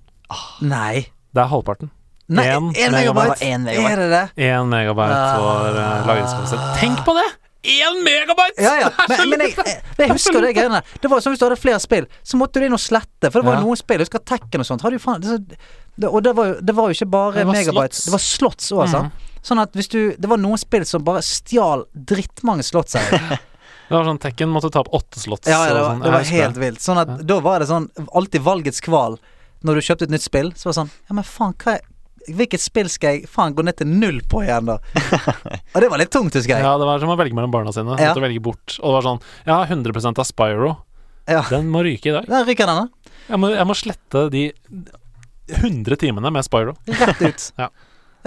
Nei. 0.64 1.04
Det 1.36 1.44
er 1.44 1.52
halvparten. 1.52 1.92
Nei, 2.28 2.44
én 2.48 2.90
megabyte. 2.92 3.38
megabyte. 3.44 3.84
Er 3.92 3.96
det 4.00 4.08
det? 4.10 4.22
1 4.48 4.68
megabyte 4.70 5.16
Ah. 5.16 5.34
for 5.36 5.76
uh, 5.76 6.06
lagringskapasitet. 6.08 6.78
Tenk 6.80 7.02
på 7.04 7.12
det! 7.18 7.26
1 7.64 7.98
megabyte! 8.04 8.60
Ja, 8.64 8.74
ja. 8.80 8.88
Men, 9.08 9.30
men 9.30 9.40
jeg, 9.44 9.54
jeg, 9.56 9.82
jeg 9.98 10.10
husker 10.12 10.40
det 10.44 10.54
greiene. 10.56 10.80
Det 11.00 11.10
var 11.12 11.20
som 11.24 11.32
hvis 11.32 11.40
du 11.40 11.44
hadde 11.46 11.56
flere 11.60 11.80
spill, 11.80 12.06
så 12.22 12.36
måtte 12.40 12.60
du 12.60 12.66
inn 12.66 12.76
og 12.76 12.80
slette. 12.80 13.28
For 13.30 13.40
det 13.40 13.46
var 13.48 13.58
Ja. 13.58 13.64
noen 13.64 13.76
spill, 13.80 14.00
jeg 14.00 14.08
husker 14.08 14.24
Tekken 14.24 14.60
og 14.64 14.68
sånt. 14.68 14.84
Hadde 14.84 14.96
jo 14.98 15.04
faen, 15.04 15.24
det, 15.24 16.08
og 16.10 16.20
det 16.24 16.32
var, 16.36 16.54
det 16.60 16.74
var 16.76 16.88
jo 16.90 16.96
ikke 16.98 17.10
bare 17.12 17.32
Det 17.40 17.46
megabyte. 17.46 17.72
slots. 17.72 18.04
Det 18.08 18.12
var 18.16 18.24
slots 18.24 18.72
òg, 18.72 18.82
altså. 18.86 19.04
Sånn 19.44 19.60
at 19.60 19.72
hvis 19.76 19.88
du 19.92 19.98
Det 20.16 20.28
var 20.30 20.38
noen 20.40 20.56
spill 20.56 20.84
som 20.88 21.02
bare 21.04 21.20
stjal 21.24 21.84
drittmange 21.92 22.64
slots 22.64 22.96
her. 22.96 23.36
Det 23.84 23.92
var 23.92 24.06
sånn 24.08 24.16
Tekken 24.18 24.48
måtte 24.48 24.70
ta 24.72 24.80
opp 24.80 24.88
åtte 24.96 25.20
slots. 25.20 25.44
Ja, 25.46 25.58
ja, 25.68 25.74
det 25.76 25.80
var, 25.84 25.90
sånn. 25.92 26.02
det 26.06 26.12
var 26.14 26.22
helt 26.32 26.56
vilt. 26.56 26.80
Sånn 26.80 27.00
at 27.02 27.10
da 27.28 27.36
var 27.44 27.60
det 27.60 27.66
sånn 27.68 27.90
alltid 28.16 28.40
valgets 28.40 28.80
kval. 28.80 29.18
Når 29.64 29.76
du 29.76 29.80
kjøpte 29.84 30.06
et 30.08 30.14
nytt 30.14 30.24
spill, 30.24 30.48
så 30.56 30.70
var 30.70 30.72
det 30.72 30.78
sånn 30.80 30.90
Ja, 31.08 31.16
men 31.18 31.24
faen, 31.28 31.52
hva 31.60 31.74
er 31.76 31.82
Hvilket 32.32 32.62
spill 32.62 32.88
skal 32.92 33.18
jeg 33.18 33.28
faen 33.30 33.54
gå 33.56 33.64
ned 33.66 33.76
til 33.80 33.90
null 33.90 34.20
på 34.30 34.42
igjen, 34.44 34.70
da? 34.70 34.78
og 35.74 35.78
det 35.84 35.90
var 35.92 36.00
litt 36.00 36.12
tungt, 36.14 36.36
husker 36.36 36.56
jeg. 36.56 36.64
Ja, 36.64 36.74
det 36.80 36.88
var 36.88 37.02
som 37.02 37.12
å 37.12 37.18
velge 37.20 37.36
mellom 37.36 37.52
barna 37.54 37.72
sine. 37.74 37.96
Ja. 38.00 38.12
Måtte 38.12 38.24
velge 38.24 38.42
bort. 38.44 38.78
Og 38.80 38.88
det 38.90 38.96
var 38.98 39.08
sånn 39.08 39.22
Ja, 39.48 39.60
100 39.68 40.12
av 40.14 40.28
Spyro. 40.28 40.74
Ja. 41.30 41.44
Den 41.50 41.70
må 41.72 41.84
ryke 41.84 42.10
i 42.10 42.14
dag. 42.16 42.28
Den 42.28 42.46
ryker 42.48 42.68
den, 42.68 42.84
da. 42.84 43.14
Jeg 43.28 43.40
må, 43.40 43.50
jeg 43.54 43.68
må 43.68 43.76
slette 43.78 44.26
de 44.32 44.44
100 45.60 46.00
timene 46.00 46.32
med 46.32 46.46
Spyro. 46.46 46.76
Rett 46.88 47.22
ut. 47.24 47.50
Ja. 47.64 47.70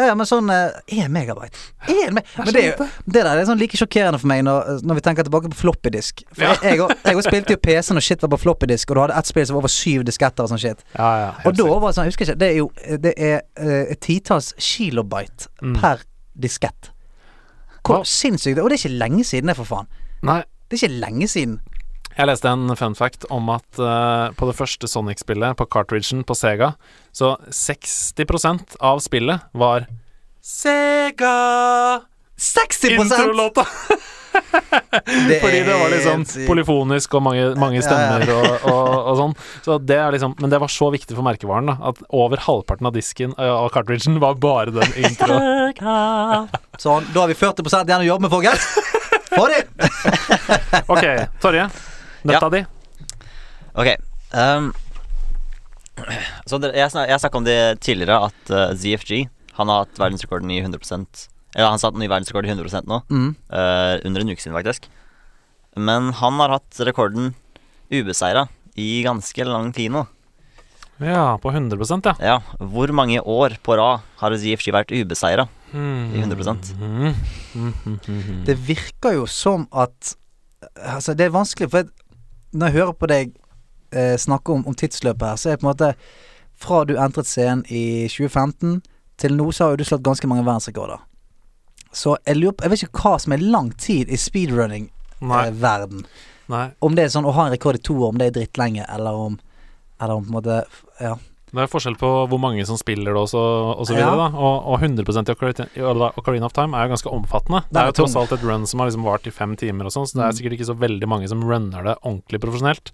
Ja, 0.06 0.14
men 0.14 0.28
sånn 0.30 0.50
én 0.52 1.10
megabyte. 1.10 1.58
En 1.90 2.14
me 2.14 2.22
men 2.38 2.54
det, 2.54 2.64
er 2.64 2.90
det 3.08 3.24
der 3.26 3.32
er 3.42 3.46
sånn 3.50 3.58
like 3.58 3.78
sjokkerende 3.80 4.20
for 4.22 4.30
meg 4.30 4.44
når, 4.46 4.84
når 4.86 5.00
vi 5.00 5.04
tenker 5.08 5.26
tilbake 5.26 5.50
på 5.50 5.58
floppydisk. 5.64 6.22
For 6.36 6.44
Ja. 6.46 6.52
jeg, 6.62 6.78
jeg, 6.78 6.98
jeg 7.18 7.24
spilte 7.26 7.56
jo 7.56 7.62
PC 7.64 7.94
når 7.98 8.06
shit 8.06 8.22
var 8.22 8.30
på 8.36 8.40
floppydisk, 8.44 8.92
og 8.92 8.96
du 8.96 9.02
hadde 9.02 9.18
ett 9.18 9.26
spill 9.32 9.46
som 9.50 9.56
var 9.58 9.64
over 9.66 9.74
syv 9.74 10.04
disketter 10.06 10.44
og 10.46 10.52
sånn 10.54 10.62
shit. 10.62 10.84
Ja, 10.98 11.10
ja, 11.24 11.32
Og 11.50 11.58
da 11.58 11.66
var 11.66 11.88
det 11.90 11.96
sånn, 11.98 12.06
jeg 12.06 12.14
husker 12.14 12.28
ikke, 12.30 12.38
det 12.44 12.52
er 12.52 12.58
jo 12.62 12.70
Det 13.08 13.14
er 13.18 13.42
eh, 13.58 13.92
et 13.96 14.00
titalls 14.06 14.54
kilobyte 14.62 15.50
Mm. 15.62 15.74
per 15.82 16.04
diskett. 16.38 16.92
Hvor 17.88 18.04
sinnssykt 18.06 18.60
Og 18.62 18.70
det 18.70 18.78
er 18.78 18.84
ikke 18.90 18.98
lenge 19.00 19.24
siden 19.26 19.48
det, 19.50 19.56
for 19.58 19.66
faen. 19.66 19.88
Nei, 20.28 20.44
Det 20.70 20.76
er 20.78 20.88
ikke 20.90 21.00
lenge 21.00 21.28
siden. 21.32 21.60
Jeg 22.18 22.26
leste 22.26 22.50
en 22.50 22.74
fun 22.74 22.96
fact 22.98 23.28
om 23.30 23.52
at 23.54 23.78
uh, 23.78 24.34
på 24.34 24.48
det 24.50 24.56
første 24.58 24.90
Sonic-spillet, 24.90 25.54
på 25.60 25.68
cartridgen 25.70 26.24
på 26.26 26.34
Sega, 26.34 26.72
så 27.14 27.36
60% 27.54 28.80
av 28.82 29.02
spillet 29.06 29.44
var 29.54 29.86
Sega 30.42 31.34
60 32.38 32.96
Introlåta! 32.98 33.68
Det 35.28 35.40
Fordi 35.42 35.60
det 35.66 35.74
var 35.74 35.90
liksom 35.90 36.24
polyfonisk 36.46 37.16
og 37.18 37.24
mange, 37.26 37.46
mange 37.58 37.80
stemmer 37.82 38.22
og, 38.30 38.68
og, 38.70 38.92
og 38.94 39.16
sånn. 39.18 39.34
Så 39.66 39.78
det 39.82 39.98
er 39.98 40.14
liksom 40.14 40.36
Men 40.38 40.52
det 40.54 40.60
var 40.62 40.70
så 40.70 40.92
viktig 40.94 41.18
for 41.18 41.26
merkevaren, 41.26 41.72
da. 41.72 41.76
At 41.90 42.04
over 42.14 42.44
halvparten 42.46 42.86
av 42.86 42.94
disken 42.94 43.34
og 43.34 43.50
av 43.56 43.72
cartridgen 43.74 44.22
var 44.22 44.38
bare 44.38 44.76
den 44.78 44.94
intro. 45.02 45.42
Sånn, 46.78 47.10
da 47.16 47.24
har 47.24 47.34
vi 47.34 47.40
40 47.40 47.66
igjen 47.66 48.06
å 48.06 48.10
jobbe 48.12 48.28
med, 48.28 48.36
folkens. 48.38 48.70
Få 49.34 49.50
det! 49.50 49.64
Ok, 50.94 51.06
Torje. 51.42 51.70
Nøtta 52.28 52.50
di. 52.54 52.62
Ok. 53.78 53.90
Um, 54.34 54.72
så 56.46 56.60
det, 56.62 56.74
jeg, 56.78 56.92
snak, 56.94 57.08
jeg 57.10 57.22
snakka 57.24 57.40
om 57.40 57.48
det 57.48 57.58
tidligere, 57.82 58.28
at 58.30 58.52
uh, 58.54 58.76
ZFG 58.78 59.24
Han 59.58 59.72
har 59.72 59.86
hatt 59.86 59.98
verdensrekorden 59.98 60.52
i 60.54 60.60
100% 60.62 61.24
Eller 61.56 61.72
han 61.72 61.82
satt 61.82 61.98
ny 61.98 62.06
verdensrekord 62.06 62.46
i 62.46 62.52
100 62.54 62.84
nå. 62.86 63.00
Mm. 63.10 63.32
Uh, 63.50 63.96
under 64.06 64.22
en 64.22 64.30
uke 64.34 64.44
siden, 64.44 64.54
faktisk. 64.58 64.86
Men 65.78 66.12
han 66.20 66.38
har 66.44 66.54
hatt 66.58 66.82
rekorden 66.86 67.32
ubeseira 67.90 68.46
i 68.78 69.02
ganske 69.06 69.48
lang 69.48 69.72
tid 69.74 69.94
nå. 69.96 70.04
Ja, 71.02 71.38
på 71.42 71.50
100 71.54 71.78
ja. 72.06 72.14
Ja, 72.22 72.38
Hvor 72.58 72.92
mange 72.94 73.22
år 73.22 73.58
på 73.64 73.78
rad 73.78 74.06
har 74.22 74.38
ZFG 74.38 74.74
vært 74.74 74.94
ubeseira 74.94 75.48
Mm. 75.74 76.14
i 76.16 76.20
100 76.24 76.54
mm. 76.80 77.16
Mhm. 77.54 78.46
Det 78.46 78.56
virker 78.56 79.18
jo 79.18 79.26
som 79.28 79.68
at 79.72 80.16
Altså, 80.78 81.14
det 81.14 81.28
er 81.28 81.30
vanskelig, 81.36 81.70
for 81.70 81.84
når 82.52 82.68
jeg 82.68 82.78
hører 82.80 82.96
på 82.98 83.10
deg 83.12 83.34
eh, 83.92 84.16
snakke 84.20 84.54
om, 84.54 84.66
om 84.68 84.76
tidsløpet 84.78 85.28
her, 85.28 85.36
så 85.40 85.50
er 85.50 85.58
det 85.58 85.62
på 85.64 85.68
en 85.68 85.74
måte 85.74 85.94
Fra 86.58 86.84
du 86.90 86.96
entret 86.98 87.28
scenen 87.30 87.66
i 87.70 88.08
2015 88.10 88.82
til 89.22 89.36
nå, 89.38 89.52
så 89.52 89.64
har 89.64 89.74
jo 89.74 89.82
du 89.82 89.86
slått 89.86 90.06
ganske 90.06 90.28
mange 90.30 90.46
verdensrekorder. 90.46 91.04
Så 91.94 92.18
jeg 92.26 92.38
lurer 92.38 92.56
på 92.58 92.66
Jeg 92.66 92.72
vet 92.72 92.84
ikke 92.88 93.04
hva 93.04 93.20
som 93.22 93.34
er 93.34 93.46
lang 93.46 93.72
tid 93.78 94.10
i 94.10 94.18
speedrunning-verden. 94.18 96.06
Nei. 96.48 96.70
om 96.80 96.96
det 96.96 97.04
er 97.04 97.10
sånn 97.12 97.26
å 97.28 97.34
ha 97.36 97.46
en 97.48 97.52
rekord 97.52 97.76
i 97.76 97.82
to 97.84 97.98
år, 97.98 98.14
om 98.14 98.20
det 98.22 98.30
er 98.30 98.36
drittlenge, 98.38 98.86
eller 98.88 99.12
om 99.12 99.40
Eller 100.00 100.14
om 100.14 100.24
på 100.24 100.30
en 100.30 100.38
måte 100.38 100.64
Ja. 101.02 101.18
Det 101.58 101.64
er 101.66 101.72
forskjell 101.72 101.96
på 101.98 102.10
hvor 102.30 102.40
mange 102.40 102.64
som 102.70 102.78
spiller 102.78 103.16
det 103.18 103.22
også, 103.24 103.42
og 103.82 103.84
så 103.90 103.96
Ja. 103.98 104.06
videre, 104.06 104.18
da. 104.30 104.38
Og, 104.38 104.68
og 104.74 104.80
100% 104.84 105.32
i 105.32 105.34
Ocarina- 105.34 106.12
Ocarina 106.22 106.46
of 106.46 106.54
Time 106.54 106.78
er 106.78 106.86
jo 106.88 106.94
ganske 106.96 107.12
omfattende. 107.12 107.64
Det 107.72 107.82
er 107.82 107.90
jo 107.90 107.96
tross 107.98 108.16
alt 108.16 108.32
et 108.38 108.44
run 108.46 108.68
som 108.70 108.80
har 108.80 108.90
liksom 108.92 109.04
vart 109.08 109.26
i 109.28 109.34
fem 109.34 109.56
timer 109.58 109.90
og 109.90 109.92
sånn, 109.96 110.06
så 110.08 110.14
det 110.20 110.24
er 110.24 110.30
Mm. 110.32 110.38
sikkert 110.38 110.54
ikke 110.60 110.70
så 110.70 110.78
veldig 110.78 111.08
mange 111.10 111.28
som 111.28 111.42
runner 111.44 111.84
det 111.84 111.98
ordentlig 112.06 112.40
profesjonelt. 112.40 112.92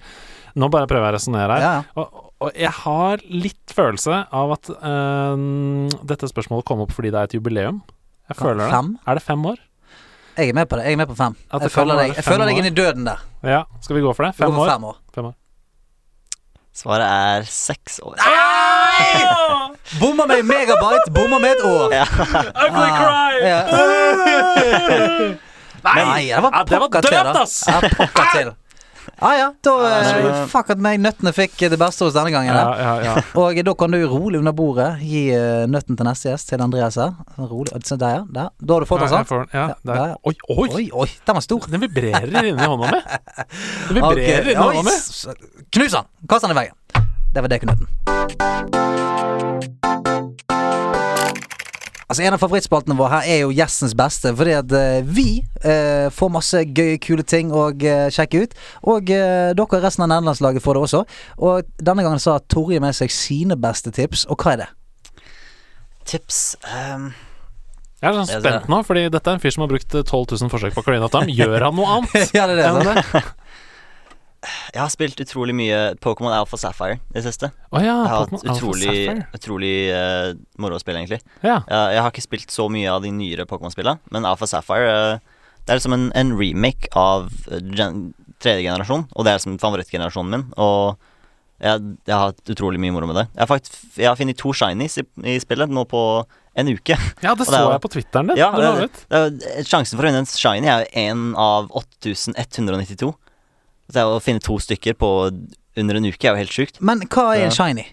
Nå 0.55 0.69
bare 0.71 0.87
prøver 0.87 1.09
jeg 1.09 1.13
å 1.13 1.17
resonnere 1.19 1.51
her. 1.57 1.61
Ja, 1.61 1.73
ja. 1.73 1.83
Og, 1.97 2.31
og 2.41 2.51
jeg 2.55 2.71
har 2.71 3.17
litt 3.29 3.67
følelse 3.73 4.27
av 4.31 4.51
at 4.53 4.69
øhm, 4.81 5.89
dette 6.05 6.29
spørsmålet 6.29 6.65
kom 6.65 6.81
opp 6.85 6.91
fordi 6.95 7.11
det 7.11 7.19
er 7.19 7.23
et 7.29 7.35
jubileum. 7.37 7.81
Jeg 8.29 8.37
føler 8.39 8.63
det. 8.65 8.71
Fem? 8.71 8.97
Er 9.07 9.15
det 9.19 9.23
fem 9.23 9.45
år? 9.45 9.57
Jeg 10.37 10.49
er 10.49 10.53
med 10.57 10.69
på 10.69 10.77
det. 10.79 10.85
Jeg 10.87 10.93
er 10.93 10.97
med 11.03 11.07
på 11.11 11.15
fem. 11.17 11.35
Jeg 11.51 11.71
føler 11.71 11.95
deg, 11.99 12.15
jeg 12.15 12.23
føler 12.25 12.45
deg 12.49 12.57
inn 12.57 12.65
i 12.65 12.73
døden 12.73 13.03
der. 13.05 13.19
Ja, 13.43 13.63
skal 13.81 13.95
vi 13.97 14.01
gå 14.01 14.13
for 14.15 14.25
det? 14.25 14.33
Fem 14.39 14.49
år? 14.57 14.69
Fem 14.71 14.83
år. 14.89 14.95
Fem 15.13 15.25
år. 15.29 15.35
Svaret 16.73 17.05
er 17.05 17.43
seks 17.45 17.99
år. 18.01 18.15
Nei! 18.17 19.27
Bomma 20.01 20.25
med 20.25 20.41
megabyte, 20.49 21.11
bomma 21.13 21.37
med 21.43 21.51
et 21.53 21.63
år. 21.69 21.93
Ja. 21.93 22.05
Ugly 22.65 22.89
cry! 22.97 23.33
Ja. 23.45 23.59
Nei, 25.83 26.31
det 26.31 26.41
var 26.41 26.49
Ja, 26.53 26.63
det 26.63 26.79
var 26.79 26.87
pokker 26.87 27.01
til, 27.03 27.11
døvt, 27.11 27.37
ass! 27.43 27.55
Ja, 27.67 28.53
til. 29.19 29.31
Ja 29.39 29.49
da 29.63 29.73
eh, 29.89 30.45
Fuck 30.51 30.71
at 30.73 30.81
meg 30.83 30.99
nøttene 31.01 31.33
fikk 31.35 31.55
det 31.71 31.79
beste 31.79 32.05
hos 32.07 32.15
denne 32.15 32.31
gangen. 32.33 32.53
Ja, 32.53 32.73
ja, 32.77 32.93
ja. 33.05 33.13
Og 33.41 33.59
da 33.65 33.73
kan 33.77 33.93
du 33.93 33.99
rolig 34.09 34.41
under 34.41 34.55
bordet 34.55 34.89
gi 35.03 35.25
eh, 35.35 35.63
nøtten 35.69 35.97
til 35.99 36.07
neste 36.07 36.31
gjest, 36.31 36.49
til 36.51 36.63
Andreas 36.63 36.97
her. 37.01 37.13
Rolig. 37.37 37.71
Der, 37.73 38.09
ja. 38.17 38.23
Der. 38.27 38.51
Da 38.57 38.77
har 38.77 38.85
du 38.85 38.89
fått 38.89 39.05
den, 39.05 39.13
sant? 39.13 39.29
får. 39.29 39.47
Ja, 39.53 39.67
der. 39.81 39.93
der. 39.93 40.15
Oi, 40.23 40.35
oi! 40.49 40.69
Oi, 40.73 40.85
oi, 41.05 41.09
den 41.25 41.39
var 41.39 41.45
stor. 41.45 41.69
Den 41.71 41.83
vibrerer 41.85 42.29
inni 42.43 42.63
hånda 42.63 42.91
mi. 42.91 43.03
Den 43.89 43.95
vibrerer 43.99 44.41
okay. 44.41 44.53
inni 44.53 44.59
hånda 44.59 44.81
mi. 44.89 44.95
Knus 45.73 45.99
den! 45.99 46.11
Kast 46.29 46.47
den 46.47 46.55
i 46.55 46.59
veggen. 46.63 46.77
Det 47.33 47.41
var 47.41 47.49
det 47.49 47.63
knuten. 47.65 47.87
Altså 52.13 52.27
En 52.27 52.35
av 52.35 52.41
favorittspaltene 52.43 52.93
våre 52.93 53.09
her 53.09 53.27
er 53.33 53.39
jo 53.41 53.53
gjestens 53.57 53.95
beste, 53.97 54.29
fordi 54.37 54.51
at 54.53 54.73
eh, 54.77 54.99
vi 55.01 55.39
eh, 55.65 56.11
får 56.13 56.29
masse 56.29 56.59
gøye, 56.61 56.99
kule 57.01 57.25
ting 57.25 57.49
å 57.49 57.71
eh, 57.73 58.05
sjekke 58.13 58.43
ut. 58.43 58.53
Og 58.93 59.09
eh, 59.09 59.49
dere, 59.57 59.79
resten 59.81 60.05
av 60.05 60.11
nederlandslaget, 60.11 60.61
får 60.61 60.77
det 60.77 60.83
også. 60.85 61.01
Og 61.49 61.71
denne 61.81 62.05
gangen 62.05 62.21
så 62.21 62.35
har 62.35 62.45
Torje 62.53 62.77
med 62.83 62.93
seg 62.93 63.09
sine 63.09 63.57
beste 63.57 63.89
tips, 63.97 64.27
og 64.29 64.45
hva 64.45 64.53
er 64.53 64.61
det? 64.61 64.69
Tips 66.13 66.43
um 66.69 67.09
Jeg 68.03 68.11
er 68.11 68.17
sånn 68.19 68.29
spent 68.29 68.69
nå, 68.69 68.81
fordi 68.85 69.07
dette 69.09 69.31
er 69.31 69.39
en 69.39 69.41
fyr 69.41 69.55
som 69.55 69.65
har 69.65 69.73
brukt 69.73 69.97
eh, 69.97 70.05
12 70.05 70.37
000 70.37 70.53
forsøk 70.53 70.77
på 70.77 70.85
å 70.85 70.87
kline 70.91 71.09
opp 71.09 71.17
dem. 71.17 71.33
Gjør 71.33 71.65
han 71.65 71.81
noe 71.81 71.97
annet? 71.97 72.29
ja, 72.37 72.45
det 72.45 72.59
er 72.59 72.61
det. 72.61 72.69
enn 72.69 72.91
det? 72.93 73.23
Jeg 74.73 74.81
har 74.81 74.91
spilt 74.91 75.21
utrolig 75.23 75.53
mye 75.55 75.77
Pokémon 76.03 76.33
Alpha 76.35 76.57
Sapphire 76.59 76.97
i 76.99 77.15
det 77.15 77.23
siste. 77.27 77.51
Oh 77.71 77.79
ja, 77.83 77.95
Jeg 78.03 78.11
har 78.11 78.25
hatt 78.25 78.43
utrolig, 78.43 78.95
utrolig 79.37 79.73
uh, 79.95 80.33
moro 80.59 80.75
å 80.77 80.81
spille, 80.83 80.99
egentlig. 81.03 81.21
Ja. 81.45 81.61
Jeg, 81.69 81.95
jeg 81.95 82.03
har 82.03 82.11
ikke 82.11 82.25
spilt 82.25 82.51
så 82.53 82.67
mye 82.71 82.91
av 82.91 83.05
de 83.05 83.13
nyere 83.15 83.47
Pokémon-spillene, 83.49 84.03
men 84.11 84.27
Alpha 84.27 84.49
Sapphire 84.49 84.91
uh, 84.91 85.39
Det 85.63 85.71
er 85.71 85.79
liksom 85.79 85.95
en, 85.95 86.09
en 86.19 86.35
remake 86.35 86.91
av 86.99 87.29
eh, 87.47 87.63
gen, 87.71 88.09
tredje 88.43 88.65
generasjon, 88.65 89.05
og 89.15 89.23
det 89.23 89.31
er 89.31 89.39
liksom 89.39 89.59
favorittgenerasjonen 89.61 90.33
min. 90.35 90.45
Og 90.59 90.99
jeg, 91.63 91.79
jeg 92.09 92.15
har 92.17 92.33
hatt 92.33 92.51
utrolig 92.51 92.81
mye 92.83 92.91
moro 92.91 93.07
med 93.07 93.21
det. 93.21 93.27
Jeg 93.31 93.45
har, 93.45 93.51
faktisk, 93.53 93.77
jeg 93.95 94.09
har 94.09 94.19
funnet 94.19 94.39
to 94.41 94.51
shinies 94.51 94.99
i, 94.99 95.05
i 95.35 95.37
spillet 95.39 95.71
nå 95.71 95.85
på 95.87 96.01
en 96.59 96.69
uke. 96.69 96.97
ja, 97.23 97.31
det 97.31 97.39
det 97.39 97.47
så 97.47 97.55
er 97.61 97.71
jeg 97.77 97.83
på 97.85 97.91
Twitteren 97.95 98.29
din. 98.33 98.41
Ja, 98.41 98.51
Det 98.59 98.89
det, 99.07 99.63
sjansen 99.69 99.95
for 99.95 100.03
å 100.03 100.09
vinne 100.11 100.21
en 100.25 100.29
shiny 100.29 100.67
er 100.69 100.83
jo 100.83 101.05
én 101.07 101.29
av 101.39 101.71
8192. 101.71 103.13
Så 103.91 104.05
å 104.07 104.21
finne 104.23 104.43
to 104.43 104.55
stykker 104.61 104.95
på 104.99 105.09
under 105.79 105.99
en 105.99 106.07
uke 106.07 106.27
er 106.27 106.33
jo 106.33 106.41
helt 106.43 106.55
sjukt. 106.55 106.79
Men 106.79 107.03
hva 107.09 107.33
er 107.35 107.47
en 107.47 107.55
shiny? 107.55 107.87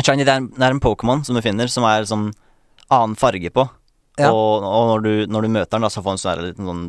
Shiny 0.00 0.26
det 0.26 0.32
er, 0.32 0.46
det 0.46 0.64
er 0.64 0.74
en 0.74 0.82
Pokémon 0.82 1.24
som 1.26 1.36
du 1.36 1.42
finner, 1.44 1.70
som 1.70 1.86
er 1.86 2.06
sånn 2.08 2.30
annen 2.92 3.16
farge 3.18 3.50
på. 3.54 3.66
Ja. 4.14 4.30
Og, 4.30 4.62
og 4.62 4.88
når, 4.92 5.00
du, 5.02 5.12
når 5.34 5.46
du 5.46 5.50
møter 5.56 5.74
den, 5.74 5.84
da, 5.86 5.90
så 5.90 6.02
får 6.04 6.14
den 6.14 6.20
sånn 6.22 6.42
liten 6.44 6.68
sånn 6.70 6.82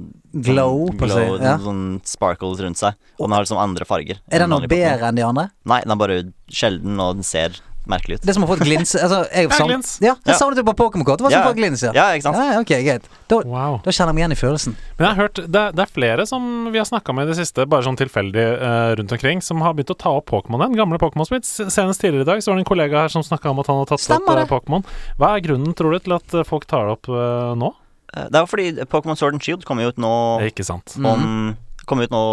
Glow, 0.46 0.84
sånn, 0.92 1.00
glow, 1.02 1.38
ja. 1.42 1.56
sånn 1.64 1.86
sparkles 2.06 2.62
rundt 2.62 2.78
seg. 2.78 3.00
Og 3.18 3.26
den 3.26 3.34
har 3.34 3.46
liksom 3.46 3.62
andre 3.62 3.88
farger. 3.90 4.20
Er 4.30 4.44
den 4.44 4.54
noe 4.54 4.70
bedre 4.70 5.10
enn 5.10 5.18
de 5.18 5.26
andre? 5.26 5.48
Nei, 5.66 5.80
den 5.86 5.96
er 5.96 6.02
bare 6.02 6.20
sjelden, 6.54 7.00
og 7.02 7.18
den 7.18 7.26
ser 7.26 7.58
merkelig 7.92 8.18
ut. 8.20 8.26
Det 8.26 8.34
som 8.36 8.44
å 8.46 8.48
få 8.50 8.56
et 8.58 8.64
glins 8.68 8.96
altså, 8.98 9.20
jeg, 9.32 9.50
Ja, 9.52 9.66
glins. 9.68 9.92
Ja, 10.02 10.14
jeg 10.26 10.34
Ja. 10.34 10.38
savnet 10.40 10.56
det 10.60 10.66
på 10.66 10.74
Pokémon-kort. 10.80 11.22
Hva 11.24 11.32
som 11.32 11.42
Ja. 11.46 11.54
glins, 11.54 11.84
ja. 11.86 11.92
Ja, 11.96 12.06
ikke 12.18 12.28
sant? 12.28 12.38
Ja, 12.38 12.60
ok, 12.60 12.74
greit. 12.86 13.10
Da, 13.28 13.40
Wow. 13.46 13.80
da 13.84 13.92
kjenner 13.92 14.14
jeg 14.14 14.16
meg 14.16 14.24
igjen 14.24 14.36
i 14.36 14.40
følelsen. 14.42 14.76
Men 14.98 15.08
jeg 15.08 15.16
har 15.16 15.22
hørt 15.24 15.36
det, 15.52 15.64
det 15.76 15.84
er 15.86 15.92
flere 15.94 16.26
som 16.28 16.72
vi 16.72 16.78
har 16.82 16.86
snakka 16.86 17.14
med 17.16 17.28
i 17.28 17.34
det 17.34 17.38
siste, 17.40 17.66
bare 17.70 17.84
sånn 17.84 17.98
tilfeldig 17.98 18.46
uh, 18.62 18.96
rundt 19.00 19.12
omkring, 19.12 19.42
som 19.42 19.62
har 19.62 19.74
begynt 19.74 19.94
å 19.94 19.98
ta 19.98 20.10
opp 20.18 20.26
Pokémon 20.32 20.62
igjen. 20.62 20.76
Gamle 20.76 20.98
Pokémon 21.00 21.26
Smith. 21.28 21.46
Senest 21.46 22.02
tidligere 22.02 22.22
i 22.26 22.32
dag 22.34 22.40
så 22.44 22.52
var 22.52 22.60
det 22.60 22.66
en 22.66 22.72
kollega 22.74 23.02
her 23.06 23.10
som 23.10 23.22
snakka 23.24 23.50
om 23.50 23.60
at 23.60 23.68
han 23.68 23.78
har 23.84 23.86
tatt 23.86 24.00
Stemmer 24.04 24.44
opp 24.44 24.52
uh. 24.52 24.60
Pokémon. 24.60 24.86
Hva 25.20 25.36
er 25.38 25.42
grunnen, 25.46 25.74
tror 25.76 25.92
du, 25.94 26.00
til 26.00 26.14
at 26.18 26.34
eh, 26.34 26.44
folk 26.48 26.66
tar 26.70 26.86
det 26.90 26.98
opp 27.00 27.10
uh, 27.10 27.54
nå? 27.56 27.74
Eh, 28.16 28.28
Det 28.30 28.36
er 28.36 28.46
jo 28.46 28.52
fordi 28.52 28.86
Pokémon 28.90 29.18
Sword 29.18 29.34
and 29.34 29.44
Shield 29.44 29.66
kommer 29.66 29.88
ut 29.90 29.98
nå 29.98 30.14
Ikke 30.50 30.64
sant. 30.66 30.96
Mm. 30.98 31.56
Kommer 31.86 32.04
ut 32.08 32.14
nå 32.14 32.24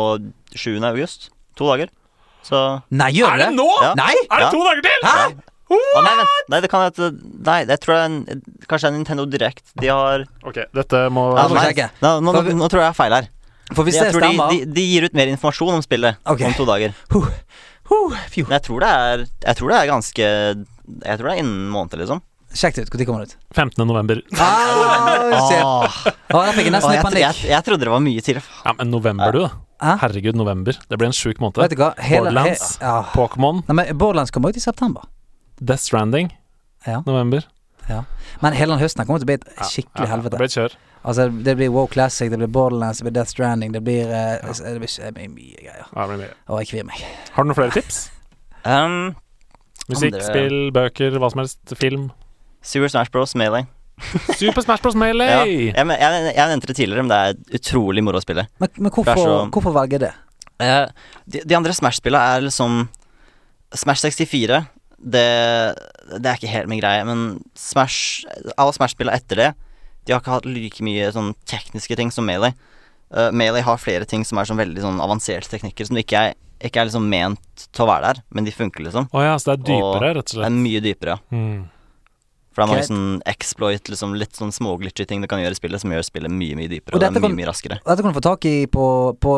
7. 0.54 0.78
august. 0.84 1.30
To 1.56 1.66
dager. 1.68 1.88
Så 2.42 2.82
Nei, 2.90 3.10
gjør 3.14 3.38
det? 3.38 3.46
det? 3.48 3.56
nå?! 3.56 3.66
Ja. 3.82 3.94
Nei! 3.98 4.12
Er 4.30 4.36
det 4.38 4.46
Ja. 4.46 4.50
to 4.50 4.62
dager 4.66 4.82
til?! 4.82 5.02
Hæ? 5.06 5.48
Å, 5.72 5.76
nei, 6.04 6.14
vent. 6.18 6.32
Nei, 6.52 6.58
det 6.60 6.68
kan 6.68 6.82
hete 6.84 7.06
Nei, 7.46 7.64
det 7.64 7.78
tror 7.80 7.94
jeg 7.96 8.02
er 8.02 8.08
en, 8.10 8.42
Kanskje 8.68 8.82
det 8.82 8.88
er 8.90 8.96
Nintendo 8.98 9.24
Direct. 9.24 9.62
De 9.80 9.88
har 9.88 10.26
Ok, 10.44 10.58
dette 10.74 10.98
må 11.08 11.22
Ja, 11.38 11.46
nei, 11.48 11.54
nei, 11.54 11.62
sjekke. 11.70 11.86
nå, 12.02 12.10
nå, 12.20 12.34
vi- 12.44 12.52
nå 12.58 12.68
tror 12.68 12.82
jeg 12.82 12.88
jeg 12.90 12.92
er 12.92 12.98
feil 12.98 13.14
her. 13.16 13.28
For 13.72 13.84
hvis 13.86 13.94
jeg 13.96 14.04
det 14.04 14.12
tror 14.12 14.20
de, 14.20 14.28
stemmer 14.34 14.50
de, 14.50 14.66
de 14.74 14.82
gir 14.84 15.06
ut 15.08 15.14
mer 15.16 15.30
informasjon 15.32 15.72
om 15.78 15.80
spillet 15.86 16.16
Ok. 16.28 16.42
om 16.44 16.52
to 16.58 16.66
dager. 16.68 16.92
Huh, 17.14 17.24
huh, 17.88 18.18
fjo. 18.28 18.44
Men 18.50 18.58
jeg 18.58 18.62
tror 18.68 18.80
det 18.84 18.90
er 18.90 19.24
Jeg 19.46 19.56
tror 19.56 19.68
det 19.72 19.78
er 19.80 19.86
ganske 19.94 20.26
Jeg 21.08 21.18
tror 21.18 21.24
det 21.30 21.32
er 21.32 21.40
innen 21.40 21.56
en 21.66 21.72
måned, 21.72 21.96
liksom. 22.02 22.20
Sjekk 22.52 22.74
det 22.74 22.84
ut. 22.84 22.92
Når 22.92 23.06
kommer 23.08 23.24
det 23.24 23.32
ut? 23.32 23.36
15. 23.56 23.86
november. 23.88 24.20
Ah, 24.36 25.48
shit. 25.48 25.62
Åh. 25.64 25.88
Å, 26.36 26.44
der 26.44 26.52
fikk 26.52 26.66
jeg 26.68 26.72
nesten 26.74 26.90
litt 26.92 26.98
jeg, 27.00 27.04
panikk. 27.06 27.22
jeg, 27.24 27.48
jeg 27.48 27.64
trodde 27.64 27.80
det 27.86 27.88
var 27.94 28.00
mye 28.04 28.20
tidligere. 28.20 28.44
Ja, 28.66 28.72
men 28.76 28.90
november, 28.92 29.32
du, 29.32 29.38
da. 29.46 29.48
Hæ? 29.82 29.96
Herregud, 30.04 30.36
november. 30.38 30.76
Det 30.88 30.98
blir 30.98 31.08
en 31.10 31.16
sjuk 31.16 31.40
måned. 31.42 31.58
Vet 31.58 31.72
du 31.74 31.80
hva? 31.80 31.88
Hele, 31.98 32.06
he, 32.06 32.18
Borderlands. 32.22 32.78
ja. 32.80 32.92
Pokémon, 33.16 33.62
Nei, 33.68 33.74
men 33.80 33.98
Borderlands 33.98 34.30
kommer 34.30 34.52
ut 34.54 34.56
i 34.56 34.62
september. 34.62 35.02
Death 35.60 35.82
Stranding, 35.82 36.30
Ja. 36.86 37.02
november. 37.06 37.42
Ja. 37.88 38.04
Men 38.40 38.52
hele 38.54 38.76
den 38.76 38.82
høsten 38.82 39.04
kommer 39.06 39.18
til 39.18 39.26
å 39.26 39.30
bli 39.32 39.34
et 39.40 39.46
skikkelig 39.66 40.06
ja, 40.06 40.10
helvete. 40.14 40.30
Det 40.36 40.38
blir 40.38 40.50
et 40.52 40.56
kjør. 40.58 40.76
Altså, 41.04 41.24
det 41.42 41.56
blir 41.58 41.68
Wow 41.74 41.88
Classic, 41.90 42.30
det 42.30 42.38
blir 42.38 42.46
Borderlands, 42.46 42.98
det 43.02 43.08
blir 43.08 43.16
Death 43.16 43.30
Stranding, 43.34 43.72
det 43.74 43.82
blir 43.82 44.06
eh, 44.06 44.38
Det 44.38 44.78
blir 44.78 44.92
det 45.02 45.14
blir 45.16 45.28
mye 45.34 45.56
greier. 45.58 45.86
Ja, 45.96 46.06
det 46.06 46.08
blir 46.14 46.20
mye. 46.22 46.34
Og 46.48 46.60
jeg 46.62 46.68
kvir 46.70 46.84
meg. 46.86 47.02
Har 47.34 47.42
du 47.42 47.48
noen 47.50 47.58
flere 47.58 47.74
tips? 47.74 48.04
Um, 48.64 49.16
Musikk, 49.90 50.14
Andre- 50.14 50.22
spill, 50.22 50.70
bøker, 50.70 51.16
hva 51.18 51.28
som 51.32 51.40
helst. 51.42 51.58
Film. 51.74 52.12
Super 52.62 52.86
Smash 52.92 53.10
Bros. 53.10 53.34
Melee. 53.34 53.66
Super 54.40 54.62
Smash 54.64 54.82
Bros. 54.84 54.94
Ja. 54.96 55.00
Melee! 55.00 55.72
Jeg, 55.72 55.86
men- 55.86 55.98
jeg, 56.00 56.34
jeg 56.36 56.48
nevnte 56.52 56.66
det 56.70 56.76
tidligere, 56.76 57.04
men 57.06 57.12
det 57.12 57.20
er 57.22 57.58
utrolig 57.60 58.04
moro 58.04 58.20
å 58.20 58.24
spille. 58.24 58.46
Men, 58.62 58.68
men 58.78 58.90
hvorfor, 58.92 59.12
Det 59.14 59.18
er 59.18 59.24
så- 59.24 59.50
hvorfor 59.54 59.74
velge 59.76 59.98
det? 60.02 60.12
Eh, 60.62 60.86
de, 61.26 61.40
de 61.48 61.56
andre 61.58 61.72
Smash-spillene 61.74 62.36
er 62.36 62.44
liksom 62.46 62.88
Smash 63.74 64.02
64 64.04 64.66
det, 65.02 65.22
det 66.20 66.28
er 66.30 66.36
ikke 66.38 66.50
helt 66.52 66.68
min 66.70 66.78
greie, 66.78 67.02
men 67.08 67.40
Smash 67.58 68.22
alle 68.54 68.74
Smash-spillene 68.76 69.16
etter 69.18 69.40
det 69.40 69.48
De 70.06 70.12
har 70.14 70.20
ikke 70.22 70.36
hatt 70.36 70.46
like 70.46 70.84
mye 70.86 71.08
sånn 71.14 71.32
tekniske 71.50 71.96
ting 71.98 72.10
som 72.14 72.26
Melee. 72.28 72.52
Eh, 73.14 73.30
Melee 73.34 73.62
har 73.66 73.80
flere 73.82 74.06
ting 74.08 74.22
som 74.26 74.38
er 74.38 74.46
sånn 74.48 74.58
veldig 74.60 74.82
sånn 74.82 75.00
avanserte 75.02 75.50
teknikker 75.50 75.86
som 75.88 75.98
ikke 75.98 76.22
er, 76.28 76.34
ikke 76.62 76.82
er 76.82 76.88
liksom 76.90 77.08
ment 77.10 77.66
til 77.72 77.84
å 77.84 77.88
være 77.90 78.08
der, 78.12 78.22
men 78.34 78.46
de 78.46 78.54
funker, 78.54 78.82
liksom. 78.86 79.06
Å 79.14 79.22
ja, 79.22 79.34
så 79.38 79.52
det 79.52 79.60
er 79.60 79.64
dypere, 79.72 80.10
Og 80.12 80.16
rett 80.18 80.34
og 80.34 80.40
Det 80.42 80.48
er 80.48 80.56
mye 80.56 80.82
dypere. 80.84 81.16
Mm. 81.34 81.60
For 82.52 82.62
det 82.62 82.68
er 82.68 82.70
mange 82.74 82.86
sånn 82.86 83.22
exploit, 83.26 83.88
liksom 83.88 84.14
litt 84.20 84.36
sånn 84.36 84.52
småglitchy 84.52 85.06
ting 85.08 85.22
du 85.24 85.26
kan 85.30 85.40
gjøre 85.40 85.56
i 85.56 85.60
spillet, 85.60 85.80
som 85.80 85.90
gjør 85.90 86.04
spillet 86.04 86.30
mye, 86.30 86.54
mye 86.58 86.68
dypere. 86.68 86.92
Og 86.92 86.98
Og, 86.98 87.00
det 87.00 87.08
er 87.08 87.14
mye, 87.16 87.24
kan- 87.28 87.36
mye 87.40 87.48
raskere. 87.48 87.78
Og 87.80 87.88
Dette 87.88 88.02
kan 88.04 88.12
du 88.12 88.18
få 88.20 88.24
tak 88.28 88.44
i 88.50 88.66
på, 88.66 88.86
på 89.20 89.32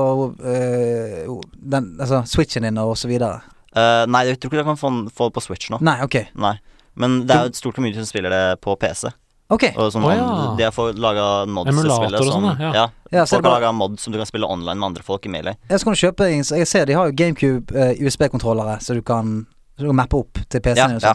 eh, 0.45 1.27
den, 1.63 1.97
altså, 2.01 2.23
switchen 2.27 2.63
din 2.67 2.79
og 2.83 2.97
så 2.99 3.09
videre. 3.09 3.41
Uh, 3.75 4.05
nei, 4.07 4.25
jeg 4.29 4.39
tror 4.39 4.53
ikke 4.53 4.63
du 4.63 4.69
kan 4.69 4.77
få, 4.79 4.91
få 5.11 5.29
det 5.31 5.35
på 5.35 5.43
Switch 5.43 5.71
nå. 5.73 5.81
Nei, 5.83 5.97
ok. 6.05 6.21
Nei. 6.39 6.57
Men 6.95 7.25
det 7.27 7.35
er 7.35 7.47
jo 7.49 7.51
et 7.51 7.57
stort 7.59 7.75
community 7.75 7.99
som 7.99 8.07
spiller 8.07 8.31
det 8.31 8.43
på 8.63 8.77
PC. 8.79 9.11
Ok. 9.51 9.65
Og 9.77 9.91
sånn, 9.93 10.05
oh, 10.07 10.13
ja. 10.15 10.27
De 10.57 10.63
har 10.65 10.71
fått 10.73 10.97
laga 11.03 11.25
mods 11.51 11.69
til 11.75 11.91
spillet. 11.91 12.21
og 12.21 12.29
sånn, 12.31 12.47
Sånn, 12.47 12.63
ja. 12.63 12.71
ja. 12.73 12.85
Ja, 13.13 13.25
så 13.27 13.37
Folk 13.41 13.45
har 13.51 13.57
laga 13.59 13.73
mods 13.77 14.03
som 14.07 14.15
du 14.15 14.19
kan 14.19 14.27
spille 14.31 14.47
online 14.47 14.79
med 14.79 14.87
andre 14.93 15.03
folk 15.07 15.27
i 15.27 15.33
Melee. 15.35 15.59
jeg 15.69 15.83
skal 15.83 15.99
kjøpe 16.01 16.29
Jeg 16.31 16.67
ser 16.71 16.87
de 16.87 16.95
har 16.97 17.11
jo 17.11 17.17
GameCube 17.19 17.75
eh, 17.75 17.99
USB-kontrollere, 18.01 18.79
så 18.81 18.95
du 18.95 19.03
kan, 19.03 19.47
så 19.77 19.85
du 19.85 19.91
kan 19.91 19.99
mappe 20.01 20.17
opp 20.23 20.39
til 20.49 20.61
PC-en 20.65 20.97
Ja, 20.97 21.11
ja. 21.11 21.15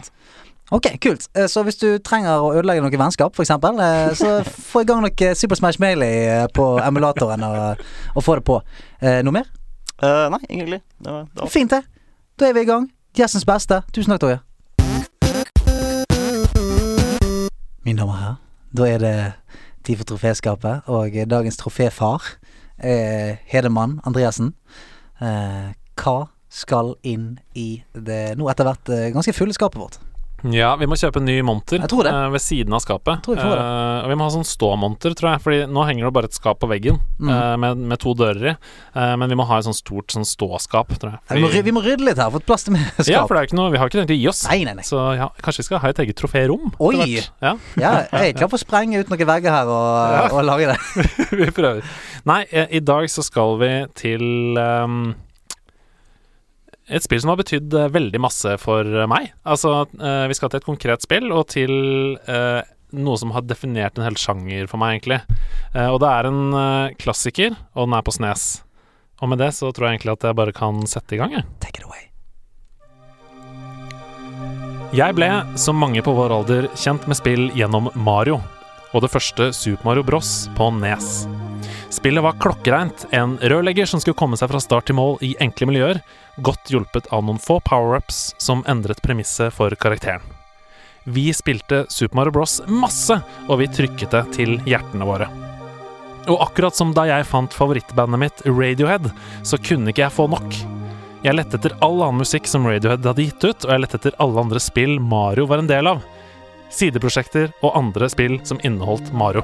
Ok, 0.70 0.86
kult. 1.02 1.28
Eh, 1.34 1.46
Så 1.46 1.62
hvis 1.66 1.76
du 1.76 1.98
trenger 1.98 2.38
å 2.38 2.52
ødelegge 2.54 2.82
noe 2.84 2.98
vennskap, 2.98 3.34
eksempel, 3.42 3.80
eh, 3.82 4.12
så 4.14 4.36
få 4.46 4.84
i 4.84 4.86
gang 4.86 5.00
noe 5.02 5.30
Super 5.34 5.58
Smash 5.58 5.80
Melee 5.82 6.42
eh, 6.44 6.46
på 6.54 6.78
emulatoren 6.78 7.42
og, 7.42 7.80
og 8.14 8.22
få 8.22 8.36
det 8.38 8.44
på. 8.46 8.60
Noe 9.02 9.34
mer? 9.34 9.48
Uh, 10.00 10.28
nei, 10.32 10.38
egentlig. 10.48 10.78
Det 11.02 11.10
var, 11.12 11.24
det 11.26 11.42
var. 11.42 11.50
Fint, 11.50 11.74
det. 11.74 11.82
Da 12.38 12.46
er 12.48 12.54
vi 12.54 12.62
i 12.62 12.68
gang. 12.68 12.86
Jazzens 13.18 13.44
beste. 13.44 13.80
Tusen 13.92 14.14
takk, 14.14 14.22
Torje. 14.22 14.38
Mine 17.84 17.98
damer 17.98 18.14
og 18.14 18.20
herrer, 18.20 18.36
da 18.76 18.86
er 18.86 19.02
det 19.02 19.14
tid 19.84 19.98
for 19.98 20.12
troféskapet, 20.12 20.86
og 20.86 21.18
dagens 21.28 21.58
troféfar 21.58 22.36
er 22.78 23.40
Hedemann 23.50 23.98
Andreassen. 24.06 24.54
Eh, 25.20 25.74
hva 25.98 26.16
skal 26.48 26.94
inn 27.02 27.40
i 27.58 27.82
det 27.92 28.38
nå 28.38 28.48
etter 28.52 28.70
hvert 28.70 28.94
ganske 29.16 29.34
fulle 29.36 29.56
skapet 29.56 29.82
vårt? 29.82 29.98
Ja, 30.48 30.74
vi 30.80 30.86
må 30.88 30.96
kjøpe 30.96 31.20
en 31.20 31.26
ny 31.28 31.36
monter 31.44 31.82
eh, 31.82 32.28
ved 32.32 32.40
siden 32.40 32.72
av 32.72 32.80
skapet. 32.80 33.26
vi 33.28 33.34
og 33.36 34.08
vi 34.08 34.16
må 34.16 34.24
ha 34.24 34.30
sånn 34.32 34.46
ståmonter, 34.48 35.12
tror 35.18 35.34
jeg. 35.34 35.42
Fordi 35.44 35.58
nå 35.68 35.84
henger 35.86 36.06
det 36.08 36.12
bare 36.16 36.30
et 36.30 36.36
skap 36.38 36.60
på 36.62 36.68
veggen 36.70 36.98
Mm. 37.20 37.28
uh, 37.28 37.56
med, 37.60 37.76
med 37.90 37.98
to 38.00 38.14
dører 38.16 38.54
i. 38.54 38.56
Men 39.20 39.28
vi 39.28 39.36
må 39.36 39.44
ha 39.44 39.58
et 39.60 39.66
sånt 39.66 39.76
stort 39.76 40.08
sånn 40.14 40.24
ståskap, 40.24 40.88
tror 40.98 41.10
jeg. 41.12 41.20
Nei, 41.28 41.36
vi, 41.36 41.42
må, 41.42 41.48
Fordi- 41.50 41.58
ry- 41.60 41.64
vi 41.68 41.74
må 41.76 41.82
rydde 41.84 42.06
litt 42.06 42.16
her, 42.22 42.30
få 42.32 42.40
et 42.40 42.46
plass 42.48 42.64
til 42.64 42.72
mer 42.72 42.86
skap. 42.96 43.06
ja, 43.12 43.26
for 43.26 43.34
det 43.36 43.40
er 43.42 43.44
jo 43.44 43.50
ikke 43.50 43.58
noe 43.60 43.70
Vi 43.74 43.78
har 43.82 43.90
ikke 43.90 43.98
tenkt 44.00 44.14
å 44.14 44.18
gi 44.20 44.28
oss. 44.32 44.40
Nei, 44.48 44.58
nei, 44.64 44.74
nei. 44.80 44.86
Så 44.88 45.02
ja, 45.18 45.28
kanskje 45.44 45.60
vi 45.60 45.68
skal 45.68 45.82
ha 45.84 45.88
et 45.92 46.00
eget 46.06 46.16
troférom. 46.16 46.72
Oi! 46.80 46.96
Ja, 47.42 47.54
Ja, 47.76 47.92
jeg 48.08 48.32
er 48.32 48.38
klar 48.40 48.48
for 48.48 48.56
å 48.56 48.64
sprenge 48.64 49.00
ut 49.04 49.12
noen 49.12 49.26
vegger 49.28 49.52
her 49.52 49.68
og, 49.68 50.32
og 50.40 50.44
lage 50.48 50.72
det. 50.72 50.78
vi 51.42 51.50
prøver. 51.52 51.84
Nei, 52.24 52.44
i 52.70 52.80
dag 52.80 53.04
så 53.12 53.22
skal 53.26 53.58
vi 53.60 53.72
til 54.00 54.56
ehm, 54.60 55.12
et 56.90 57.04
spill 57.04 57.20
som 57.22 57.32
har 57.32 57.38
betydd 57.40 57.74
eh, 57.76 57.90
veldig 57.94 58.20
masse 58.22 58.56
for 58.62 58.86
eh, 58.86 59.08
meg. 59.10 59.30
Altså, 59.46 59.84
eh, 60.00 60.24
vi 60.30 60.36
skal 60.36 60.50
til 60.50 60.60
et 60.60 60.66
konkret 60.66 61.06
spill, 61.06 61.30
og 61.32 61.46
til 61.54 61.72
noe 62.90 63.18
som 63.20 63.30
har 63.30 63.46
definert 63.46 63.98
en 63.98 64.06
hel 64.08 64.18
sjanger 64.18 64.66
for 64.70 64.82
meg, 64.82 64.98
egentlig. 64.98 65.20
Og 65.78 66.00
det 66.02 66.08
er 66.10 66.26
en 66.26 66.40
klassiker, 66.98 67.54
og 67.78 67.86
den 67.86 67.94
er 67.94 68.02
på 68.02 68.14
Snes. 68.16 68.46
Og 69.22 69.30
med 69.30 69.38
det 69.38 69.52
så 69.54 69.70
tror 69.70 69.86
jeg 69.86 70.00
egentlig 70.00 70.16
at 70.16 70.26
jeg 70.26 70.38
bare 70.40 70.54
kan 70.56 70.80
sette 70.90 71.14
i 71.14 71.20
gang, 71.20 71.36
jeg. 71.38 71.46
Take 71.62 71.78
it 71.78 71.86
away. 71.86 72.08
Jeg 74.96 75.14
ble, 75.14 75.28
som 75.54 75.78
mange 75.78 76.02
på 76.02 76.16
vår 76.16 76.34
alder, 76.34 76.66
kjent 76.74 77.06
med 77.06 77.20
spill 77.20 77.46
gjennom 77.54 77.92
Mario, 77.94 78.40
og 78.90 79.06
det 79.06 79.12
første 79.14 79.52
Super 79.54 79.92
Mario 79.92 80.02
Bros. 80.10 80.48
på 80.58 80.72
Nes. 80.80 81.20
Spillet 81.90 82.22
var 82.22 82.36
klokkereint, 82.38 83.06
en 83.10 83.38
rørlegger 83.38 83.86
som 83.86 84.00
skulle 84.00 84.14
komme 84.14 84.36
seg 84.38 84.52
fra 84.52 84.60
start 84.62 84.86
til 84.86 84.94
mål 84.94 85.16
i 85.26 85.32
enkle 85.42 85.66
miljøer, 85.66 85.98
godt 86.38 86.70
hjulpet 86.70 87.08
av 87.10 87.24
noen 87.26 87.40
få 87.42 87.56
power-ups 87.66 88.20
som 88.38 88.62
endret 88.70 89.02
premisset 89.02 89.50
for 89.56 89.74
karakteren. 89.74 90.22
Vi 91.04 91.32
spilte 91.34 91.86
Super 91.90 92.20
Mario 92.20 92.36
Bros. 92.36 92.60
masse, 92.68 93.16
og 93.48 93.58
vi 93.58 93.66
trykket 93.66 94.14
det 94.14 94.22
til 94.36 94.60
hjertene 94.70 95.08
våre. 95.08 95.26
Og 96.30 96.38
akkurat 96.44 96.76
som 96.78 96.92
da 96.94 97.08
jeg 97.08 97.26
fant 97.26 97.56
favorittbandet 97.56 98.22
mitt, 98.22 98.44
Radiohead, 98.46 99.10
så 99.42 99.58
kunne 99.58 99.90
ikke 99.90 100.04
jeg 100.04 100.14
få 100.14 100.28
nok. 100.30 100.60
Jeg 101.24 101.34
lette 101.34 101.58
etter 101.58 101.74
all 101.82 101.98
annen 102.04 102.22
musikk 102.22 102.46
som 102.46 102.68
Radiohead 102.70 103.02
hadde 103.02 103.26
gitt 103.26 103.42
ut, 103.42 103.66
og 103.66 103.74
jeg 103.74 103.82
lette 103.82 103.98
etter 103.98 104.20
alle 104.22 104.44
andre 104.46 104.62
spill 104.62 105.00
Mario 105.02 105.48
var 105.50 105.64
en 105.64 105.72
del 105.72 105.90
av. 105.90 106.04
Sideprosjekter 106.70 107.50
og 107.64 107.74
andre 107.74 108.06
spill 108.12 108.38
som 108.46 108.62
inneholdt 108.62 109.10
Mario. 109.10 109.42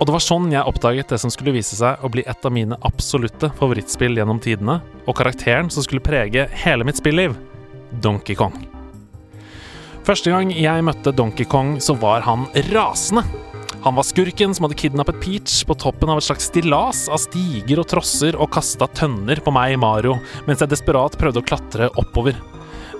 Og 0.00 0.08
det 0.08 0.14
var 0.14 0.22
sånn 0.24 0.48
jeg 0.48 0.64
oppdaget 0.64 1.12
det 1.12 1.18
som 1.20 1.32
skulle 1.32 1.52
vise 1.52 1.76
seg 1.76 2.00
å 2.00 2.08
bli 2.08 2.24
et 2.24 2.46
av 2.48 2.54
mine 2.56 2.78
absolutte 2.88 3.50
favorittspill 3.58 4.16
gjennom 4.16 4.40
tidene, 4.40 4.78
og 5.04 5.16
karakteren 5.18 5.68
som 5.68 5.84
skulle 5.84 6.00
prege 6.04 6.46
hele 6.62 6.86
mitt 6.88 6.96
spilliv 6.96 7.36
Donkey 8.00 8.38
Kong. 8.38 8.56
Første 10.08 10.32
gang 10.32 10.54
jeg 10.56 10.86
møtte 10.86 11.12
Donkey 11.12 11.44
Kong, 11.44 11.76
så 11.84 11.92
var 12.00 12.24
han 12.24 12.48
rasende. 12.72 13.26
Han 13.84 13.96
var 13.96 14.04
skurken 14.08 14.54
som 14.56 14.64
hadde 14.66 14.78
kidnappet 14.80 15.20
Peach 15.20 15.60
på 15.68 15.76
toppen 15.80 16.08
av 16.12 16.20
et 16.20 16.26
slags 16.26 16.48
stillas 16.48 17.04
av 17.12 17.20
stiger 17.20 17.80
og 17.80 17.88
trosser 17.92 18.36
og 18.40 18.50
kasta 18.56 18.88
tønner 18.96 19.40
på 19.44 19.52
meg, 19.52 19.76
Mario, 19.80 20.16
mens 20.48 20.64
jeg 20.64 20.72
desperat 20.72 21.16
prøvde 21.20 21.44
å 21.44 21.46
klatre 21.46 21.92
oppover. 22.00 22.40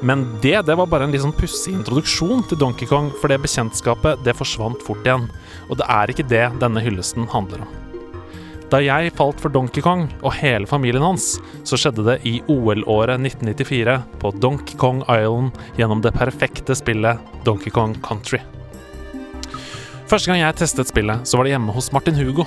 Men 0.01 0.25
det, 0.41 0.57
det 0.67 0.77
var 0.79 0.89
bare 0.89 1.05
en 1.05 1.13
litt 1.13 1.25
sånn 1.25 1.37
pussig 1.37 1.75
introduksjon 1.77 2.47
til 2.49 2.61
Donkey 2.61 2.89
Kong, 2.89 3.11
for 3.21 3.29
det 3.29 3.43
bekjentskapet, 3.43 4.23
det 4.25 4.37
forsvant 4.39 4.81
fort 4.87 5.05
igjen. 5.05 5.29
Og 5.69 5.77
det 5.81 5.89
er 5.93 6.13
ikke 6.13 6.29
det 6.31 6.47
denne 6.63 6.83
hyllesten 6.85 7.29
handler 7.33 7.67
om. 7.67 7.77
Da 8.71 8.79
jeg 8.79 9.11
falt 9.19 9.41
for 9.43 9.51
Donkey 9.51 9.83
Kong 9.83 10.05
og 10.23 10.37
hele 10.39 10.69
familien 10.71 11.03
hans, 11.03 11.35
så 11.67 11.75
skjedde 11.81 12.05
det 12.07 12.21
i 12.29 12.37
OL-året 12.47 13.19
1994 13.19 13.97
på 14.23 14.31
Donkey 14.39 14.79
Kong 14.79 15.03
Island 15.11 15.59
gjennom 15.79 16.05
det 16.05 16.15
perfekte 16.15 16.77
spillet 16.79 17.19
Donkey 17.45 17.75
Kong 17.75 17.97
Country. 18.07 18.39
Første 20.11 20.31
gang 20.31 20.41
jeg 20.41 20.59
testet 20.59 20.91
spillet, 20.91 21.27
så 21.27 21.39
var 21.39 21.47
det 21.47 21.57
hjemme 21.57 21.75
hos 21.75 21.91
Martin 21.95 22.17
Hugo. 22.19 22.47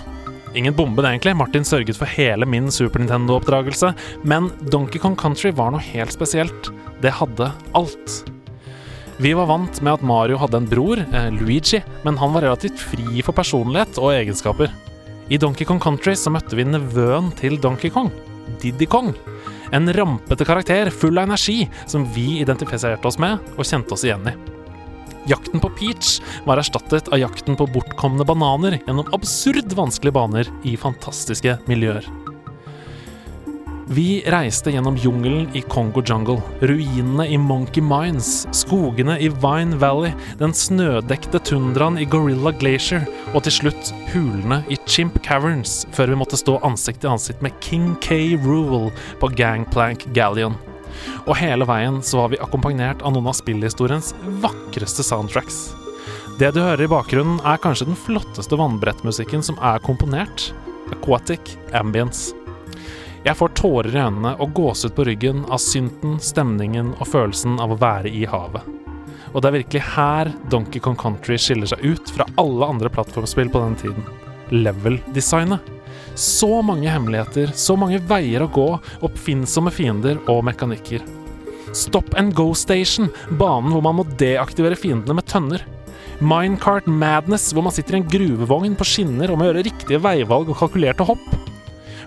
Ingen 0.56 0.76
bombe, 0.78 1.04
det 1.04 1.12
egentlig. 1.12 1.36
Martin 1.36 1.66
sørget 1.68 1.98
for 1.98 2.08
hele 2.16 2.48
min 2.48 2.72
Super 2.72 3.02
Nintendo-oppdragelse. 3.02 3.92
Men 4.24 4.52
Donkey 4.72 5.02
Kong 5.02 5.16
Country 5.20 5.52
var 5.56 5.74
noe 5.74 5.84
helt 5.92 6.14
spesielt. 6.14 6.72
Det 7.04 7.12
hadde 7.12 7.52
alt. 7.76 8.22
Vi 9.20 9.34
var 9.36 9.50
vant 9.50 9.82
med 9.84 9.98
at 9.98 10.06
Mario 10.08 10.40
hadde 10.40 10.62
en 10.62 10.70
bror, 10.72 11.00
eh, 11.04 11.30
Luigi, 11.36 11.84
men 12.04 12.18
han 12.18 12.32
var 12.34 12.46
relativt 12.48 12.80
fri 12.80 13.22
for 13.22 13.36
personlighet 13.36 14.00
og 14.00 14.14
egenskaper. 14.16 14.72
I 15.30 15.38
Donkey 15.38 15.68
Kong 15.68 15.80
Country 15.84 16.16
så 16.16 16.32
møtte 16.32 16.56
vi 16.56 16.64
nevøen 16.64 17.30
til 17.40 17.60
Donkey 17.60 17.92
Kong, 17.92 18.10
Diddy 18.62 18.88
Kong. 18.88 19.14
En 19.72 19.94
rampete 19.94 20.46
karakter 20.46 20.92
full 20.92 21.18
av 21.18 21.28
energi 21.28 21.68
som 21.86 22.06
vi 22.16 22.40
identifiserte 22.40 23.08
oss 23.08 23.20
med 23.20 23.40
og 23.58 23.68
kjente 23.68 23.96
oss 23.96 24.04
igjen 24.08 24.28
i. 24.32 24.36
Jakten 25.28 25.60
på 25.64 25.72
Peach 25.76 26.18
var 26.48 26.60
erstattet 26.60 27.08
av 27.12 27.20
jakten 27.20 27.56
på 27.56 27.68
bortkomne 27.72 28.28
bananer 28.28 28.80
gjennom 28.82 29.08
absurd 29.16 29.72
vanskelige 29.76 30.16
baner 30.20 30.52
i 30.68 30.76
fantastiske 30.80 31.58
miljøer. 31.68 32.04
Vi 33.94 34.24
reiste 34.26 34.72
gjennom 34.72 34.96
jungelen 34.98 35.50
i 35.54 35.62
Congo 35.62 36.02
Jungle, 36.06 36.42
ruinene 36.62 37.28
i 37.28 37.38
Monkey 37.38 37.84
Mines, 37.84 38.48
skogene 38.52 39.20
i 39.22 39.28
Vine 39.30 39.78
Valley, 39.78 40.16
den 40.40 40.54
snødekte 40.54 41.38
tundraen 41.46 42.00
i 42.02 42.08
Gorilla 42.10 42.56
Glacier 42.58 43.06
og 43.36 43.44
til 43.46 43.54
slutt 43.60 43.92
hulene 44.10 44.64
i 44.74 44.80
Chimp 44.90 45.20
Caverns, 45.22 45.84
før 45.94 46.10
vi 46.10 46.20
måtte 46.24 46.40
stå 46.42 46.58
ansikt 46.66 47.04
til 47.04 47.14
ansikt 47.14 47.46
med 47.46 47.54
King 47.62 47.94
K. 48.02 48.34
Rule 48.42 48.90
på 49.22 49.30
Gangplank 49.38 50.08
Galleon. 50.18 50.58
Og 51.28 51.38
hele 51.38 51.68
veien 51.70 52.02
så 52.02 52.24
var 52.24 52.34
vi 52.34 52.42
akkompagnert 52.42 53.06
av 53.06 53.14
noen 53.14 53.30
av 53.30 53.38
spillhistoriens 53.38 54.16
vakreste 54.42 55.06
soundtracks. 55.06 55.68
Det 56.42 56.56
du 56.56 56.64
hører 56.64 56.88
i 56.88 56.90
bakgrunnen, 56.90 57.44
er 57.46 57.62
kanskje 57.62 57.92
den 57.92 58.00
flotteste 58.08 58.58
vannbrettmusikken 58.58 59.46
som 59.46 59.62
er 59.62 59.84
komponert. 59.86 60.50
Aquatic 60.96 61.60
Ambience. 61.78 62.34
Jeg 63.24 63.38
får 63.40 63.54
tårer 63.56 63.94
i 63.94 64.00
øynene 64.04 64.34
og 64.44 64.52
gåsehud 64.52 64.98
på 64.98 65.04
ryggen 65.08 65.46
av 65.48 65.62
synten, 65.64 66.18
stemningen 66.20 66.90
og 66.98 67.08
følelsen 67.08 67.56
av 67.64 67.72
å 67.72 67.78
være 67.80 68.12
i 68.12 68.26
havet. 68.28 68.66
Og 69.32 69.40
det 69.40 69.48
er 69.48 69.56
virkelig 69.56 69.84
her 69.94 70.32
Donkey 70.52 70.84
Kong 70.84 70.98
Country 71.00 71.38
skiller 71.40 71.72
seg 71.72 71.86
ut 71.88 72.12
fra 72.12 72.28
alle 72.42 72.68
andre 72.68 72.92
plattformspill 72.92 73.48
på 73.54 73.62
den 73.64 73.78
tiden. 73.80 74.10
Level-designet. 74.52 75.72
Så 76.20 76.60
mange 76.68 76.92
hemmeligheter, 76.92 77.54
så 77.56 77.78
mange 77.80 78.02
veier 78.12 78.44
å 78.44 78.50
gå, 78.52 78.68
oppfinnsomme 79.08 79.72
fiender 79.74 80.20
og 80.28 80.44
mekanikker. 80.50 81.08
Stop 81.74 82.12
and 82.20 82.36
go 82.36 82.52
station, 82.54 83.08
banen 83.40 83.72
hvor 83.72 83.86
man 83.88 84.02
må 84.02 84.08
deaktivere 84.20 84.78
fiendene 84.78 85.16
med 85.22 85.30
tønner. 85.32 85.64
Minecart 86.20 86.92
Madness, 86.92 87.54
hvor 87.56 87.64
man 87.66 87.74
sitter 87.74 87.96
i 87.96 88.04
en 88.04 88.12
gruvevogn 88.12 88.76
på 88.78 88.92
skinner 88.92 89.32
og 89.32 89.40
må 89.40 89.48
gjøre 89.48 89.66
riktige 89.72 90.04
veivalg 90.04 90.52
og 90.52 90.60
kalkulerte 90.60 91.08
hopp. 91.08 91.43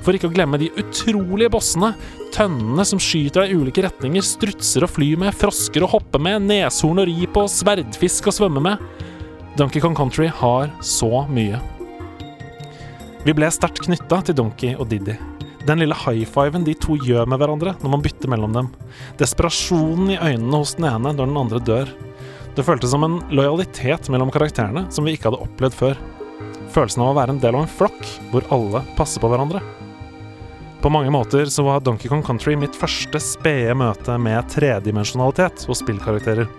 For 0.07 0.15
ikke 0.15 0.29
å 0.31 0.35
glemme 0.37 0.61
de 0.63 0.71
utrolige 0.79 1.51
bossene. 1.51 1.91
Tønnene 2.35 2.85
som 2.87 3.01
skyter 3.03 3.43
deg 3.43 3.53
i 3.53 3.59
ulike 3.59 3.83
retninger, 3.83 4.23
strutser 4.23 4.87
og 4.87 4.93
flyr 4.95 5.19
med, 5.19 5.35
frosker 5.35 5.83
og 5.83 5.97
hopper 5.97 6.23
med, 6.23 6.45
neshorn 6.47 7.03
å 7.03 7.07
ri 7.09 7.27
på, 7.27 7.43
sverdfisk 7.51 8.31
å 8.31 8.35
svømme 8.37 8.63
med. 8.63 9.07
Donkey 9.59 9.83
Kong 9.83 9.97
Country 9.99 10.29
har 10.31 10.71
så 10.85 11.25
mye. 11.27 11.59
Vi 13.27 13.35
ble 13.35 13.49
sterkt 13.51 13.83
knytta 13.83 14.21
til 14.29 14.37
Donkey 14.39 14.77
og 14.79 14.87
Diddy. 14.93 15.17
Den 15.67 15.81
lille 15.83 15.97
high-fiven 15.99 16.63
de 16.63 16.77
to 16.79 16.95
gjør 17.03 17.27
med 17.27 17.41
hverandre 17.43 17.73
når 17.81 17.91
man 17.97 18.05
bytter 18.05 18.31
mellom 18.31 18.53
dem. 18.55 18.69
Desperasjonen 19.19 20.13
i 20.15 20.21
øynene 20.21 20.61
hos 20.61 20.77
den 20.79 20.87
ene 20.87 21.11
når 21.11 21.33
den 21.33 21.41
andre 21.41 21.63
dør. 21.67 21.91
Det 22.55 22.65
føltes 22.69 22.95
som 22.95 23.03
en 23.03 23.19
lojalitet 23.35 24.07
mellom 24.15 24.31
karakterene 24.31 24.87
som 24.95 25.09
vi 25.09 25.17
ikke 25.17 25.33
hadde 25.33 25.43
opplevd 25.49 25.81
før. 25.81 25.99
Følelsen 26.77 27.03
av 27.03 27.11
å 27.11 27.19
være 27.19 27.35
en 27.35 27.43
del 27.43 27.59
av 27.59 27.67
en 27.67 27.75
flokk 27.81 28.07
hvor 28.31 28.47
alle 28.55 28.85
passer 28.95 29.25
på 29.25 29.33
hverandre. 29.33 29.65
På 30.83 30.91
mange 30.93 31.11
måter 31.11 31.49
så 31.51 31.65
var 31.67 31.81
Donkey 31.81 32.09
Kong 32.09 32.23
Country 32.23 32.55
mitt 32.59 32.77
første 32.77 33.21
spede 33.23 33.75
møte 33.79 34.19
med 34.21 34.49
tredimensjonalitet 34.53 35.65
hos 35.67 35.81
spillkarakterer. 35.83 36.51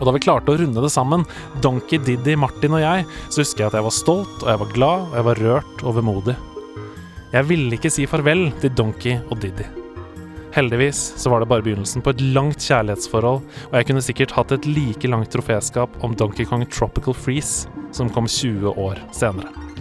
Og 0.00 0.08
da 0.08 0.14
vi 0.16 0.22
klarte 0.24 0.50
å 0.50 0.58
runde 0.58 0.82
det 0.82 0.90
sammen, 0.90 1.22
Donkey, 1.62 2.00
Diddy, 2.02 2.34
Martin 2.40 2.74
og 2.74 2.82
jeg, 2.82 3.04
så 3.28 3.44
husker 3.44 3.62
jeg 3.62 3.70
at 3.70 3.78
jeg 3.78 3.86
var 3.86 3.94
stolt, 3.94 4.40
og 4.42 4.48
jeg 4.50 4.62
var 4.64 4.72
glad, 4.74 5.04
og 5.10 5.14
jeg 5.20 5.28
var 5.28 5.42
rørt 5.46 5.84
og 5.84 5.96
vemodig. 6.00 6.34
Jeg 7.32 7.48
ville 7.48 7.78
ikke 7.78 7.92
si 7.92 8.08
farvel 8.10 8.48
til 8.64 8.74
Donkey 8.76 9.20
og 9.28 9.38
Diddy. 9.44 9.68
Heldigvis 10.52 10.98
så 11.16 11.30
var 11.32 11.40
det 11.40 11.48
bare 11.48 11.64
begynnelsen 11.64 12.04
på 12.04 12.12
et 12.12 12.24
langt 12.34 12.60
kjærlighetsforhold, 12.60 13.40
og 13.70 13.76
jeg 13.78 13.88
kunne 13.88 14.04
sikkert 14.04 14.36
hatt 14.36 14.52
et 14.52 14.68
like 14.68 15.08
langt 15.08 15.32
troféskap 15.32 16.02
om 16.04 16.16
Donkey 16.18 16.48
Kong 16.48 16.66
Tropical 16.68 17.16
Freeze, 17.16 17.70
som 17.94 18.12
kom 18.12 18.28
20 18.28 18.74
år 18.74 19.00
senere. 19.16 19.71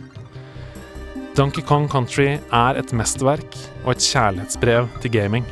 Donkey 1.31 1.63
Kong 1.63 1.85
Country 1.87 2.33
er 2.35 2.75
et 2.75 2.89
mesterverk 2.91 3.53
og 3.85 3.93
et 3.93 4.03
kjærlighetsbrev 4.03 4.89
til 4.99 5.13
gaming. 5.13 5.45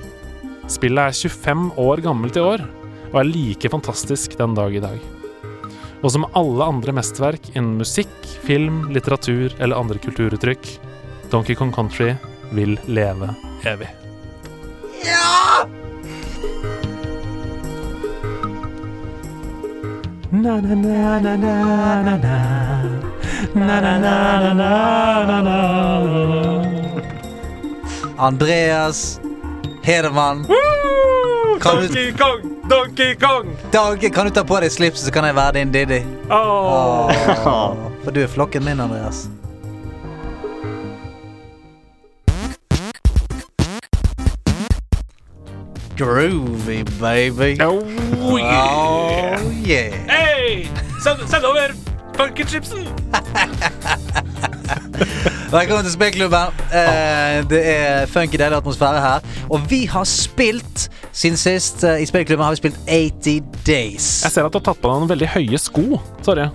Spillet 0.68 1.00
er 1.00 1.16
25 1.16 1.70
år 1.80 2.02
gammelt 2.04 2.36
i 2.36 2.44
år, 2.44 2.66
og 3.14 3.22
er 3.22 3.30
like 3.30 3.72
fantastisk 3.72 4.36
den 4.38 4.58
dag 4.58 4.76
i 4.76 4.84
dag. 4.84 5.00
Og 6.04 6.12
som 6.12 6.28
alle 6.36 6.68
andre 6.68 6.92
mesterverk 7.00 7.52
innen 7.54 7.80
musikk, 7.80 8.12
film, 8.44 8.90
litteratur 8.92 9.56
eller 9.56 9.80
andre 9.80 10.04
kulturuttrykk, 10.04 10.68
Donkey 11.32 11.56
Kong 11.56 11.72
Country 11.72 12.12
vil 12.52 12.76
leve 12.92 13.32
evig. 13.64 13.88
Na, 20.30 20.60
na, 20.60 20.76
na, 20.76 21.20
na, 21.24 21.36
na, 21.38 22.02
na, 22.04 22.18
na. 22.18 22.99
Andreas 28.18 29.20
Hedemann. 29.82 30.46
Kan 31.60 31.76
Donkey 31.76 32.14
Kong! 32.14 32.56
Donkey 32.70 33.16
Kong! 33.16 33.58
Dag, 33.72 34.14
kan 34.14 34.26
du 34.26 34.32
ta 34.32 34.44
på 34.44 34.60
deg 34.60 34.72
slipset, 34.72 35.06
så 35.08 35.12
kan 35.12 35.28
jeg 35.28 35.36
være 35.36 35.54
din 35.60 35.72
Diddy? 35.72 36.00
Åh. 36.30 37.12
Oh. 37.48 37.76
For 38.04 38.12
du 38.12 38.24
er 38.24 38.28
flokken 38.32 38.64
min, 38.64 38.80
Andreas. 38.80 39.28
Groovy, 46.00 46.84
baby. 47.00 47.58
Oh, 47.60 47.84
yeah. 48.40 49.40
Oh, 49.40 49.52
yeah. 49.52 49.92
Hey, 50.08 50.68
Send, 51.04 51.28
send 51.30 51.46
over 51.46 51.89
funkychipsen! 52.20 52.84
Velkommen 55.50 55.84
til 55.88 55.94
spillklubben. 55.96 56.60
Eh, 56.76 57.40
det 57.50 57.60
er 57.72 58.06
funky, 58.12 58.38
deilig 58.38 58.58
atmosfære 58.60 59.00
her. 59.02 59.24
Og 59.50 59.64
vi 59.72 59.86
har 59.90 60.04
spilt 60.06 60.90
siden 61.16 61.38
sist 61.42 61.84
eh, 61.88 62.04
i 62.04 62.06
spillklubben 62.10 62.44
har 62.46 62.54
vi 62.54 62.60
spilt 62.62 62.78
80 62.86 63.40
Days. 63.68 64.10
Jeg 64.28 64.32
ser 64.36 64.46
at 64.46 64.54
du 64.54 64.60
har 64.60 64.66
tatt 64.70 64.82
på 64.84 64.92
deg 64.92 65.00
noen 65.02 65.10
veldig 65.10 65.30
høye 65.34 65.58
sko. 65.62 65.86
Sorry. 66.26 66.46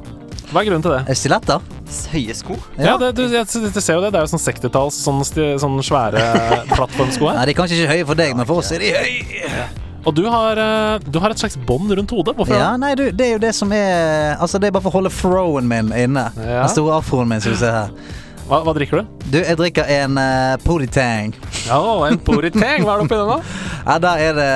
Hva 0.53 0.61
er 0.63 0.69
grunnen 0.69 0.85
til 0.85 0.95
det? 0.95 1.01
Eh, 1.11 1.19
Stiletter? 1.19 1.65
Høye 2.13 2.35
sko? 2.39 2.55
Ja, 2.79 2.95
det, 3.01 3.11
du, 3.19 3.25
jeg, 3.33 3.49
du 3.49 3.81
ser 3.83 3.97
jo 3.99 4.05
det. 4.05 4.13
Det 4.15 4.21
er 4.21 4.29
jo 4.29 4.33
sånn 4.37 4.45
60-talls, 4.45 5.01
sånn, 5.09 5.25
sti- 5.27 5.55
sånn 5.65 5.81
svære 5.85 6.23
plattformsko 6.77 7.33
her. 7.33 7.41
Nei, 7.41 7.49
de 7.51 7.57
er 7.57 7.59
kanskje 7.63 7.81
ikke 7.81 7.97
høye 7.97 8.07
for 8.13 8.21
deg, 8.23 8.37
men 8.39 8.47
for 8.49 8.63
oss 8.63 8.71
er 8.77 8.85
de 8.85 8.93
høye. 8.95 9.67
Og 10.05 10.13
du 10.15 10.27
har, 10.29 10.59
eh, 10.61 11.01
du 11.07 11.19
har 11.19 11.33
et 11.33 11.41
slags 11.41 11.57
bånd 11.57 11.93
rundt 11.93 12.11
hodet. 12.13 12.35
Hvorfor? 12.37 12.57
Ja, 12.57 12.75
nei, 12.77 12.93
du, 12.99 13.07
det 13.11 13.27
er 13.27 13.33
jo 13.39 13.41
det 13.47 13.55
som 13.57 13.73
er 13.73 14.37
Altså, 14.37 14.61
det 14.61 14.69
er 14.69 14.77
bare 14.77 14.85
for 14.85 14.93
å 14.93 14.99
holde 15.01 15.13
throwen 15.15 15.69
min 15.71 15.93
inne. 15.97 16.29
Ja. 16.37 16.65
Den 16.65 16.75
store 16.75 17.01
afroen 17.01 17.31
min, 17.31 17.41
som 17.41 17.57
du 17.57 17.61
ser 17.61 17.73
her. 17.73 17.97
Hva, 18.45 18.61
hva 18.61 18.75
drikker 18.77 19.01
du? 19.01 19.25
Du, 19.33 19.39
jeg 19.41 19.57
drikker 19.57 19.89
en 19.89 20.19
uh, 20.21 20.57
Poditang. 20.61 21.33
Ja, 21.65 21.81
en 22.05 22.19
Poriteng. 22.21 22.85
Hva 22.85 22.99
er 22.99 23.01
det 23.01 23.07
oppi 23.07 23.17
den, 23.17 23.33
da? 23.33 23.39
Ja, 23.85 23.99
der 24.01 24.21
er 24.25 24.37
det 24.37 24.53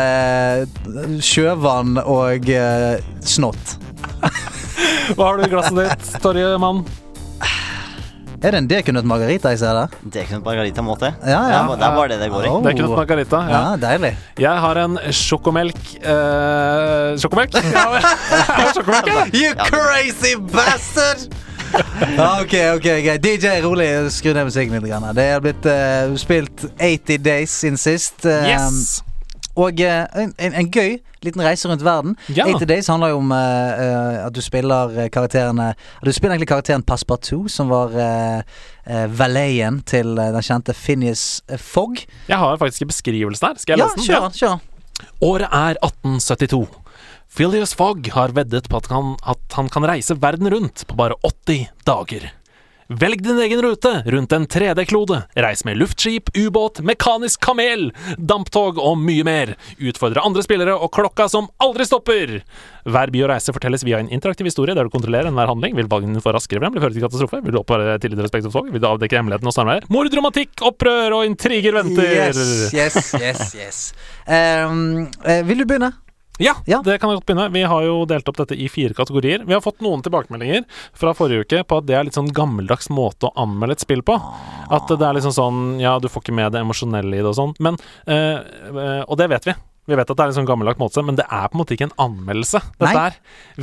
eh, 0.88 1.16
sjøvann 1.24 1.98
og 2.00 2.48
uh, 2.48 3.00
snott. 3.24 3.74
Hva 5.16 5.24
har 5.24 5.40
du 5.40 5.44
i 5.44 5.50
glasset 5.52 5.80
ditt, 5.80 6.08
torjemann? 6.24 6.84
Er 8.38 8.54
det 8.54 8.58
en 8.60 8.68
dekunøtt 8.70 9.06
margarita 9.08 9.50
jeg 9.50 9.58
ser 9.64 9.74
der? 9.74 9.94
Det 10.04 10.20
er 10.20 10.26
ikke 10.28 10.36
noe 10.36 10.44
margarita-måte. 10.46 11.08
Ja, 11.26 11.40
ja. 11.50 11.62
Det 11.72 11.82
er 11.88 11.96
bare 11.96 12.10
det 12.12 12.18
det 12.22 12.28
går 12.30 12.44
i. 12.46 12.52
Oh. 12.52 12.60
Noe 12.62 12.90
margarita. 13.00 13.40
Ja. 13.50 13.62
Ja, 13.72 13.72
deilig. 13.82 14.12
Jeg 14.38 14.62
har 14.64 14.78
en 14.84 14.94
sjokomelk 15.10 15.80
uh, 16.04 17.18
Sjokomelk? 17.18 17.58
Ja, 17.74 18.68
sjokomelk, 18.76 19.10
ja. 19.10 19.26
You 19.40 19.56
crazy 19.66 20.36
bastard! 20.54 21.26
Ok, 22.14 22.54
ok, 22.78 22.86
greit. 23.04 23.26
DJ, 23.26 23.58
rolig. 23.66 23.90
Skru 24.14 24.30
ned 24.32 24.46
musikken 24.48 24.78
litt. 24.78 24.86
Grann. 24.88 25.10
Det 25.18 25.26
er 25.34 25.42
blitt 25.44 25.66
uh, 25.68 26.14
spilt 26.20 26.64
80 26.78 27.18
Days 27.26 27.58
siden 27.58 27.76
sist. 27.80 28.22
Um, 28.22 28.46
Yes! 28.46 29.02
Og 29.58 29.80
eh, 29.82 30.06
en, 30.22 30.32
en, 30.38 30.70
gøy 30.70 30.98
liten 31.26 31.42
reise 31.42 31.68
rundt 31.70 31.82
verden. 31.82 32.14
Ja. 32.30 32.46
80 32.46 32.68
Days 32.70 32.90
handler 32.92 33.10
jo 33.12 33.20
om 33.22 33.32
eh, 33.34 34.18
at 34.22 34.34
du 34.34 34.40
spiller 34.44 35.08
karakterene 35.10 35.72
Du 36.04 36.12
spiller 36.14 36.36
egentlig 36.36 36.50
karakteren 36.52 36.84
Passepartout, 36.86 37.50
som 37.50 37.72
var 37.72 37.94
uh, 37.94 38.42
valeien 39.18 39.80
til 39.82 40.14
den 40.16 40.44
kjente 40.44 40.74
Phineas 40.76 41.42
Fogg. 41.58 42.04
Jeg 42.30 42.38
har 42.38 42.60
faktisk 42.60 42.86
en 42.86 42.92
beskrivelse 42.92 43.44
der. 43.44 43.58
Skal 43.58 43.74
jeg 43.74 43.82
Ja, 43.82 43.88
lese 43.90 43.98
den? 43.98 44.06
kjør 44.06 44.22
ja. 44.22 44.30
Kjør. 44.38 44.58
Året 45.28 45.48
er 45.50 45.80
1872. 45.82 46.66
Phileas 47.34 47.74
Fogg 47.76 48.08
har 48.14 48.32
veddet 48.34 48.70
på 48.70 48.80
at 48.80 48.88
han, 48.90 49.12
at 49.26 49.58
han 49.58 49.68
kan 49.68 49.84
reise 49.86 50.16
verden 50.22 50.48
rundt 50.54 50.86
på 50.88 50.96
bare 50.98 51.18
80 51.26 51.68
dager. 51.86 52.30
Velg 52.88 53.20
din 53.20 53.36
egen 53.38 53.60
rute 53.60 53.90
rundt 54.06 54.32
en 54.32 54.46
3D-klode. 54.48 55.18
Reis 55.36 55.60
med 55.64 55.76
luftskip, 55.76 56.30
ubåt, 56.32 56.80
mekanisk 56.80 57.42
kamel, 57.44 57.90
damptog 58.16 58.80
og 58.80 58.96
mye 58.96 59.26
mer. 59.28 59.52
Utfordre 59.76 60.24
andre 60.24 60.40
spillere 60.46 60.72
og 60.72 60.88
klokka 60.96 61.26
som 61.28 61.50
aldri 61.60 61.84
stopper. 61.84 62.32
Hver 62.88 63.12
by 63.12 63.26
og 63.26 63.30
reise 63.34 63.52
fortelles 63.52 63.84
via 63.84 64.00
en 64.00 64.08
interaktiv 64.08 64.48
historie 64.48 64.72
der 64.72 64.88
du 64.88 64.94
kontrollerer 64.96 65.28
enhver 65.28 65.52
handling. 65.52 65.76
Vil 65.76 65.92
valgene 65.92 66.24
få 66.24 66.32
raskere 66.32 66.64
frem, 66.64 66.72
Vil 66.78 66.86
føre 66.86 66.96
til 66.96 67.04
katastrofe? 67.04 67.42
Vil 67.44 67.58
du 67.58 67.60
oppbære 67.60 68.00
tillit 68.00 68.22
og 68.22 68.24
respekt 68.24 68.48
hos 68.48 68.56
folk? 68.56 68.72
Vil 68.72 68.80
du 68.80 68.88
avdekke 68.88 69.20
hemmeligheten 69.20 69.52
og 69.52 69.58
snarveier? 69.58 69.84
Mord, 69.92 70.08
romantikk, 70.22 70.56
opprør 70.64 71.20
og 71.20 71.28
intriger 71.28 71.76
venter. 71.76 72.08
Yes, 72.08 72.72
yes, 72.72 73.14
yes. 73.20 73.48
yes. 73.60 73.86
Um, 74.28 75.08
eh, 75.24 75.40
vil 75.48 75.62
du 75.62 75.64
begynne? 75.64 75.88
Ja, 76.38 76.54
Ja. 76.66 76.80
det 76.84 76.98
kan 77.00 77.10
jeg 77.10 77.18
godt 77.20 77.26
begynne. 77.26 77.52
Vi 77.52 77.62
har 77.62 77.82
jo 77.82 78.04
delt 78.06 78.28
opp 78.28 78.36
dette 78.36 78.54
i 78.56 78.68
fire 78.68 78.94
kategorier. 78.94 79.44
Vi 79.46 79.52
har 79.56 79.60
fått 79.64 79.80
noen 79.82 80.02
tilbakemeldinger 80.02 80.64
fra 80.94 81.12
forrige 81.14 81.44
uke 81.46 81.64
på 81.66 81.78
at 81.78 81.86
det 81.86 81.96
er 81.98 82.04
litt 82.04 82.14
sånn 82.18 82.32
gammeldags 82.32 82.88
måte 82.90 83.26
å 83.28 83.32
anmelde 83.36 83.72
et 83.78 83.80
spill 83.84 84.02
på. 84.06 84.14
At 84.70 84.86
det 84.88 85.02
er 85.02 85.14
liksom 85.18 85.34
sånn 85.34 85.80
Ja, 85.80 85.98
du 85.98 86.08
får 86.08 86.22
ikke 86.22 86.34
med 86.34 86.52
det 86.52 86.60
emosjonelle 86.62 87.14
i 87.18 87.22
det 87.22 87.26
og 87.32 87.34
sånn. 87.38 87.54
Men 87.58 87.76
øh, 88.06 88.38
øh, 88.74 89.02
Og 89.08 89.16
det 89.18 89.28
vet 89.30 89.44
vi. 89.50 89.54
Vi 89.88 89.96
vet 89.96 90.10
at 90.12 90.18
det 90.18 90.24
er 90.26 90.32
en 90.32 90.36
sånn 90.36 90.48
gammeldags 90.48 90.78
måte, 90.80 91.00
men 91.04 91.16
det 91.16 91.24
er 91.24 91.46
på 91.48 91.56
en 91.56 91.62
måte 91.62 91.72
ikke 91.74 91.86
en 91.88 91.94
anmeldelse. 92.04 92.60
Dette 92.76 93.04
er 93.08 93.14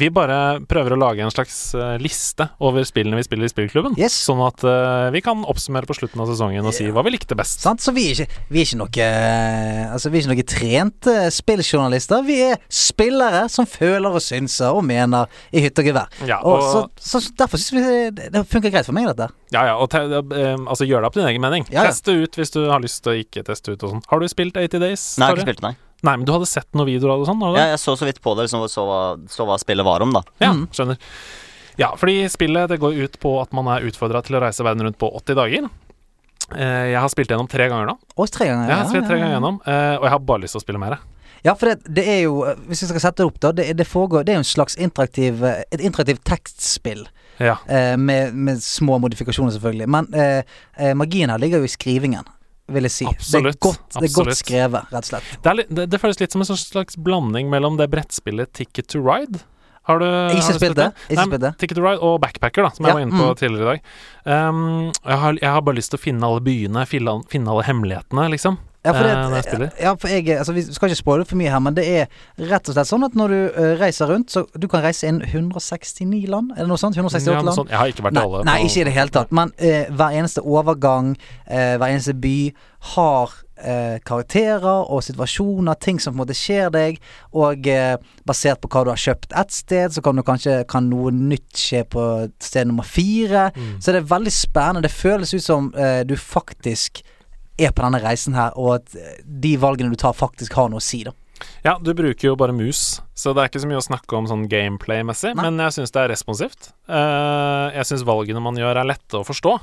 Vi 0.01 0.09
bare 0.13 0.37
prøver 0.65 0.95
å 0.95 0.99
lage 0.99 1.21
en 1.21 1.29
slags 1.33 1.57
eh, 1.77 1.95
liste 2.01 2.47
over 2.65 2.83
spillene 2.87 3.19
vi 3.19 3.25
spiller 3.27 3.45
i 3.45 3.51
spillklubben. 3.53 3.93
Yes. 4.01 4.15
Sånn 4.25 4.41
at 4.45 4.63
uh, 4.65 5.11
vi 5.13 5.21
kan 5.25 5.43
oppsummere 5.45 5.85
på 5.89 5.95
slutten 5.97 6.23
av 6.23 6.31
sesongen 6.31 6.65
og 6.65 6.73
si 6.75 6.87
hva 6.89 7.03
vi 7.05 7.13
likte 7.13 7.37
best. 7.37 7.61
Sant? 7.61 7.83
Så 7.85 7.93
vi 7.95 8.07
er 8.09 8.23
ikke, 8.25 8.41
vi 8.49 8.63
er 8.63 8.67
ikke 8.69 8.81
noe 8.81 9.05
eh, 9.05 9.93
Altså 9.93 10.09
vi 10.11 10.17
er 10.19 10.25
ikke 10.25 10.33
noe 10.33 10.47
trente 10.55 11.15
spilljournalister. 11.35 12.25
Vi 12.25 12.39
er 12.49 12.57
spillere 12.73 13.45
som 13.53 13.69
føler 13.69 14.17
og 14.17 14.23
synser 14.25 14.73
og 14.75 14.83
mener 14.87 15.29
i 15.53 15.61
hytte 15.65 15.85
og 15.85 15.91
gevær. 15.91 16.19
Ja, 16.27 16.41
og, 16.41 16.57
og- 16.59 16.91
så, 16.97 17.21
så 17.21 17.35
derfor 17.37 17.61
syns 17.61 17.75
vi 17.77 17.85
det, 18.17 18.31
det 18.33 18.45
funker 18.49 18.73
greit 18.73 18.89
for 18.89 18.97
meg, 18.97 19.07
dette. 19.13 19.29
Ja, 19.53 19.67
ja, 19.69 19.75
og 19.79 19.89
te, 19.93 20.01
eh, 20.01 20.55
altså 20.65 20.87
gjør 20.89 21.05
det 21.05 21.11
opp 21.11 21.17
din 21.21 21.27
egen 21.29 21.43
mening. 21.43 21.67
Ja, 21.69 21.83
ja. 21.85 21.91
Test 21.93 22.09
det 22.09 22.17
ut 22.25 22.39
hvis 22.41 22.51
du 22.55 22.63
har 22.71 22.81
lyst 22.83 23.03
til 23.05 23.13
å 23.13 23.19
ikke 23.21 23.45
teste 23.47 23.75
ut 23.75 23.85
og 23.85 23.93
sånn. 23.95 24.05
Har 24.09 24.21
du 24.21 24.27
spilt 24.31 24.57
80 24.57 24.81
Days? 24.81 25.03
Nei, 25.21 25.29
jeg 25.29 25.35
har 25.35 25.39
ikke 25.43 25.49
spilt, 25.51 25.65
nei. 25.69 25.75
Nei, 26.03 26.17
men 26.17 26.25
du 26.27 26.33
hadde 26.35 26.49
sett 26.49 26.67
noen 26.75 26.89
videoer 26.89 27.15
av 27.15 27.21
det 27.21 27.25
og 27.25 27.29
sånn? 27.31 27.45
hadde 27.47 27.63
Ja, 27.63 27.71
jeg 27.73 27.81
så 27.81 27.95
så 27.97 28.07
vidt 28.07 28.21
på 28.21 28.35
det, 28.35 28.47
liksom, 28.47 28.65
så, 28.69 28.83
hva, 28.85 28.99
så 29.31 29.47
hva 29.47 29.57
spillet 29.61 29.87
var 29.87 30.03
om, 30.05 30.11
da. 30.13 30.21
Ja, 30.43 30.51
skjønner. 30.75 30.99
Ja, 31.79 31.89
fordi 31.99 32.21
spillet 32.31 32.71
det 32.71 32.79
går 32.83 32.99
ut 33.03 33.17
på 33.19 33.33
at 33.41 33.55
man 33.55 33.67
er 33.71 33.87
utfordra 33.87 34.21
til 34.23 34.37
å 34.37 34.43
reise 34.43 34.63
verden 34.63 34.85
rundt 34.87 34.99
på 35.01 35.09
80 35.23 35.39
dager. 35.39 35.67
Eh, 36.53 36.85
jeg 36.93 37.01
har 37.01 37.11
spilt 37.11 37.31
gjennom 37.33 37.49
tre 37.51 37.67
ganger 37.71 37.89
nå. 37.89 37.97
Og 38.15 38.31
tre 38.31 38.47
ganger. 38.51 38.69
Jeg 38.69 38.79
har 38.79 38.87
spilt 38.91 39.09
tre 39.09 39.17
ja, 39.17 39.19
ja, 39.19 39.25
ganger 39.25 39.37
gjennom, 39.39 39.59
eh, 39.65 39.95
og 39.97 40.07
jeg 40.07 40.13
har 40.15 40.23
bare 40.29 40.45
lyst 40.45 40.57
til 40.57 40.61
å 40.61 40.65
spille 40.67 40.81
mer. 40.83 40.99
Ja, 41.45 41.53
for 41.53 41.69
det, 41.69 41.93
det 41.93 42.05
er 42.09 42.21
jo 42.23 42.39
Hvis 42.65 42.81
vi 42.81 42.87
skal 42.89 43.03
sette 43.03 43.21
det 43.21 43.27
opp, 43.29 43.35
da. 43.43 43.51
Det, 43.53 43.67
det 43.77 43.85
foregår 43.85 44.23
Det 44.25 44.33
er 44.33 44.39
jo 44.39 44.41
en 44.41 44.47
slags 44.49 44.73
interaktiv 44.81 45.43
eh, 45.45 45.59
Et 45.75 45.83
interaktivt 45.85 46.23
tekstspill. 46.25 47.03
Ja. 47.37 47.57
Eh, 47.69 47.93
med, 48.01 48.33
med 48.33 48.63
små 48.63 48.97
modifikasjoner, 49.03 49.51
selvfølgelig. 49.53 49.89
Men 49.91 50.07
eh, 50.13 50.41
eh, 50.79 50.93
magien 50.97 51.29
her 51.29 51.41
ligger 51.41 51.61
jo 51.61 51.67
i 51.67 51.73
skrivingen, 51.73 52.25
vil 52.71 52.87
jeg 52.87 52.93
si. 52.93 53.05
Det 53.05 53.41
er 53.41 53.57
godt, 53.61 53.81
det 53.93 54.07
er 54.09 54.13
godt 54.15 54.37
skrevet, 54.39 54.87
rett 54.93 55.03
og 55.03 55.11
slett. 55.11 55.33
Det, 55.43 55.57
litt, 55.59 55.73
det, 55.77 55.89
det 55.91 55.99
føles 56.01 56.21
litt 56.21 56.35
som 56.35 56.41
en 56.43 56.49
sånn 56.49 56.61
slags 56.61 56.97
blanding 56.97 57.51
mellom 57.51 57.77
det 57.81 57.89
brettspillet 57.93 58.53
Ticket 58.57 58.89
to 58.93 59.03
Ride. 59.05 59.43
Har 59.85 59.99
du, 60.01 60.05
har 60.05 60.33
du 60.33 60.57
spilt 60.57 60.79
det. 60.79 60.87
Ikke 61.05 61.19
Nei, 61.19 61.25
spilt 61.29 61.43
det. 61.43 61.51
Ticket 61.61 61.77
to 61.77 61.83
Ride 61.85 62.01
og 62.01 62.15
Backpacker, 62.23 62.65
da, 62.65 62.73
som 62.73 62.87
Ja, 62.87 62.93
jeg 62.93 62.97
var 62.97 63.03
inne 63.05 63.19
på 63.19 63.27
mm. 63.27 63.35
tidligere 63.41 63.65
i 63.65 63.69
dag. 63.69 63.91
Um, 64.25 64.63
jeg, 64.95 65.19
har, 65.21 65.37
jeg 65.43 65.51
har 65.57 65.65
bare 65.67 65.77
lyst 65.77 65.93
til 65.93 66.01
å 66.01 66.05
finne 66.07 66.29
alle 66.29 66.41
byene, 66.45 66.85
finne 66.89 67.53
alle 67.53 67.67
hemmelighetene, 67.67 68.25
liksom. 68.33 68.57
Ja, 68.85 68.93
for, 68.93 69.09
eh, 69.09 69.59
det, 69.59 69.69
ja, 69.81 69.93
for 69.97 70.11
jeg 70.11 70.37
altså, 70.37 70.53
Vi 70.53 70.61
skal 70.61 70.91
ikke 70.91 70.99
spoile 70.99 71.25
for 71.25 71.39
mye 71.39 71.49
her, 71.49 71.61
men 71.63 71.77
det 71.77 71.85
er 71.89 72.05
rett 72.51 72.69
og 72.69 72.77
slett 72.77 72.89
sånn 72.89 73.07
at 73.07 73.17
når 73.17 73.33
du 73.33 73.39
uh, 73.55 73.71
reiser 73.81 74.11
rundt, 74.11 74.29
så 74.31 74.45
du 74.53 74.67
kan 74.71 74.83
reise 74.85 75.09
inn 75.09 75.23
169 75.25 76.25
land, 76.29 76.53
er 76.53 76.63
det 76.63 76.69
noe 76.69 76.81
sånt? 76.81 76.97
168 76.97 77.33
Ja, 77.33 77.41
land? 77.41 77.57
Sånn, 77.57 77.71
Jeg 77.73 77.81
har 77.81 77.93
ikke 77.93 78.05
vært 78.05 78.19
i 78.19 78.23
alle. 78.23 78.43
nei, 78.47 78.59
ikke 78.67 78.83
i 78.83 78.87
det 78.89 78.95
hele 78.95 79.15
tatt. 79.15 79.33
Men 79.35 79.55
uh, 79.57 79.89
hver 79.89 80.19
eneste 80.21 80.45
overgang, 80.45 81.15
uh, 81.49 81.75
hver 81.81 81.89
eneste 81.89 82.13
by 82.13 82.37
har 82.93 83.33
eh, 83.57 83.97
karakterer 84.05 84.91
og 84.91 85.03
situasjoner, 85.03 85.77
ting 85.81 85.99
som 86.01 86.13
på 86.13 86.19
en 86.19 86.23
måte 86.23 86.37
skjer 86.37 86.71
deg. 86.73 86.99
Og 87.35 87.67
eh, 87.71 87.95
basert 88.27 88.61
på 88.61 88.69
hva 88.71 88.85
du 88.85 88.91
har 88.93 89.01
kjøpt 89.01 89.35
ett 89.35 89.55
sted, 89.55 89.95
så 89.95 90.03
kan 90.05 90.17
du 90.17 90.25
kanskje 90.25 90.63
Kan 90.69 90.89
noe 90.89 91.11
nytt 91.13 91.57
skje 91.59 91.83
på 91.89 92.03
sted 92.43 92.69
nummer 92.69 92.85
fire. 92.87 93.49
Mm. 93.55 93.75
Så 93.81 93.93
det 93.93 94.03
er 94.03 94.13
veldig 94.13 94.33
spennende. 94.33 94.85
Det 94.85 94.93
føles 94.93 95.33
ut 95.33 95.43
som 95.43 95.71
eh, 95.77 96.01
du 96.07 96.15
faktisk 96.19 97.03
er 97.57 97.71
på 97.75 97.85
denne 97.85 98.01
reisen 98.03 98.35
her, 98.37 98.55
og 98.59 98.79
at 98.79 98.97
eh, 98.99 99.21
de 99.23 99.55
valgene 99.61 99.93
du 99.93 99.99
tar, 99.99 100.17
faktisk 100.17 100.57
har 100.59 100.71
noe 100.71 100.83
å 100.83 100.85
si, 100.85 101.03
da. 101.07 101.15
Ja, 101.65 101.75
du 101.81 101.91
bruker 101.97 102.29
jo 102.29 102.35
bare 102.39 102.55
mus, 102.55 103.01
så 103.17 103.33
det 103.35 103.43
er 103.43 103.49
ikke 103.49 103.61
så 103.63 103.69
mye 103.69 103.81
å 103.81 103.85
snakke 103.85 104.17
om 104.17 104.27
sånn 104.29 104.45
gameplay-messig, 104.51 105.33
men 105.37 105.59
jeg 105.65 105.75
syns 105.77 105.91
det 105.95 106.03
er 106.03 106.13
responsivt. 106.13 106.69
Eh, 106.87 107.75
jeg 107.75 107.89
syns 107.89 108.05
valgene 108.07 108.43
man 108.43 108.59
gjør, 108.59 108.79
er 108.79 108.93
lette 108.93 109.19
å 109.19 109.25
forstå. 109.27 109.57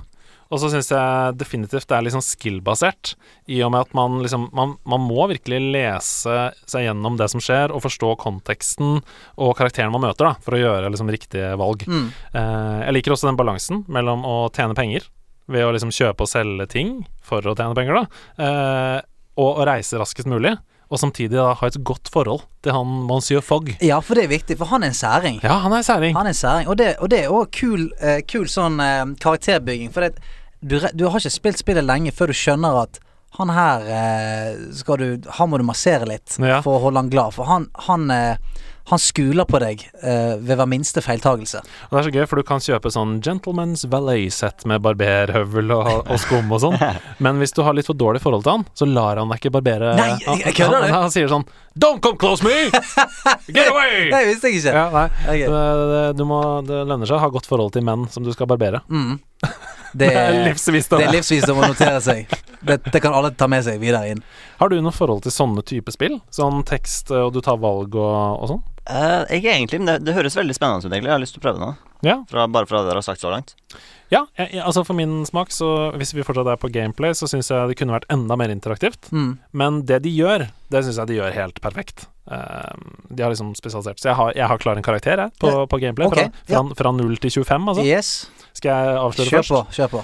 Og 0.52 0.60
så 0.60 0.68
syns 0.68 0.90
jeg 0.92 1.36
definitivt 1.40 1.86
det 1.88 1.96
er 1.96 2.04
litt 2.04 2.12
sånn 2.12 2.24
skill-basert, 2.24 3.14
i 3.48 3.62
og 3.64 3.72
med 3.72 3.86
at 3.86 3.94
man 3.96 4.18
liksom 4.20 4.50
man, 4.52 4.74
man 4.84 5.00
må 5.00 5.24
virkelig 5.30 5.62
lese 5.72 6.36
seg 6.68 6.84
gjennom 6.84 7.16
det 7.16 7.30
som 7.32 7.40
skjer, 7.40 7.72
og 7.72 7.84
forstå 7.86 8.12
konteksten 8.20 9.00
og 9.00 9.54
karakteren 9.56 9.94
man 9.94 10.04
møter, 10.04 10.28
da, 10.28 10.34
for 10.44 10.58
å 10.58 10.60
gjøre 10.60 10.92
liksom 10.92 11.12
riktige 11.12 11.54
valg. 11.60 11.86
Mm. 11.88 12.06
Eh, 12.36 12.78
jeg 12.84 12.98
liker 12.98 13.16
også 13.16 13.30
den 13.30 13.40
balansen 13.40 13.84
mellom 13.88 14.26
å 14.28 14.36
tjene 14.52 14.76
penger 14.76 15.08
ved 15.52 15.64
å 15.64 15.72
liksom 15.74 15.94
kjøpe 15.94 16.26
og 16.26 16.30
selge 16.30 16.68
ting 16.74 16.98
for 17.22 17.40
å 17.46 17.54
tjene 17.56 17.74
penger, 17.78 17.94
da, 18.02 18.44
eh, 18.44 19.00
og 19.40 19.62
å 19.62 19.66
reise 19.68 19.98
raskest 20.00 20.28
mulig. 20.30 20.56
Og 20.92 20.98
samtidig 21.00 21.32
da 21.38 21.54
ha 21.56 21.66
et 21.70 21.78
godt 21.88 22.10
forhold 22.12 22.42
til 22.60 22.74
han 22.76 22.90
monsieur 23.08 23.40
Fogg. 23.40 23.70
Ja, 23.80 24.00
for 24.04 24.18
det 24.18 24.26
er 24.26 24.32
viktig, 24.34 24.58
for 24.60 24.68
han 24.68 24.82
er 24.84 24.90
en 24.92 24.98
særing. 24.98 25.38
Ja, 25.42 25.54
han 25.62 25.72
er 25.72 25.80
en 25.80 25.86
særing. 25.86 26.12
Han 26.18 26.26
er 26.28 26.34
en 26.34 26.36
særing, 26.36 26.68
og 26.68 26.76
det, 26.76 26.90
og 27.00 27.08
det 27.08 27.22
er 27.24 27.32
òg 27.32 27.48
kul, 27.56 27.86
eh, 28.04 28.20
kul 28.28 28.44
sånn 28.52 28.76
eh, 28.84 29.06
karakterbygging. 29.22 29.88
For 29.94 30.04
det, 30.04 30.18
du, 30.60 30.76
du 30.92 31.06
har 31.08 31.16
ikke 31.22 31.32
spilt 31.32 31.62
spillet 31.62 31.86
lenge 31.88 32.12
før 32.12 32.28
du 32.28 32.36
skjønner 32.36 32.82
at 32.82 33.00
han 33.38 33.48
her 33.56 33.86
eh, 33.88 34.50
skal 34.76 35.00
du 35.00 35.30
Han 35.38 35.48
må 35.48 35.56
du 35.56 35.64
massere 35.64 36.04
litt 36.04 36.36
Ja. 36.36 36.58
for 36.60 36.76
å 36.76 36.82
holde 36.84 37.00
han 37.00 37.08
glad. 37.08 37.32
For 37.32 37.48
han, 37.48 37.70
han, 37.88 38.10
eh, 38.12 38.36
han 38.90 39.00
skuler 39.00 39.46
på 39.48 39.60
deg 39.62 39.84
uh, 40.02 40.38
ved 40.42 40.56
hver 40.58 40.68
minste 40.70 41.02
feiltagelse. 41.04 41.62
Det 41.62 41.98
er 41.98 42.06
så 42.06 42.12
gøy, 42.12 42.24
for 42.30 42.40
du 42.40 42.46
kan 42.46 42.62
kjøpe 42.62 42.90
sånn 42.92 43.18
Gentleman's 43.24 43.84
Valet-sett 43.90 44.66
med 44.68 44.82
barberhøvel 44.84 45.74
og, 45.76 45.90
og 46.02 46.22
skum 46.22 46.50
og 46.52 46.62
sånn. 46.64 46.78
Men 47.24 47.40
hvis 47.42 47.54
du 47.56 47.62
har 47.66 47.76
litt 47.76 47.88
for 47.88 47.98
dårlig 47.98 48.22
forhold 48.24 48.46
til 48.46 48.56
han, 48.58 48.66
så 48.78 48.88
lar 48.88 49.20
han 49.20 49.32
deg 49.32 49.42
ikke 49.42 49.54
barbere. 49.58 49.94
Nei, 49.98 50.14
jeg, 50.18 50.42
jeg 50.46 50.58
kødder 50.60 50.80
han, 50.80 50.88
du? 50.88 50.96
han, 50.98 51.14
sier 51.14 51.30
sånn 51.32 51.46
Don't 51.72 52.02
come 52.04 52.18
close 52.20 52.44
me! 52.44 52.68
Get 53.48 53.70
away! 53.70 54.08
Det 54.12 54.24
visste 54.28 54.50
jeg 54.50 54.60
ikke. 54.60 54.74
Ja, 54.76 54.88
nei. 54.92 55.06
Okay. 55.22 55.46
Det, 55.46 55.62
det, 55.92 56.02
du 56.18 56.26
må, 56.28 56.40
det 56.68 56.82
lønner 56.84 57.08
seg 57.08 57.16
å 57.16 57.22
ha 57.22 57.30
godt 57.32 57.48
forhold 57.48 57.72
til 57.76 57.86
menn 57.86 58.08
som 58.12 58.26
du 58.26 58.32
skal 58.34 58.50
barbere. 58.50 58.82
Mm. 58.92 59.16
Det, 59.40 59.52
Det 59.92 60.10
er 60.16 60.38
livsvisdom. 60.48 61.00
Det 61.00 61.08
er 61.08 61.16
livsvisdom 61.16 61.62
å 61.62 61.70
notere 61.72 62.02
seg. 62.04 62.36
Det, 62.62 63.00
kan 63.02 63.16
alle 63.16 63.32
ta 63.36 63.48
med 63.50 63.64
seg 63.66 63.80
videre 63.82 64.12
inn. 64.12 64.20
Har 64.60 64.70
du 64.70 64.78
noe 64.80 64.94
forhold 64.94 65.24
til 65.24 65.34
sånne 65.34 65.64
type 65.66 65.92
spill? 65.94 66.20
Sånn 66.32 66.62
tekst, 66.68 67.10
og 67.12 67.32
du 67.34 67.40
tar 67.44 67.60
valg 67.62 67.96
og, 67.98 68.42
og 68.42 68.52
sånn? 68.52 68.62
Eh, 68.90 69.36
ikke 69.38 69.52
egentlig, 69.52 69.78
men 69.80 69.86
det, 69.92 69.98
det 70.08 70.14
høres 70.16 70.34
veldig 70.36 70.54
spennende 70.56 70.82
ut, 70.82 70.90
egentlig. 70.90 71.10
Jeg 71.10 71.14
har 71.14 71.22
lyst 71.22 71.36
til 71.36 71.42
å 71.42 71.44
prøve 71.44 71.58
det 71.60 71.66
nå. 71.66 71.72
Ja. 72.02 72.16
Fra, 72.30 72.46
bare 72.50 72.66
fra 72.66 72.80
det 72.82 72.88
dere 72.90 72.98
har 72.98 73.06
sagt 73.06 73.22
så 73.22 73.30
langt. 73.30 73.52
Ja, 74.10 74.24
jeg, 74.36 74.58
altså 74.60 74.82
for 74.84 74.98
min 74.98 75.20
smak, 75.28 75.52
så 75.54 75.68
hvis 76.00 76.10
vi 76.16 76.24
fortsatt 76.26 76.50
er 76.50 76.58
på 76.60 76.70
gameplay, 76.74 77.14
så 77.14 77.28
syns 77.30 77.48
jeg 77.52 77.70
det 77.70 77.76
kunne 77.78 77.94
vært 77.94 78.08
enda 78.12 78.34
mer 78.40 78.50
interaktivt. 78.52 79.06
Mm. 79.14 79.36
Men 79.54 79.78
det 79.86 80.00
de 80.04 80.10
gjør, 80.16 80.48
det 80.74 80.82
syns 80.84 80.98
jeg 80.98 81.12
de 81.12 81.20
gjør 81.20 81.36
helt 81.38 81.62
perfekt. 81.62 82.08
Uh, 82.26 82.74
de 83.10 83.24
har 83.24 83.32
liksom 83.32 83.48
spesialisert 83.58 83.98
Så 83.98 84.06
jeg 84.06 84.14
har, 84.14 84.28
jeg 84.38 84.46
har 84.46 84.60
klar 84.62 84.78
en 84.78 84.84
karakter 84.86 85.18
jeg, 85.24 85.32
på, 85.42 85.50
på 85.66 85.78
gameplay. 85.82 86.06
Okay. 86.10 86.28
Fra, 86.46 86.60
fra, 86.62 86.76
fra 86.78 86.92
0 86.94 87.16
til 87.22 87.34
25, 87.42 87.70
altså. 87.72 87.86
Yes. 87.86 88.12
Skal 88.54 88.70
jeg 88.74 88.98
avsløre 89.00 89.30
Kjør 89.30 89.40
først? 89.42 89.54
på. 89.54 89.76
Kjør 89.78 89.90
på. 89.96 90.02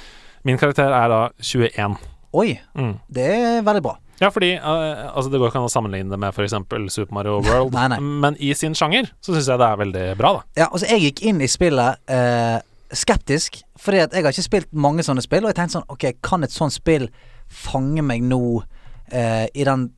Min 0.48 0.58
karakter 0.58 0.94
er 0.94 1.10
da 1.12 1.20
21. 1.42 1.98
Oi, 2.38 2.50
Mm. 2.78 2.94
det 3.10 3.26
er 3.34 3.62
veldig 3.66 3.82
bra. 3.84 3.98
Ja, 4.20 4.30
fordi 4.34 4.52
uh, 4.58 5.08
altså 5.14 5.30
det 5.30 5.38
går 5.40 5.52
ikke 5.52 5.60
an 5.60 5.68
å 5.68 5.72
sammenligne 5.72 6.10
det 6.10 6.18
med 6.18 6.34
f.eks. 6.34 6.56
Super 6.94 7.14
Mario 7.14 7.36
World, 7.46 7.74
Nei, 7.76 7.86
nei. 7.92 7.98
men 8.24 8.38
i 8.42 8.50
sin 8.58 8.74
sjanger 8.78 9.12
så 9.22 9.34
syns 9.34 9.50
jeg 9.50 9.60
det 9.60 9.68
er 9.68 9.82
veldig 9.82 10.06
bra, 10.18 10.32
da. 10.38 10.46
Ja, 10.64 10.66
altså 10.72 10.88
jeg 10.90 11.04
gikk 11.06 11.22
inn 11.30 11.42
i 11.44 11.50
spillet 11.50 12.00
uh, 12.10 12.58
skeptisk, 12.96 13.60
fordi 13.78 14.00
at 14.02 14.16
jeg 14.16 14.24
har 14.26 14.34
ikke 14.34 14.46
spilt 14.48 14.72
mange 14.72 15.04
sånne 15.06 15.22
spill, 15.22 15.44
og 15.46 15.52
jeg 15.52 15.58
tenkte 15.60 15.76
sånn 15.78 15.90
Ok, 15.92 16.08
kan 16.24 16.46
et 16.46 16.54
sånt 16.54 16.74
spill 16.74 17.06
fange 17.48 18.02
meg 18.04 18.24
nå 18.26 18.42
uh, 18.58 19.46
i 19.54 19.68
den 19.68 19.90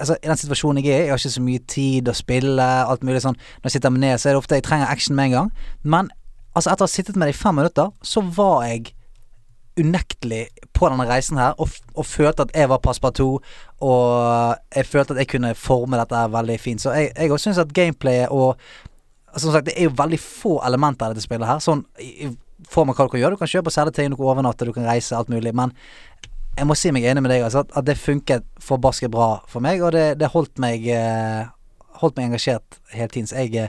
Altså, 0.00 0.14
i 0.22 0.28
den 0.30 0.38
situasjonen 0.38 0.78
jeg 0.80 0.94
er 0.94 1.00
i, 1.02 1.06
jeg 1.08 1.12
har 1.12 1.18
ikke 1.20 1.30
så 1.34 1.42
mye 1.44 1.62
tid 1.68 2.06
å 2.08 2.12
spille, 2.16 2.64
alt 2.88 3.02
mulig 3.04 3.20
sånn. 3.20 3.34
Når 3.58 3.68
jeg 3.68 3.74
sitter 3.74 3.92
med 3.92 4.00
ned, 4.04 4.20
så 4.22 4.30
er 4.30 4.36
det 4.36 4.40
ofte 4.40 4.56
jeg 4.56 4.64
trenger 4.64 4.88
action 4.88 5.16
med 5.18 5.26
en 5.28 5.34
gang. 5.34 5.50
Men 5.82 6.08
altså, 6.54 6.70
etter 6.70 6.86
å 6.86 6.88
ha 6.88 6.92
sittet 6.92 7.18
med 7.20 7.28
det 7.28 7.34
i 7.34 7.36
fem 7.36 7.58
minutter, 7.58 7.90
så 8.00 8.22
var 8.38 8.62
jeg 8.64 8.94
unektelig 9.80 10.46
på 10.74 10.88
denne 10.90 11.06
reisen 11.08 11.38
her, 11.40 11.54
og, 11.58 11.72
og 11.94 12.06
følte 12.06 12.46
at 12.46 12.54
jeg 12.54 12.70
var 12.70 12.82
Passepartout, 12.82 13.44
og 13.82 14.56
jeg 14.74 14.86
følte 14.86 15.14
at 15.14 15.22
jeg 15.24 15.30
kunne 15.34 15.54
forme 15.58 15.98
dette 15.98 16.18
her 16.18 16.32
veldig 16.32 16.58
fint. 16.60 16.82
Så 16.82 16.94
jeg, 16.94 17.12
òg 17.30 17.40
syns 17.42 17.60
at 17.62 17.74
gameplayet 17.74 18.32
og 18.34 18.58
Som 19.34 19.50
sagt, 19.50 19.66
det 19.66 19.72
er 19.74 19.88
jo 19.88 19.96
veldig 19.98 20.18
få 20.22 20.60
elementer 20.62 21.10
i 21.10 21.10
dette 21.10 21.24
spillet 21.24 21.48
her. 21.48 21.58
Sånn 21.58 21.80
i 21.98 22.28
form 22.70 22.92
av 22.92 22.94
hva 22.94 23.08
du 23.08 23.10
kan 23.10 23.18
gjøre. 23.18 23.34
Du 23.34 23.40
kan 23.40 23.50
kjøpe 23.50 23.66
og 23.66 23.74
selge 23.74 23.96
ting, 23.96 24.12
du 24.12 24.14
kan 24.14 24.28
overnatte, 24.30 24.68
du 24.68 24.70
kan 24.76 24.86
reise, 24.86 25.16
alt 25.16 25.32
mulig. 25.32 25.50
Men 25.58 25.72
jeg 26.54 26.68
må 26.68 26.76
si 26.78 26.92
meg 26.94 27.08
enig 27.10 27.24
med 27.24 27.32
deg, 27.34 27.42
altså, 27.42 27.64
at 27.66 27.88
det 27.88 27.98
funket 27.98 28.46
forbasket 28.62 29.10
bra 29.10 29.40
for 29.50 29.64
meg, 29.64 29.82
og 29.82 29.90
det, 29.96 30.20
det 30.20 30.30
holdt 30.34 30.62
meg 30.62 30.86
eh, 30.86 31.50
Holdt 31.94 32.16
meg 32.18 32.26
engasjert 32.26 32.80
hele 32.90 33.06
tiden. 33.08 33.28
Så 33.30 33.38
jeg 33.38 33.54
eh, 33.54 33.68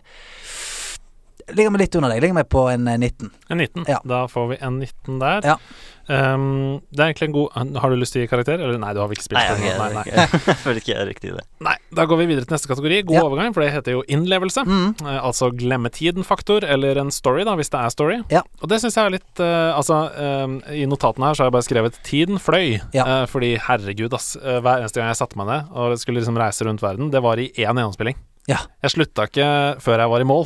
ligger 1.53 1.71
meg 1.75 1.81
litt 1.85 1.95
under 1.95 2.09
deg. 2.13 2.21
Ligger 2.23 2.39
meg 2.39 2.47
på 2.49 2.63
en 2.71 2.87
eh, 2.87 2.97
19. 2.97 3.31
En 3.53 3.57
19. 3.61 3.85
Ja. 3.91 3.99
Da 4.05 4.23
får 4.31 4.47
vi 4.53 4.57
en 4.65 4.79
19 4.81 5.19
der. 5.21 5.45
Ja. 5.45 5.57
Um, 6.05 6.81
det 6.93 7.01
er 7.01 7.07
egentlig 7.09 7.25
en 7.31 7.33
god 7.33 7.79
Har 7.81 7.89
du 7.89 7.95
lyst 7.97 8.13
til 8.13 8.21
å 8.21 8.25
gi 8.27 8.29
karakter? 8.29 8.59
Eller 8.61 8.77
nei, 8.77 8.91
du 8.93 8.99
har 9.01 9.07
vel 9.09 9.15
ikke 9.17 9.23
spilt 9.25 9.39
Nei, 9.41 9.55
det? 9.57 9.63
jeg, 9.65 9.77
Nei, 9.81 9.87
nei. 9.95 10.03
jeg, 10.05 10.57
føler 10.61 10.77
ikke 10.77 10.91
jeg 10.91 10.99
er 11.01 11.07
riktig 11.09 11.31
i 11.31 11.33
det. 11.33 11.43
nei. 11.65 11.73
Da 11.97 12.03
går 12.05 12.19
vi 12.19 12.27
videre 12.29 12.45
til 12.45 12.53
neste 12.53 12.69
kategori. 12.69 12.99
God 13.07 13.15
Ja. 13.17 13.23
overgang, 13.25 13.55
for 13.55 13.63
det 13.65 13.71
heter 13.73 13.95
jo 13.95 14.03
innlevelse. 14.13 14.61
Mm. 14.69 14.91
Uh, 15.01 15.15
altså 15.25 15.49
glemme 15.57 15.89
tiden-faktor, 15.89 16.67
eller 16.75 16.99
en 17.01 17.09
story, 17.15 17.41
da, 17.47 17.55
hvis 17.57 17.73
det 17.73 17.79
er 17.81 17.89
story. 17.95 18.17
Ja. 18.29 18.43
Og 18.61 18.69
det 18.69 18.79
syns 18.83 18.99
jeg 18.99 19.05
er 19.09 19.15
litt 19.15 19.41
uh, 19.41 19.73
Altså, 19.79 19.97
eh, 20.13 20.77
i 20.77 20.85
notatene 20.85 21.25
her 21.31 21.33
så 21.39 21.41
har 21.43 21.49
jeg 21.49 21.55
bare 21.57 21.67
skrevet 21.67 21.97
'tiden 22.05 22.37
fløy'. 22.37 22.77
Ja. 22.93 23.05
uh, 23.07 23.25
fordi 23.25 23.55
herregud, 23.57 24.13
ass. 24.13 24.35
eh, 24.37 24.59
hver 24.61 24.85
eneste 24.85 25.01
gang 25.01 25.09
jeg 25.09 25.17
satte 25.23 25.37
meg 25.41 25.49
ned 25.49 25.73
og 25.73 25.97
skulle 25.97 26.21
liksom 26.21 26.37
reise 26.37 26.69
rundt 26.69 26.85
verden, 26.85 27.09
det 27.09 27.21
var 27.25 27.41
i 27.41 27.49
én 27.49 27.73
gjennomspilling. 27.73 28.15
Ja. 28.47 28.61
Jeg 28.85 28.93
slutta 28.93 29.25
ikke 29.25 29.81
før 29.81 30.05
jeg 30.05 30.09
var 30.13 30.21
i 30.21 30.29
mål. 30.29 30.45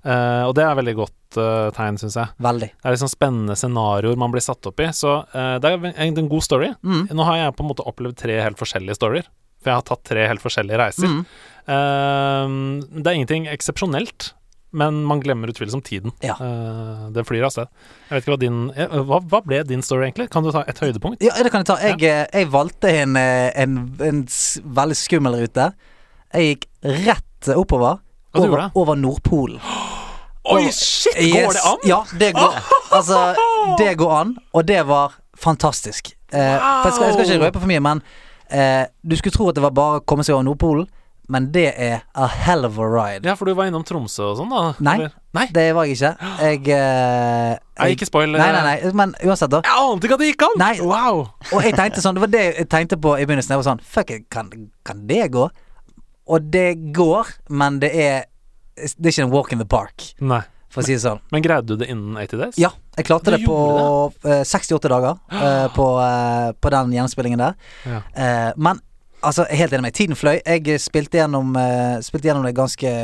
Eh, 0.00 0.42
og 0.48 0.54
det 0.56 0.64
er 0.64 0.78
veldig 0.78 0.94
godt 0.96 1.36
uh, 1.36 1.68
tegn, 1.76 1.98
syns 2.00 2.16
jeg. 2.16 2.32
Veldig. 2.40 2.70
Det 2.72 2.88
er 2.88 2.94
liksom 2.94 3.10
spennende 3.12 3.56
scenarioer 3.58 4.16
man 4.20 4.32
blir 4.32 4.44
satt 4.44 4.64
opp 4.70 4.80
i. 4.80 4.88
Så 4.96 5.18
uh, 5.20 5.56
det 5.60 5.68
er 5.68 5.78
egentlig 5.90 6.24
en 6.24 6.32
god 6.32 6.46
story. 6.46 6.72
Mm. 6.80 7.04
Nå 7.18 7.28
har 7.28 7.40
jeg 7.42 7.54
på 7.58 7.66
en 7.66 7.70
måte 7.70 7.86
opplevd 7.88 8.16
tre 8.22 8.40
helt 8.40 8.60
forskjellige 8.60 8.96
storyer. 8.96 9.28
For 9.60 9.72
jeg 9.72 9.76
har 9.76 9.88
tatt 9.90 10.04
tre 10.08 10.24
helt 10.24 10.40
forskjellige 10.40 10.78
reiser. 10.80 11.10
Mm. 11.12 11.24
Det 11.68 13.10
er 13.10 13.16
ingenting 13.18 13.44
eksepsjonelt, 13.52 14.30
men 14.72 15.02
man 15.04 15.20
glemmer 15.20 15.52
utvilsomt 15.52 15.84
tiden. 15.84 16.14
Ja. 16.24 16.32
Det 17.12 17.26
flyr 17.28 17.44
av 17.44 17.52
sted. 17.52 17.68
Jeg 18.08 18.14
vet 18.14 18.24
ikke 18.24 18.32
hva 18.32 18.38
din 18.40 18.62
hva, 19.04 19.18
hva 19.20 19.42
ble 19.44 19.60
din 19.68 19.84
story, 19.84 20.06
egentlig? 20.08 20.30
Kan 20.32 20.48
du 20.48 20.48
ta 20.54 20.64
et 20.64 20.80
høydepunkt? 20.80 21.20
Ja, 21.20 21.36
det 21.44 21.52
kan 21.52 21.60
jeg 21.60 21.68
ta. 21.68 21.76
Jeg, 21.84 22.00
ja. 22.00 22.22
jeg 22.32 22.48
valgte 22.56 22.94
en, 23.02 23.20
en, 23.20 23.76
en 24.08 24.24
veldig 24.80 24.96
skummel 24.96 25.42
rute. 25.42 25.68
Jeg 26.32 26.54
gikk 26.54 26.66
rett 27.04 27.52
oppover. 27.52 28.00
Over, 28.34 28.70
over 28.74 28.94
Nordpolen. 28.94 29.60
Oi, 30.52 30.70
shit! 30.72 31.14
Går 31.16 31.24
Yes. 31.24 31.54
det 31.54 31.64
an? 31.70 31.78
Ja, 31.84 32.02
det 32.18 32.32
går. 32.34 32.54
Altså, 32.96 33.34
det 33.78 33.92
går 33.98 34.12
an, 34.20 34.32
og 34.52 34.64
det 34.66 34.80
var 34.88 35.12
fantastisk. 35.38 36.08
Eh, 36.32 36.40
jeg 36.40 36.92
skal, 36.92 37.04
jeg 37.06 37.12
skal 37.14 37.24
ikke 37.28 37.44
røpe 37.46 37.60
for 37.62 37.70
mye, 37.70 37.80
men 37.80 38.00
eh, 38.50 38.86
du 39.06 39.14
skulle 39.16 39.34
tro 39.36 39.46
at 39.50 39.54
det 39.54 39.62
var 39.62 39.70
bare 39.76 40.00
å 40.00 40.02
komme 40.10 40.24
seg 40.26 40.34
over 40.34 40.42
Nordpolen, 40.48 40.88
men 41.30 41.46
det 41.54 41.68
er 41.78 42.00
a 42.18 42.26
hell 42.26 42.66
of 42.66 42.80
a 42.82 42.88
ride. 42.90 43.22
Ja, 43.30 43.36
for 43.38 43.46
du 43.46 43.54
var 43.54 43.70
innom 43.70 43.84
Tromsø 43.86 44.32
og 44.32 44.40
sånn, 44.40 44.50
da? 44.50 44.72
Nei. 44.82 44.96
Nei? 45.38 45.44
det 45.54 45.68
var 45.76 45.86
jeg 45.86 46.00
ikke. 46.00 46.10
Jeg, 46.42 46.64
eh, 46.74 47.54
jeg 47.78 47.94
ikke 48.00 48.08
spoil. 48.10 48.34
Nei, 48.34 48.50
nei, 48.56 48.64
nei, 48.66 48.92
men 48.98 49.14
uansett, 49.22 49.52
da. 49.54 49.62
Jeg 49.62 49.86
ante 49.92 50.10
ikke 50.10 50.18
at 50.18 50.24
det 50.24 50.32
gikk 50.32 50.46
an! 50.48 50.58
Nei. 50.58 50.72
Wow! 50.82 51.20
Og 51.54 51.62
jeg 51.62 51.76
tenkte 51.78 52.02
sånn, 52.02 52.18
det 52.18 52.24
var 52.26 52.32
det 52.34 52.42
jeg 52.48 52.66
tenkte 52.74 52.98
på 52.98 53.14
i 53.14 53.22
begynnelsen. 53.22 53.54
Jeg 53.54 53.62
var 53.62 53.68
sånn 53.70 53.84
Fuck, 53.86 54.10
kan, 54.34 54.50
kan 54.82 55.06
det 55.06 55.28
gå? 55.38 55.46
Og 56.30 56.46
det 56.54 56.92
går, 56.96 57.30
men 57.50 57.80
det 57.82 57.90
er 57.98 58.26
Det 58.80 59.10
er 59.10 59.12
ikke 59.12 59.24
en 59.26 59.32
walk 59.34 59.52
in 59.52 59.58
the 59.60 59.66
park, 59.68 60.04
Nei. 60.24 60.40
for 60.72 60.80
å 60.80 60.86
si 60.86 60.94
det 60.94 61.02
sånn. 61.02 61.18
Men 61.34 61.42
greide 61.44 61.66
du 61.68 61.74
det 61.76 61.90
innen 61.92 62.14
80 62.16 62.38
days? 62.40 62.56
Ja, 62.60 62.70
jeg 62.96 63.04
klarte 63.10 63.34
Du 63.34 63.36
det 63.36 63.42
på 63.44 63.56
det. 64.22 64.38
68 64.48 64.88
dager 64.88 65.18
eh, 65.36 65.66
på, 65.76 65.88
eh, 66.00 66.52
på 66.56 66.70
den 66.72 66.94
gjennomspillingen 66.94 67.42
der. 67.42 67.58
Ja. 67.84 67.98
Eh, 68.14 68.52
men 68.56 68.80
altså, 69.20 69.44
helt 69.50 69.74
enig 69.76 69.84
med. 69.90 69.96
Tiden 69.98 70.16
fløy. 70.16 70.38
Jeg 70.46 70.80
spilte 70.80 71.20
gjennom, 71.20 71.52
eh, 71.60 71.98
spilte 72.06 72.30
gjennom 72.30 72.46
det 72.48 72.54
ganske 72.56 72.94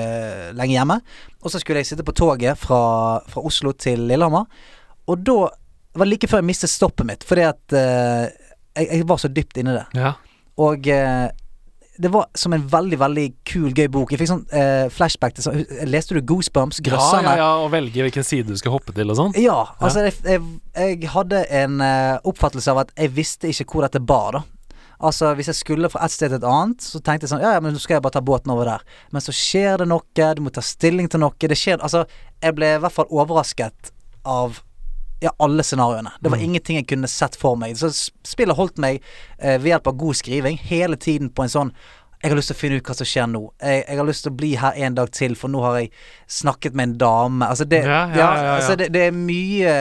lenge 0.57 0.79
hjemme. 0.79 1.01
Og 1.43 1.53
så 1.53 1.61
skulle 1.61 1.83
jeg 1.83 1.91
sitte 1.91 2.07
på 2.07 2.15
toget 2.17 2.57
fra, 2.57 2.81
fra 3.29 3.45
Oslo 3.45 3.75
til 3.77 4.07
Lillehammer. 4.09 4.47
Og 5.11 5.21
da 5.27 5.41
var 5.97 6.07
det 6.07 6.13
like 6.15 6.31
før 6.31 6.41
jeg 6.41 6.49
mistet 6.55 6.73
stoppet 6.73 7.07
mitt, 7.09 7.25
fordi 7.27 7.45
at 7.51 7.77
eh, 7.77 8.31
jeg, 8.81 8.89
jeg 8.95 9.07
var 9.13 9.21
så 9.21 9.29
dypt 9.33 9.61
inni 9.61 9.77
det. 9.77 9.85
Ja. 9.99 10.15
Og 10.65 10.89
eh, 10.89 11.27
det 11.99 12.11
var 12.13 12.27
som 12.37 12.53
en 12.53 12.65
veldig, 12.69 12.99
veldig 13.01 13.27
kul, 13.49 13.71
gøy 13.75 13.87
bok. 13.93 14.13
Jeg 14.13 14.21
fikk 14.21 14.31
sånn 14.31 14.45
eh, 14.55 14.87
flashback 14.93 15.37
til 15.37 15.47
sånn 15.47 15.63
Leste 15.89 16.17
du 16.17 16.21
Goosebumps? 16.27 16.81
Ja, 16.83 16.91
Grøsserne? 16.91 17.37
ja, 17.37 17.45
ja, 17.45 17.53
og 17.63 17.71
velge 17.75 18.05
hvilken 18.05 18.27
side 18.27 18.51
du 18.51 18.61
skal 18.61 18.75
hoppe 18.77 18.95
til 18.97 19.13
og 19.13 19.19
sånn. 19.19 19.33
Ja, 19.41 19.59
altså 19.81 20.05
jeg, 20.07 20.17
jeg, 20.27 20.43
jeg 20.77 21.13
hadde 21.15 21.45
en 21.63 21.81
uh, 21.81 22.19
oppfattelse 22.29 22.73
av 22.73 22.85
at 22.85 22.93
jeg 22.97 23.15
visste 23.17 23.51
ikke 23.53 23.69
hvor 23.73 23.87
dette 23.89 24.03
bar, 24.03 24.39
da. 24.41 24.45
Altså 24.97 25.35
Hvis 25.37 25.51
jeg 25.51 25.59
skulle 25.59 25.91
fra 25.93 26.07
et 26.07 26.13
sted 26.15 26.31
til 26.33 26.39
et 26.39 26.47
annet, 26.49 26.81
så 26.81 27.01
tenkte 27.05 27.27
jeg 27.27 27.35
sånn 27.35 27.43
Ja, 27.45 27.57
ja, 27.57 27.61
men 27.61 27.75
nå 27.77 27.81
skal 27.83 27.99
jeg 27.99 28.05
bare 28.07 28.17
ta 28.17 28.23
båten 28.25 28.53
over 28.55 28.69
der. 28.71 28.85
Men 29.13 29.25
så 29.25 29.35
skjer 29.35 29.83
det 29.83 29.91
noe, 29.91 30.31
du 30.39 30.41
må 30.45 30.53
ta 30.55 30.65
stilling 30.65 31.11
til 31.13 31.21
noe. 31.21 31.37
Det 31.37 31.59
skjer 31.59 31.83
Altså, 31.85 32.07
jeg 32.41 32.57
ble 32.57 32.71
i 32.77 32.81
hvert 32.81 32.97
fall 32.97 33.11
overrasket 33.13 33.93
av 34.25 34.63
ja, 35.21 35.33
alle 35.39 35.63
scenarioene. 35.63 36.13
Det 36.21 36.31
var 36.33 36.43
ingenting 36.43 36.77
jeg 36.77 36.89
kunne 36.91 37.09
sett 37.09 37.37
for 37.41 37.57
meg. 37.57 37.77
Så 37.79 37.89
spillet 38.27 38.57
holdt 38.57 38.81
meg 38.83 38.99
eh, 39.39 39.57
ved 39.57 39.73
hjelp 39.73 39.87
av 39.93 39.97
god 40.03 40.19
skriving 40.19 40.59
hele 40.69 40.97
tiden 40.97 41.31
på 41.33 41.47
en 41.47 41.53
sånn 41.53 41.73
jeg 42.23 42.33
har 42.33 42.39
lyst 42.39 42.49
til 42.49 42.57
å 42.57 42.59
finne 42.59 42.77
ut 42.81 42.89
hva 42.89 42.95
som 42.97 43.07
skjer 43.07 43.27
nå. 43.29 43.41
Jeg, 43.61 43.83
jeg 43.85 43.99
har 44.01 44.07
lyst 44.09 44.25
til 44.25 44.33
å 44.33 44.37
bli 44.41 44.49
her 44.59 44.79
en 44.87 44.95
dag 44.97 45.11
til, 45.15 45.35
for 45.39 45.53
nå 45.53 45.61
har 45.63 45.77
jeg 45.83 45.91
snakket 46.33 46.75
med 46.75 46.89
en 46.89 46.95
dame. 46.99 47.49
Altså 47.53 47.67
det, 47.69 47.83
Ja, 47.85 48.01
ja, 48.09 48.17
ja, 48.17 48.31
ja. 48.41 48.55
Altså 48.57 48.77
det, 48.81 48.89
det 48.95 49.03
er 49.11 49.13
mye 49.15 49.75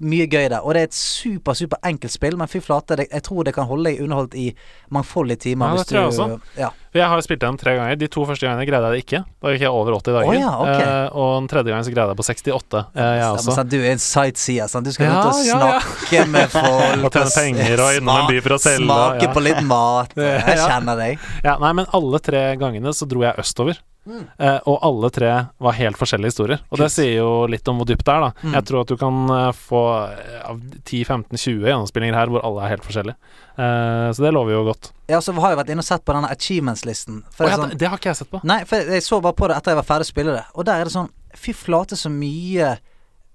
mye 0.00 0.26
gøy 0.32 0.48
der. 0.48 0.60
Og 0.64 0.74
det 0.74 0.80
er 0.80 0.88
et 0.90 0.96
super, 0.96 1.52
super 1.58 1.76
enkelt 1.84 2.12
spill, 2.12 2.36
men 2.40 2.48
fy 2.48 2.60
flate, 2.64 2.96
det, 2.96 3.08
jeg 3.12 3.22
tror 3.26 3.44
det 3.44 3.52
kan 3.54 3.66
holde 3.68 3.90
deg 3.90 4.00
underholdt 4.04 4.34
i 4.40 4.50
mangfoldige 4.90 5.42
timer. 5.50 5.74
Ja, 5.74 5.82
det 5.82 5.86
tror 5.90 6.00
jeg 6.00 6.10
du- 6.16 6.22
også. 6.22 6.40
Ja. 6.58 6.70
For 6.90 6.98
jeg 6.98 7.06
har 7.06 7.20
spilt 7.22 7.40
den 7.44 7.56
tre 7.56 7.76
ganger. 7.78 7.96
De 8.00 8.06
to 8.10 8.24
første 8.26 8.42
gangene 8.48 8.66
greide 8.66 8.88
jeg 8.88 8.96
det 8.96 9.02
ikke. 9.04 9.18
Da 9.44 9.50
gikk 9.54 9.60
jeg 9.62 9.70
over 9.70 9.92
80 10.00 10.12
dager. 10.16 10.26
Oh, 10.26 10.34
ja, 10.34 10.54
ok. 10.58 10.80
eh, 10.82 11.08
og 11.14 11.28
den 11.40 11.48
tredje 11.52 11.70
gangen 11.70 11.84
så 11.86 11.92
greide 11.94 12.08
jeg 12.10 12.18
på 12.18 12.26
68. 12.26 12.80
Eh, 12.96 13.10
jeg 13.20 13.28
også. 13.36 13.54
Sånn, 13.54 13.68
du 13.70 13.76
er 13.78 13.90
en 13.92 14.02
sightseer, 14.02 14.66
sant. 14.72 14.84
Du 14.88 14.92
skal 14.96 15.06
Ja, 15.06 15.20
ut 15.20 15.26
og 15.30 15.38
snakke 15.44 16.24
med 16.32 16.50
folk. 16.56 17.04
Og 17.06 17.12
tjene 17.14 17.30
penger 17.36 17.84
og 17.84 18.00
innom 18.00 18.16
en 18.24 18.26
by 18.32 18.40
for 18.42 18.56
å 18.56 18.58
selge, 18.58 18.88
Smake 18.90 19.30
på 19.36 19.44
litt 19.46 19.62
mat. 19.62 20.14
Jeg 20.18 20.58
kjenner 20.66 20.98
deg. 20.98 21.18
Ja, 21.46 21.54
nei, 21.62 21.72
men 21.78 21.86
alle 21.94 22.18
tre 22.18 22.42
gangene 22.58 22.90
så 22.96 23.06
dro 23.06 23.22
jeg 23.22 23.38
østover. 23.38 23.78
Mm. 24.08 24.24
Eh, 24.38 24.56
og 24.66 24.78
alle 24.86 25.10
tre 25.12 25.30
var 25.60 25.76
helt 25.76 25.98
forskjellige 26.00 26.32
historier. 26.32 26.62
Og 26.72 26.80
det 26.80 26.88
sier 26.92 27.18
jo 27.18 27.30
litt 27.50 27.68
om 27.68 27.80
hvor 27.80 27.88
dypt 27.88 28.06
det 28.06 28.14
er, 28.14 28.24
da. 28.24 28.30
Mm. 28.42 28.54
Jeg 28.56 28.66
tror 28.70 28.80
at 28.82 28.92
du 28.92 28.96
kan 29.00 29.34
eh, 29.36 29.50
få 29.56 29.82
eh, 30.08 30.40
av 30.48 30.62
10-15-20 30.80 31.68
gjennomspillinger 31.68 32.16
her 32.16 32.32
hvor 32.32 32.44
alle 32.46 32.64
er 32.64 32.74
helt 32.74 32.86
forskjellige. 32.86 33.34
Eh, 33.60 34.08
så 34.16 34.24
det 34.24 34.32
lover 34.34 34.56
jo 34.56 34.64
godt. 34.70 34.90
Ja, 35.12 35.20
så 35.24 35.34
har 35.36 35.54
jeg 35.54 35.60
vært 35.60 35.72
inne 35.74 35.84
og 35.84 35.90
sett 35.90 36.06
på 36.06 36.16
denne 36.16 36.32
achievements-listen. 36.32 37.22
Oh, 37.28 37.44
det 37.44 37.52
sånn, 37.54 37.76
det, 37.76 37.90
har 37.92 38.00
ikke 38.00 38.12
jeg 38.12 38.22
sett 38.22 38.32
på. 38.32 38.42
Nei, 38.48 38.62
for 38.68 38.94
jeg 38.96 39.06
så 39.06 39.20
bare 39.24 39.36
på 39.36 39.50
det 39.50 39.58
etter 39.60 39.74
jeg 39.74 39.82
var 39.82 39.90
ferdig 39.92 40.08
å 40.08 40.12
spille 40.14 40.36
det, 40.38 40.44
og 40.54 40.68
der 40.68 40.80
er 40.82 40.90
det 40.90 40.96
sånn 40.96 41.16
Fy 41.38 41.52
flate 41.54 41.94
så 41.94 42.10
mye 42.10 42.72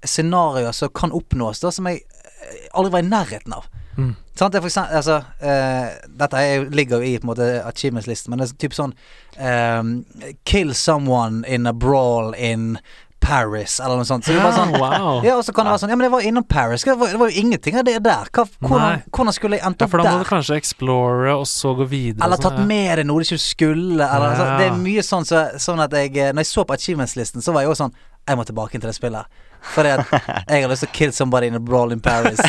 scenarioer 0.04 0.74
som 0.76 0.90
kan 0.92 1.14
oppnås, 1.16 1.62
da, 1.64 1.70
som 1.72 1.88
jeg 1.88 2.02
eh, 2.04 2.66
aldri 2.76 2.92
var 2.98 3.06
i 3.06 3.08
nærheten 3.08 3.56
av. 3.56 3.70
Mm. 3.98 4.16
Sant, 4.36 4.52
det 4.52 4.60
er 4.60 4.66
for 4.66 4.68
eksempel, 4.68 4.98
altså, 5.00 5.22
uh, 5.40 6.10
dette 6.20 6.44
jo- 6.44 6.70
ligger 6.76 7.00
jo 7.00 7.08
i 7.08 7.18
på 7.18 7.24
en 7.24 7.32
måte 7.32 7.50
achievements-listen, 7.64 8.30
men 8.34 8.42
det 8.42 8.50
er 8.50 8.58
typ 8.60 8.76
sånn 8.76 8.92
um, 9.40 9.94
Kill 10.44 10.74
someone 10.76 11.46
in 11.48 11.66
a 11.66 11.74
brawl 11.74 12.34
in 12.36 12.78
Paris, 13.26 13.80
eller 13.80 13.98
noe 13.98 14.06
sånt. 14.06 14.28
Så 14.28 14.36
er 14.36 14.54
sånn 14.54 14.76
wow. 14.82 15.24
Ja, 15.26 15.38
og 15.40 15.46
så 15.48 15.54
kan 15.56 15.66
det 15.66 15.74
være 15.74 15.82
sånn 15.86 15.94
Ja, 15.94 15.98
men 15.98 16.06
jeg 16.08 16.14
var 16.14 16.26
innom 16.30 16.46
Paris. 16.46 16.84
Det 16.86 16.94
var, 17.00 17.14
det 17.16 17.22
var 17.22 17.32
jo 17.32 17.42
ingenting 17.42 17.80
av 17.80 17.88
det 17.88 17.96
der. 18.06 18.30
Hva, 18.36 18.46
hvordan, 18.60 19.06
hvordan 19.10 19.38
skulle 19.38 19.58
jeg 19.58 19.66
endt 19.66 19.82
Ja, 19.82 19.88
opp 19.88 19.94
for 19.96 20.04
da 20.04 20.12
må 20.12 20.20
der? 20.20 20.28
du 20.28 20.30
kanskje 20.30 20.60
explore 20.62 21.34
og 21.34 21.48
så 21.50 21.74
gå 21.80 21.88
videre. 21.90 22.22
Eller 22.26 22.38
sånn, 22.38 22.46
tatt 22.50 22.62
ja. 22.62 22.68
med 22.70 22.92
deg 23.02 23.10
noe 23.10 23.24
du 23.24 23.28
ikke 23.30 23.42
skulle. 23.42 24.04
Eller, 24.06 24.36
ja. 24.36 24.38
så, 24.38 24.50
det 24.60 24.70
er 24.70 24.78
mye 24.84 25.06
sånn, 25.06 25.26
så, 25.26 25.46
sånn 25.62 25.82
at 25.88 25.96
jeg 25.98 26.14
eh, 26.20 26.36
Når 26.36 26.46
jeg 26.46 26.52
så 26.52 26.68
på 26.68 26.78
achievements-listen, 26.78 27.46
så 27.46 27.56
var 27.56 27.66
jeg 27.66 27.72
jo 27.72 27.80
sånn 27.82 27.96
Jeg 28.28 28.38
må 28.38 28.46
tilbake 28.46 28.78
til 28.78 28.90
det 28.90 28.96
spillet. 28.98 29.42
Fordi 29.74 29.96
at 29.96 30.12
jeg 30.14 30.64
har 30.64 30.72
lyst 30.72 30.86
til 30.86 30.92
å 30.92 30.96
kill 30.96 31.14
somebody 31.16 31.50
in 31.52 31.58
a 31.58 31.62
brawl 31.64 31.94
in 31.96 32.02
Paris. 32.04 32.40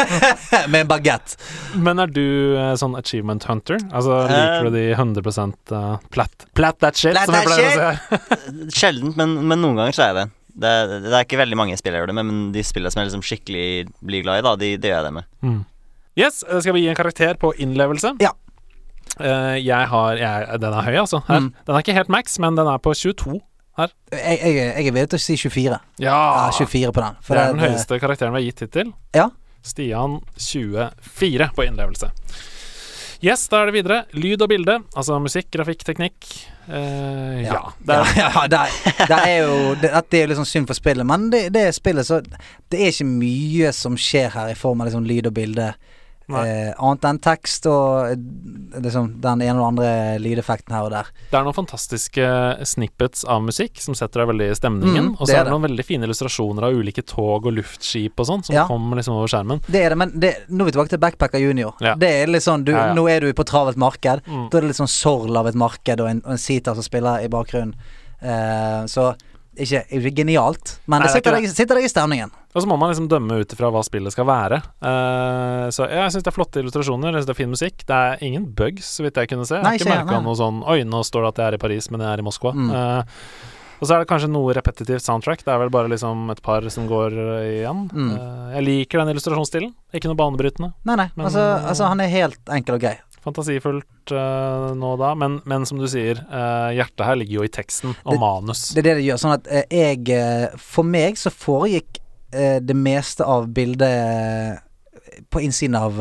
med 0.72 0.80
en 0.80 0.90
bagett. 0.90 1.36
Men 1.74 2.00
er 2.02 2.10
du 2.10 2.56
eh, 2.56 2.72
sånn 2.80 2.96
achievement 2.98 3.44
hunter? 3.50 3.78
Altså 3.90 4.22
Liker 4.30 4.70
du 4.70 4.78
de 4.78 4.86
100 4.94 5.22
uh, 5.76 5.98
plat, 6.14 6.48
plat 6.56 6.80
that 6.82 6.98
shit, 6.98 7.14
Plat 7.14 7.28
som 7.28 7.36
jeg 7.36 7.46
that 7.46 7.52
pleier 7.52 7.68
å 7.68 7.92
si? 7.92 8.72
Sjeldent, 8.80 9.16
men, 9.20 9.38
men 9.46 9.62
noen 9.62 9.80
ganger 9.82 9.96
så 9.96 10.06
er 10.06 10.12
jeg 10.12 10.18
det. 10.22 10.26
Det, 10.56 10.72
det 11.04 11.12
er 11.12 11.26
ikke 11.26 11.42
veldig 11.42 11.58
mange 11.60 11.76
spill 11.76 11.92
jeg 11.92 12.00
gjør 12.00 12.10
det 12.14 12.16
med, 12.16 12.28
men 12.30 12.44
de 12.54 12.64
spillene 12.64 12.92
som 12.92 13.02
jeg 13.02 13.10
liksom 13.10 13.24
skikkelig 13.28 13.66
blir 14.00 14.24
glad 14.24 14.40
i, 14.40 14.46
da, 14.46 14.54
de, 14.60 14.70
det 14.80 14.92
gjør 14.92 15.02
jeg 15.02 15.08
det 15.08 15.16
med. 15.18 15.28
Mm. 15.44 15.58
Yes, 16.16 16.40
eh, 16.48 16.60
skal 16.64 16.76
vi 16.76 16.86
gi 16.86 16.92
en 16.92 16.98
karakter 16.98 17.36
på 17.40 17.52
innlevelse? 17.60 18.14
Ja. 18.24 18.32
Eh, 19.20 19.58
jeg 19.60 19.88
har 19.92 20.16
jeg, 20.20 20.60
Den 20.60 20.72
er 20.72 20.88
høy, 20.88 20.96
altså. 21.02 21.20
Her. 21.28 21.44
Mm. 21.44 21.52
Den 21.66 21.76
er 21.76 21.84
ikke 21.84 21.96
helt 21.96 22.12
max, 22.12 22.38
men 22.40 22.56
den 22.56 22.68
er 22.72 22.80
på 22.80 22.94
22 22.96 23.36
her. 23.76 23.92
Jeg, 24.12 24.38
jeg, 24.40 24.56
jeg 24.56 24.86
er 24.88 24.92
villig 24.96 25.10
til 25.12 25.20
å 25.20 25.24
si 25.26 25.36
24. 25.40 25.78
Ja! 26.02 26.16
Ja, 26.16 26.50
24 26.56 26.92
på 26.96 27.04
den. 27.04 27.16
Det 27.28 27.36
er 27.36 27.52
den 27.52 27.62
det- 27.62 27.70
høyeste 27.70 28.00
karakteren 28.02 28.34
vi 28.36 28.42
har 28.42 28.46
gitt 28.50 28.64
hittil. 28.66 28.92
Ja. 29.16 29.30
Stian 29.66 30.20
24 30.38 31.50
på 31.56 31.66
innlevelse. 31.66 32.12
Yes, 33.24 33.46
da 33.48 33.62
er 33.62 33.70
det 33.70 33.76
videre. 33.78 34.02
Lyd 34.12 34.42
og 34.44 34.50
bilde. 34.52 34.76
Altså 34.94 35.16
musikk, 35.22 35.48
grafikk, 35.54 35.82
teknikk. 35.88 36.26
Eh, 36.68 37.46
ja. 37.46 37.62
Det 37.80 37.96
er, 37.96 38.10
ja, 38.18 38.28
ja 38.36 38.42
det, 38.52 38.60
er, 38.60 39.06
det 39.08 39.18
er 39.22 39.36
jo 39.40 39.58
det, 39.80 39.90
det 40.12 40.20
er 40.20 40.30
litt 40.30 40.40
sånn 40.40 40.48
synd 40.50 40.68
for 40.68 40.78
spillet, 40.78 41.06
men 41.08 41.28
det, 41.32 41.46
det 41.54 41.68
spillet, 41.76 42.06
så 42.08 42.20
Det 42.22 42.80
er 42.82 42.92
ikke 42.92 43.08
mye 43.08 43.72
som 43.76 43.96
skjer 43.98 44.34
her 44.34 44.52
i 44.52 44.58
form 44.58 44.82
av 44.82 44.90
liksom 44.90 45.06
lyd 45.08 45.30
og 45.30 45.36
bilde. 45.38 45.70
Eh, 46.26 46.72
annet 46.82 47.04
enn 47.06 47.18
tekst 47.22 47.66
og 47.70 48.08
eh, 48.10 48.80
liksom 48.82 49.12
den 49.22 49.42
ene 49.46 49.60
og 49.60 49.68
andre 49.68 49.90
lydeffekten 50.18 50.74
her 50.74 50.88
og 50.88 50.90
der. 50.90 51.10
det 51.30 51.38
er 51.38 51.44
noen 51.46 51.54
fantastiske 51.54 52.26
snippets 52.66 53.22
av 53.30 53.44
musikk 53.46 53.78
som 53.78 53.94
setter 53.94 54.24
deg 54.24 54.32
veldig 54.32 54.48
i 54.50 54.56
stemningen. 54.58 55.12
Mm, 55.12 55.20
og 55.20 55.22
så 55.28 55.36
er 55.38 55.44
det 55.46 55.52
noen 55.54 55.68
veldig 55.68 55.86
fine 55.86 56.08
illustrasjoner 56.08 56.66
av 56.66 56.74
ulike 56.74 57.04
tog 57.06 57.46
og 57.46 57.54
luftskip 57.54 58.18
og 58.18 58.26
sånn, 58.26 58.42
som 58.48 58.56
Ja. 58.56 58.66
kommer 58.66 58.96
liksom 58.98 59.14
over 59.14 59.30
skjermen. 59.30 59.62
Det 59.70 59.84
er 59.84 59.94
det, 59.94 59.98
men 60.02 60.10
det, 60.18 60.32
nå 60.50 60.64
er 60.66 60.70
vi 60.72 60.74
tilbake 60.74 60.94
til 60.96 60.98
Backpacker 60.98 61.38
Junior. 61.38 61.74
Ja. 61.80 61.94
Det 61.94 62.10
er 62.10 62.26
litt 62.26 62.42
sånn 62.42 62.64
du, 62.66 62.72
Ja, 62.72 62.88
ja. 62.88 62.94
Nå 62.98 63.06
er 63.08 63.20
du 63.20 63.32
på 63.32 63.44
travelt 63.46 63.76
marked. 63.78 64.26
Mm. 64.26 64.50
Da 64.50 64.58
er 64.58 64.66
det 64.66 64.72
litt 64.72 64.82
sånn 64.82 64.90
sorl 64.90 65.36
av 65.36 65.46
et 65.46 65.54
marked 65.54 66.00
og 66.00 66.08
en, 66.10 66.22
og 66.26 66.32
en 66.32 66.38
sitar 66.42 66.74
som 66.74 66.82
spiller 66.82 67.22
i 67.22 67.28
bakgrunnen. 67.28 67.74
Eh, 68.20 68.82
så 68.90 69.14
ikke, 69.56 69.82
ikke 69.98 70.12
genialt, 70.20 70.76
men 70.86 71.00
Nei, 71.00 71.06
det 71.06 71.10
er 71.10 71.18
sitter, 71.18 71.36
det. 71.36 71.46
deg, 71.46 71.56
sitter 71.56 71.80
i 71.80 71.90
stemningen. 71.90 72.34
Og 72.56 72.62
så 72.62 72.70
må 72.70 72.78
man 72.80 72.92
liksom 72.92 73.08
dømme 73.12 73.40
ut 73.42 73.56
ifra 73.56 73.70
hva 73.74 73.82
spillet 73.84 74.14
skal 74.14 74.28
være. 74.28 74.60
Uh, 74.80 75.66
så 75.74 75.88
jeg 75.90 76.14
syns 76.14 76.24
det 76.24 76.32
er 76.32 76.36
flotte 76.36 76.62
illustrasjoner, 76.62 77.10
jeg 77.10 77.20
synes 77.20 77.28
det 77.28 77.34
er 77.36 77.40
fin 77.42 77.52
musikk. 77.52 77.84
Det 77.88 77.98
er 77.98 78.24
ingen 78.24 78.46
bugs, 78.56 78.94
så 78.96 79.06
vidt 79.06 79.20
jeg 79.20 79.32
kunne 79.32 79.48
se. 79.48 79.60
Jeg 79.60 79.66
har 79.66 79.80
ikke 79.80 79.92
merka 79.92 80.22
noe 80.24 80.38
sånn 80.38 80.62
Oi, 80.64 80.80
nå 80.88 81.02
står 81.04 81.26
det 81.26 81.34
at 81.34 81.42
jeg 81.42 81.50
er 81.50 81.58
i 81.58 81.62
Paris, 81.66 81.90
men 81.92 82.04
jeg 82.04 82.12
er 82.14 82.24
i 82.24 82.26
Moskva. 82.26 82.54
Mm. 82.56 82.72
Uh, 82.72 83.52
og 83.76 83.84
så 83.88 83.96
er 83.96 84.02
det 84.02 84.08
kanskje 84.08 84.30
noe 84.32 84.54
repetitivt 84.56 85.04
soundtrack. 85.04 85.42
Det 85.44 85.52
er 85.52 85.60
vel 85.60 85.72
bare 85.72 85.90
liksom 85.92 86.30
et 86.32 86.40
par 86.44 86.64
som 86.72 86.86
går 86.88 87.16
eh, 87.20 87.48
igjen. 87.58 87.82
Mm. 87.92 88.12
Uh, 88.14 88.46
jeg 88.54 88.66
liker 88.70 89.02
den 89.02 89.12
illustrasjonsstilen. 89.12 89.74
Ikke 89.96 90.10
noe 90.10 90.18
banebrytende. 90.18 90.72
Nei, 90.88 90.96
nei. 91.02 91.08
Men, 91.14 91.28
altså, 91.28 91.44
altså, 91.60 91.90
han 91.92 92.00
er 92.00 92.12
helt 92.12 92.54
enkel 92.56 92.78
og 92.78 92.86
grei. 92.86 92.94
Fantasifullt 93.26 94.12
uh, 94.14 94.70
nå 94.78 94.92
da, 95.00 95.12
men, 95.18 95.40
men 95.50 95.66
som 95.66 95.80
du 95.82 95.86
sier, 95.90 96.20
uh, 96.30 96.70
hjertet 96.76 97.02
her 97.08 97.18
ligger 97.18 97.40
jo 97.40 97.46
i 97.48 97.50
teksten 97.52 97.92
og 98.04 98.12
Det- 98.14 98.20
manus. 98.22 98.60
Det 98.76 98.84
er 98.84 98.88
det 98.88 98.94
det 99.00 99.06
gjør. 99.08 99.18
Sånn 99.24 99.34
at 99.34 99.48
uh, 99.50 99.62
jeg 99.74 100.52
For 100.62 100.86
meg 100.86 101.18
så 101.18 101.32
foregikk 101.34 101.98
det 102.36 102.74
meste 102.76 103.24
av 103.24 103.46
bildet 103.54 104.58
på 105.32 105.40
innsiden 105.40 105.76
av 105.78 105.94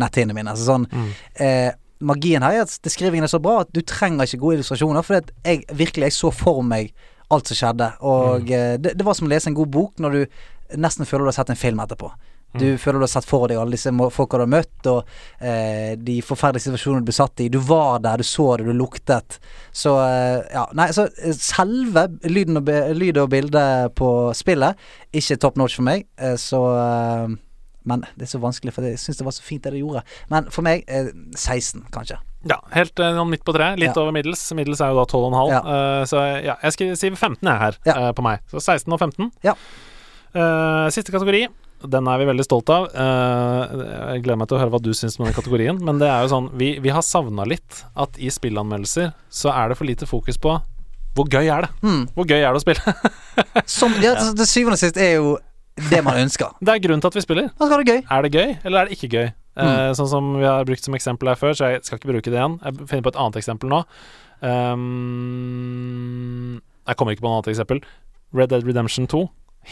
netthinnene 0.00 0.34
mine. 0.34 0.50
Altså 0.54 0.64
sånn 0.72 0.86
Mm. 0.90 1.76
Magien 2.00 2.42
her 2.42 2.56
er 2.56 2.62
at 2.64 2.78
beskrivingen 2.82 3.26
er 3.26 3.30
så 3.30 3.38
bra 3.44 3.58
at 3.60 3.70
du 3.76 3.82
trenger 3.84 4.24
ikke 4.24 4.40
gode 4.40 4.56
illustrasjoner. 4.56 5.04
For 5.04 5.20
jeg 5.44 5.66
virkelig 5.68 6.08
jeg 6.08 6.16
så 6.16 6.30
for 6.32 6.62
meg 6.64 6.94
alt 7.30 7.46
som 7.52 7.58
skjedde. 7.60 7.90
Og 8.00 8.48
Mm. 8.48 8.82
det, 8.82 8.96
det 8.98 9.04
var 9.06 9.14
som 9.14 9.28
å 9.28 9.30
lese 9.30 9.46
en 9.52 9.54
god 9.54 9.70
bok 9.70 10.00
når 10.00 10.10
du 10.16 10.26
nesten 10.80 11.04
føler 11.06 11.28
du 11.28 11.30
har 11.30 11.38
sett 11.44 11.50
en 11.52 11.60
film 11.60 11.78
etterpå. 11.84 12.10
Du 12.52 12.64
Mm. 12.72 12.78
føler 12.82 12.98
du 12.98 13.04
har 13.04 13.12
sett 13.12 13.24
for 13.28 13.46
deg 13.46 13.56
alle 13.60 13.70
disse 13.76 13.92
folka 14.10 14.36
du 14.36 14.42
har 14.42 14.48
møtt, 14.50 14.86
og 14.90 15.04
eh, 15.40 15.94
de 15.94 16.16
forferdelige 16.20 16.66
situasjonene 16.66 17.04
du 17.04 17.10
ble 17.10 17.14
satt 17.14 17.40
i. 17.44 17.48
Du 17.48 17.58
var 17.60 18.00
der, 18.00 18.16
du 18.18 18.24
så 18.26 18.56
det, 18.58 18.66
du 18.66 18.72
luktet. 18.74 19.38
Så 19.72 19.92
eh, 20.02 20.42
ja, 20.52 20.64
nei, 20.74 20.88
så 20.92 21.04
eh, 21.22 21.30
selve 21.36 22.08
lyden 22.26 22.56
og, 22.58 22.66
lyd 22.98 23.18
og 23.22 23.30
bildet 23.30 23.94
på 23.94 24.34
spillet, 24.34 24.74
ikke 25.14 25.38
top 25.38 25.56
notch 25.56 25.76
for 25.78 25.86
meg. 25.86 26.06
Eh, 26.18 26.34
så 26.34 26.58
eh, 26.74 27.36
Men 27.86 28.02
det 28.14 28.26
er 28.26 28.32
så 28.34 28.38
vanskelig, 28.42 28.74
for 28.74 28.84
jeg 28.84 28.98
syns 29.00 29.16
det 29.16 29.24
var 29.24 29.32
så 29.32 29.42
fint 29.46 29.62
det 29.64 29.70
du 29.72 29.78
gjorde. 29.80 30.02
Men 30.28 30.50
for 30.52 30.60
meg 30.66 30.82
eh, 30.86 31.06
16, 31.34 31.86
kanskje. 31.94 32.18
Ja, 32.50 32.58
helt 32.74 32.98
eh, 33.00 33.14
sånn 33.16 33.30
midt 33.30 33.44
på 33.46 33.54
treet. 33.56 33.78
Litt 33.80 33.94
Ja. 33.96 34.02
over 34.02 34.12
middels. 34.12 34.42
Middels 34.52 34.82
er 34.84 34.90
jo 34.92 34.98
da 35.00 35.06
12,5. 35.08 35.48
Ja. 35.54 35.60
Uh, 35.64 36.02
så 36.04 36.20
ja, 36.44 36.58
jeg 36.66 36.96
si 36.98 37.08
15 37.14 37.40
jeg 37.46 37.58
her 37.62 37.78
Ja. 37.86 37.94
uh, 38.08 38.12
på 38.12 38.22
meg. 38.26 38.40
Så 38.52 38.60
16 38.60 38.92
og 38.92 38.98
15. 39.00 39.30
Ja. 39.46 39.54
Uh, 40.34 40.90
siste 40.92 41.10
kategori. 41.14 41.46
Den 41.80 42.08
er 42.12 42.18
vi 42.20 42.26
veldig 42.28 42.44
stolt 42.44 42.68
av. 42.72 42.88
Eh, 42.92 43.84
jeg 44.14 44.24
gleder 44.24 44.40
meg 44.42 44.50
til 44.50 44.58
å 44.58 44.60
høre 44.60 44.72
hva 44.74 44.82
du 44.84 44.90
syns 44.96 45.16
om 45.18 45.24
den 45.24 45.36
kategorien. 45.36 45.78
Men 45.80 46.00
det 46.02 46.10
er 46.10 46.26
jo 46.26 46.32
sånn 46.34 46.50
Vi, 46.60 46.74
vi 46.82 46.92
har 46.92 47.04
savna 47.06 47.46
litt 47.48 47.84
at 47.96 48.18
i 48.20 48.28
spillanmeldelser 48.32 49.14
så 49.32 49.48
er 49.54 49.70
det 49.70 49.78
for 49.78 49.88
lite 49.88 50.08
fokus 50.10 50.36
på 50.40 50.58
hvor 51.16 51.26
gøy 51.26 51.48
er 51.50 51.66
det? 51.66 51.70
Mm. 51.82 52.02
Hvor 52.14 52.24
gøy 52.28 52.38
er 52.38 52.52
det 52.54 52.60
å 52.60 52.62
spille? 52.62 52.92
Som, 53.78 53.96
ja, 53.98 54.14
til 54.14 54.30
til 54.38 54.46
syvende 54.46 54.76
og 54.78 54.82
sist 54.82 54.96
er 55.00 55.16
jo 55.16 55.32
det 55.90 56.00
man 56.06 56.20
ønsker. 56.20 56.48
det 56.60 56.70
er 56.74 56.82
grunnen 56.84 57.02
til 57.02 57.10
at 57.10 57.16
vi 57.18 57.22
spiller. 57.24 57.46
Skal 57.56 57.82
det 57.82 57.88
gøy. 57.88 58.00
Er 58.04 58.20
det 58.22 58.30
gøy, 58.34 58.48
eller 58.62 58.78
er 58.78 58.84
det 58.86 58.94
ikke 58.98 59.10
gøy? 59.16 59.28
Mm. 59.58 59.66
Eh, 59.66 59.90
sånn 59.98 60.10
som 60.10 60.24
vi 60.38 60.46
har 60.46 60.64
brukt 60.68 60.84
som 60.86 60.94
eksempel 60.94 61.28
her 61.32 61.38
før, 61.40 61.52
så 61.56 61.62
jeg 61.72 61.82
skal 61.86 61.98
ikke 61.98 62.12
bruke 62.12 62.30
det 62.30 62.38
igjen. 62.38 62.56
Jeg 62.62 62.72
finner 62.86 63.04
på 63.06 63.12
et 63.14 63.20
annet 63.24 63.40
eksempel 63.40 63.66
nå. 63.72 63.80
Um, 64.40 64.84
jeg 66.86 66.96
kommer 66.96 67.12
ikke 67.14 67.24
på 67.24 67.28
noe 67.28 67.36
annet 67.40 67.52
eksempel. 67.54 67.78
Red 68.36 68.48
Dead 68.52 68.62
Redemption 68.66 69.04
2. 69.10 69.24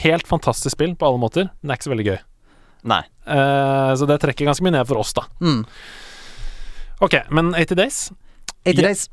Helt 0.05 0.27
fantastisk 0.29 0.77
spill 0.77 0.95
på 0.97 1.07
alle 1.09 1.19
måter, 1.19 1.49
men 1.61 1.69
det 1.69 1.75
er 1.75 1.79
ikke 1.81 1.89
så 1.89 1.95
veldig 1.95 2.07
gøy. 2.11 2.19
Nei. 2.85 3.03
Eh, 3.27 3.93
så 3.99 4.07
det 4.07 4.21
trekker 4.23 4.47
ganske 4.47 4.63
mye 4.63 4.77
ned 4.77 4.87
for 4.87 4.99
oss, 5.01 5.13
da. 5.17 5.25
Mm. 5.43 5.65
Ok, 7.01 7.15
men 7.31 7.53
80 7.55 7.75
Days 7.79 7.99
80 8.65 8.83
days. 8.83 9.09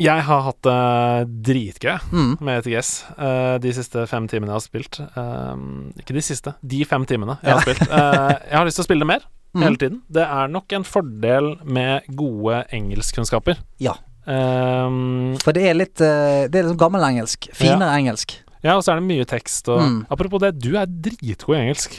Jeg 0.00 0.22
har 0.24 0.40
hatt 0.46 0.62
det 0.64 1.42
dritgøy 1.44 1.98
Mm. 2.12 2.36
med 2.40 2.62
ETGS 2.62 3.04
eh, 3.18 3.58
de 3.60 3.72
siste 3.76 4.06
fem 4.08 4.26
timene 4.28 4.48
jeg 4.48 4.56
har 4.56 4.64
spilt. 4.64 5.00
Um, 5.16 5.92
ikke 5.98 6.14
de 6.16 6.22
siste, 6.24 6.54
de 6.64 6.84
fem 6.88 7.04
timene 7.04 7.36
jeg 7.42 7.52
har 7.52 7.60
spilt. 7.66 7.82
Eh, 7.84 8.36
jeg 8.48 8.56
har 8.56 8.64
lyst 8.64 8.76
til 8.80 8.84
å 8.86 8.88
spille 8.88 9.04
det 9.04 9.10
mer 9.12 9.26
Mm. 9.50 9.62
hele 9.66 9.76
tiden. 9.76 9.96
Det 10.08 10.22
er 10.22 10.46
nok 10.48 10.72
en 10.72 10.84
fordel 10.86 11.56
med 11.66 12.04
gode 12.14 12.60
engelskkunnskaper. 12.70 13.58
Ja. 13.82 13.96
Um, 14.24 15.34
For 15.42 15.50
det 15.56 15.64
er 15.66 15.74
litt 15.74 16.00
eh, 16.00 16.44
Det 16.46 16.54
er 16.60 16.68
liksom 16.68 16.78
gammelengelsk. 16.78 17.48
Finere 17.58 17.96
engelsk. 17.98 18.36
Ja, 18.62 18.76
og 18.76 18.84
så 18.84 18.92
er 18.92 19.00
det 19.00 19.08
mye 19.08 19.26
tekst 19.28 19.68
og 19.72 19.80
Mm. 19.80 19.98
Apropos 20.12 20.42
det, 20.42 20.54
du 20.60 20.76
er 20.76 20.86
dritgod 20.86 21.56
i 21.56 21.60
engelsk. 21.64 21.96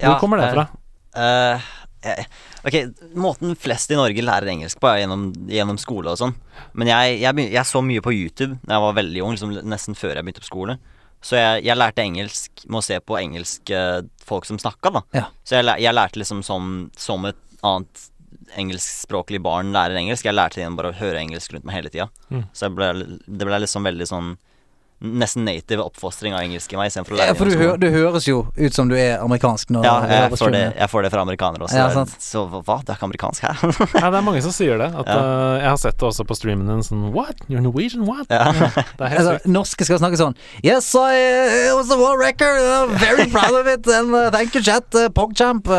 Hvor 0.00 0.14
Ja, 0.14 0.18
kommer 0.18 0.40
det 0.40 0.48
eh, 0.48 0.54
fra? 0.54 0.66
Uh, 1.16 1.70
eh, 2.06 2.24
ok, 2.64 2.76
måten 3.14 3.56
flest 3.58 3.90
i 3.90 3.98
Norge 3.98 4.22
lærer 4.24 4.48
engelsk 4.48 4.80
på, 4.80 4.88
er 4.88 5.02
gjennom, 5.02 5.30
gjennom 5.50 5.78
skole 5.78 6.14
og 6.14 6.20
sånn. 6.20 6.34
Men 6.72 6.92
jeg, 6.92 7.18
jeg, 7.20 7.50
jeg 7.52 7.66
så 7.66 7.82
mye 7.82 8.00
på 8.04 8.14
YouTube 8.14 8.56
da 8.62 8.78
jeg 8.78 8.86
var 8.86 8.96
veldig 9.00 9.24
ung, 9.26 9.36
liksom 9.36 9.58
nesten 9.68 9.98
før 9.98 10.14
jeg 10.14 10.24
begynte 10.24 10.44
på 10.46 10.52
skole. 10.52 10.78
Så 11.20 11.36
jeg, 11.36 11.66
jeg 11.66 11.76
lærte 11.76 12.00
engelsk 12.00 12.62
med 12.66 12.80
å 12.80 12.86
se 12.86 12.96
på 13.04 13.18
engelske 13.18 13.80
folk 14.24 14.46
som 14.48 14.58
snakka, 14.62 14.94
da. 14.94 15.02
Ja. 15.12 15.26
Så 15.44 15.58
jeg, 15.58 15.68
jeg 15.82 15.96
lærte 15.96 16.22
liksom 16.22 16.40
som, 16.46 16.88
som 16.96 17.26
et 17.28 17.42
annet 17.66 18.06
engelskspråklig 18.56 19.40
barn 19.44 19.74
lærer 19.74 19.98
engelsk. 20.00 20.24
Jeg 20.26 20.36
lærte 20.36 20.62
igjen 20.62 20.78
bare 20.78 20.92
å 20.92 20.96
høre 20.96 21.20
engelsk 21.20 21.52
rundt 21.54 21.66
meg 21.68 21.76
hele 21.76 21.92
tida. 21.92 22.08
Mm. 22.30 22.46
Så 22.54 22.66
jeg 22.66 22.76
ble, 22.78 22.88
det 23.26 23.48
ble 23.48 23.60
liksom 23.62 23.86
veldig 23.86 24.08
sånn 24.08 24.30
Nesten 25.00 25.46
native 25.48 25.80
oppfostring 25.80 26.34
av 26.36 26.42
engelsk 26.44 26.74
i 26.74 26.76
meg, 26.76 26.90
For, 27.08 27.16
å 27.16 27.18
Ja, 27.24 27.32
for 27.32 27.48
du, 27.48 27.54
hø 27.56 27.70
du 27.80 27.86
høres 27.88 28.26
jo 28.28 28.42
ut 28.52 28.74
som 28.76 28.84
du 28.90 28.92
er 29.00 29.16
amerikansk 29.24 29.70
når 29.72 29.80
Ja, 29.86 29.94
jeg 30.04 30.36
får, 30.36 30.50
det, 30.52 30.60
jeg 30.76 30.88
får 30.92 31.00
det 31.06 31.10
fra 31.14 31.22
amerikanere 31.24 31.64
også. 31.64 31.78
Ja, 31.80 31.88
så 32.20 32.42
hva- 32.50 32.60
du 32.60 32.84
Det 32.84 32.92
er 32.92 32.96
ikke 32.98 33.08
amerikansk 33.08 33.40
her? 33.46 33.56
Ja, 33.96 34.10
det 34.12 34.18
er 34.20 34.26
mange 34.26 34.42
som 34.44 34.52
sier 34.52 34.76
det. 34.76 34.90
At, 34.92 35.08
Ja. 35.08 35.16
eh, 35.16 35.56
jeg 35.62 35.68
har 35.70 35.78
sett 35.80 35.96
det 35.96 36.04
også 36.10 36.26
på 36.28 36.36
streamen 36.36 36.68
din. 36.68 36.82
Sånn 36.84 37.06
What? 37.16 37.40
You're 37.48 37.64
Norwegian? 37.64 38.04
What? 38.04 38.26
ja. 38.28 38.52
Det 38.52 39.08
helt 39.14 39.22
Altså, 39.22 39.40
norske 39.48 39.84
skal 39.88 39.96
snakke 40.02 40.20
sånn 40.20 40.36
Yes, 40.62 40.92
I, 40.94 41.16
uh, 41.16 41.70
it 41.70 41.74
was 41.80 41.88
a 41.90 41.96
world 41.96 42.20
record. 42.20 42.60
I'm 42.60 42.92
very 43.00 43.24
proud 43.30 43.54
of 43.56 43.64
it. 43.66 43.86
And 43.88 44.12
uh, 44.14 44.28
thank 44.30 44.54
you, 44.54 44.60
chat. 44.62 44.84
Uh, 44.94 45.08
Pogchamp. 45.08 45.64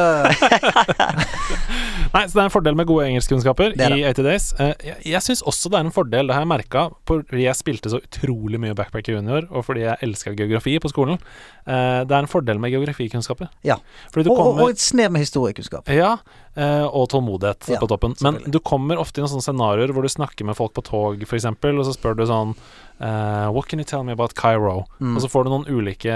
Nei, 2.12 2.26
så 2.28 2.36
det 2.36 2.42
er 2.42 2.48
en 2.50 2.54
fordel 2.54 2.76
med 2.76 2.88
gode 2.90 3.06
engelskkunnskaper 3.08 3.78
er 3.80 3.94
i 3.96 4.02
80 4.04 4.26
Days. 4.28 4.48
Eh, 4.60 4.74
jeg 4.84 5.14
jeg 5.14 5.24
syns 5.24 5.44
også 5.48 5.72
det 5.72 5.80
er 5.80 5.86
en 5.86 5.94
fordel, 5.96 6.28
det 6.28 6.36
har 6.36 6.44
jeg 6.44 6.52
merka, 6.52 6.84
fordi 7.08 7.46
jeg 7.46 7.60
spilte 7.60 7.92
så 7.94 8.02
utrolig 8.04 8.60
mye 8.60 8.76
Backpacker 8.76 9.16
Junior, 9.16 9.48
og 9.50 9.66
fordi 9.68 9.86
jeg 9.86 10.04
elska 10.08 10.34
geografi 10.36 10.76
på 10.82 10.92
skolen. 10.92 11.22
Eh, 11.64 12.02
det 12.08 12.16
er 12.16 12.26
en 12.26 12.32
fordel 12.32 12.60
med 12.60 12.74
geografikunnskaper. 12.76 13.52
Ja. 13.68 13.80
Og, 14.12 14.28
kommer 14.28 14.66
og 14.66 14.76
et 14.76 14.84
snev 14.84 15.14
med 15.16 15.24
historiekunnskap. 15.24 15.88
Ja, 15.92 16.18
eh, 16.56 16.86
og 16.86 17.10
tålmodighet 17.14 17.72
Ja, 17.72 17.80
på 17.80 17.88
toppen. 17.92 18.18
Men 18.26 18.42
du 18.44 18.60
kommer 18.60 19.00
ofte 19.00 19.22
i 19.22 19.24
noen 19.24 19.32
sånne 19.32 19.48
scenarioer 19.48 19.96
hvor 19.96 20.04
du 20.04 20.12
snakker 20.12 20.48
med 20.48 20.60
folk 20.60 20.76
på 20.76 20.84
tog, 20.88 21.24
f.eks., 21.24 21.48
og 21.48 21.86
så 21.88 21.96
spør 21.96 22.20
du 22.20 22.28
sånn 22.30 22.56
Uh, 23.02 23.50
What 23.50 23.66
can 23.66 23.80
you 23.80 23.84
tell 23.84 24.04
me 24.06 24.14
about 24.14 24.36
Cairo? 24.38 24.84
Mm. 25.00 25.16
Og 25.16 25.24
så 25.24 25.30
får 25.32 25.48
du 25.48 25.50
noen 25.50 25.64
ulike 25.66 26.14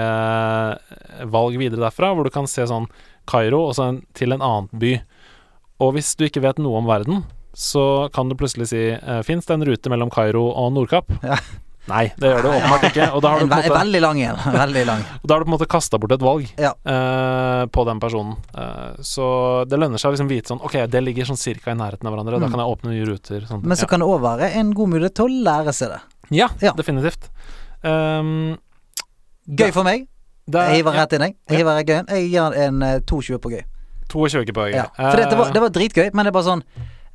valg 1.26 1.58
videre 1.58 1.82
derfra, 1.82 2.12
hvor 2.14 2.22
du 2.22 2.30
kan 2.30 2.46
se 2.46 2.62
sånn 2.70 2.86
Kairo 3.26 3.64
og 3.66 3.74
så 3.74 3.88
en, 3.90 3.98
til 4.14 4.30
en 4.36 4.44
annen 4.44 4.68
by. 4.70 4.92
Og 5.80 5.92
hvis 5.96 6.14
du 6.16 6.24
ikke 6.24 6.40
vet 6.44 6.58
noe 6.62 6.78
om 6.80 6.86
verden, 6.88 7.24
så 7.56 8.08
kan 8.12 8.28
du 8.28 8.34
plutselig 8.36 8.68
si 8.68 8.80
uh, 8.96 9.22
Fins 9.24 9.46
det 9.48 9.54
en 9.56 9.64
rute 9.64 9.88
mellom 9.92 10.10
Kairo 10.12 10.46
og 10.52 10.72
Nordkapp? 10.76 11.08
Ja. 11.24 11.36
Nei, 11.86 12.08
det 12.18 12.26
gjør 12.32 12.40
det 12.42 12.50
åpenbart 12.50 12.84
ikke. 12.88 13.04
Og 13.14 13.20
da 13.22 13.30
har 13.30 13.38
du 13.38 13.44
på 13.46 13.54
en 13.54 13.60
måte 13.62 13.76
veldig 13.78 14.00
lang 14.02 14.18
en. 14.26 14.40
Veldig 14.56 14.80
lang. 14.88 15.02
og 15.22 15.28
da 15.30 15.36
har 15.36 15.38
du 15.38 15.46
på 15.46 15.50
en 15.52 15.54
måte 15.54 15.68
kasta 15.70 16.00
bort 16.02 16.14
et 16.16 16.24
valg 16.26 16.48
Ja. 16.58 16.72
uh, 16.82 17.62
på 17.70 17.84
den 17.86 18.00
personen. 18.02 18.32
Uh, 18.56 18.96
så 19.06 19.28
det 19.70 19.78
lønner 19.78 20.02
seg 20.02 20.10
å 20.10 20.16
liksom 20.16 20.26
vite 20.32 20.50
sånn 20.50 20.64
Ok, 20.66 20.74
det 20.90 21.02
ligger 21.06 21.28
sånn 21.28 21.38
cirka 21.38 21.70
i 21.70 21.78
nærheten 21.78 22.08
av 22.10 22.16
hverandre. 22.16 22.40
Da 22.42 22.48
Mm. 22.48 22.56
kan 22.56 22.64
jeg 22.64 22.72
åpne 22.74 22.90
nye 22.90 23.06
ruter. 23.06 23.46
Sånn. 23.46 23.62
Men 23.62 23.78
så 23.78 23.86
ja. 23.86 23.90
kan 23.92 24.02
det 24.02 24.08
òg 24.10 24.18
være 24.26 24.50
en 24.58 24.72
god 24.74 24.88
mulighet 24.96 25.14
til 25.20 25.28
å 25.30 25.44
lære 25.46 25.72
seg 25.78 25.94
det. 25.94 26.00
ja, 26.40 26.48
Ja. 26.60 26.72
definitivt. 26.74 27.30
Um, 27.86 28.58
Gøy 29.46 29.70
for 29.72 29.84
meg. 29.86 30.08
det 30.50 30.58
er- 30.60 30.70
Jeg 30.74 30.82
hiver 30.82 30.92
rett 30.98 31.12
inn, 31.12 31.22
jeg. 31.22 31.36
Jeg 31.48 31.58
hiver 31.62 31.82
gøyen. 31.86 32.08
Jeg 32.10 32.30
gir 32.34 32.52
en 32.66 32.82
uh, 32.82 32.98
2,20 33.06 33.38
på 33.38 33.50
gøy. 33.54 33.62
22 34.12 34.54
poeng. 34.56 34.74
Ja. 34.76 34.86
For 34.96 35.18
det, 35.18 35.28
det, 35.30 35.38
var, 35.40 35.52
det 35.54 35.62
var 35.64 35.74
dritgøy, 35.74 36.08
men 36.12 36.26
det 36.26 36.32
er 36.32 36.36
bare 36.36 36.48
sånn 36.48 36.64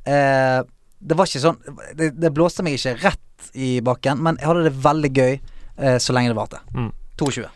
eh, 0.06 0.60
Det 1.02 1.18
var 1.18 1.30
ikke 1.30 1.42
sånn 1.42 1.58
det, 1.98 2.12
det 2.20 2.32
blåste 2.36 2.64
meg 2.66 2.78
ikke 2.78 2.96
rett 3.02 3.52
i 3.58 3.74
bakken, 3.84 4.20
men 4.22 4.38
jeg 4.40 4.50
hadde 4.50 4.66
det 4.68 4.74
veldig 4.84 5.12
gøy 5.16 5.32
eh, 5.34 5.98
så 5.98 6.14
lenge 6.14 6.32
det 6.32 6.38
varte. 6.38 6.62
Mm. 6.76 6.90
22. 7.20 7.46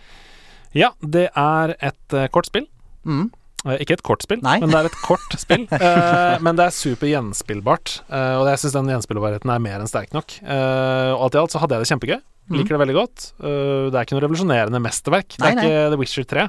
Ja, 0.77 0.93
det 1.01 1.29
er 1.33 1.73
et 1.79 2.17
uh, 2.17 2.27
kort 2.35 2.49
spill. 2.51 2.67
Mm. 3.07 3.29
Eh, 3.67 3.81
ikke 3.83 3.97
et 3.97 4.05
kort 4.07 4.23
spill, 4.27 4.43
Nei. 4.45 4.59
men 4.63 4.71
det 4.71 4.79
er 4.83 4.89
et 4.91 4.99
kort 5.03 5.37
spill. 5.43 5.67
Eh, 5.73 6.37
men 6.45 6.59
det 6.59 6.69
er 6.69 6.75
super 6.75 7.11
gjenspillbart, 7.11 8.01
eh, 8.11 8.35
og 8.39 8.51
jeg 8.51 8.63
syns 8.63 8.77
den 8.77 8.91
gjenspillbarheten 8.93 9.53
er 9.53 9.63
mer 9.63 9.83
enn 9.83 9.91
sterk 9.91 10.13
nok. 10.17 10.39
Eh, 10.43 11.13
og 11.15 11.27
alt 11.27 11.39
i 11.39 11.41
alt 11.43 11.55
så 11.55 11.63
hadde 11.63 11.79
jeg 11.79 11.87
det 11.87 11.93
kjempegøy. 11.95 12.19
Mhm. 12.47 12.59
Liker 12.61 12.77
det 12.77 12.83
veldig 12.85 12.95
godt. 12.95 13.23
Uh, 13.43 13.89
det 13.91 13.97
er 13.99 14.05
ikke 14.05 14.15
noe 14.15 14.23
revolusjonerende 14.23 14.79
mesterverk. 14.79 15.33
Det 15.35 15.41
Nei, 15.43 15.49
er 15.49 15.57
nei. 15.59 15.65
ikke 15.67 15.89
The 15.91 15.97
Witcher 15.99 16.27
3. 16.31 16.45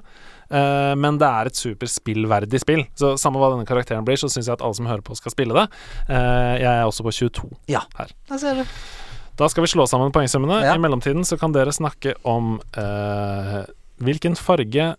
eh, 0.49 0.93
men 0.99 1.17
det 1.21 1.27
er 1.27 1.49
et 1.49 1.59
superspillverdig 1.59 2.61
spill. 2.63 2.85
Så 2.97 3.15
samme 3.21 3.41
hva 3.41 3.51
denne 3.53 3.67
karakteren 3.67 4.05
blir, 4.07 4.19
så 4.19 4.29
syns 4.31 4.47
jeg 4.47 4.57
at 4.57 4.63
alle 4.65 4.77
som 4.77 4.87
hører 4.89 5.03
på, 5.05 5.15
skal 5.19 5.33
spille 5.33 5.55
det. 5.57 5.67
Uh, 6.09 6.55
jeg 6.61 6.71
er 6.71 6.85
også 6.87 7.03
på 7.07 7.13
22 7.15 7.49
Ja. 7.71 7.83
her. 7.97 8.13
Der 8.29 8.37
ser 8.41 8.61
du. 8.61 8.77
Da 9.37 9.47
skal 9.53 9.63
vi 9.67 9.69
slå 9.69 9.85
sammen 9.89 10.11
poengsummene. 10.15 10.63
Ja. 10.65 10.73
I 10.73 10.81
mellomtiden 10.81 11.25
så 11.27 11.37
kan 11.37 11.53
dere 11.53 11.73
snakke 11.75 12.15
om 12.25 12.55
uh, 12.77 13.59
hvilken 14.01 14.35
farge 14.39 14.95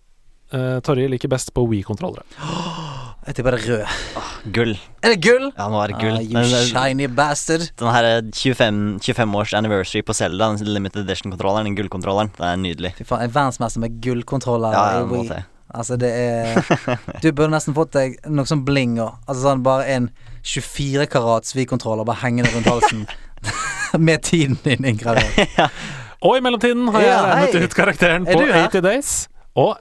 uh, 0.55 0.79
Torje 0.87 1.09
liker 1.11 1.29
best 1.33 1.51
på 1.57 1.67
Wii-kontrollere. 1.67 2.23
Jeg 3.29 3.37
tipper 3.37 3.53
det 3.53 3.59
er 3.61 3.75
rød. 3.75 4.23
Gull. 4.57 4.71
Er 5.05 5.13
det 5.13 5.19
gull? 5.21 5.51
Ja, 5.53 5.67
nå 5.69 5.83
er 5.83 5.91
det 5.93 5.99
gull. 6.01 6.15
Ah, 6.17 6.23
you 6.25 6.33
Men, 6.33 6.45
eh, 6.49 6.63
shiny 6.65 7.09
bastard. 7.13 7.67
den 7.77 7.91
her 7.93 8.07
25, 8.33 9.01
25 9.05 9.35
års 9.37 9.53
anniversary 9.53 10.01
på 10.01 10.15
Zelda, 10.17 10.49
den 10.57 10.65
limited 10.73 11.05
edition-kontrolleren, 11.05 11.69
den 11.69 11.77
gullkontrolleren, 11.77 12.31
det 12.39 12.47
er 12.49 12.57
nydelig. 12.57 12.95
Fy 12.97 13.05
faen, 13.05 13.21
jeg 13.21 13.29
er 13.29 13.35
verdensmester 13.35 13.81
med 13.85 14.01
gullkontroller. 14.01 14.73
Ja, 14.73 14.87
i 14.89 15.03
ja, 15.03 15.05
må 15.05 15.21
til. 15.29 15.45
Altså, 15.69 15.99
det 16.01 16.09
er 16.09 16.63
Du 17.23 17.29
burde 17.33 17.53
nesten 17.53 17.77
fått 17.77 17.93
deg 17.93 18.17
noe 18.25 18.49
sånn 18.49 18.63
bling 18.65 18.95
og 19.05 19.19
Altså 19.29 19.43
sånn 19.43 19.61
bare 19.63 19.85
en 19.93 20.07
24 20.43 21.05
karats 21.13 21.53
Wii-kontroller 21.53 22.09
bare 22.09 22.23
hengende 22.23 22.49
rundt 22.55 22.71
halsen. 22.73 23.05
med 24.09 24.23
tiden 24.25 24.57
din 24.65 24.85
inngravert. 24.89 25.37
Og 26.25 26.39
i 26.39 26.41
mellomtiden 26.41 26.89
har 26.89 27.05
jeg 27.05 27.13
Ja, 27.13 27.21
regnet 27.35 27.69
ut 27.69 27.77
karakteren 27.77 28.27
Er 28.27 28.35
på 28.35 28.41
du 28.41 28.53
80 28.53 28.83
Days. 28.89 29.13
Og 29.55 29.77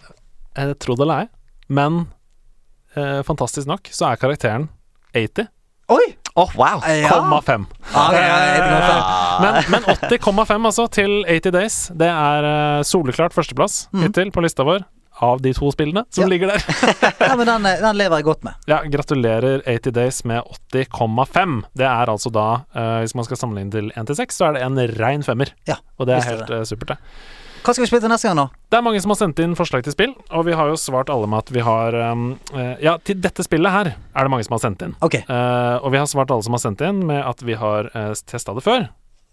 jeg 0.57 0.75
tror 0.83 0.99
det 0.99 1.07
eller 1.07 1.23
ei, 1.23 1.27
men 1.69 2.07
eh, 2.97 3.21
fantastisk 3.27 3.67
nok 3.69 3.87
så 3.93 4.11
er 4.11 4.19
karakteren 4.21 4.67
80. 5.15 5.47
Oi! 5.89 6.03
Åh, 6.37 6.51
wow! 6.59 6.81
Ja. 6.83 7.13
Ah, 7.95 8.11
ja, 8.13 8.21
ja, 8.21 8.37
ikke. 8.59 8.99
Men, 9.41 9.63
men 9.71 9.87
80,5 10.11 10.65
altså 10.67 10.85
til 10.91 11.23
80 11.25 11.51
Days. 11.55 11.77
Det 11.95 12.09
er 12.11 12.47
eh, 12.51 12.83
soleklart 12.85 13.33
førsteplass 13.33 13.87
Mm. 13.93 14.03
hittil 14.03 14.31
på 14.35 14.43
lista 14.43 14.65
vår 14.67 14.83
av 15.25 15.39
de 15.41 15.49
to 15.57 15.71
spillene 15.73 16.03
som 16.13 16.25
Ja. 16.25 16.29
ligger 16.29 16.51
der. 16.51 16.61
ja, 17.29 17.35
men 17.39 17.47
den, 17.49 17.65
eh, 17.65 17.79
den 17.81 17.97
lever 17.97 18.19
jeg 18.19 18.27
godt 18.27 18.43
med. 18.45 18.53
Ja, 18.69 18.81
gratulerer 18.85 19.63
80 19.65 19.91
Days 19.95 20.19
med 20.29 20.43
80,5. 20.75 21.63
Det 21.73 21.87
er 21.89 22.11
altså 22.13 22.29
da, 22.35 22.45
eh, 22.75 22.99
hvis 23.05 23.15
man 23.17 23.25
skal 23.25 23.37
sammenligne 23.41 23.71
til 23.73 23.89
1 23.95 24.05
til 24.11 24.15
6, 24.19 24.37
så 24.37 24.49
er 24.51 24.59
det 24.59 24.65
en 24.67 24.77
rein 24.99 25.23
femmer. 25.25 25.49
Ja, 25.67 25.79
Og 25.97 26.05
det 26.05 26.19
er 26.19 26.21
er 26.21 26.29
helt 26.35 26.47
det. 26.53 26.61
supert, 26.69 26.93
det. 26.93 26.97
Hva 27.63 27.73
skal 27.73 27.83
vi 27.83 27.89
spille 27.89 28.03
til 28.05 28.11
neste 28.11 28.29
gang, 28.29 28.39
da? 28.39 28.45
Det 28.71 28.77
er 28.79 28.85
mange 28.85 29.01
som 29.03 29.11
har 29.11 29.19
sendt 29.19 29.41
inn 29.43 29.55
forslag 29.59 29.83
til 29.85 29.95
spill, 29.95 30.13
og 30.31 30.45
vi 30.47 30.55
har 30.55 30.69
jo 30.71 30.77
svart 30.79 31.11
alle 31.13 31.27
med 31.29 31.45
at 31.45 31.51
vi 31.55 31.63
har 31.65 31.97
um, 32.11 32.29
eh, 32.53 32.75
Ja, 32.83 32.97
til 33.03 33.19
dette 33.23 33.43
spillet 33.45 33.73
her 33.73 33.91
er 33.97 34.27
det 34.27 34.33
mange 34.33 34.47
som 34.47 34.55
har 34.57 34.63
sendt 34.63 34.85
inn. 34.85 34.95
Okay. 35.03 35.25
Uh, 35.27 35.81
og 35.81 35.91
vi 35.95 35.99
har 36.01 36.07
svart 36.09 36.31
alle 36.31 36.45
som 36.45 36.55
har 36.55 36.63
sendt 36.63 36.83
inn, 36.85 37.03
med 37.09 37.19
at 37.23 37.43
vi 37.43 37.57
har 37.59 37.91
uh, 37.95 38.13
testa 38.29 38.55
det 38.57 38.63
før. 38.65 38.87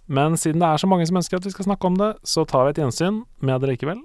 Men 0.06 0.36
siden 0.36 0.60
det 0.60 0.68
er 0.68 0.82
så 0.82 0.90
mange 0.90 1.06
som 1.08 1.16
ønsker 1.16 1.40
at 1.40 1.46
vi 1.46 1.54
skal 1.54 1.68
snakke 1.68 1.88
om 1.88 1.96
det, 2.00 2.10
så 2.28 2.44
tar 2.48 2.66
vi 2.66 2.74
et 2.74 2.82
gjensyn 2.82 3.22
med 3.40 3.62
det 3.62 3.74
likevel. 3.74 4.02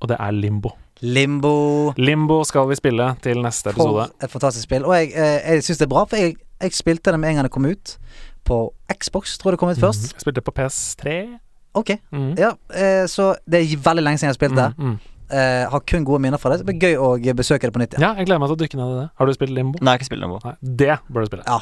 og 0.00 0.08
det 0.08 0.16
er 0.16 0.32
Limbo. 0.32 0.70
Limbo. 1.00 1.92
Limbo 1.96 2.44
skal 2.44 2.68
vi 2.68 2.76
spille 2.76 3.14
til 3.22 3.40
neste 3.42 3.70
episode. 3.70 4.06
For 4.06 4.24
et 4.24 4.30
fantastisk 4.30 4.64
spill. 4.64 4.84
Og 4.84 4.94
jeg, 4.94 5.12
eh, 5.14 5.54
jeg 5.54 5.64
syns 5.64 5.78
det 5.78 5.86
er 5.86 5.92
bra, 5.92 6.04
for 6.04 6.16
jeg, 6.16 6.36
jeg 6.60 6.72
spilte 6.72 7.12
det 7.12 7.20
med 7.20 7.30
en 7.30 7.40
gang 7.40 7.48
det 7.48 7.52
kom 7.52 7.64
ut. 7.64 7.96
På 8.44 8.72
Xbox, 8.92 9.38
tror 9.38 9.50
jeg 9.50 9.56
det 9.56 9.60
kom 9.60 9.72
ut 9.72 9.80
først. 9.80 10.12
Jeg 10.12 10.20
spilte 10.20 10.40
på 10.40 10.52
PS3. 10.58 11.14
Ok. 11.78 11.94
Mm. 12.10 12.34
Ja, 12.38 12.54
eh, 12.74 13.04
så 13.10 13.34
det 13.46 13.62
er 13.62 13.82
veldig 13.84 14.04
lenge 14.04 14.18
siden 14.20 14.30
jeg 14.30 14.36
har 14.36 14.40
spilt 14.40 14.58
det. 14.58 14.68
Mm, 14.78 14.94
mm. 14.94 14.98
Eh, 15.30 15.64
har 15.70 15.82
kun 15.86 16.04
gode 16.04 16.22
minner 16.24 16.40
fra 16.42 16.50
det. 16.50 16.60
Så 16.60 16.66
det 16.66 16.72
blir 16.72 16.90
gøy 16.90 16.96
å 16.98 17.34
besøke 17.38 17.68
det 17.68 17.74
på 17.76 17.82
nytt. 17.82 17.94
Ja. 17.98 18.08
Ja, 18.08 18.14
jeg 18.18 18.26
gleder 18.26 18.42
meg 18.42 18.50
til 18.50 18.58
å 18.58 18.62
dykke 18.64 18.80
ned 18.80 18.94
i 18.94 18.98
det. 18.98 19.08
Har 19.20 19.30
du 19.30 19.36
spilt 19.36 19.54
Limbo? 19.54 19.78
Nei, 19.78 19.84
jeg 19.84 19.90
har 19.92 20.02
ikke 20.02 20.10
spilt 20.10 20.24
Limbo. 20.24 20.40
Nei, 20.44 20.56
det 20.82 20.96
bør 21.08 21.26
du 21.26 21.30
spille. 21.30 21.46
ja. 21.46 21.60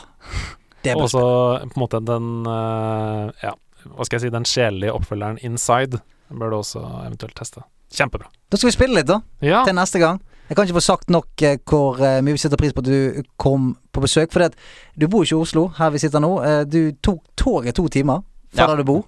Det 0.86 0.94
Og 0.94 1.09
så 1.10 1.18
også 1.18 1.66
på 1.72 1.74
en 1.74 1.82
måte 1.82 1.98
den 2.06 2.26
uh, 2.47 3.32
Ja, 3.43 3.51
hva 3.97 4.05
skal 4.06 4.18
jeg 4.18 4.28
si, 4.28 4.30
den 4.30 4.44
sjelelige 4.47 4.93
oppfølgeren 4.94 5.40
Inside 5.43 5.98
bør 6.30 6.52
du 6.52 6.56
også 6.60 6.82
eventuelt 7.02 7.35
teste. 7.35 7.64
Kjempebra. 7.94 8.28
Da 8.51 8.60
skal 8.60 8.68
vi 8.70 8.76
spille 8.76 8.98
litt, 9.01 9.09
da. 9.09 9.20
Ja, 9.43 9.64
Til 9.66 9.74
neste 9.74 9.98
gang. 9.98 10.20
Jeg 10.48 10.56
kan 10.56 10.64
ikke 10.64 10.78
få 10.78 10.85
sagt 10.85 11.10
nok 11.12 11.43
eh, 11.44 11.59
hvor 11.68 11.98
eh, 12.01 12.20
mye 12.24 12.36
vi 12.36 12.40
setter 12.40 12.60
pris 12.60 12.72
på 12.72 12.80
at 12.80 12.89
du 12.89 13.24
kom 13.40 13.74
på 13.93 14.01
besøk. 14.05 14.32
For 14.32 14.48
du 14.48 15.09
bor 15.09 15.26
ikke 15.26 15.36
i 15.36 15.43
Oslo, 15.43 15.66
her 15.76 15.90
vi 15.93 16.01
sitter 16.01 16.22
nå. 16.24 16.30
Eh, 16.44 16.62
du 16.64 16.93
tok 17.05 17.20
toget 17.36 17.76
to 17.76 17.89
timer 17.93 18.22
fra 18.54 18.64
Ja. 18.64 18.66
der 18.72 18.76
du 18.82 18.84
bor, 18.84 19.02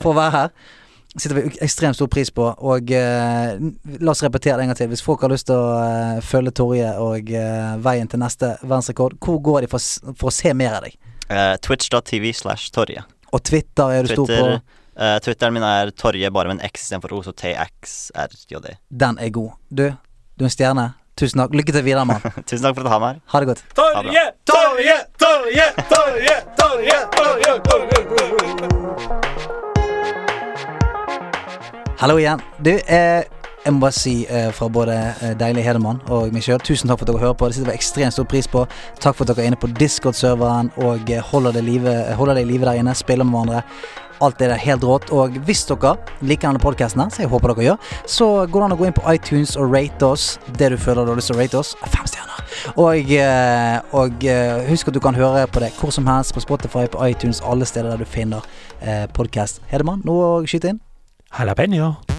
for 0.00 0.12
å 0.12 0.16
være 0.18 0.30
her. 0.36 0.50
Sitter 1.16 1.38
vi 1.38 1.58
ekstremt 1.64 1.96
stor 1.96 2.10
pris 2.12 2.28
på. 2.30 2.44
Og 2.60 2.90
eh, 2.92 3.56
la 4.04 4.10
oss 4.12 4.20
repetere 4.22 4.58
det 4.58 4.66
en 4.66 4.68
gang 4.74 4.76
til. 4.76 4.90
Hvis 4.92 5.00
folk 5.04 5.22
har 5.24 5.32
lyst 5.32 5.46
til 5.48 5.56
å 5.56 5.70
eh, 5.80 6.18
følge 6.20 6.52
Torje 6.52 6.90
og 7.00 7.30
eh, 7.32 7.76
veien 7.80 8.10
til 8.12 8.20
neste 8.20 8.50
verdensrekord, 8.60 9.16
hvor 9.24 9.38
går 9.40 9.64
de 9.64 9.70
for, 9.72 9.80
for 10.12 10.28
å 10.28 10.34
se 10.34 10.52
mer 10.52 10.76
av 10.76 10.84
deg? 10.84 10.98
Eh, 11.32 11.54
Twitch.tv 11.64 12.34
slash 12.36 12.68
Torje. 12.76 13.00
Og 13.32 13.40
Twitter 13.48 13.94
er 13.96 14.04
du 14.04 14.12
stor 14.12 14.28
på. 14.28 14.36
Twitter, 14.36 14.60
eh, 15.00 15.16
Twitteren 15.24 15.56
min 15.56 15.64
er 15.66 15.90
Torje, 15.96 16.28
bare 16.36 16.52
med 16.52 16.60
en 16.60 16.68
X 16.68 16.84
istedenfor 16.84 17.16
O, 17.16 17.22
så 17.24 17.32
TXRJD. 17.32 18.76
Den 18.92 19.18
er 19.18 19.32
god. 19.34 19.56
Du, 19.70 19.86
du 20.36 20.44
er 20.44 20.50
en 20.50 20.52
stjerne. 20.52 20.86
Tusen 21.16 21.40
takk. 21.40 21.54
Lykke 21.56 21.72
til 21.72 21.80
videre, 21.84 22.04
mann. 22.04 22.20
Tusen 22.48 22.60
takk 22.66 22.74
for 22.76 22.82
at 22.82 22.86
du 22.86 22.92
har 22.92 23.00
meg 23.00 23.14
her. 23.14 23.20
Ha 23.32 23.40
det 23.40 23.46
godt. 23.48 23.62
Torje. 23.78 24.24
Torje, 24.50 24.96
Torje, 25.22 25.66
Torje, 25.92 26.34
Torje, 26.58 26.98
Torje, 27.16 27.52
Torje, 27.64 27.98
Hallo 31.96 32.18
igjen. 32.20 32.44
Du, 32.60 32.70
eh, 32.76 33.24
jeg 33.64 33.72
må 33.72 33.80
bare 33.86 33.96
si 33.96 34.26
eh, 34.28 34.50
fra 34.52 34.68
både 34.68 34.92
eh, 34.94 35.32
Deilig 35.40 35.64
Hedemann 35.64 36.04
og 36.12 36.28
meg 36.36 36.44
sjøl, 36.44 36.60
tusen 36.60 36.86
takk 36.92 37.00
for 37.00 37.08
at 37.08 37.14
dere 37.14 37.24
hører 37.24 37.38
på. 37.40 37.48
Det 37.48 37.56
setter 37.56 37.72
vi 37.72 37.78
ekstremt 37.80 38.14
stor 38.14 38.28
pris 38.28 38.46
på. 38.52 38.66
Takk 39.00 39.16
for 39.16 39.24
at 39.24 39.32
dere 39.32 39.46
er 39.46 39.48
inne 39.54 39.58
på 39.58 39.72
Discord-serveren 39.72 40.68
og 40.84 41.08
eh, 41.08 41.24
holder 41.32 41.56
det 41.56 41.64
live, 41.64 41.96
holder 42.20 42.34
det 42.36 42.44
i 42.44 42.50
live 42.52 42.68
der 42.68 42.76
inne. 42.82 42.92
Spiller 42.94 43.24
med 43.24 43.40
hverandre. 43.40 43.64
Alt 44.24 44.38
det 44.40 44.50
helt 44.62 44.84
rått. 44.86 45.10
Og 45.12 45.36
hvis 45.46 45.64
dere 45.68 45.96
liker 46.22 46.48
denne 46.48 46.62
podkasten, 46.62 47.10
så 47.12 47.24
jeg 47.24 47.32
håper 47.32 47.54
dere 47.54 47.68
gjør, 47.70 47.92
så 48.08 48.30
går 48.46 48.62
det 48.62 48.68
an 48.68 48.76
å 48.76 48.80
gå 48.80 48.88
inn 48.88 48.96
på 48.96 49.04
iTunes 49.12 49.56
og 49.60 49.74
rate 49.74 50.08
oss 50.08 50.28
det 50.56 50.72
du 50.72 50.78
føler 50.80 51.04
du 51.04 51.12
har 51.12 51.20
lyst 51.20 51.32
til 51.32 51.38
å 51.38 51.42
rate 51.42 51.60
oss. 51.60 51.74
Fem 51.84 52.08
stjerner. 52.08 52.42
Og, 52.74 53.12
eh, 53.12 53.78
og 53.96 54.24
eh, 54.24 54.66
husk 54.70 54.88
at 54.88 54.96
du 54.96 55.02
kan 55.04 55.18
høre 55.18 55.46
på 55.50 55.62
det 55.62 55.72
hvor 55.76 55.92
som 55.94 56.08
helst, 56.10 56.34
på 56.34 56.44
Spotify, 56.44 56.86
på 56.90 57.02
iTunes, 57.06 57.42
alle 57.44 57.68
steder 57.68 57.92
der 57.92 58.04
du 58.04 58.08
finner 58.08 58.44
eh, 58.80 59.06
podkast. 59.12 59.62
Hedemann, 59.72 60.04
noe 60.08 60.36
å 60.36 60.44
skyte 60.48 60.74
inn? 60.74 60.84
Jalapeño. 61.36 62.15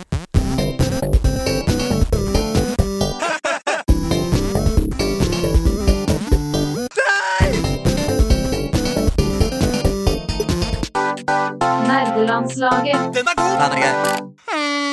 Landslaget. 12.37 13.15
Den 13.15 13.27
er 13.31 13.35
god! 13.41 13.53
Den 13.61 13.71
er 13.73 13.81
grei. 13.81 14.21
Hmm. 14.47 14.86